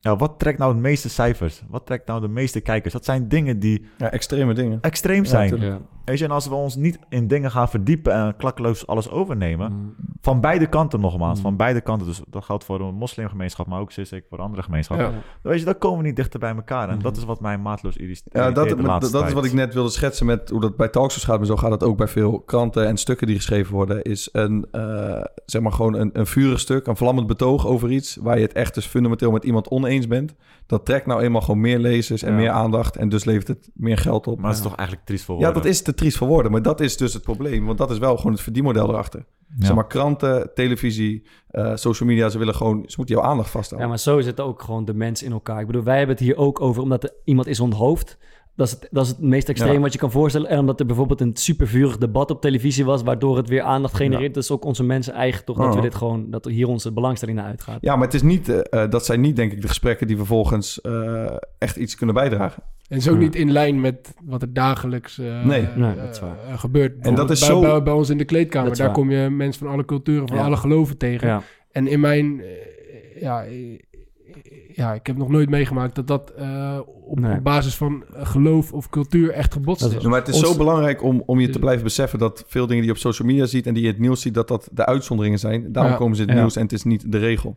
ja, 0.00 0.16
wat 0.16 0.38
trekt 0.38 0.58
nou 0.58 0.74
de 0.74 0.80
meeste 0.80 1.08
cijfers? 1.08 1.62
Wat 1.68 1.86
trekt 1.86 2.06
nou 2.06 2.20
de 2.20 2.28
meeste 2.28 2.60
kijkers? 2.60 2.92
Dat 2.92 3.04
zijn 3.04 3.28
dingen 3.28 3.58
die 3.58 3.84
ja, 3.98 4.10
extreme 4.10 4.54
dingen. 4.54 4.78
extreem 4.80 5.24
zijn. 5.24 5.60
ja. 5.60 5.78
Weet 6.04 6.18
je, 6.18 6.24
en 6.24 6.30
als 6.30 6.46
we 6.48 6.54
ons 6.54 6.76
niet 6.76 6.98
in 7.08 7.28
dingen 7.28 7.50
gaan 7.50 7.68
verdiepen 7.68 8.12
en 8.12 8.36
klakkeloos 8.36 8.86
alles 8.86 9.10
overnemen, 9.10 9.72
Mm. 9.72 9.94
van 10.20 10.40
beide 10.40 10.66
kanten 10.68 11.00
nogmaals, 11.00 11.36
Mm. 11.36 11.42
van 11.42 11.56
beide 11.56 11.80
kanten, 11.80 12.06
dus 12.06 12.20
dat 12.28 12.44
geldt 12.44 12.64
voor 12.64 12.78
de 12.78 12.84
moslimgemeenschap, 12.84 13.66
maar 13.66 13.80
ook 13.80 13.92
zeker 13.92 14.22
voor 14.28 14.38
de 14.38 14.44
andere 14.44 14.62
gemeenschap. 14.62 14.98
Ja. 14.98 15.12
Weet 15.42 15.58
je, 15.58 15.64
dan 15.64 15.78
komen 15.78 15.98
we 15.98 16.04
niet 16.04 16.16
dichter 16.16 16.40
bij 16.40 16.54
elkaar. 16.54 16.88
En 16.88 16.98
dat 16.98 17.16
is 17.16 17.24
wat 17.24 17.40
mij 17.40 17.58
maatloos 17.58 17.96
irriteert. 17.96 18.34
Ja, 18.34 18.50
dat, 18.50 18.76
maar 18.76 18.84
laatste 18.86 19.12
dat 19.12 19.26
is 19.26 19.32
wat 19.32 19.44
ik 19.44 19.52
net 19.52 19.74
wilde 19.74 19.90
schetsen 19.90 20.26
met 20.26 20.50
hoe 20.50 20.60
dat 20.60 20.76
bij 20.76 20.88
talkshows 20.88 21.24
gaat. 21.24 21.36
Maar 21.38 21.46
zo 21.46 21.56
gaat 21.56 21.70
het 21.70 21.82
ook 21.84 21.96
bij 21.96 22.08
veel 22.08 22.40
kranten 22.40 22.86
en 22.86 22.96
stukken 22.96 23.26
die 23.26 23.36
geschreven 23.36 23.74
worden. 23.74 24.02
Is 24.02 24.28
een, 24.32 24.66
eh, 24.70 25.22
zeg 25.46 25.62
maar 25.62 25.72
gewoon 25.72 25.94
een, 25.94 26.10
een 26.12 26.26
vurig 26.26 26.60
stuk, 26.60 26.86
een 26.86 26.96
vlammend 26.96 27.26
betoog 27.26 27.66
over 27.66 27.90
iets... 27.90 28.16
waar 28.16 28.36
je 28.36 28.42
het 28.42 28.52
echt 28.52 28.74
dus 28.74 28.86
fundamenteel 28.86 29.30
met 29.30 29.44
iemand 29.44 29.68
oneens 29.68 29.89
bent. 30.08 30.34
Dat 30.66 30.84
trekt 30.86 31.06
nou 31.06 31.22
eenmaal 31.22 31.40
gewoon 31.40 31.60
meer 31.60 31.78
lezers 31.78 32.22
en 32.22 32.30
Ja. 32.30 32.36
meer 32.36 32.50
aandacht. 32.50 32.96
En 32.96 33.08
dus 33.08 33.24
levert 33.24 33.48
het 33.48 33.70
meer 33.74 33.98
geld 33.98 34.26
op. 34.26 34.38
Maar 34.38 34.50
dat 34.50 34.56
is 34.58 34.62
toch 34.66 34.74
eigenlijk 34.76 35.08
triest 35.08 35.24
voor 35.24 35.38
Ja, 35.40 35.52
dat 35.52 35.64
is 35.64 35.82
te 35.82 35.94
triest 35.94 36.16
voor 36.16 36.28
woorden. 36.28 36.52
Maar 36.52 36.62
dat 36.62 36.80
is 36.80 36.96
dus 36.96 37.12
het 37.12 37.22
probleem. 37.22 37.66
Want 37.66 37.78
dat 37.78 37.90
is 37.90 37.98
wel 37.98 38.16
gewoon 38.16 38.32
het 38.32 38.40
verdienmodel 38.40 38.88
erachter. 38.88 39.24
Ja. 39.58 39.66
Zeg 39.66 39.74
maar 39.74 39.86
kranten, 39.86 40.50
televisie, 40.54 41.26
eh, 41.48 41.72
social 41.74 42.08
media. 42.08 42.28
Ze 42.28 42.38
willen 42.38 42.54
gewoon... 42.54 42.82
Ze 42.86 42.94
moeten 42.96 43.14
jouw 43.14 43.24
aandacht 43.24 43.50
vasthouden. 43.50 43.88
Ja, 43.88 43.94
maar 43.94 44.02
zo 44.02 44.20
zitten 44.20 44.44
ook 44.44 44.62
gewoon 44.62 44.84
de 44.84 44.94
mensen 44.94 45.26
in 45.26 45.32
elkaar. 45.32 45.60
Ik 45.60 45.66
bedoel, 45.66 45.82
wij 45.82 45.98
hebben 45.98 46.16
het 46.16 46.24
hier 46.24 46.36
ook 46.36 46.60
over 46.60 46.82
omdat 46.82 47.02
er 47.02 47.12
iemand 47.24 47.46
is 47.46 47.60
onthoofd. 47.60 48.18
Dat 48.60 48.68
is 48.68 48.74
het, 48.80 48.88
dat 48.90 49.04
is 49.04 49.10
het 49.10 49.20
meest 49.20 49.48
extreem 49.48 49.72
Ja. 49.74 49.80
wat 49.80 49.92
je 49.92 49.98
kan 49.98 50.10
voorstellen. 50.10 50.48
En 50.48 50.58
omdat 50.58 50.80
er 50.80 50.86
bijvoorbeeld 50.86 51.20
een 51.20 51.36
supervurig 51.36 51.98
debat 51.98 52.30
op 52.30 52.40
televisie 52.40 52.84
was, 52.84 53.02
waardoor 53.02 53.36
het 53.36 53.48
weer 53.48 53.62
aandacht 53.62 53.94
genereert. 53.96 54.34
Dat 54.34 54.42
is 54.42 54.50
ook 54.50 54.64
onze 54.64 54.84
mensen 54.84 55.12
eigen 55.14 55.44
toch, 55.44 55.56
dat 55.56 55.66
Oh. 55.66 55.74
we 55.74 55.80
dit 55.80 55.94
gewoon, 55.94 56.30
dat 56.30 56.44
hier 56.44 56.68
onze 56.68 56.92
belangstelling 56.92 57.38
naar 57.38 57.46
uitgaat. 57.46 57.78
Ja, 57.80 57.94
maar 57.96 58.04
het 58.04 58.14
is 58.14 58.22
niet, 58.22 58.48
eh, 58.48 58.82
eh, 58.82 58.90
dat 58.90 59.04
zijn 59.04 59.20
niet, 59.20 59.36
denk 59.36 59.52
ik, 59.52 59.60
de 59.62 59.68
gesprekken 59.68 60.06
die 60.06 60.16
vervolgens 60.16 60.80
eh, 60.80 61.36
echt 61.58 61.76
iets 61.76 61.94
kunnen 61.96 62.14
bijdragen. 62.14 62.62
En 62.88 62.96
is 62.96 63.08
ook 63.08 63.14
Ja. 63.14 63.20
niet 63.20 63.34
in 63.34 63.50
lijn 63.52 63.80
met 63.80 64.14
wat 64.24 64.42
er 64.42 64.52
dagelijks 64.52 65.16
Nee. 65.16 65.66
Nee, 65.76 65.94
dat 65.94 66.08
is 66.10 66.20
waar. 66.20 66.58
gebeurt. 66.58 67.04
En 67.06 67.14
dat 67.14 67.30
is 67.30 67.38
bij, 67.40 67.48
zo- 67.48 67.60
Bij, 67.60 67.82
bij 67.82 67.92
ons 67.92 68.10
in 68.10 68.18
de 68.18 68.24
kleedkamer, 68.24 68.76
daar 68.76 68.86
waar. 68.86 68.94
kom 68.94 69.10
je 69.10 69.28
mensen 69.30 69.64
van 69.64 69.72
alle 69.74 69.84
culturen, 69.84 70.28
van 70.28 70.36
Ja. 70.36 70.44
alle 70.44 70.56
geloven 70.56 70.96
tegen. 70.96 71.28
Ja. 71.28 71.42
En 71.70 71.86
in 71.86 72.00
mijn... 72.00 72.42
ja, 73.20 73.44
ja, 74.74 74.92
ik 74.94 75.06
heb 75.06 75.16
nog 75.16 75.28
nooit 75.28 75.50
meegemaakt 75.50 75.94
dat 75.94 76.06
dat 76.06 76.30
eh, 76.30 76.78
op, 77.10 77.20
Nee. 77.20 77.36
op 77.36 77.44
basis 77.44 77.74
van 77.76 78.04
geloof 78.12 78.72
of 78.72 78.88
cultuur 78.88 79.30
echt 79.32 79.52
gebotst 79.52 79.84
is. 79.84 80.02
Ja, 80.02 80.08
maar 80.08 80.18
het 80.18 80.28
is 80.28 80.34
Ons- 80.34 80.46
zo 80.52 80.56
belangrijk 80.56 81.02
om, 81.02 81.22
om 81.26 81.40
je 81.40 81.48
te 81.48 81.58
blijven 81.58 81.84
beseffen 81.84 82.18
dat 82.18 82.44
veel 82.46 82.66
dingen 82.66 82.82
die 82.82 82.90
je 82.92 82.96
op 82.96 83.02
social 83.02 83.28
media 83.28 83.46
ziet 83.46 83.66
en 83.66 83.74
die 83.74 83.82
je 83.82 83.88
in 83.88 83.94
het 83.94 84.02
nieuws 84.02 84.20
ziet, 84.20 84.34
dat 84.34 84.48
dat 84.48 84.68
de 84.72 84.86
uitzonderingen 84.86 85.38
zijn. 85.38 85.72
Daarom 85.72 85.92
Ja. 85.92 85.98
komen 85.98 86.16
ze 86.16 86.22
in 86.22 86.28
het 86.28 86.36
Ja. 86.36 86.42
nieuws 86.42 86.56
en 86.56 86.62
het 86.62 86.72
is 86.72 86.84
niet 86.84 87.12
de 87.12 87.18
regel. 87.18 87.56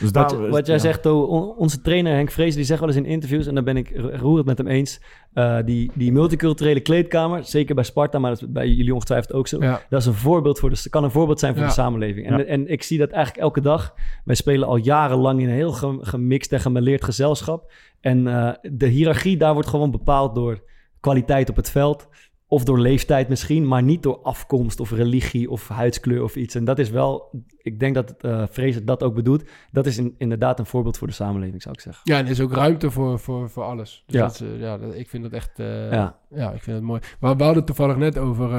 Dus 0.00 0.10
Wat, 0.10 0.32
wat 0.48 0.66
jij 0.66 0.74
ja. 0.74 0.80
zegt, 0.80 1.06
on- 1.06 1.54
onze 1.56 1.80
trainer 1.80 2.12
Henk 2.14 2.30
Vrees, 2.30 2.54
die 2.54 2.64
zegt 2.64 2.80
wel 2.80 2.88
eens 2.88 2.98
in 2.98 3.04
interviews, 3.04 3.46
en 3.46 3.54
daar 3.54 3.64
ben 3.64 3.76
ik 3.76 3.92
ro- 3.96 4.10
roerend 4.16 4.46
met 4.46 4.58
hem 4.58 4.66
eens, 4.66 5.00
eh, 5.32 5.56
die, 5.64 5.90
die 5.94 6.12
multiculturele 6.12 6.80
kleedkamer, 6.80 7.44
zeker 7.44 7.74
bij 7.74 7.84
Sparta, 7.84 8.18
maar 8.18 8.30
dat 8.30 8.42
is 8.42 8.48
bij 8.48 8.68
jullie 8.68 8.94
ongetwijfeld 8.94 9.32
ook 9.32 9.48
zo, 9.48 9.62
Ja. 9.62 9.80
dat 9.88 10.00
is 10.00 10.06
een 10.06 10.14
voorbeeld 10.14 10.58
voor 10.58 10.70
de, 10.70 10.88
kan 10.90 11.04
een 11.04 11.10
voorbeeld 11.10 11.38
zijn 11.40 11.52
voor 11.52 11.62
Ja. 11.62 11.68
de 11.68 11.74
samenleving. 11.74 12.26
En, 12.26 12.38
Ja. 12.38 12.44
en 12.44 12.68
ik 12.70 12.82
zie 12.82 12.98
dat 12.98 13.10
eigenlijk 13.10 13.44
elke 13.44 13.60
dag. 13.60 13.94
Wij 14.24 14.34
spelen 14.34 14.68
al 14.68 14.76
jarenlang 14.76 15.40
in 15.40 15.48
een 15.48 15.54
heel 15.54 15.72
ge- 15.72 15.98
gemixt 16.00 16.52
en 16.52 16.60
gemêleerd 16.60 17.04
gezelschap. 17.04 17.72
En 18.02 18.26
eh, 18.26 18.52
de 18.72 18.86
hiërarchie 18.86 19.36
daar 19.36 19.52
wordt 19.52 19.68
gewoon 19.68 19.90
bepaald 19.90 20.34
door 20.34 20.62
kwaliteit 21.00 21.50
op 21.50 21.56
het 21.56 21.70
veld. 21.70 22.08
Of 22.46 22.64
door 22.64 22.78
leeftijd 22.78 23.28
misschien, 23.28 23.68
maar 23.68 23.82
niet 23.82 24.02
door 24.02 24.18
afkomst 24.22 24.80
of 24.80 24.90
religie 24.90 25.50
of 25.50 25.68
huidskleur 25.68 26.22
of 26.22 26.36
iets. 26.36 26.54
En 26.54 26.64
dat 26.64 26.78
is 26.78 26.90
wel, 26.90 27.42
ik 27.56 27.80
denk 27.80 27.94
dat 27.94 28.14
uh, 28.24 28.42
Vrees 28.50 28.74
het 28.74 28.86
dat 28.86 29.02
ook 29.02 29.14
bedoelt. 29.14 29.44
Dat 29.70 29.86
is 29.86 29.98
in- 29.98 30.14
inderdaad 30.18 30.58
een 30.58 30.66
voorbeeld 30.66 30.98
voor 30.98 31.06
de 31.06 31.12
samenleving, 31.12 31.62
zou 31.62 31.74
ik 31.74 31.80
zeggen. 31.80 32.02
Ja, 32.12 32.18
en 32.18 32.24
er 32.24 32.30
is 32.30 32.40
ook 32.40 32.52
ruimte 32.52 32.90
voor, 32.90 33.18
voor, 33.18 33.50
voor 33.50 33.62
alles. 33.62 34.02
Dus 34.06 34.14
Ja. 34.20 34.26
dat 34.26 34.40
eh, 34.40 34.60
ja, 34.60 34.78
dat- 34.78 34.94
ik 34.94 35.08
vind 35.08 35.22
dat 35.22 35.32
echt... 35.32 35.58
eh, 35.58 35.90
Ja. 35.92 36.18
ja. 36.30 36.50
ik 36.52 36.62
vind 36.62 36.76
het 36.76 36.84
mooi. 36.86 37.00
Maar 37.20 37.36
we 37.36 37.44
hadden 37.44 37.64
toevallig 37.64 37.96
net 37.96 38.18
over, 38.18 38.52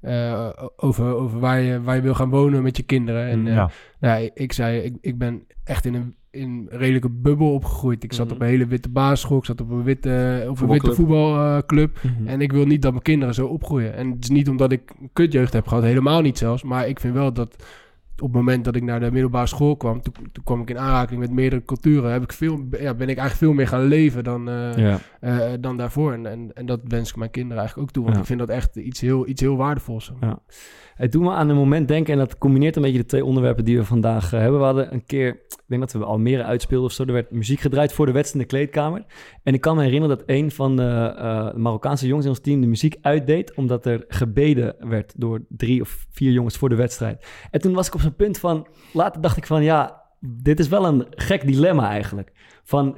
eh, 0.00 0.30
eh, 0.40 0.50
over, 0.76 1.14
over 1.14 1.40
waar, 1.40 1.60
je, 1.60 1.82
waar 1.82 1.96
je 1.96 2.02
wil 2.02 2.14
gaan 2.14 2.30
wonen 2.30 2.62
met 2.62 2.76
je 2.76 2.82
kinderen. 2.82 3.28
En 3.28 3.46
eh, 3.46 3.54
Ja. 3.54 3.70
nou, 4.00 4.22
ik, 4.22 4.30
ik 4.34 4.52
zei, 4.52 4.78
ik, 4.80 4.96
ik 5.00 5.18
ben 5.18 5.46
echt 5.64 5.84
in 5.84 5.94
een, 5.94 6.14
in 6.30 6.68
een 6.70 6.78
redelijke 6.78 7.10
bubbel 7.10 7.52
opgegroeid. 7.54 8.04
Ik 8.04 8.12
zat 8.12 8.26
Mhm. 8.26 8.34
op 8.34 8.40
een 8.40 8.46
hele 8.46 8.66
witte 8.66 8.88
basisschool. 8.88 9.38
Ik 9.38 9.44
zat 9.44 9.60
op 9.60 9.70
een 9.70 9.82
witte, 9.82 10.44
op 10.48 10.60
een 10.60 10.68
witte 10.68 10.92
Voetbalclub. 10.94 11.98
Mhm. 12.02 12.26
En 12.28 12.40
ik 12.40 12.52
wil 12.52 12.66
niet 12.66 12.82
dat 12.82 12.90
mijn 12.90 13.02
kinderen 13.02 13.34
zo 13.34 13.46
opgroeien. 13.46 13.94
En 13.94 14.10
het 14.10 14.22
is 14.22 14.28
niet 14.30 14.48
omdat 14.48 14.72
ik 14.72 14.92
een 15.00 15.10
kutjeugd 15.12 15.52
heb 15.52 15.66
gehad, 15.66 15.82
helemaal 15.82 16.20
niet 16.20 16.38
zelfs. 16.38 16.62
Maar 16.62 16.88
ik 16.88 17.00
vind 17.00 17.14
wel 17.14 17.32
dat 17.32 17.56
op 18.16 18.26
het 18.26 18.36
moment 18.36 18.64
dat 18.64 18.76
ik 18.76 18.82
naar 18.82 19.00
de 19.00 19.10
middelbare 19.12 19.46
school 19.46 19.76
kwam, 19.76 20.02
toen, 20.02 20.14
toen 20.32 20.44
kwam 20.44 20.60
ik 20.60 20.70
in 20.70 20.78
aanraking 20.78 21.20
met 21.20 21.30
meerdere 21.30 21.64
culturen. 21.64 22.12
Heb 22.12 22.22
ik 22.22 22.32
veel, 22.32 22.56
ja, 22.70 22.94
ben 22.94 23.08
ik 23.08 23.16
eigenlijk 23.18 23.34
veel 23.36 23.52
meer 23.52 23.68
gaan 23.68 23.84
leven 23.84 24.24
dan, 24.24 24.48
eh, 24.48 24.76
ja. 24.76 24.98
eh, 25.20 25.50
dan 25.60 25.76
daarvoor. 25.76 26.12
En, 26.12 26.26
en, 26.26 26.50
en 26.54 26.66
dat 26.66 26.80
wens 26.88 27.10
ik 27.10 27.16
mijn 27.16 27.30
kinderen 27.30 27.58
eigenlijk 27.58 27.88
ook 27.88 27.94
toe. 27.94 28.02
Want 28.04 28.14
Ja. 28.16 28.20
ik 28.20 28.26
vind 28.26 28.38
dat 28.38 28.48
echt 28.48 28.76
iets 28.76 29.00
heel, 29.00 29.28
iets 29.28 29.40
heel 29.40 29.56
waardevols. 29.56 30.12
Ja. 30.20 30.38
Het 30.94 31.12
doet 31.12 31.22
me 31.22 31.30
aan 31.30 31.48
een 31.48 31.56
moment 31.56 31.88
denken, 31.88 32.12
en 32.12 32.18
dat 32.18 32.38
combineert 32.38 32.76
een 32.76 32.82
beetje 32.82 32.98
de 32.98 33.06
twee 33.06 33.24
onderwerpen 33.24 33.64
die 33.64 33.76
we 33.76 33.84
vandaag 33.84 34.32
eh, 34.32 34.40
hebben. 34.40 34.58
We 34.58 34.64
hadden 34.66 34.92
een 34.92 35.04
keer, 35.04 35.40
denk 35.70 35.80
dat 35.80 35.92
we 35.92 36.04
Almere 36.04 36.44
uitspeelden 36.44 36.88
of 36.88 36.92
zo, 36.94 37.04
er 37.04 37.12
werd 37.12 37.30
muziek 37.30 37.60
gedraaid 37.60 37.92
voor 37.92 38.06
de 38.06 38.12
wedstrijd 38.12 38.44
in 38.44 38.48
de 38.50 38.56
kleedkamer. 38.56 39.04
En 39.42 39.54
ik 39.54 39.60
kan 39.60 39.76
me 39.76 39.82
herinneren 39.82 40.16
dat 40.16 40.26
een 40.26 40.50
van 40.50 40.76
de 40.76 41.14
eh, 41.16 41.54
Marokkaanse 41.54 42.06
jongens 42.06 42.26
in 42.26 42.32
ons 42.32 42.40
team 42.40 42.60
de 42.60 42.66
muziek 42.66 42.96
uitdeed, 43.00 43.54
omdat 43.54 43.86
er 43.86 44.04
gebeden 44.08 44.74
werd 44.78 45.12
door 45.16 45.40
drie 45.48 45.80
of 45.80 46.06
vier 46.10 46.32
jongens 46.32 46.56
voor 46.56 46.68
de 46.68 46.74
wedstrijd. 46.74 47.26
En 47.50 47.60
toen 47.60 47.74
was 47.74 47.86
ik 47.86 47.94
op 47.94 48.00
zo'n 48.00 48.14
punt 48.16 48.38
van, 48.38 48.66
later 48.92 49.20
dacht 49.20 49.36
ik 49.36 49.46
van, 49.46 49.62
ja, 49.62 50.02
dit 50.20 50.58
is 50.58 50.68
wel 50.68 50.84
een 50.84 51.06
gek 51.10 51.46
dilemma 51.46 51.88
eigenlijk. 51.88 52.32
Van, 52.62 52.96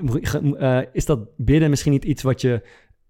eh, 0.58 0.78
is 0.92 1.06
dat 1.06 1.18
bidden 1.36 1.70
misschien 1.70 1.92
niet 1.92 2.04
iets 2.04 2.22
wat 2.22 2.40
je 2.40 2.62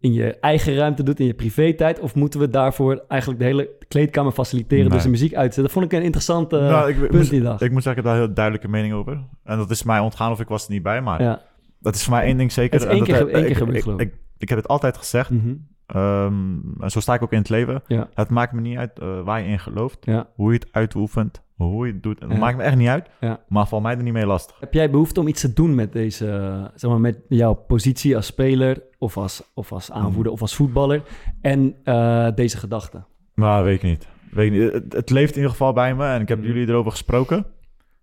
in 0.03 0.13
je 0.13 0.35
eigen 0.41 0.75
ruimte 0.75 1.03
doet, 1.03 1.21
in 1.21 1.27
je 1.27 1.35
privé-tijd? 1.35 2.01
Of 2.01 2.15
moeten 2.15 2.41
we 2.41 2.49
daarvoor 2.51 3.05
eigenlijk 3.09 3.41
de 3.41 3.47
hele 3.47 3.69
kleedkamer 3.89 4.33
faciliteren 4.33 4.85
Nee. 4.85 4.93
dus 4.95 5.03
de 5.03 5.09
muziek 5.09 5.35
uitzetten? 5.35 5.63
Dat 5.63 5.73
vond 5.73 5.85
ik 5.85 5.93
een 5.93 6.03
interessant 6.05 6.53
eh, 6.53 6.59
Nou, 6.59 6.91
ik, 6.91 6.99
punt 6.99 7.13
moest, 7.13 7.31
die 7.31 7.43
dag. 7.43 7.61
ik 7.61 7.71
moet 7.73 7.83
zeggen, 7.83 7.91
ik 7.91 7.97
heb 7.97 8.05
daar 8.05 8.15
een 8.15 8.21
heel 8.27 8.35
duidelijke 8.35 8.69
mening 8.69 8.95
over. 8.95 9.21
En 9.45 9.59
dat 9.59 9.71
is 9.71 9.83
mij 9.83 9.99
ontgaan 9.99 10.31
of 10.33 10.41
ik 10.41 10.49
was 10.49 10.65
er 10.67 10.73
niet 10.73 10.83
bij, 10.83 11.01
maar 11.03 11.23
ja. 11.23 11.43
dat 11.81 11.95
is 11.95 12.05
voor 12.05 12.13
mij 12.13 12.25
één 12.25 12.37
ding 12.37 12.53
zeker. 12.53 12.73
Het 12.73 12.83
is 12.83 12.89
één 12.89 12.99
en 12.99 13.05
keer 13.05 13.19
dat- 13.19 13.29
één 13.29 13.41
ik- 13.41 13.47
keer 13.47 13.57
gebeurd, 13.57 13.77
ik, 13.77 13.83
geloof 13.83 14.01
ik, 14.01 14.15
ik 14.39 14.49
heb 14.49 14.59
het 14.59 14.69
altijd 14.69 14.97
gezegd. 14.97 15.31
Mhm. 15.31 15.55
Ehm, 15.93 16.55
en 16.81 16.91
zo 16.91 17.01
sta 17.01 17.15
ik 17.15 17.23
ook 17.23 17.33
in 17.33 17.39
het 17.39 17.49
leven. 17.49 17.83
Ja. 17.87 18.09
Het 18.15 18.29
maakt 18.31 18.53
me 18.53 18.61
niet 18.61 18.77
uit 18.79 18.99
eh, 18.99 19.21
waar 19.21 19.41
je 19.41 19.47
in 19.49 19.59
gelooft, 19.59 19.99
Ja. 20.01 20.27
hoe 20.35 20.53
je 20.53 20.59
het 20.59 20.69
uitoefent, 20.73 21.43
hoe 21.57 21.87
je 21.87 21.93
het 21.93 22.03
doet. 22.03 22.21
Het 22.21 22.33
Ja. 22.33 22.39
maakt 22.39 22.57
me 22.57 22.63
echt 22.63 22.77
niet 22.77 22.89
uit, 22.89 23.09
maar 23.49 23.67
val 23.67 23.81
mij 23.81 23.97
er 23.97 24.03
niet 24.03 24.13
mee 24.13 24.27
lastig. 24.27 24.57
Heb 24.61 24.75
jij 24.75 24.91
behoefte 24.91 25.21
om 25.21 25.29
iets 25.29 25.41
te 25.41 25.53
doen 25.53 25.75
met 25.75 25.93
deze, 25.93 26.27
zeg 26.75 26.91
maar, 26.91 27.01
met 27.01 27.19
jouw 27.29 27.55
positie 27.55 28.17
als 28.17 28.27
speler 28.27 28.83
of 28.99 29.17
als, 29.17 29.51
of 29.55 29.73
als 29.73 29.91
aanvoerder 29.91 30.33
of 30.33 30.41
als 30.41 30.55
voetballer 30.57 31.03
en 31.41 31.75
eh, 31.85 32.29
deze 32.35 32.57
gedachte? 32.59 33.03
Nou, 33.35 33.65
weet 33.65 33.77
ik 33.77 33.83
niet. 33.83 34.09
Weet 34.31 34.53
ik 34.53 34.59
niet. 34.61 34.73
Het, 34.73 34.93
het 34.93 35.11
leeft 35.11 35.31
in 35.31 35.37
ieder 35.37 35.51
geval 35.51 35.73
bij 35.73 35.95
me 35.95 36.07
en 36.07 36.21
ik 36.21 36.29
heb 36.29 36.39
Mhm. 36.39 36.47
jullie 36.47 36.69
erover 36.69 36.91
gesproken. 36.91 37.47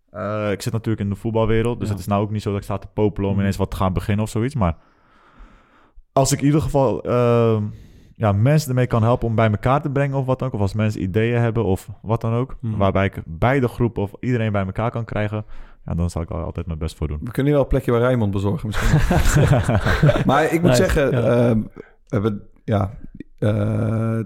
Eh, 0.09 0.51
ik 0.51 0.61
zit 0.61 0.73
natuurlijk 0.73 1.03
in 1.03 1.09
de 1.09 1.15
voetbalwereld, 1.15 1.79
dus 1.79 1.89
het 1.89 1.99
is 1.99 2.07
nou 2.07 2.21
ook 2.21 2.31
niet 2.31 2.41
zo 2.41 2.49
dat 2.49 2.57
ik 2.57 2.63
sta 2.63 2.77
te 2.77 2.87
popelen 2.93 3.25
om 3.27 3.31
Mhm. 3.33 3.41
ineens 3.41 3.57
wat 3.57 3.69
te 3.71 3.75
gaan 3.77 3.93
beginnen 3.93 4.25
of 4.25 4.31
zoiets. 4.31 4.55
Maar 4.55 4.75
als 6.13 6.31
ik 6.31 6.39
in 6.39 6.45
ieder 6.45 6.61
geval 6.61 7.01
ehm, 7.03 7.63
ja, 8.15 8.31
mensen 8.31 8.69
ermee 8.69 8.87
kan 8.87 9.03
helpen 9.03 9.27
om 9.27 9.35
bij 9.35 9.49
elkaar 9.51 9.81
te 9.81 9.89
brengen 9.89 10.17
of 10.17 10.25
wat 10.25 10.39
dan 10.39 10.47
ook, 10.47 10.53
of 10.53 10.59
als 10.61 10.73
mensen 10.73 11.01
ideeën 11.01 11.39
hebben 11.41 11.65
of 11.65 11.89
wat 12.01 12.21
dan 12.21 12.33
ook, 12.33 12.55
Mhm. 12.61 12.77
waarbij 12.77 13.05
ik 13.05 13.21
beide 13.25 13.67
groepen 13.67 14.03
of 14.03 14.11
iedereen 14.19 14.51
bij 14.51 14.65
elkaar 14.65 14.91
kan 14.91 15.05
krijgen, 15.05 15.45
ja, 15.85 15.93
dan 15.93 16.09
zal 16.09 16.21
ik 16.21 16.29
er 16.29 16.43
altijd 16.43 16.65
mijn 16.65 16.79
best 16.79 16.97
voor 16.97 17.07
doen. 17.07 17.17
We 17.23 17.31
kunnen 17.31 17.45
hier 17.45 17.53
wel 17.53 17.61
een 17.61 17.67
plekje 17.67 17.91
bij 17.91 17.99
Rijmond 17.99 18.31
bezorgen 18.31 18.67
misschien. 18.67 18.97
maar 20.25 20.53
ik 20.53 20.61
moet 20.61 20.75
zeggen, 20.75 21.11
ja. 21.11 21.21
ehm, 21.21 21.59
we 21.61 21.81
hebben 22.07 22.41
ja, 22.63 22.91
eh, 23.39 24.19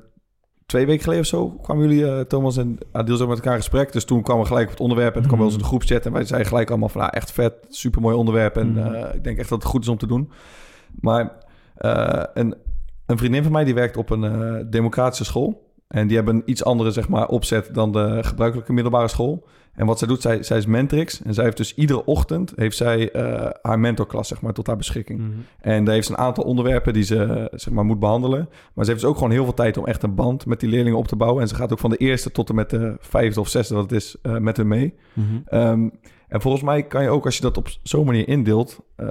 twee 0.66 0.86
weken 0.86 1.04
geleden 1.04 1.22
of 1.24 1.28
zo 1.30 1.50
kwamen 1.50 1.88
jullie, 1.88 2.06
eh, 2.12 2.20
Thomas 2.20 2.58
en 2.58 2.78
Adil, 2.92 3.18
zo 3.18 3.28
met 3.28 3.38
elkaar 3.38 3.54
in 3.54 3.60
gesprek. 3.60 3.92
Dus 3.92 4.06
toen 4.06 4.22
kwamen 4.22 4.42
we 4.42 4.48
gelijk 4.48 4.66
op 4.66 4.72
het 4.72 4.82
onderwerp 4.82 5.14
en 5.14 5.20
toen 5.20 5.26
kwam 5.28 5.38
bij 5.38 5.46
ons 5.48 5.56
in 5.56 5.62
de 5.62 5.68
groepchat 5.68 6.06
en 6.06 6.12
wij 6.12 6.24
zeiden 6.26 6.50
gelijk 6.50 6.70
allemaal 6.70 6.90
van, 6.90 7.02
nou, 7.02 7.14
echt 7.14 7.32
vet, 7.32 7.54
supermooi 7.70 8.16
onderwerp 8.16 8.58
en 8.58 8.72
Mhm. 8.72 8.94
eh, 8.94 9.16
ik 9.16 9.24
denk 9.24 9.38
echt 9.38 9.50
dat 9.50 9.62
het 9.62 9.72
goed 9.72 9.82
is 9.82 9.88
om 9.88 9.98
te 9.98 10.08
doen. 10.08 10.32
Maar 11.00 11.32
een, 12.34 12.56
een 13.06 13.18
vriendin 13.18 13.44
van 13.44 13.52
mij 13.52 13.64
die 13.64 13.74
werkt 13.74 13.98
op 13.98 14.10
een 14.10 14.24
eh, 14.24 14.64
democratische 14.70 15.26
school 15.26 15.72
en 15.88 16.08
die 16.08 16.16
hebben 16.16 16.36
een 16.36 16.44
iets 16.46 16.64
andere 16.64 16.92
zeg 16.92 17.10
maar 17.10 17.28
opzet 17.28 17.70
dan 17.74 17.92
de 17.92 18.20
gebruikelijke 18.24 18.74
middelbare 18.74 19.08
school. 19.08 19.48
En 19.74 19.86
wat 19.86 20.00
zij 20.00 20.08
doet, 20.08 20.22
zij, 20.22 20.44
zij 20.44 20.58
is 20.58 20.66
mentrix. 20.66 21.22
En 21.22 21.34
zij 21.34 21.44
heeft 21.44 21.58
dus 21.58 21.76
iedere 21.76 22.06
ochtend 22.06 22.54
heeft 22.56 22.78
zij, 22.78 23.12
eh, 23.12 23.50
haar 23.62 23.80
mentorklas 23.80 24.28
zeg 24.28 24.42
maar, 24.42 24.54
tot 24.54 24.68
haar 24.68 24.78
beschikking. 24.78 25.20
Mhm. 25.20 25.30
En 25.62 25.84
daar 25.84 25.94
heeft 25.94 26.08
ze 26.08 26.14
een 26.14 26.18
aantal 26.18 26.44
onderwerpen 26.44 26.94
die 26.94 27.04
ze 27.04 27.24
eh, 27.24 27.46
zeg 27.52 27.74
maar, 27.74 27.86
moet 27.86 28.00
behandelen. 28.00 28.50
Maar 28.74 28.86
ze 28.86 28.92
heeft 28.92 29.02
dus 29.02 29.10
ook 29.10 29.18
gewoon 29.18 29.32
heel 29.32 29.44
veel 29.44 29.54
tijd 29.54 29.78
om 29.78 29.86
echt 29.86 30.04
een 30.04 30.16
band 30.16 30.46
met 30.46 30.60
die 30.60 30.70
leerlingen 30.70 30.98
op 30.98 31.08
te 31.08 31.16
bouwen. 31.16 31.42
En 31.42 31.48
ze 31.48 31.56
gaat 31.56 31.72
ook 31.72 31.80
van 31.80 31.90
de 31.90 31.98
eerste 31.98 32.32
tot 32.32 32.50
en 32.50 32.56
met 32.56 32.70
de 32.70 32.96
vijfde 33.00 33.40
of 33.40 33.48
zesde, 33.48 33.74
dat 33.74 33.84
het 33.84 33.92
is, 33.92 34.16
eh, 34.22 34.38
met 34.38 34.58
hen 34.58 34.68
mee. 34.68 34.94
Mhm. 35.14 35.26
Ehm, 35.46 35.90
en 36.34 36.42
volgens 36.42 36.64
mij 36.64 36.84
kan 36.84 37.04
je 37.04 37.10
ook, 37.10 37.26
als 37.26 37.36
je 37.36 37.42
dat 37.42 37.58
op 37.58 37.68
zo'n 37.84 38.06
manier 38.06 38.28
indeelt... 38.28 38.80
eh, 38.96 39.08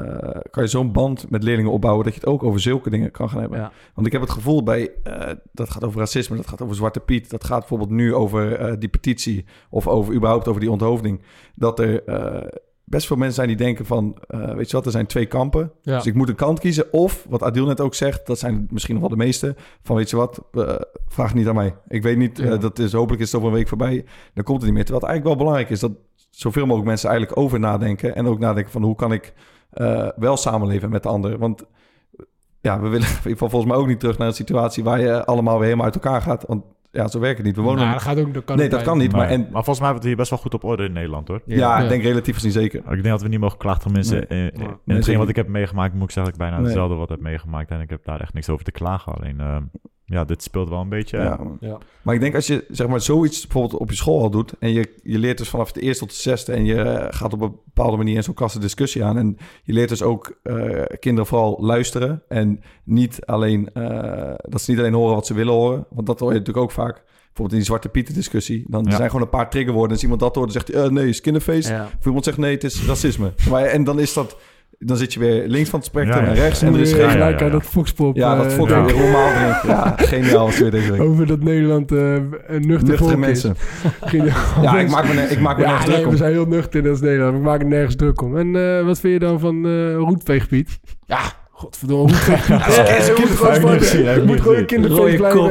kan 0.50 0.62
je 0.62 0.68
zo'n 0.68 0.92
band 0.92 1.30
met 1.30 1.42
leerlingen 1.42 1.70
opbouwen... 1.72 2.04
dat 2.04 2.14
je 2.14 2.20
het 2.20 2.28
ook 2.28 2.42
over 2.42 2.60
zulke 2.60 2.90
dingen 2.90 3.10
kan 3.10 3.28
gaan 3.28 3.40
hebben. 3.40 3.58
Ja. 3.58 3.72
Want 3.94 4.06
ik 4.06 4.12
heb 4.12 4.22
het 4.22 4.30
gevoel 4.30 4.62
bij... 4.62 4.90
eh, 5.02 5.30
dat 5.52 5.70
gaat 5.70 5.84
over 5.84 5.98
racisme, 5.98 6.36
dat 6.36 6.48
gaat 6.48 6.62
over 6.62 6.74
Zwarte 6.74 7.00
Piet... 7.00 7.30
dat 7.30 7.44
gaat 7.44 7.58
bijvoorbeeld 7.58 7.90
nu 7.90 8.14
over 8.14 8.54
eh, 8.54 8.72
die 8.78 8.88
petitie... 8.88 9.44
of 9.70 9.86
over 9.86 10.14
überhaupt 10.14 10.48
over 10.48 10.60
die 10.60 10.70
onthoofding... 10.70 11.22
dat 11.54 11.78
er 11.78 12.02
best 12.84 13.06
veel 13.06 13.16
mensen 13.16 13.34
zijn 13.34 13.48
die 13.48 13.56
denken 13.56 13.86
van... 13.86 14.16
weet 14.28 14.70
je 14.70 14.76
wat, 14.76 14.86
er 14.86 14.92
zijn 14.92 15.06
twee 15.06 15.26
kampen... 15.26 15.72
Ja. 15.82 15.96
Dus 15.96 16.06
ik 16.06 16.14
moet 16.14 16.28
een 16.28 16.34
kant 16.34 16.60
kiezen. 16.60 16.92
Of, 16.92 17.26
wat 17.28 17.42
Adil 17.42 17.66
net 17.66 17.80
ook 17.80 17.94
zegt, 17.94 18.26
dat 18.26 18.38
zijn 18.38 18.66
misschien 18.70 18.94
nog 18.94 19.02
wel 19.02 19.16
de 19.16 19.24
meeste. 19.24 19.54
Van 19.82 19.96
weet 19.96 20.10
je 20.10 20.16
wat, 20.16 20.42
eh, 20.52 20.74
vraag 21.08 21.34
niet 21.34 21.48
aan 21.48 21.54
mij. 21.54 21.74
Ik 21.88 22.02
weet 22.02 22.16
niet, 22.16 22.60
dat 22.60 22.78
is, 22.78 22.92
hopelijk 22.92 23.22
is 23.22 23.32
het 23.32 23.36
over 23.36 23.52
een 23.52 23.58
week 23.58 23.68
voorbij. 23.68 24.04
Dan 24.34 24.44
komt 24.44 24.56
het 24.56 24.66
niet 24.66 24.74
meer. 24.74 24.84
Terwijl 24.84 25.04
het 25.04 25.10
eigenlijk 25.10 25.24
wel 25.24 25.36
belangrijk 25.36 25.70
is 25.70 25.80
dat 25.80 25.92
zoveel 26.42 26.62
mogelijk 26.64 26.88
mensen 26.88 27.08
eigenlijk 27.08 27.40
over 27.40 27.58
nadenken. 27.60 28.14
En 28.16 28.26
ook 28.26 28.38
nadenken 28.38 28.72
van 28.72 28.82
hoe 28.82 28.94
kan 28.94 29.12
ik 29.12 29.32
eh, 29.70 30.08
wel 30.16 30.36
samenleven 30.36 30.90
met 30.90 31.02
de 31.02 31.08
ander. 31.08 31.38
Want 31.38 31.64
ja, 32.60 32.80
we 32.80 32.88
willen 32.88 33.06
in 33.08 33.14
ieder 33.16 33.30
geval 33.32 33.48
volgens 33.48 33.72
mij 33.72 33.80
ook 33.80 33.86
niet 33.86 34.00
terug 34.00 34.18
naar 34.18 34.26
een 34.28 34.34
situatie 34.34 34.84
waar 34.84 35.00
je 35.00 35.24
allemaal 35.24 35.54
weer 35.54 35.64
helemaal 35.64 35.84
uit 35.84 35.94
elkaar 35.94 36.22
gaat. 36.22 36.44
Want 36.46 36.64
ja, 36.90 37.08
zo 37.08 37.18
werkt 37.20 37.36
het 37.36 37.46
niet. 37.46 37.56
We 37.56 37.62
wonen... 37.62 37.80
Nou, 37.80 37.92
dat 37.92 38.02
gaat 38.02 38.18
ook, 38.18 38.34
dat 38.34 38.44
kan 38.44 38.56
nee, 38.56 38.68
dat 38.68 38.82
kan 38.82 38.98
niet. 38.98 39.12
Maar, 39.12 39.28
en, 39.28 39.40
maar 39.40 39.64
volgens 39.64 39.78
mij 39.78 39.88
hebben 39.88 39.88
we 39.88 39.94
het 39.98 40.04
hier 40.04 40.16
best 40.16 40.30
wel 40.30 40.38
goed 40.38 40.54
op 40.54 40.64
orde 40.64 40.84
in 40.84 40.92
Nederland, 40.92 41.28
hoor. 41.28 41.42
ja, 41.46 41.56
Ja. 41.56 41.78
ik 41.82 41.88
denk 41.88 42.02
relatief 42.02 42.34
gezien 42.34 42.52
zeker. 42.52 42.78
Ik 42.80 42.86
denk 42.88 43.04
dat 43.04 43.22
we 43.22 43.28
niet 43.28 43.40
mogen. 43.40 43.76
Nee. 43.92 44.02
in, 44.04 44.28
in, 44.28 44.36
in 44.36 44.52
Nee, 44.52 44.70
hetgeen 44.84 45.02
zeker 45.02 45.20
wat 45.20 45.28
ik 45.28 45.36
heb 45.36 45.48
meegemaakt, 45.48 45.94
moet 45.94 46.02
ik 46.02 46.10
zeggen 46.10 46.32
dat 46.32 46.32
ik 46.32 46.46
bijna 46.48 46.56
Nee. 46.56 46.64
hetzelfde 46.64 46.94
wat 46.96 47.08
heb 47.08 47.20
meegemaakt. 47.20 47.70
En 47.70 47.80
ik 47.80 47.90
heb 47.90 48.04
daar 48.04 48.20
echt 48.20 48.34
niks 48.34 48.48
over 48.48 48.64
te 48.64 48.72
klagen. 48.72 49.14
Alleen, 49.14 49.40
eh, 49.40 49.56
ja, 50.12 50.24
dit 50.24 50.42
speelt 50.42 50.68
wel 50.68 50.80
een 50.80 50.88
beetje. 50.88 51.16
Ja. 51.18 51.40
Ja. 51.60 51.78
Maar 52.02 52.14
ik 52.14 52.20
denk 52.20 52.34
als 52.34 52.46
je 52.46 52.64
zeg 52.68 52.86
maar 52.86 53.00
zoiets 53.00 53.42
bijvoorbeeld 53.46 53.80
op 53.80 53.90
je 53.90 53.96
school 53.96 54.20
al 54.20 54.30
doet 54.30 54.52
en 54.58 54.72
je, 54.72 54.94
je 55.02 55.18
leert 55.18 55.38
dus 55.38 55.48
vanaf 55.48 55.72
de 55.72 55.80
eerste 55.80 56.04
tot 56.06 56.14
de 56.16 56.22
zesde 56.22 56.52
en 56.52 56.64
je 56.64 56.74
eh, 56.82 57.06
gaat 57.18 57.32
op 57.32 57.40
een 57.40 57.54
bepaalde 57.64 57.96
manier 57.96 58.16
in 58.16 58.22
zo'n 58.22 58.34
klas 58.34 58.54
een 58.54 58.60
discussie 58.60 59.04
aan 59.04 59.18
en 59.18 59.36
je 59.62 59.72
leert 59.72 59.88
dus 59.88 60.02
ook 60.02 60.38
eh, 60.42 60.82
kinderen 60.98 61.26
vooral 61.26 61.56
luisteren 61.60 62.22
en 62.28 62.60
niet 62.84 63.26
alleen 63.26 63.70
uh, 63.74 64.34
dat 64.48 64.60
ze 64.62 64.70
niet 64.70 64.80
alleen 64.80 64.92
horen 64.94 65.14
wat 65.14 65.26
ze 65.26 65.34
willen 65.34 65.52
horen, 65.54 65.86
want 65.90 66.06
dat 66.06 66.20
hoor 66.20 66.32
je 66.32 66.38
natuurlijk 66.38 66.64
ook 66.64 66.72
vaak. 66.72 67.02
Bijvoorbeeld 67.34 67.50
in 67.52 67.56
die 67.56 67.76
Zwarte 67.76 67.88
Pieten 67.98 68.14
discussie. 68.14 68.64
Dan 68.68 68.84
Ja. 68.84 68.96
zijn 68.96 69.06
gewoon 69.10 69.22
een 69.22 69.28
paar 69.30 69.50
triggerwoorden. 69.50 69.88
En 69.88 69.94
als 69.94 70.02
iemand 70.02 70.20
dat 70.20 70.34
hoort, 70.34 70.52
dan 70.52 70.62
zegt 70.62 70.72
hij... 70.76 70.84
eh, 70.86 70.90
nee, 70.90 71.12
skinnerface. 71.12 71.72
Ja. 71.72 71.88
Of 71.98 72.06
iemand 72.06 72.24
zegt 72.24 72.36
nee, 72.36 72.52
het 72.54 72.64
is 72.64 72.86
racisme. 72.86 73.32
Maar, 73.50 73.62
en 73.64 73.84
dan 73.84 73.98
is 73.98 74.12
dat... 74.12 74.36
dan 74.84 74.96
zit 74.96 75.12
je 75.12 75.20
weer 75.20 75.46
links 75.48 75.68
van 75.70 75.78
het 75.78 75.88
spectrum 75.88 76.16
Ja, 76.16 76.22
ja. 76.22 76.28
en 76.28 76.34
rechts. 76.34 76.62
En 76.62 76.74
er 76.74 76.80
is 76.80 76.92
geen... 76.92 77.10
gelijk 77.10 77.42
aan 77.42 77.50
dat 77.50 77.62
Foxpop. 77.62 78.16
Ja, 78.16 78.36
dat 78.36 78.46
eh, 78.46 78.52
ik 78.52 78.66
weer 78.66 78.96
normaal. 78.96 79.28
drink. 79.28 79.62
Ja, 79.72 79.94
geniaal 79.96 80.44
was 80.46 80.58
weer 80.58 80.70
deze 80.70 80.90
week. 80.92 81.00
Over 81.00 81.26
dat 81.26 81.40
Nederland 81.42 81.92
eh 81.92 81.98
een 81.98 82.22
nuchter 82.46 82.66
Nuchtere 82.68 82.96
volk 82.96 83.16
mensen. 83.16 83.56
Ja, 84.62 84.78
ik 84.78 84.88
maak 84.90 85.14
me, 85.14 85.20
ik 85.30 85.40
maak 85.40 85.56
me 85.56 85.62
Ja, 85.62 85.68
nergens 85.68 85.86
nee, 85.86 85.94
druk 85.96 86.04
we 86.06 86.10
om. 86.10 86.16
zijn 86.16 86.32
heel 86.32 86.46
nuchter 86.46 86.88
als 86.90 87.00
Nederland. 87.00 87.36
We 87.36 87.42
maken 87.42 87.68
nergens 87.68 87.96
druk 87.96 88.22
om. 88.22 88.36
En 88.36 88.56
eh, 88.78 88.84
wat 88.84 89.00
vind 89.00 89.12
je 89.12 89.18
dan 89.18 89.40
van 89.40 89.66
eh 89.66 89.94
roetveegpiet? 89.94 90.80
Ja, 91.06 91.20
godverdomme, 91.62 92.12
moet 94.26 94.40
gewoon 94.40 94.56
ik 94.56 94.70
ik 94.72 94.78
een 94.78 94.88
Rode 94.88 95.16
blijven. 95.16 95.50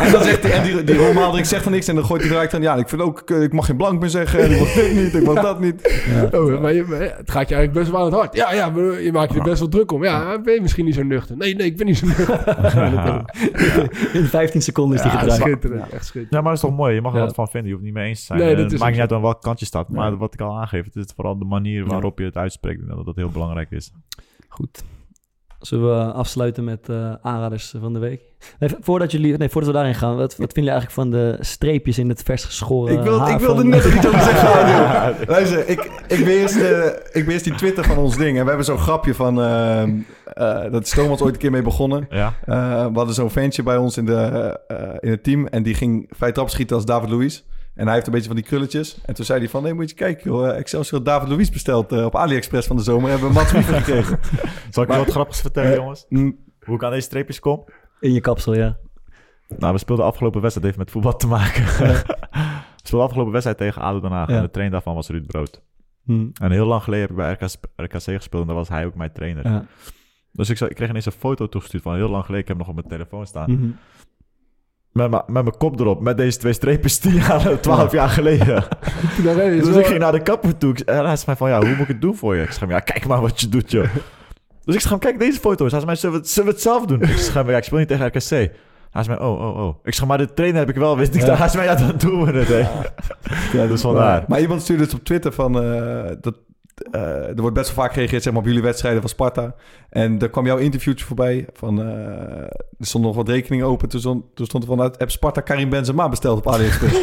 En 0.00 0.12
dan 0.12 0.22
zegt 0.22 0.42
die, 0.42 0.74
die, 0.74 0.84
die 0.84 0.96
Romaaldrik 0.96 1.44
zegt 1.44 1.64
dan 1.64 1.72
niks 1.72 1.88
en 1.88 1.94
dan 1.94 2.04
gooit 2.04 2.22
hij 2.22 2.30
eruit 2.30 2.54
aan. 2.54 2.62
Ja, 2.62 2.74
ik 2.76 2.88
vind 2.88 3.02
ook, 3.02 3.20
eh, 3.30 3.42
ik 3.42 3.52
mag 3.52 3.66
geen 3.66 3.76
blank 3.76 4.00
meer 4.00 4.08
zeggen. 4.08 4.40
En 4.40 4.50
ik 4.50 4.58
mag 4.58 4.72
dit 4.72 4.94
niet, 4.94 5.14
ik 5.14 5.24
mag 5.24 5.42
dat 5.42 5.60
niet. 5.60 6.02
Oh, 6.32 6.60
maar 6.60 6.72
je, 6.72 6.84
het 7.16 7.30
gaat 7.30 7.48
je 7.48 7.54
eigenlijk 7.54 7.72
best 7.72 7.90
wel 7.90 7.98
aan 8.00 8.06
het 8.06 8.14
hart. 8.14 8.36
Ja, 8.36 8.52
ja, 8.52 8.72
je 9.00 9.10
maakt 9.12 9.32
je 9.32 9.38
er 9.38 9.44
best 9.44 9.58
wel 9.58 9.68
druk 9.68 9.92
om. 9.92 10.04
Ja, 10.04 10.40
ben 10.40 10.54
je 10.54 10.60
misschien 10.60 10.84
niet 10.84 10.94
zo 10.94 11.02
nuchter? 11.02 11.36
Nee, 11.36 11.54
nee, 11.54 11.66
ik 11.66 11.76
ben 11.76 11.86
niet 11.86 11.98
zo 11.98 12.06
nuchter. 12.06 13.24
In 14.20 14.24
15 14.24 14.62
seconden 14.62 14.96
is 14.96 15.02
die 15.02 15.12
Ja, 15.12 15.18
gedraaid. 15.18 15.40
schitterend. 15.40 15.82
Echt 15.82 16.04
schitterend. 16.04 16.30
Ja, 16.30 16.40
maar 16.40 16.54
dat 16.54 16.62
is 16.62 16.68
toch 16.68 16.76
mooi. 16.76 16.94
Je 16.94 17.00
mag 17.00 17.14
er 17.14 17.20
wat 17.20 17.34
van 17.34 17.48
vinden. 17.48 17.68
Je 17.68 17.74
hoeft 17.74 17.84
niet 17.86 17.94
mee 17.94 18.08
eens 18.08 18.20
te 18.20 18.26
zijn. 18.26 18.38
Nee, 18.38 18.56
dat 18.56 18.70
het 18.70 18.80
maakt 18.80 18.92
niet 18.92 19.00
uit 19.00 19.12
aan 19.12 19.22
welke 19.22 19.40
kant 19.40 19.60
je 19.60 19.66
staat. 19.66 19.88
Maar 19.88 20.16
wat 20.16 20.34
ik 20.34 20.40
al 20.40 20.58
aangeef, 20.58 20.84
het 20.84 20.96
is 20.96 21.12
vooral 21.16 21.38
de 21.38 21.44
manier 21.44 21.86
waarop 21.86 22.18
je 22.18 22.24
het 22.24 22.36
uitspreekt. 22.36 22.88
Dat 22.88 23.04
dat 23.04 23.16
heel 23.16 23.30
belangrijk 23.30 23.70
is. 23.70 23.92
Goed. 24.48 24.82
Zullen 25.60 26.06
we 26.06 26.12
afsluiten 26.12 26.64
met 26.64 26.88
eh, 26.88 27.12
aanraders 27.22 27.74
van 27.80 27.92
de 27.92 27.98
week? 27.98 28.20
Nee, 28.58 28.70
voordat, 28.80 29.10
jullie, 29.10 29.36
nee, 29.36 29.48
voordat 29.48 29.70
we 29.70 29.76
daarin 29.76 29.94
gaan, 29.94 30.16
wat, 30.16 30.36
wat 30.36 30.52
vind 30.52 30.66
je 30.66 30.72
eigenlijk 30.72 31.00
van 31.00 31.10
de 31.10 31.36
streepjes 31.40 31.98
in 31.98 32.08
het 32.08 32.22
vers 32.22 32.44
geschoren 32.44 32.94
Ik, 32.94 33.02
wil, 33.02 33.14
ik 33.14 33.20
haar 33.20 33.40
wilde 33.40 33.64
net 33.64 33.84
iets 33.84 34.06
over 34.06 34.20
zeggen. 34.20 35.26
Luister, 35.26 35.68
ik, 35.68 35.90
ik, 36.08 36.24
de, 36.24 37.08
ik 37.12 37.24
beheers 37.24 37.42
die 37.42 37.54
Twitter 37.54 37.84
van 37.84 37.96
ons 37.96 38.16
ding. 38.16 38.36
En 38.36 38.42
we 38.42 38.48
hebben 38.48 38.66
zo'n 38.66 38.78
grapje 38.78 39.14
van... 39.14 39.40
ehm 39.42 39.90
eh 40.34 40.70
dat 40.70 40.82
is 40.82 40.90
Thomas 40.90 41.20
ooit 41.20 41.34
een 41.34 41.40
keer 41.40 41.50
mee 41.50 41.62
begonnen. 41.62 42.06
Ja? 42.10 42.34
Eh, 42.44 42.86
we 42.86 42.92
hadden 42.94 43.14
zo'n 43.14 43.30
ventje 43.30 43.62
bij 43.62 43.76
ons 43.76 43.96
in, 43.96 44.04
de, 44.04 44.58
eh, 44.68 44.76
in 45.00 45.10
het 45.10 45.22
team. 45.22 45.46
En 45.46 45.62
die 45.62 45.74
ging 45.74 46.10
vrij 46.16 46.32
trap 46.32 46.50
schieten 46.50 46.76
als 46.76 46.84
David 46.84 47.10
Luiz. 47.10 47.42
En 47.74 47.84
hij 47.84 47.94
heeft 47.94 48.06
een 48.06 48.12
beetje 48.12 48.26
van 48.28 48.36
die 48.36 48.44
krulletjes. 48.44 49.00
En 49.04 49.14
toen 49.14 49.24
zei 49.24 49.38
hij 49.38 49.48
van... 49.48 49.62
Nee, 49.62 49.74
moet 49.74 49.90
je 49.90 49.96
kijken 49.96 50.30
joh. 50.30 50.56
Excelsior 50.56 50.96
had 50.98 51.04
David 51.04 51.28
Luiz 51.28 51.48
besteld 51.48 51.92
eh, 51.92 52.04
op 52.04 52.16
AliExpress 52.16 52.66
van 52.66 52.76
de 52.76 52.82
zomer. 52.82 53.04
En 53.04 53.10
hebben 53.10 53.28
we 53.28 53.34
Mats 53.34 53.52
Wiever 53.52 53.74
gekregen. 53.74 54.18
Zal 54.70 54.82
ik 54.82 54.90
je 54.90 54.96
wat 54.96 55.10
grappigs 55.10 55.40
vertellen, 55.40 55.74
jongens? 55.74 56.06
Mm, 56.08 56.38
Hoe 56.60 56.74
ik 56.74 56.84
aan 56.84 56.90
deze 56.90 57.02
streepjes 57.02 57.40
kom? 57.40 57.64
In 58.00 58.12
je 58.12 58.20
kapsel, 58.20 58.54
ja. 58.54 58.76
Nou, 59.58 59.72
we 59.72 59.78
speelden 59.78 60.04
afgelopen 60.04 60.40
wedstrijd. 60.40 60.66
heeft 60.66 60.78
met 60.78 60.90
voetbal 60.90 61.16
te 61.16 61.26
maken. 61.26 61.64
we 61.86 62.02
speelden 62.82 63.06
afgelopen 63.06 63.32
wedstrijd 63.32 63.58
tegen 63.58 63.82
ADO 63.82 64.00
Den 64.00 64.10
Haag. 64.10 64.28
Ja. 64.28 64.36
En 64.36 64.42
de 64.42 64.50
trainer 64.50 64.72
daarvan 64.74 64.94
was 64.94 65.08
Ruud 65.08 65.26
Brood. 65.26 65.62
Hm. 66.04 66.28
En 66.42 66.50
heel 66.50 66.66
lang 66.66 66.82
geleden 66.82 67.00
heb 67.08 67.10
ik 67.10 67.16
bij 67.16 67.32
RKC, 67.32 67.54
RKC 67.76 68.16
gespeeld. 68.16 68.42
En 68.42 68.46
daar 68.46 68.56
was 68.56 68.68
hij 68.68 68.86
ook 68.86 68.94
mijn 68.94 69.12
trainer. 69.12 69.48
Ja. 69.48 69.64
Dus 70.32 70.50
ik, 70.50 70.56
zou- 70.56 70.70
ik 70.70 70.76
kreeg 70.76 70.88
ineens 70.88 71.06
een 71.06 71.12
foto 71.12 71.48
toegestuurd 71.48 71.82
van 71.82 71.94
heel 71.94 72.08
lang 72.08 72.24
geleden. 72.24 72.40
Ik 72.42 72.48
heb 72.48 72.56
hem 72.56 72.66
nog 72.66 72.76
op 72.76 72.80
mijn 72.82 72.98
telefoon 72.98 73.26
staan. 73.26 73.50
Mhm. 73.52 73.70
Met, 74.92 75.10
mijn- 75.10 75.22
met 75.26 75.42
mijn 75.44 75.56
kop 75.56 75.80
erop. 75.80 76.00
Met 76.00 76.16
deze 76.16 76.38
twee 76.38 76.52
streepjes 76.52 76.98
10 76.98 77.12
jaar, 77.14 77.60
12 77.60 77.92
jaar 77.92 78.08
geleden. 78.08 78.64
Dus 79.22 79.68
wel- 79.68 79.78
ik 79.78 79.86
ging 79.86 79.98
naar 79.98 80.12
de 80.12 80.22
kapper 80.22 80.56
toe. 80.58 80.74
En 80.84 80.94
hij 81.04 81.16
zei 81.16 81.22
mij 81.26 81.36
van, 81.36 81.48
ja, 81.50 81.58
hoe 81.58 81.68
moet 81.68 81.78
ik 81.80 81.88
het 81.88 82.00
doen 82.00 82.16
voor 82.16 82.36
je? 82.36 82.42
Ik 82.42 82.50
zeg, 82.52 82.68
ja, 82.68 82.80
kijk 82.80 83.06
maar 83.06 83.20
wat 83.20 83.40
je 83.40 83.48
doet, 83.48 83.70
joh. 83.70 83.84
Dus 84.64 84.74
ik 84.74 84.80
zeg, 84.80 84.98
kijk 84.98 85.18
deze 85.18 85.40
foto's. 85.40 85.70
Hij 85.72 85.80
zei 85.80 85.84
mij, 85.84 85.94
zullen 85.96 86.14
we, 86.14 86.20
het- 86.22 86.30
zullen 86.30 86.48
we 86.48 86.54
het 86.54 86.62
zelf 86.64 86.86
doen? 86.86 87.02
Ik 87.02 87.08
zeg, 87.16 87.46
ja, 87.46 87.56
ik 87.56 87.64
speel 87.64 87.78
niet 87.78 87.88
tegen 87.88 88.06
RKC. 88.06 88.28
Hij 88.90 89.02
zei 89.02 89.08
mij, 89.08 89.18
oh, 89.26 89.40
oh, 89.40 89.56
oh. 89.66 89.74
Ik 89.84 89.94
zeg, 89.94 90.06
maar 90.06 90.18
de 90.18 90.32
trainer 90.34 90.58
heb 90.60 90.68
ik 90.68 90.74
wel, 90.76 90.96
wist 90.96 91.14
ik. 91.14 91.20
Ja. 91.22 91.34
Hij 91.34 91.48
zei 91.48 91.66
mij, 91.66 91.74
ja, 91.74 91.86
dan 91.86 91.96
doen 91.98 92.24
we 92.24 92.38
het, 92.38 92.48
hè. 92.48 92.58
Ja, 93.58 93.66
dus 93.72 93.80
vandaar. 93.80 94.24
Maar 94.28 94.40
iemand 94.40 94.62
stuurde 94.62 94.82
het 94.82 94.94
op 94.94 95.04
Twitter 95.04 95.32
van... 95.32 95.62
eh, 95.62 96.10
dat, 96.20 96.34
eh, 96.90 97.28
er 97.28 97.40
wordt 97.40 97.54
best 97.56 97.74
wel 97.74 97.84
vaak 97.84 97.92
gereageerd 97.92 98.22
zeg 98.22 98.32
maar, 98.32 98.42
op 98.42 98.48
jullie 98.48 98.62
wedstrijden 98.62 99.00
van 99.00 99.10
Sparta. 99.10 99.54
En 99.90 100.18
er 100.18 100.30
kwam 100.30 100.46
jouw 100.46 100.56
interviewtje 100.56 101.04
voorbij. 101.04 101.46
Van, 101.52 101.80
eh, 101.80 101.86
er 102.78 102.86
stonden 102.86 103.10
nog 103.10 103.18
wat 103.18 103.28
rekeningen 103.28 103.66
open. 103.66 103.88
Toen 103.88 104.00
stond, 104.00 104.24
toen 104.34 104.46
stond 104.46 104.62
er 104.62 104.68
vanuit... 104.68 104.98
Heb 104.98 105.10
Sparta 105.10 105.40
Karim 105.40 105.68
Benzema 105.68 106.08
besteld 106.08 106.38
op 106.38 106.48
AliExpress? 106.48 106.96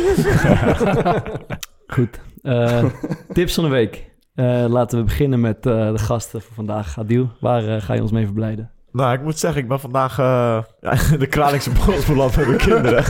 Goed. 1.96 2.20
Eh, 2.42 2.86
tips 3.34 3.54
van 3.54 3.64
de 3.64 3.70
week. 3.70 4.10
Eh, 4.36 4.66
laten 4.68 4.98
we 4.98 5.04
beginnen 5.04 5.40
met 5.40 5.66
eh, 5.66 5.92
de 5.92 5.98
gasten 5.98 6.42
van 6.42 6.56
vandaag. 6.56 7.00
Adil, 7.00 7.30
waar 7.40 7.82
ga 7.82 7.94
je 7.94 8.02
ons 8.02 8.12
mee 8.12 8.26
verblijden? 8.26 8.72
Nou, 8.92 9.14
ik 9.14 9.24
moet 9.24 9.40
zeggen, 9.40 9.62
ik 9.62 9.68
ben 9.68 9.80
vandaag 9.80 10.20
eh, 10.20 10.64
de 11.20 11.28
Kralingse 11.28 11.72
bos 11.72 12.06
beland 12.06 12.36
met 12.36 12.48
mijn 12.48 12.60
kinderen. 12.60 13.04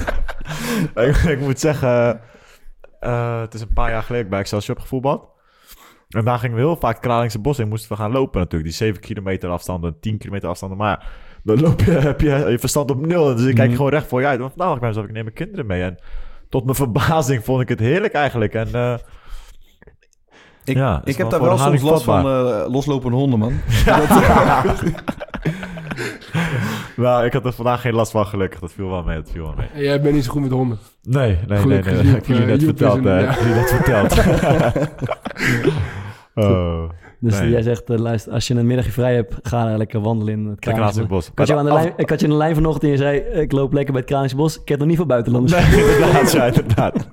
ik, 1.09 1.15
ik 1.15 1.39
moet 1.39 1.59
zeggen, 1.59 2.21
eh, 2.99 3.41
het 3.41 3.53
is 3.53 3.61
een 3.61 3.73
paar 3.73 3.89
jaar 3.89 4.03
geleden 4.03 4.29
bij 4.29 4.39
Excelsior 4.39 4.75
heb 4.75 4.83
gevoetbald. 4.83 5.27
En 6.09 6.25
daar 6.25 6.39
gingen 6.39 6.55
we 6.55 6.61
heel 6.61 6.75
vaak 6.75 7.01
Kralingse 7.01 7.39
bos 7.39 7.59
in. 7.59 7.67
Moesten 7.67 7.89
we 7.91 7.95
gaan 7.97 8.11
lopen 8.11 8.39
natuurlijk. 8.39 8.69
Die 8.69 8.77
7 8.79 9.01
kilometer 9.01 9.49
afstanden, 9.49 9.99
10 9.99 10.17
kilometer 10.17 10.49
afstanden. 10.49 10.77
Maar 10.77 10.89
ja, 10.89 11.01
dan 11.43 11.59
loop 11.59 11.81
je, 11.81 11.91
heb 12.11 12.21
je 12.21 12.45
je 12.49 12.59
verstand 12.59 12.91
op 12.91 13.05
nul. 13.05 13.35
Dus 13.35 13.45
ik 13.45 13.55
kijk 13.55 13.67
Mhm. 13.67 13.75
gewoon 13.77 13.91
recht 13.91 14.07
voor 14.07 14.21
je 14.21 14.27
uit. 14.27 14.39
Want 14.39 14.53
vandaag 14.57 14.79
dacht 14.79 14.97
ik 14.97 15.03
ik 15.03 15.11
neem 15.11 15.23
mijn 15.23 15.35
kinderen 15.35 15.65
mee. 15.65 15.83
En 15.83 15.97
tot 16.49 16.63
mijn 16.63 16.75
verbazing 16.75 17.43
vond 17.43 17.61
ik 17.61 17.69
het 17.69 17.79
heerlijk 17.79 18.13
eigenlijk. 18.13 18.53
En 18.53 18.73
eh, 18.73 18.93
Ik, 20.63 20.75
Ja, 20.75 21.01
ik 21.03 21.17
heb 21.17 21.29
daar 21.29 21.41
wel 21.41 21.57
soms 21.57 21.81
last 21.81 22.03
van 22.03 22.25
eh, 22.25 22.65
loslopende 22.67 23.17
honden, 23.17 23.39
man. 23.39 23.53
nou, 26.97 27.25
ik 27.25 27.33
had 27.33 27.45
er 27.45 27.53
vandaag 27.53 27.81
geen 27.81 27.93
last 27.93 28.11
van 28.11 28.25
gelukkig. 28.25 28.59
Dat 28.59 28.71
viel 28.71 28.89
wel 28.89 29.03
mee, 29.03 29.15
dat 29.15 29.29
viel 29.31 29.43
wel 29.43 29.53
mee. 29.57 29.67
En 29.73 29.81
Jij 29.81 30.01
bent 30.01 30.15
niet 30.15 30.23
zo 30.23 30.31
goed 30.31 30.41
met 30.41 30.51
honden. 30.51 30.77
Nee, 31.03 31.27
nee, 31.27 31.37
nee, 31.47 31.57
Gelukkig 31.57 31.91
nee. 31.91 32.01
is 32.01 32.05
Dat 32.05 32.05
Joep, 32.05 32.13
heb 32.13 32.21
ik 32.21 32.27
jullie 32.27 32.41
eh, 32.41 32.47
net 32.47 32.63
verteld. 32.63 33.03
ja. 33.03 33.19
Ik 33.37 33.55
net 33.55 33.69
verteld. 33.71 34.17
oh. 36.45 36.89
Dus 37.19 37.39
Nee. 37.39 37.49
jij 37.49 37.61
zegt, 37.61 37.89
eh, 37.89 37.97
luister, 37.97 38.33
als 38.33 38.47
je 38.47 38.53
een 38.55 38.67
middagje 38.67 38.91
vrij 38.91 39.15
hebt, 39.15 39.35
ga 39.43 39.77
lekker 39.77 40.01
wandelen 40.01 40.33
in 40.33 40.45
het 40.45 40.59
Kralingse 40.59 40.99
het 40.99 41.07
Bos. 41.07 41.17
bos. 41.25 41.27
Ik 41.31 41.37
had, 41.37 41.47
je 41.47 41.55
aan 41.55 41.65
de 41.65 41.71
Af- 41.71 41.81
lijn, 41.81 41.93
ik 41.97 42.09
had 42.09 42.19
je 42.19 42.25
aan 42.25 42.31
de 42.31 42.37
lijn 42.37 42.55
vanochtend 42.55 42.83
en 42.83 42.89
je 42.89 42.97
zei, 42.97 43.19
eh, 43.19 43.41
ik 43.41 43.51
loop 43.51 43.73
lekker 43.73 43.91
bij 43.91 44.01
het 44.01 44.09
Kralingse 44.09 44.35
Bos. 44.35 44.61
Ik 44.61 44.67
heb 44.67 44.79
nog 44.79 44.87
niet 44.87 44.95
veel 44.97 45.05
buitenlanders. 45.05 45.69
Nee, 45.69 45.83
inderdaad, 45.93 46.31
ja, 46.31 46.45
inderdaad. 46.45 47.07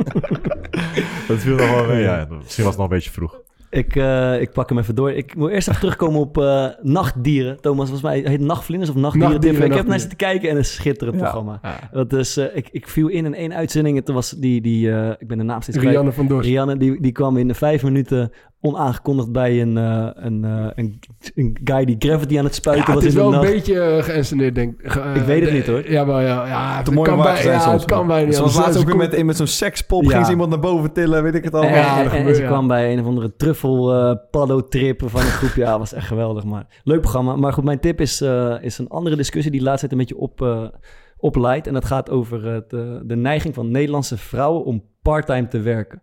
dat 1.28 1.38
viel 1.38 1.56
nog 1.56 1.70
wel 1.70 1.84
mee, 1.86 2.02
ja. 2.02 2.26
Misschien 2.42 2.64
was 2.64 2.72
het 2.72 2.82
nog 2.82 2.90
een 2.90 2.96
beetje 2.96 3.10
vroeg. 3.10 3.40
Ik, 3.74 3.96
eh, 3.96 4.40
ik 4.40 4.52
pak 4.52 4.68
hem 4.68 4.78
even 4.78 4.94
door. 4.94 5.12
Ik 5.12 5.36
moet 5.36 5.50
eerst 5.50 5.68
even 5.68 5.80
terugkomen 5.80 6.20
op 6.20 6.38
eh, 6.38 6.66
Nachtdieren. 6.82 7.60
Thomas, 7.60 7.88
volgens 7.88 8.02
mij 8.02 8.30
heet 8.30 8.40
Nachtvlinders 8.40 8.90
of 8.90 8.96
Nachtdieren. 8.96 9.30
Nachtdieren, 9.30 9.64
ik 9.64 9.74
heb 9.74 9.86
naar 9.86 10.00
zitten 10.00 10.18
kijken 10.18 10.50
en 10.50 10.56
een 10.56 10.64
schitterend 10.64 11.16
programma. 11.16 11.60
Dat 11.92 12.12
is, 12.12 12.36
eh, 12.36 12.56
ik, 12.56 12.68
ik 12.70 12.88
viel 12.88 13.08
in 13.08 13.24
in 13.24 13.34
één 13.34 13.54
uitzending. 13.54 13.96
Het 13.96 14.08
was 14.08 14.30
die, 14.30 14.60
die 14.60 14.92
eh, 14.92 15.10
ik 15.18 15.28
ben 15.28 15.38
de 15.38 15.44
naam 15.44 15.62
steeds 15.62 15.78
kwijt. 15.78 15.92
Rianne 15.92 16.12
van 16.12 16.26
Dorst. 16.26 16.48
Rianne, 16.48 16.76
die, 16.76 17.00
die 17.00 17.12
kwam 17.12 17.36
in 17.36 17.48
de 17.48 17.54
vijf 17.54 17.82
minuten 17.82 18.30
onaangekondigd 18.64 19.32
bij 19.32 19.60
een, 19.62 19.78
eh, 19.78 20.08
een, 20.14 20.44
eh, 20.44 20.66
een, 20.74 20.98
een 21.34 21.56
guy 21.64 21.84
die 21.84 21.96
gravity 21.98 22.38
aan 22.38 22.44
het 22.44 22.54
Ja, 22.54 22.60
spuiten 22.60 22.84
het 22.86 22.94
was 22.94 23.04
is 23.04 23.10
in 23.10 23.16
de 23.16 23.24
wel 23.24 23.32
een 23.34 23.40
nacht. 23.40 23.52
beetje 23.52 23.96
uh, 23.96 24.02
geënsceneerd, 24.02 24.54
denk 24.54 24.80
ik. 24.80 24.94
Ik 24.94 25.22
weet 25.22 25.40
het 25.40 25.48
eh, 25.48 25.54
niet, 25.54 25.66
hoor. 25.66 25.90
Ja, 25.90 26.04
maar 26.04 26.22
ja, 26.22 26.46
ja 26.46 26.70
Te 26.82 26.84
het 26.84 26.94
mooi 26.94 27.08
kan 27.08 27.22
bij, 27.22 27.36
zijn 27.36 27.54
ja, 27.54 27.60
soms. 27.60 27.82
het 27.82 27.90
kan 27.90 28.06
bij 28.06 28.24
niet. 28.24 28.34
Zoals 28.34 28.56
laatst 28.56 28.78
ook 28.80 28.86
weer 28.86 28.96
met, 28.96 29.24
met 29.24 29.36
zo'n 29.36 29.46
sekspop. 29.46 30.02
Ja. 30.02 30.10
Ging 30.10 30.24
ze 30.24 30.30
iemand 30.30 30.50
naar 30.50 30.58
boven 30.60 30.92
tillen, 30.92 31.22
weet 31.22 31.34
ik 31.34 31.44
het 31.44 31.54
al. 31.54 31.62
En, 31.62 31.74
Ja, 31.74 32.10
en- 32.12 32.34
ze 32.34 32.40
ja. 32.42 32.46
kwam 32.48 32.66
bij 32.66 32.92
een 32.92 33.00
of 33.00 33.06
andere 33.06 33.36
truffel 33.36 33.94
eh 33.94 34.16
paddo 34.30 34.68
trip 34.68 35.02
van 35.04 35.20
een 35.20 35.26
groep. 35.26 35.54
Ja, 35.54 35.78
was 35.78 35.92
echt 35.92 36.06
geweldig. 36.06 36.44
Maar 36.44 36.66
leuk 36.84 37.00
programma. 37.00 37.36
Maar 37.36 37.52
goed, 37.52 37.64
mijn 37.64 37.80
tip 37.80 38.00
is, 38.00 38.20
eh, 38.20 38.54
is 38.60 38.78
een 38.78 38.88
andere 38.88 39.16
discussie 39.16 39.50
die 39.50 39.60
de 39.60 39.66
laatste 39.66 39.88
tijd 39.88 40.00
een 40.00 40.06
beetje 40.06 40.22
op, 40.22 40.42
eh 40.42 40.64
opleidt. 41.16 41.66
En 41.66 41.72
dat 41.72 41.84
gaat 41.84 42.10
over 42.10 42.44
het, 42.44 42.72
eh, 42.72 42.80
de 43.02 43.16
neiging 43.16 43.54
van 43.54 43.70
Nederlandse 43.70 44.16
vrouwen 44.18 44.64
om 44.64 44.84
parttime 45.02 45.48
te 45.48 45.60
werken. 45.60 46.02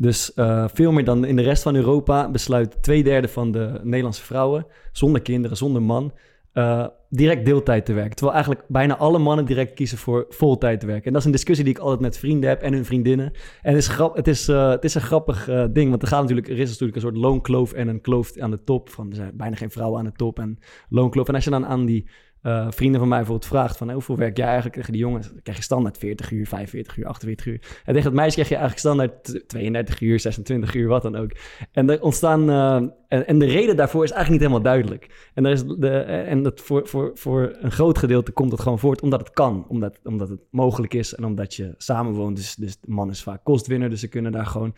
Dus 0.00 0.34
eh, 0.34 0.64
veel 0.72 0.92
meer 0.92 1.04
dan 1.04 1.24
in 1.24 1.36
de 1.36 1.42
rest 1.42 1.62
van 1.62 1.74
Europa 1.74 2.30
besluit 2.30 2.82
twee 2.82 3.02
derde 3.02 3.28
van 3.28 3.52
de 3.52 3.80
Nederlandse 3.82 4.24
vrouwen, 4.24 4.66
zonder 4.92 5.22
kinderen, 5.22 5.56
zonder 5.56 5.82
man, 5.82 6.12
eh, 6.52 6.86
direct 7.08 7.44
deeltijd 7.44 7.84
te 7.84 7.92
werken. 7.92 8.16
Terwijl 8.16 8.36
eigenlijk 8.36 8.64
bijna 8.68 8.96
alle 8.96 9.18
mannen 9.18 9.44
direct 9.44 9.74
kiezen 9.74 9.98
voor 9.98 10.26
voltijd 10.28 10.80
te 10.80 10.86
werken. 10.86 11.04
En 11.04 11.12
dat 11.12 11.20
is 11.20 11.26
een 11.26 11.32
discussie 11.32 11.64
die 11.64 11.74
ik 11.74 11.80
altijd 11.80 12.00
met 12.00 12.18
vrienden 12.18 12.48
heb 12.48 12.62
en 12.62 12.72
hun 12.72 12.84
vriendinnen. 12.84 13.32
En 13.62 13.74
het 13.74 13.82
is, 13.82 13.88
grap, 13.88 14.16
het 14.16 14.28
is, 14.28 14.48
eh, 14.48 14.70
het 14.70 14.84
is 14.84 14.94
een 14.94 15.00
grappig 15.00 15.44
ding, 15.72 15.90
want 15.90 16.02
er, 16.02 16.08
gaat 16.08 16.20
natuurlijk, 16.20 16.48
er 16.48 16.58
is 16.58 16.68
natuurlijk 16.68 16.96
een 16.96 17.02
soort 17.02 17.16
loonkloof 17.16 17.72
en 17.72 17.88
een 17.88 18.00
kloof 18.00 18.38
aan 18.38 18.50
de 18.50 18.64
top. 18.64 18.90
Van, 18.90 19.10
er 19.10 19.16
zijn 19.16 19.36
bijna 19.36 19.56
geen 19.56 19.70
vrouwen 19.70 19.98
aan 19.98 20.04
de 20.04 20.12
top 20.12 20.38
en 20.38 20.58
loonkloof. 20.88 21.28
En 21.28 21.34
als 21.34 21.44
je 21.44 21.50
dan 21.50 21.66
aan 21.66 21.86
die 21.86 22.08
eh, 22.42 22.66
vrienden 22.70 23.00
van 23.00 23.08
mij 23.08 23.18
bijvoorbeeld 23.18 23.50
vraagt 23.50 23.76
van... 23.76 23.90
hoeveel 23.90 24.16
werk 24.16 24.36
jij 24.36 24.46
eigenlijk 24.46 24.76
tegen 24.76 24.92
die 24.92 25.00
jongens? 25.00 25.28
Dan 25.28 25.42
krijg 25.42 25.58
je 25.58 25.64
standaard 25.64 25.98
40 25.98 26.30
uur, 26.30 26.46
45 26.46 26.96
uur, 26.96 27.06
48 27.06 27.46
uur. 27.46 27.60
En 27.84 27.94
tegen 27.94 28.08
het 28.08 28.14
meisje 28.14 28.34
krijg 28.34 28.48
je 28.48 28.56
eigenlijk 28.56 28.86
standaard 28.86 29.24
t- 29.24 29.48
32 29.48 30.00
uur, 30.00 30.20
26 30.20 30.74
uur, 30.74 30.88
wat 30.88 31.02
dan 31.02 31.16
ook. 31.16 31.30
En 31.72 31.90
er 31.90 32.02
ontstaan... 32.02 32.50
eh, 32.50 33.28
en, 33.28 33.38
de 33.38 33.46
reden 33.46 33.76
daarvoor 33.76 34.04
is 34.04 34.10
eigenlijk 34.10 34.42
niet 34.42 34.50
helemaal 34.50 34.72
duidelijk. 34.72 35.30
En, 35.34 35.46
is 35.46 35.64
de, 35.64 35.90
en 36.00 36.42
dat 36.42 36.60
voor, 36.60 36.88
voor, 36.88 37.10
voor 37.14 37.56
een 37.60 37.70
groot 37.72 37.98
gedeelte 37.98 38.32
komt 38.32 38.52
het 38.52 38.60
gewoon 38.60 38.78
voort 38.78 39.02
omdat 39.02 39.20
het 39.20 39.30
kan. 39.30 39.64
Omdat, 39.68 40.00
omdat 40.02 40.28
het 40.28 40.40
mogelijk 40.50 40.94
is 40.94 41.14
en 41.14 41.24
omdat 41.24 41.54
je 41.54 41.74
samenwoont. 41.76 42.36
Dus, 42.36 42.54
dus 42.54 42.80
de 42.80 42.90
man 42.90 43.10
is 43.10 43.22
vaak 43.22 43.44
kostwinner, 43.44 43.90
dus 43.90 44.00
ze 44.00 44.08
kunnen 44.08 44.32
daar 44.32 44.46
gewoon 44.46 44.74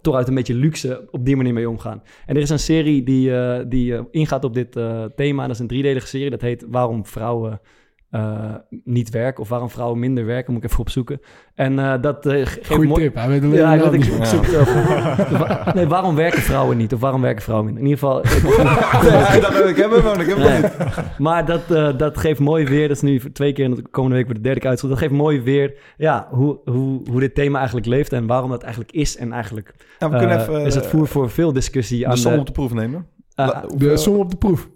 toch 0.00 0.14
uit 0.14 0.28
een 0.28 0.34
beetje 0.34 0.54
luxe 0.54 1.08
op 1.10 1.24
die 1.24 1.36
manier 1.36 1.52
mee 1.52 1.68
omgaan. 1.68 2.02
En 2.26 2.36
er 2.36 2.42
is 2.42 2.50
een 2.50 2.58
serie 2.58 3.02
die, 3.02 3.36
eh, 3.36 3.64
die 3.68 3.96
eh, 3.96 4.02
ingaat 4.10 4.44
op 4.44 4.54
dit 4.54 4.76
eh, 4.76 5.04
thema. 5.16 5.42
Dat 5.42 5.54
is 5.54 5.60
een 5.60 5.66
driedelige 5.66 6.06
serie. 6.06 6.30
Dat 6.30 6.40
heet 6.40 6.64
Waarom 6.68 7.06
vrouwen 7.06 7.60
eh, 8.14 8.54
niet 8.84 9.10
werken 9.10 9.42
of 9.42 9.48
waarom 9.48 9.70
vrouwen 9.70 9.98
minder 9.98 10.26
werken, 10.26 10.52
moet 10.52 10.64
ik 10.64 10.68
even 10.70 10.80
opzoeken. 10.82 11.20
En 11.54 11.78
eh, 11.78 11.94
dat 12.00 12.26
eh, 12.26 12.32
geeft 12.46 12.66
Goeie 12.66 12.88
mooi- 12.88 13.02
tip. 13.02 13.14
Hij 13.14 13.28
weet 13.28 13.42
alleen 13.42 13.54
Ja, 13.54 13.76
de 13.76 13.96
ik, 13.96 14.04
zoek 14.04 14.46
het 14.46 15.74
nee, 15.74 15.86
waarom 15.86 16.14
werken 16.14 16.42
vrouwen 16.42 16.76
niet? 16.76 16.92
Of 16.92 17.00
waarom 17.00 17.20
werken 17.20 17.42
vrouwen 17.42 17.66
minder? 17.74 17.82
In 17.84 17.88
ieder 17.90 18.04
geval... 18.08 18.22
Nee, 19.30 19.40
dat 19.40 19.52
wil 19.52 19.68
ik 19.68 19.76
hebben, 19.76 20.04
maar 20.04 20.20
ik 20.20 20.26
heb 20.26 20.38
Nee. 20.38 20.62
niet. 20.62 20.70
Maar 21.18 21.44
dat, 21.46 21.70
eh, 21.70 21.98
dat 21.98 22.18
geeft 22.18 22.40
mooi 22.40 22.64
weer. 22.64 22.88
Dat 22.88 22.96
is 22.96 23.02
nu 23.02 23.20
twee 23.32 23.52
keer 23.52 23.64
en 23.64 23.74
de 23.74 23.82
komende 23.90 24.16
week 24.16 24.24
voor 24.26 24.34
de 24.34 24.40
derde 24.40 24.60
keer 24.60 24.68
uitgezocht. 24.68 25.00
Dat 25.00 25.08
geeft 25.08 25.20
mooi 25.20 25.40
weer 25.42 25.74
ja, 25.96 26.28
hoe, 26.30 26.58
hoe, 26.64 27.00
hoe 27.10 27.20
dit 27.20 27.34
thema 27.34 27.56
eigenlijk 27.56 27.86
leeft 27.86 28.12
en 28.12 28.26
waarom 28.26 28.50
dat 28.50 28.62
eigenlijk 28.62 28.92
is. 28.92 29.16
En 29.16 29.32
eigenlijk 29.32 29.74
Ja, 29.98 30.10
we 30.10 30.16
kunnen 30.18 30.40
even 30.40 30.60
is 30.66 30.74
het 30.74 30.86
voer 30.86 31.06
voor 31.06 31.30
veel 31.30 31.52
discussie 31.52 31.98
de 31.98 32.06
aan 32.06 32.16
som 32.16 32.32
de... 32.32 32.38
op 32.38 32.46
de 32.46 32.52
proef 32.52 32.72
nemen. 32.74 33.06
Ah, 33.34 33.46
La- 33.48 33.64
De 33.76 33.96
som 33.96 34.16
op 34.16 34.30
de 34.30 34.36
proef. 34.36 34.68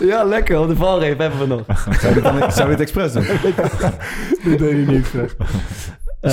ja, 0.10 0.24
lekker. 0.24 0.60
Op 0.60 0.68
de 0.68 0.76
valreep 0.76 1.18
hebben 1.18 1.38
we 1.38 1.46
nog. 1.46 1.64
Zou 2.00 2.14
je 2.14 2.20
dit, 2.22 2.22
dan- 2.22 2.52
zou 2.52 2.70
je 2.70 2.76
dit 2.76 2.80
expres 2.80 3.12
doen? 3.12 3.24
Dat 4.50 4.58
deed 4.58 4.86
hij 4.86 4.94
niet. 4.94 5.06
Zo 5.06 5.26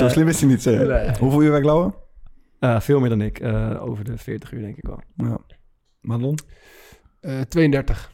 Eh, 0.05 0.09
slim 0.09 0.27
is 0.27 0.39
hij 0.39 0.49
niet, 0.49 0.61
zeg. 0.61 0.87
nee. 0.87 1.17
Hoeveel 1.19 1.43
uur 1.43 1.51
werk 1.51 1.63
Lauwe? 1.65 1.93
eh, 2.59 2.79
veel 2.79 2.99
meer 2.99 3.09
dan 3.09 3.21
ik. 3.21 3.39
eh, 3.39 3.83
over 3.83 4.03
de 4.03 4.17
40 4.17 4.51
uur 4.51 4.61
denk 4.61 4.77
ik 4.77 4.85
wel. 4.87 5.01
Ja. 5.15 5.37
Madelon? 6.01 6.37
Eh, 7.19 7.41
32. 7.41 8.11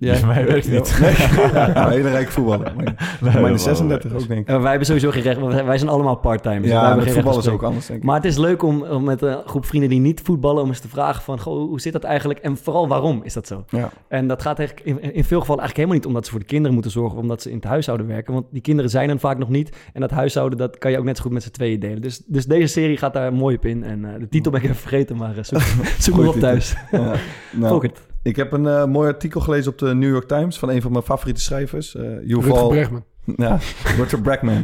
Jij? 0.00 0.16
Voor 0.16 0.28
mij 0.28 0.46
werkt 0.46 0.70
niet. 0.70 0.98
Nee. 1.00 1.14
Ja, 1.74 1.88
hele 1.88 2.10
rijke 2.10 2.30
voetballer. 2.32 2.72
Dat 3.20 3.32
de 3.32 3.58
36 3.58 4.12
ook, 4.12 4.28
denk 4.28 4.40
ik. 4.40 4.46
Wij 4.46 4.68
hebben 4.68 4.86
sowieso 4.86 5.10
geen 5.10 5.22
recht. 5.22 5.40
Wij 5.40 5.64
wij 5.64 5.78
zijn 5.78 5.90
allemaal 5.90 6.16
part-time. 6.16 6.60
dus 6.60 6.70
wij 6.70 6.80
Ja, 6.80 6.94
met 6.94 7.10
voetbal 7.12 7.38
is 7.38 7.48
ook 7.48 7.62
anders, 7.62 7.86
denk 7.86 7.98
ik. 7.98 8.04
Maar 8.04 8.16
het 8.16 8.24
is 8.24 8.36
leuk 8.36 8.62
om, 8.62 8.82
om 8.82 9.04
met 9.04 9.22
een 9.22 9.38
groep 9.46 9.66
vrienden 9.66 9.90
die 9.90 10.00
niet 10.00 10.20
voetballen... 10.20 10.62
om 10.62 10.68
eens 10.68 10.80
te 10.80 10.88
vragen 10.88 11.22
van, 11.22 11.40
goh, 11.40 11.68
hoe 11.68 11.80
zit 11.80 11.92
dat 11.92 12.04
eigenlijk? 12.04 12.40
En 12.40 12.56
vooral, 12.56 12.88
waarom 12.88 13.20
is 13.24 13.32
dat 13.32 13.46
zo? 13.46 13.64
Ja. 13.68 13.90
En 14.08 14.28
dat 14.28 14.42
gaat 14.42 14.58
eigenlijk 14.58 14.88
in, 14.88 15.14
in 15.14 15.24
veel 15.24 15.40
gevallen 15.40 15.62
eigenlijk 15.62 15.76
helemaal 15.76 15.96
niet... 15.96 16.06
omdat 16.06 16.24
ze 16.24 16.30
voor 16.30 16.40
de 16.40 16.46
kinderen 16.46 16.72
moeten 16.74 16.92
zorgen... 16.92 17.16
of 17.16 17.22
omdat 17.22 17.42
ze 17.42 17.48
in 17.50 17.56
het 17.56 17.64
huishouden 17.64 18.06
werken. 18.06 18.32
Want 18.32 18.46
die 18.50 18.62
kinderen 18.62 18.90
zijn 18.90 19.10
er 19.10 19.18
vaak 19.18 19.38
nog 19.38 19.48
niet. 19.48 19.76
En 19.92 20.00
dat 20.00 20.10
huishouden, 20.10 20.58
dat 20.58 20.78
kan 20.78 20.90
je 20.90 20.98
ook 20.98 21.04
net 21.04 21.16
zo 21.16 21.22
goed 21.22 21.32
met 21.32 21.42
z'n 21.42 21.50
tweeën 21.50 21.80
delen. 21.80 22.02
Dus, 22.02 22.22
dus 22.26 22.46
deze 22.46 22.66
serie 22.66 22.96
gaat 22.96 23.12
daar 23.12 23.32
mooi 23.32 23.56
op 23.56 23.64
in. 23.64 23.84
En 23.84 24.04
eh, 24.04 24.20
de 24.20 24.28
titel 24.28 24.50
ben 24.50 24.60
ik 24.60 24.66
even 24.68 24.80
vergeten, 24.80 25.16
maar 25.16 25.36
eh, 25.36 25.42
zoek, 25.42 25.60
zoek 25.98 26.26
op 26.26 26.34
thuis. 26.34 26.76
Ja. 26.90 27.14
Nou. 27.52 27.90
Ik 28.22 28.36
heb 28.36 28.52
een 28.52 28.66
eh, 28.66 28.84
mooi 28.84 29.08
artikel 29.08 29.40
gelezen 29.40 29.72
op 29.72 29.78
de 29.78 29.94
New 29.94 30.10
York 30.10 30.28
Times... 30.28 30.58
van 30.58 30.70
een 30.70 30.82
van 30.82 30.92
mijn 30.92 31.04
favoriete 31.04 31.40
schrijvers. 31.40 31.94
eh 31.94 32.02
Rutger 32.02 32.26
Yuval... 32.26 32.68
Bregman. 32.68 33.04
Ja, 33.36 33.58
Rutger 33.98 34.20
Bregman. 34.20 34.62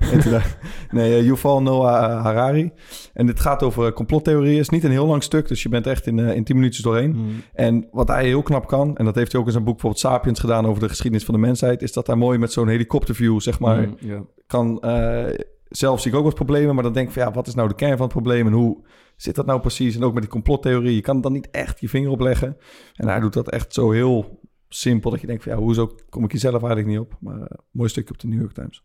nee, 0.91 1.17
eh, 1.17 1.25
Yuval 1.25 1.63
Noah 1.63 2.23
Harari. 2.23 2.71
En 3.13 3.27
dit 3.27 3.41
gaat 3.41 3.63
over 3.63 3.93
complottheorieën. 3.93 4.53
Het 4.53 4.63
is 4.63 4.69
niet 4.69 4.85
een 4.85 4.91
heel 4.91 5.07
lang 5.07 5.23
stuk, 5.23 5.49
dus 5.49 5.63
je 5.63 5.69
bent 5.69 5.87
echt 5.87 6.07
in, 6.07 6.19
eh, 6.19 6.37
in 6.37 6.45
10 6.45 6.57
minuutjes 6.57 6.85
doorheen. 6.85 7.11
Mm. 7.17 7.43
En 7.53 7.89
wat 7.93 8.09
hij 8.09 8.25
heel 8.27 8.43
knap 8.43 8.67
kan, 8.67 8.97
en 8.97 9.05
dat 9.05 9.15
heeft 9.15 9.33
hij 9.33 9.41
ook 9.41 9.47
in 9.47 9.53
zijn 9.53 9.65
boek 9.65 9.73
bijvoorbeeld 9.75 10.03
Sapiens 10.03 10.41
gedaan 10.41 10.67
over 10.67 10.81
de 10.83 10.89
geschiedenis 10.89 11.25
van 11.25 11.35
de 11.35 11.41
mensheid, 11.41 11.83
is 11.83 11.93
dat 11.93 12.07
hij 12.07 12.17
mooi 12.17 12.39
met 12.39 12.53
zo'n 12.53 12.69
helikopterview, 12.69 13.41
zeg 13.41 13.59
maar, 13.61 13.79
Mm, 13.81 13.97
ja. 13.99 14.23
kan. 14.47 14.81
eh, 14.81 15.25
zelf 15.69 16.01
zie 16.01 16.11
ik 16.11 16.17
ook 16.17 16.25
wat 16.25 16.35
problemen, 16.35 16.75
maar 16.75 16.85
dan 16.85 16.93
denk 16.93 17.07
ik 17.07 17.13
van 17.13 17.23
ja, 17.23 17.33
wat 17.33 17.47
is 17.47 17.55
nou 17.55 17.69
de 17.69 17.75
kern 17.75 17.97
van 17.97 18.03
het 18.07 18.13
probleem 18.13 18.47
en 18.47 18.53
hoe 18.53 18.85
zit 19.17 19.35
dat 19.35 19.47
nou 19.47 19.61
precies? 19.61 19.97
En 19.97 20.03
ook 20.03 20.13
met 20.13 20.23
die 20.23 20.33
complottheorie, 20.33 20.95
je 20.95 21.01
kan 21.01 21.21
dan 21.21 21.33
niet 21.33 21.51
echt 21.51 21.81
je 21.81 21.89
vinger 21.89 22.11
op 22.11 22.21
leggen. 22.21 22.57
En 22.95 23.09
hij 23.09 23.21
doet 23.21 23.33
dat 23.33 23.51
echt 23.51 23.73
zo 23.75 23.91
heel 23.91 24.41
simpel 24.69 25.11
dat 25.11 25.21
je 25.21 25.27
denkt 25.27 25.43
van 25.43 25.53
ja, 25.53 25.59
hoezo 25.59 25.95
kom 26.09 26.25
ik 26.25 26.31
hier 26.31 26.41
zelf 26.41 26.63
eigenlijk 26.63 26.87
niet 26.87 26.99
op? 26.99 27.17
Maar 27.21 27.41
eh, 27.41 27.59
mooi 27.71 27.89
stukje 27.89 28.15
op 28.15 28.21
de 28.21 28.27
New 28.27 28.41
York 28.41 28.53
Times. 28.53 28.85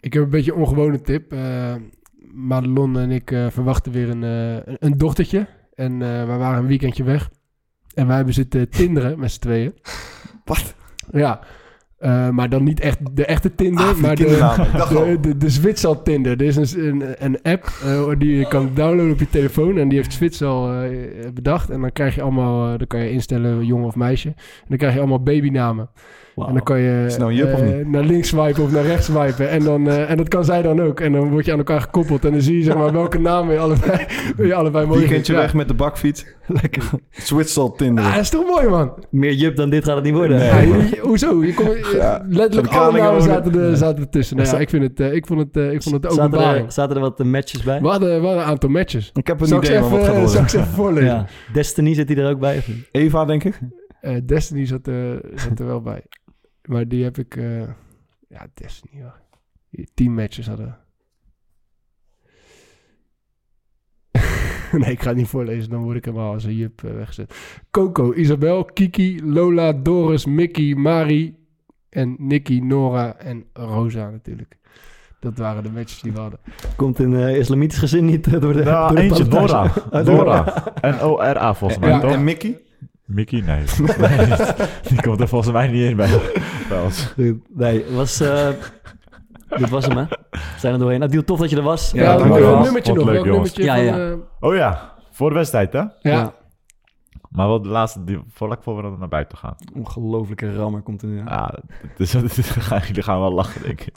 Ik 0.00 0.12
heb 0.12 0.22
een 0.22 0.30
beetje 0.30 0.52
een 0.52 0.58
ongewone 0.58 1.00
tip. 1.00 1.32
Eh 1.32 1.74
Madelon 2.32 2.98
en 2.98 3.10
ik 3.10 3.30
eh, 3.30 3.50
verwachten 3.50 3.92
weer 3.92 4.08
een, 4.08 4.22
een- 4.22 4.76
een 4.78 4.96
dochtertje. 4.98 5.46
En 5.74 5.98
we 5.98 6.24
waren 6.38 6.58
een 6.58 6.66
weekendje 6.66 7.04
weg. 7.04 7.30
En 7.94 8.06
wij 8.06 8.16
hebben 8.16 8.34
zitten 8.34 8.68
tinderen 8.68 9.18
met 9.18 9.30
z'n 9.32 9.40
tweeën. 9.40 9.74
Wat? 10.44 10.74
Ja. 11.10 11.40
Eh, 11.96 12.28
maar 12.28 12.48
dan 12.48 12.64
niet 12.64 12.80
echt 12.80 12.98
de 13.16 13.24
echte 13.24 13.54
Tinder, 13.54 13.84
Ah, 13.84 13.96
maar 13.96 14.16
de, 14.16 14.24
de, 15.20 15.36
de, 15.36 16.00
Tinder. 16.02 16.32
Er 16.32 16.46
is 16.46 16.56
een, 16.56 16.86
een, 16.86 17.24
een 17.24 17.42
app 17.42 17.72
eh, 17.84 18.08
die 18.18 18.36
je 18.36 18.48
kan 18.48 18.70
downloaden 18.74 19.12
op 19.12 19.18
je 19.18 19.28
telefoon. 19.28 19.78
En 19.78 19.88
die 19.88 19.98
heeft 19.98 20.12
Zwitsal 20.12 20.72
eh, 20.72 20.90
bedacht. 21.34 21.70
En 21.70 21.80
dan 21.80 21.92
krijg 21.92 22.14
je 22.14 22.22
allemaal, 22.22 22.78
dan 22.78 22.86
kan 22.86 23.00
je 23.00 23.10
instellen 23.10 23.66
jongen 23.66 23.86
of 23.86 23.94
meisje. 23.94 24.28
En 24.28 24.64
dan 24.68 24.78
krijg 24.78 24.92
je 24.92 24.98
allemaal 24.98 25.22
babynamen. 25.22 25.88
En 26.36 26.52
dan 26.54 26.62
kan 26.62 26.78
je 26.80 27.14
nou 27.18 27.30
een 27.30 27.36
jup 27.36 27.52
of 27.54 27.60
eh, 27.60 27.66
niet? 27.76 27.88
naar 27.88 28.02
links 28.04 28.28
swipen 28.28 28.62
of 28.62 28.72
naar 28.72 28.84
rechts 28.84 29.06
swipen. 29.06 29.48
En, 29.48 29.62
dan, 29.64 29.88
eh, 29.88 30.10
en 30.10 30.16
dat 30.16 30.28
kan 30.28 30.44
zij 30.44 30.62
dan 30.62 30.80
ook. 30.82 31.00
En 31.00 31.12
dan 31.12 31.30
word 31.30 31.44
je 31.44 31.52
aan 31.52 31.58
elkaar 31.58 31.80
gekoppeld. 31.80 32.24
En 32.24 32.32
dan 32.32 32.40
zie 32.40 32.56
je 32.56 32.62
zeg 32.64 32.76
maar 32.76 32.92
welke 32.92 33.18
naam 33.18 33.50
je 33.50 33.58
allebei, 33.58 34.06
je 34.48 34.54
allebei 34.54 34.86
mooi 34.86 35.06
vindt. 35.06 35.28
weg 35.28 35.54
met 35.54 35.68
de 35.68 35.74
bakfiets. 35.74 36.26
Lekker. 36.62 36.82
Zwitserland 37.10 37.78
Tinder. 37.78 38.04
Ja. 38.04 38.08
Ah, 38.10 38.14
dat 38.16 38.24
is 38.24 38.30
toch 38.30 38.46
mooi 38.46 38.68
man. 38.68 39.04
Meer 39.10 39.32
jup 39.32 39.56
dan 39.56 39.70
dit 39.70 39.84
gaat 39.84 39.94
het 39.94 40.04
niet 40.04 40.14
worden. 40.14 40.36
Nee. 40.38 40.48
Ja, 40.48 40.58
je- 40.58 40.88
je- 40.90 41.00
hoezo? 41.02 41.44
Je 41.44 41.54
kon, 41.54 41.66
je- 41.70 41.92
Ja. 41.96 42.24
letterlijk 42.28 42.74
alle 42.74 42.98
namen 42.98 43.22
zaten, 43.22 43.60
er, 43.60 43.76
zaten 43.76 44.02
ertussen. 44.02 44.36
Nou 44.36 44.48
ja, 44.48 44.58
ik, 44.58 44.70
vind 44.70 44.82
het, 44.82 45.00
eh, 45.00 45.12
ik 45.12 45.26
vond 45.26 45.40
het, 45.40 45.56
eh, 45.56 45.72
ik 45.72 45.82
vond 45.82 45.94
het 45.94 46.02
de 46.04 46.12
zaten, 46.14 46.40
er, 46.40 46.64
zaten 46.72 46.96
er 46.96 47.02
wat 47.02 47.24
matches 47.24 47.62
bij? 47.62 47.80
We 47.80 47.88
hadden, 47.88 48.20
we 48.20 48.26
hadden 48.26 48.42
een 48.44 48.48
aantal 48.50 48.68
matches. 48.68 49.10
Ik 49.14 49.26
heb 49.26 49.40
een 49.40 49.46
Zal 49.46 49.58
idee 49.64 49.80
wat 49.80 50.04
gaat 50.04 50.30
zal 50.30 50.42
ik 50.42 50.48
ze 50.48 50.56
even 50.58 50.68
voorlezen? 50.70 51.08
Ja. 51.08 51.26
Destiny 51.52 51.94
zit 51.94 52.08
hij 52.08 52.18
er 52.18 52.30
ook 52.30 52.40
bij? 52.40 52.56
Of 52.56 52.68
niet? 52.68 52.88
Eva, 52.92 53.24
denk 53.24 53.44
ik. 53.44 53.58
Eh, 54.00 54.16
Destiny 54.24 54.66
zat, 54.66 54.86
er- 54.86 55.20
zat 55.34 55.58
er 55.58 55.66
wel 55.66 55.80
bij. 55.80 56.02
Maar 56.66 56.88
die 56.88 57.04
heb 57.04 57.18
ik... 57.18 57.36
eh, 57.36 57.60
ja, 58.28 58.46
Destiny. 58.54 59.02
Die 59.70 59.88
Tien 59.94 60.14
matches 60.14 60.46
hadden. 60.46 60.78
nee, 64.72 64.90
ik 64.90 65.02
ga 65.02 65.08
het 65.08 65.16
niet 65.16 65.28
voorlezen. 65.28 65.70
Dan 65.70 65.82
word 65.82 65.96
ik 65.96 66.04
helemaal 66.04 66.32
als 66.32 66.44
een 66.44 66.54
jup 66.56 66.84
eh, 66.84 66.90
weggezet. 66.94 67.34
Coco, 67.70 68.12
Isabel, 68.12 68.64
Kiki, 68.64 69.24
Lola, 69.24 69.72
Doris, 69.72 70.24
Mickey, 70.26 70.74
Mari 70.74 71.36
en 71.88 72.16
Nicky, 72.18 72.58
Nora 72.58 73.16
en 73.16 73.44
Rosa 73.52 74.10
natuurlijk. 74.10 74.56
Dat 75.20 75.38
waren 75.38 75.62
de 75.62 75.70
matches 75.70 76.00
die 76.00 76.12
we 76.12 76.18
hadden. 76.18 76.38
Komt 76.76 76.98
een 76.98 77.14
eh, 77.16 77.36
islamitisch 77.36 77.78
gezin 77.78 78.04
niet 78.04 78.40
door 78.40 78.52
de, 78.52 78.62
Nou, 78.64 78.86
door 78.88 78.96
de 78.96 79.02
eentje, 79.02 79.26
plantage? 79.26 79.80
Nora. 79.90 80.00
Ah, 80.00 80.06
Nora. 80.82 80.98
N-O-R-A 80.98 81.54
volgens 81.54 81.80
mij, 81.80 81.88
Ja, 81.88 82.00
toch? 82.00 82.12
En 82.12 82.24
Mickey? 82.24 82.60
Mickey? 83.06 83.40
Nee. 83.40 83.64
Die 84.88 85.02
komt 85.02 85.20
er 85.20 85.28
volgens 85.28 85.52
mij 85.52 85.66
niet 85.68 85.90
in 85.90 85.96
bij, 85.96 86.20
bij 86.68 86.80
ons. 86.82 87.14
Nee, 87.54 87.84
was... 87.90 88.20
eh, 88.20 88.48
dit 89.48 89.68
was 89.70 89.86
hem, 89.86 89.96
hè? 89.96 90.04
We 90.30 90.38
zijn 90.58 90.72
er 90.72 90.78
doorheen. 90.78 91.02
Adil, 91.02 91.24
tof 91.24 91.38
dat 91.38 91.50
je 91.50 91.56
er 91.56 91.62
was. 91.62 91.90
Ja, 91.90 92.02
Ja, 92.02 92.16
dankjewel. 92.16 92.60
nummertje 92.60 92.92
Vond 92.94 93.04
nog? 93.04 93.14
leuk, 93.14 93.24
nummertje 93.24 93.62
Ja, 93.64 93.74
van... 93.74 93.84
ja. 93.84 94.10
eh, 94.10 94.16
Oh 94.40 94.54
ja, 94.54 94.92
voor 95.10 95.28
de 95.28 95.34
wedstrijd, 95.34 95.72
hè? 95.72 95.78
ja. 95.78 95.90
Ja. 96.00 96.34
Maar 97.30 97.46
wel 97.46 97.62
de 97.62 97.68
laatste, 97.68 98.04
die, 98.04 98.20
vlak 98.28 98.62
voor 98.62 98.76
we 98.76 98.82
dan 98.82 98.98
naar 98.98 99.08
buiten 99.08 99.38
gaan. 99.38 99.54
Ongelofelijke 99.74 100.54
rammer 100.54 100.82
komt 100.82 101.02
er 101.02 101.08
nu 101.08 101.18
aan. 101.18 101.26
Ja, 101.26 101.54
dus, 101.96 102.12
jullie 102.86 103.02
gaan 103.02 103.20
wel 103.20 103.32
lachen, 103.32 103.62
denk 103.62 103.80
ik. 103.80 103.94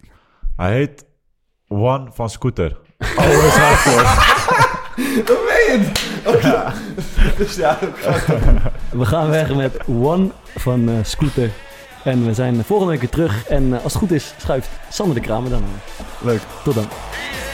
Hij 0.56 0.74
heet 0.74 1.06
One 1.68 2.08
van 2.12 2.30
Scooter. 2.30 2.78
Always 3.18 3.56
hardcore. 3.58 4.49
Dat 5.26 5.38
meen 5.48 5.92
je 6.24 6.72
Dus 7.38 7.56
ja, 7.56 7.78
We 8.90 9.06
gaan 9.06 9.30
weg 9.30 9.56
met 9.56 9.78
One 9.88 10.30
van 10.56 10.90
eh, 10.90 10.96
Scooter. 11.04 11.50
En 12.04 12.26
we 12.26 12.34
zijn 12.34 12.64
volgende 12.64 12.92
week 12.92 13.02
weer 13.02 13.10
terug. 13.10 13.48
En 13.48 13.74
eh, 13.74 13.84
als 13.84 13.94
het 13.94 14.02
goed 14.02 14.12
is, 14.12 14.34
schuift 14.38 14.70
Sander 14.90 15.16
de 15.16 15.22
Kramer 15.22 15.50
dan 15.50 15.64
aan. 15.64 16.06
leuk. 16.22 16.42
Tot 16.64 16.76
dan. 16.76 16.88
Yeah. 16.90 17.49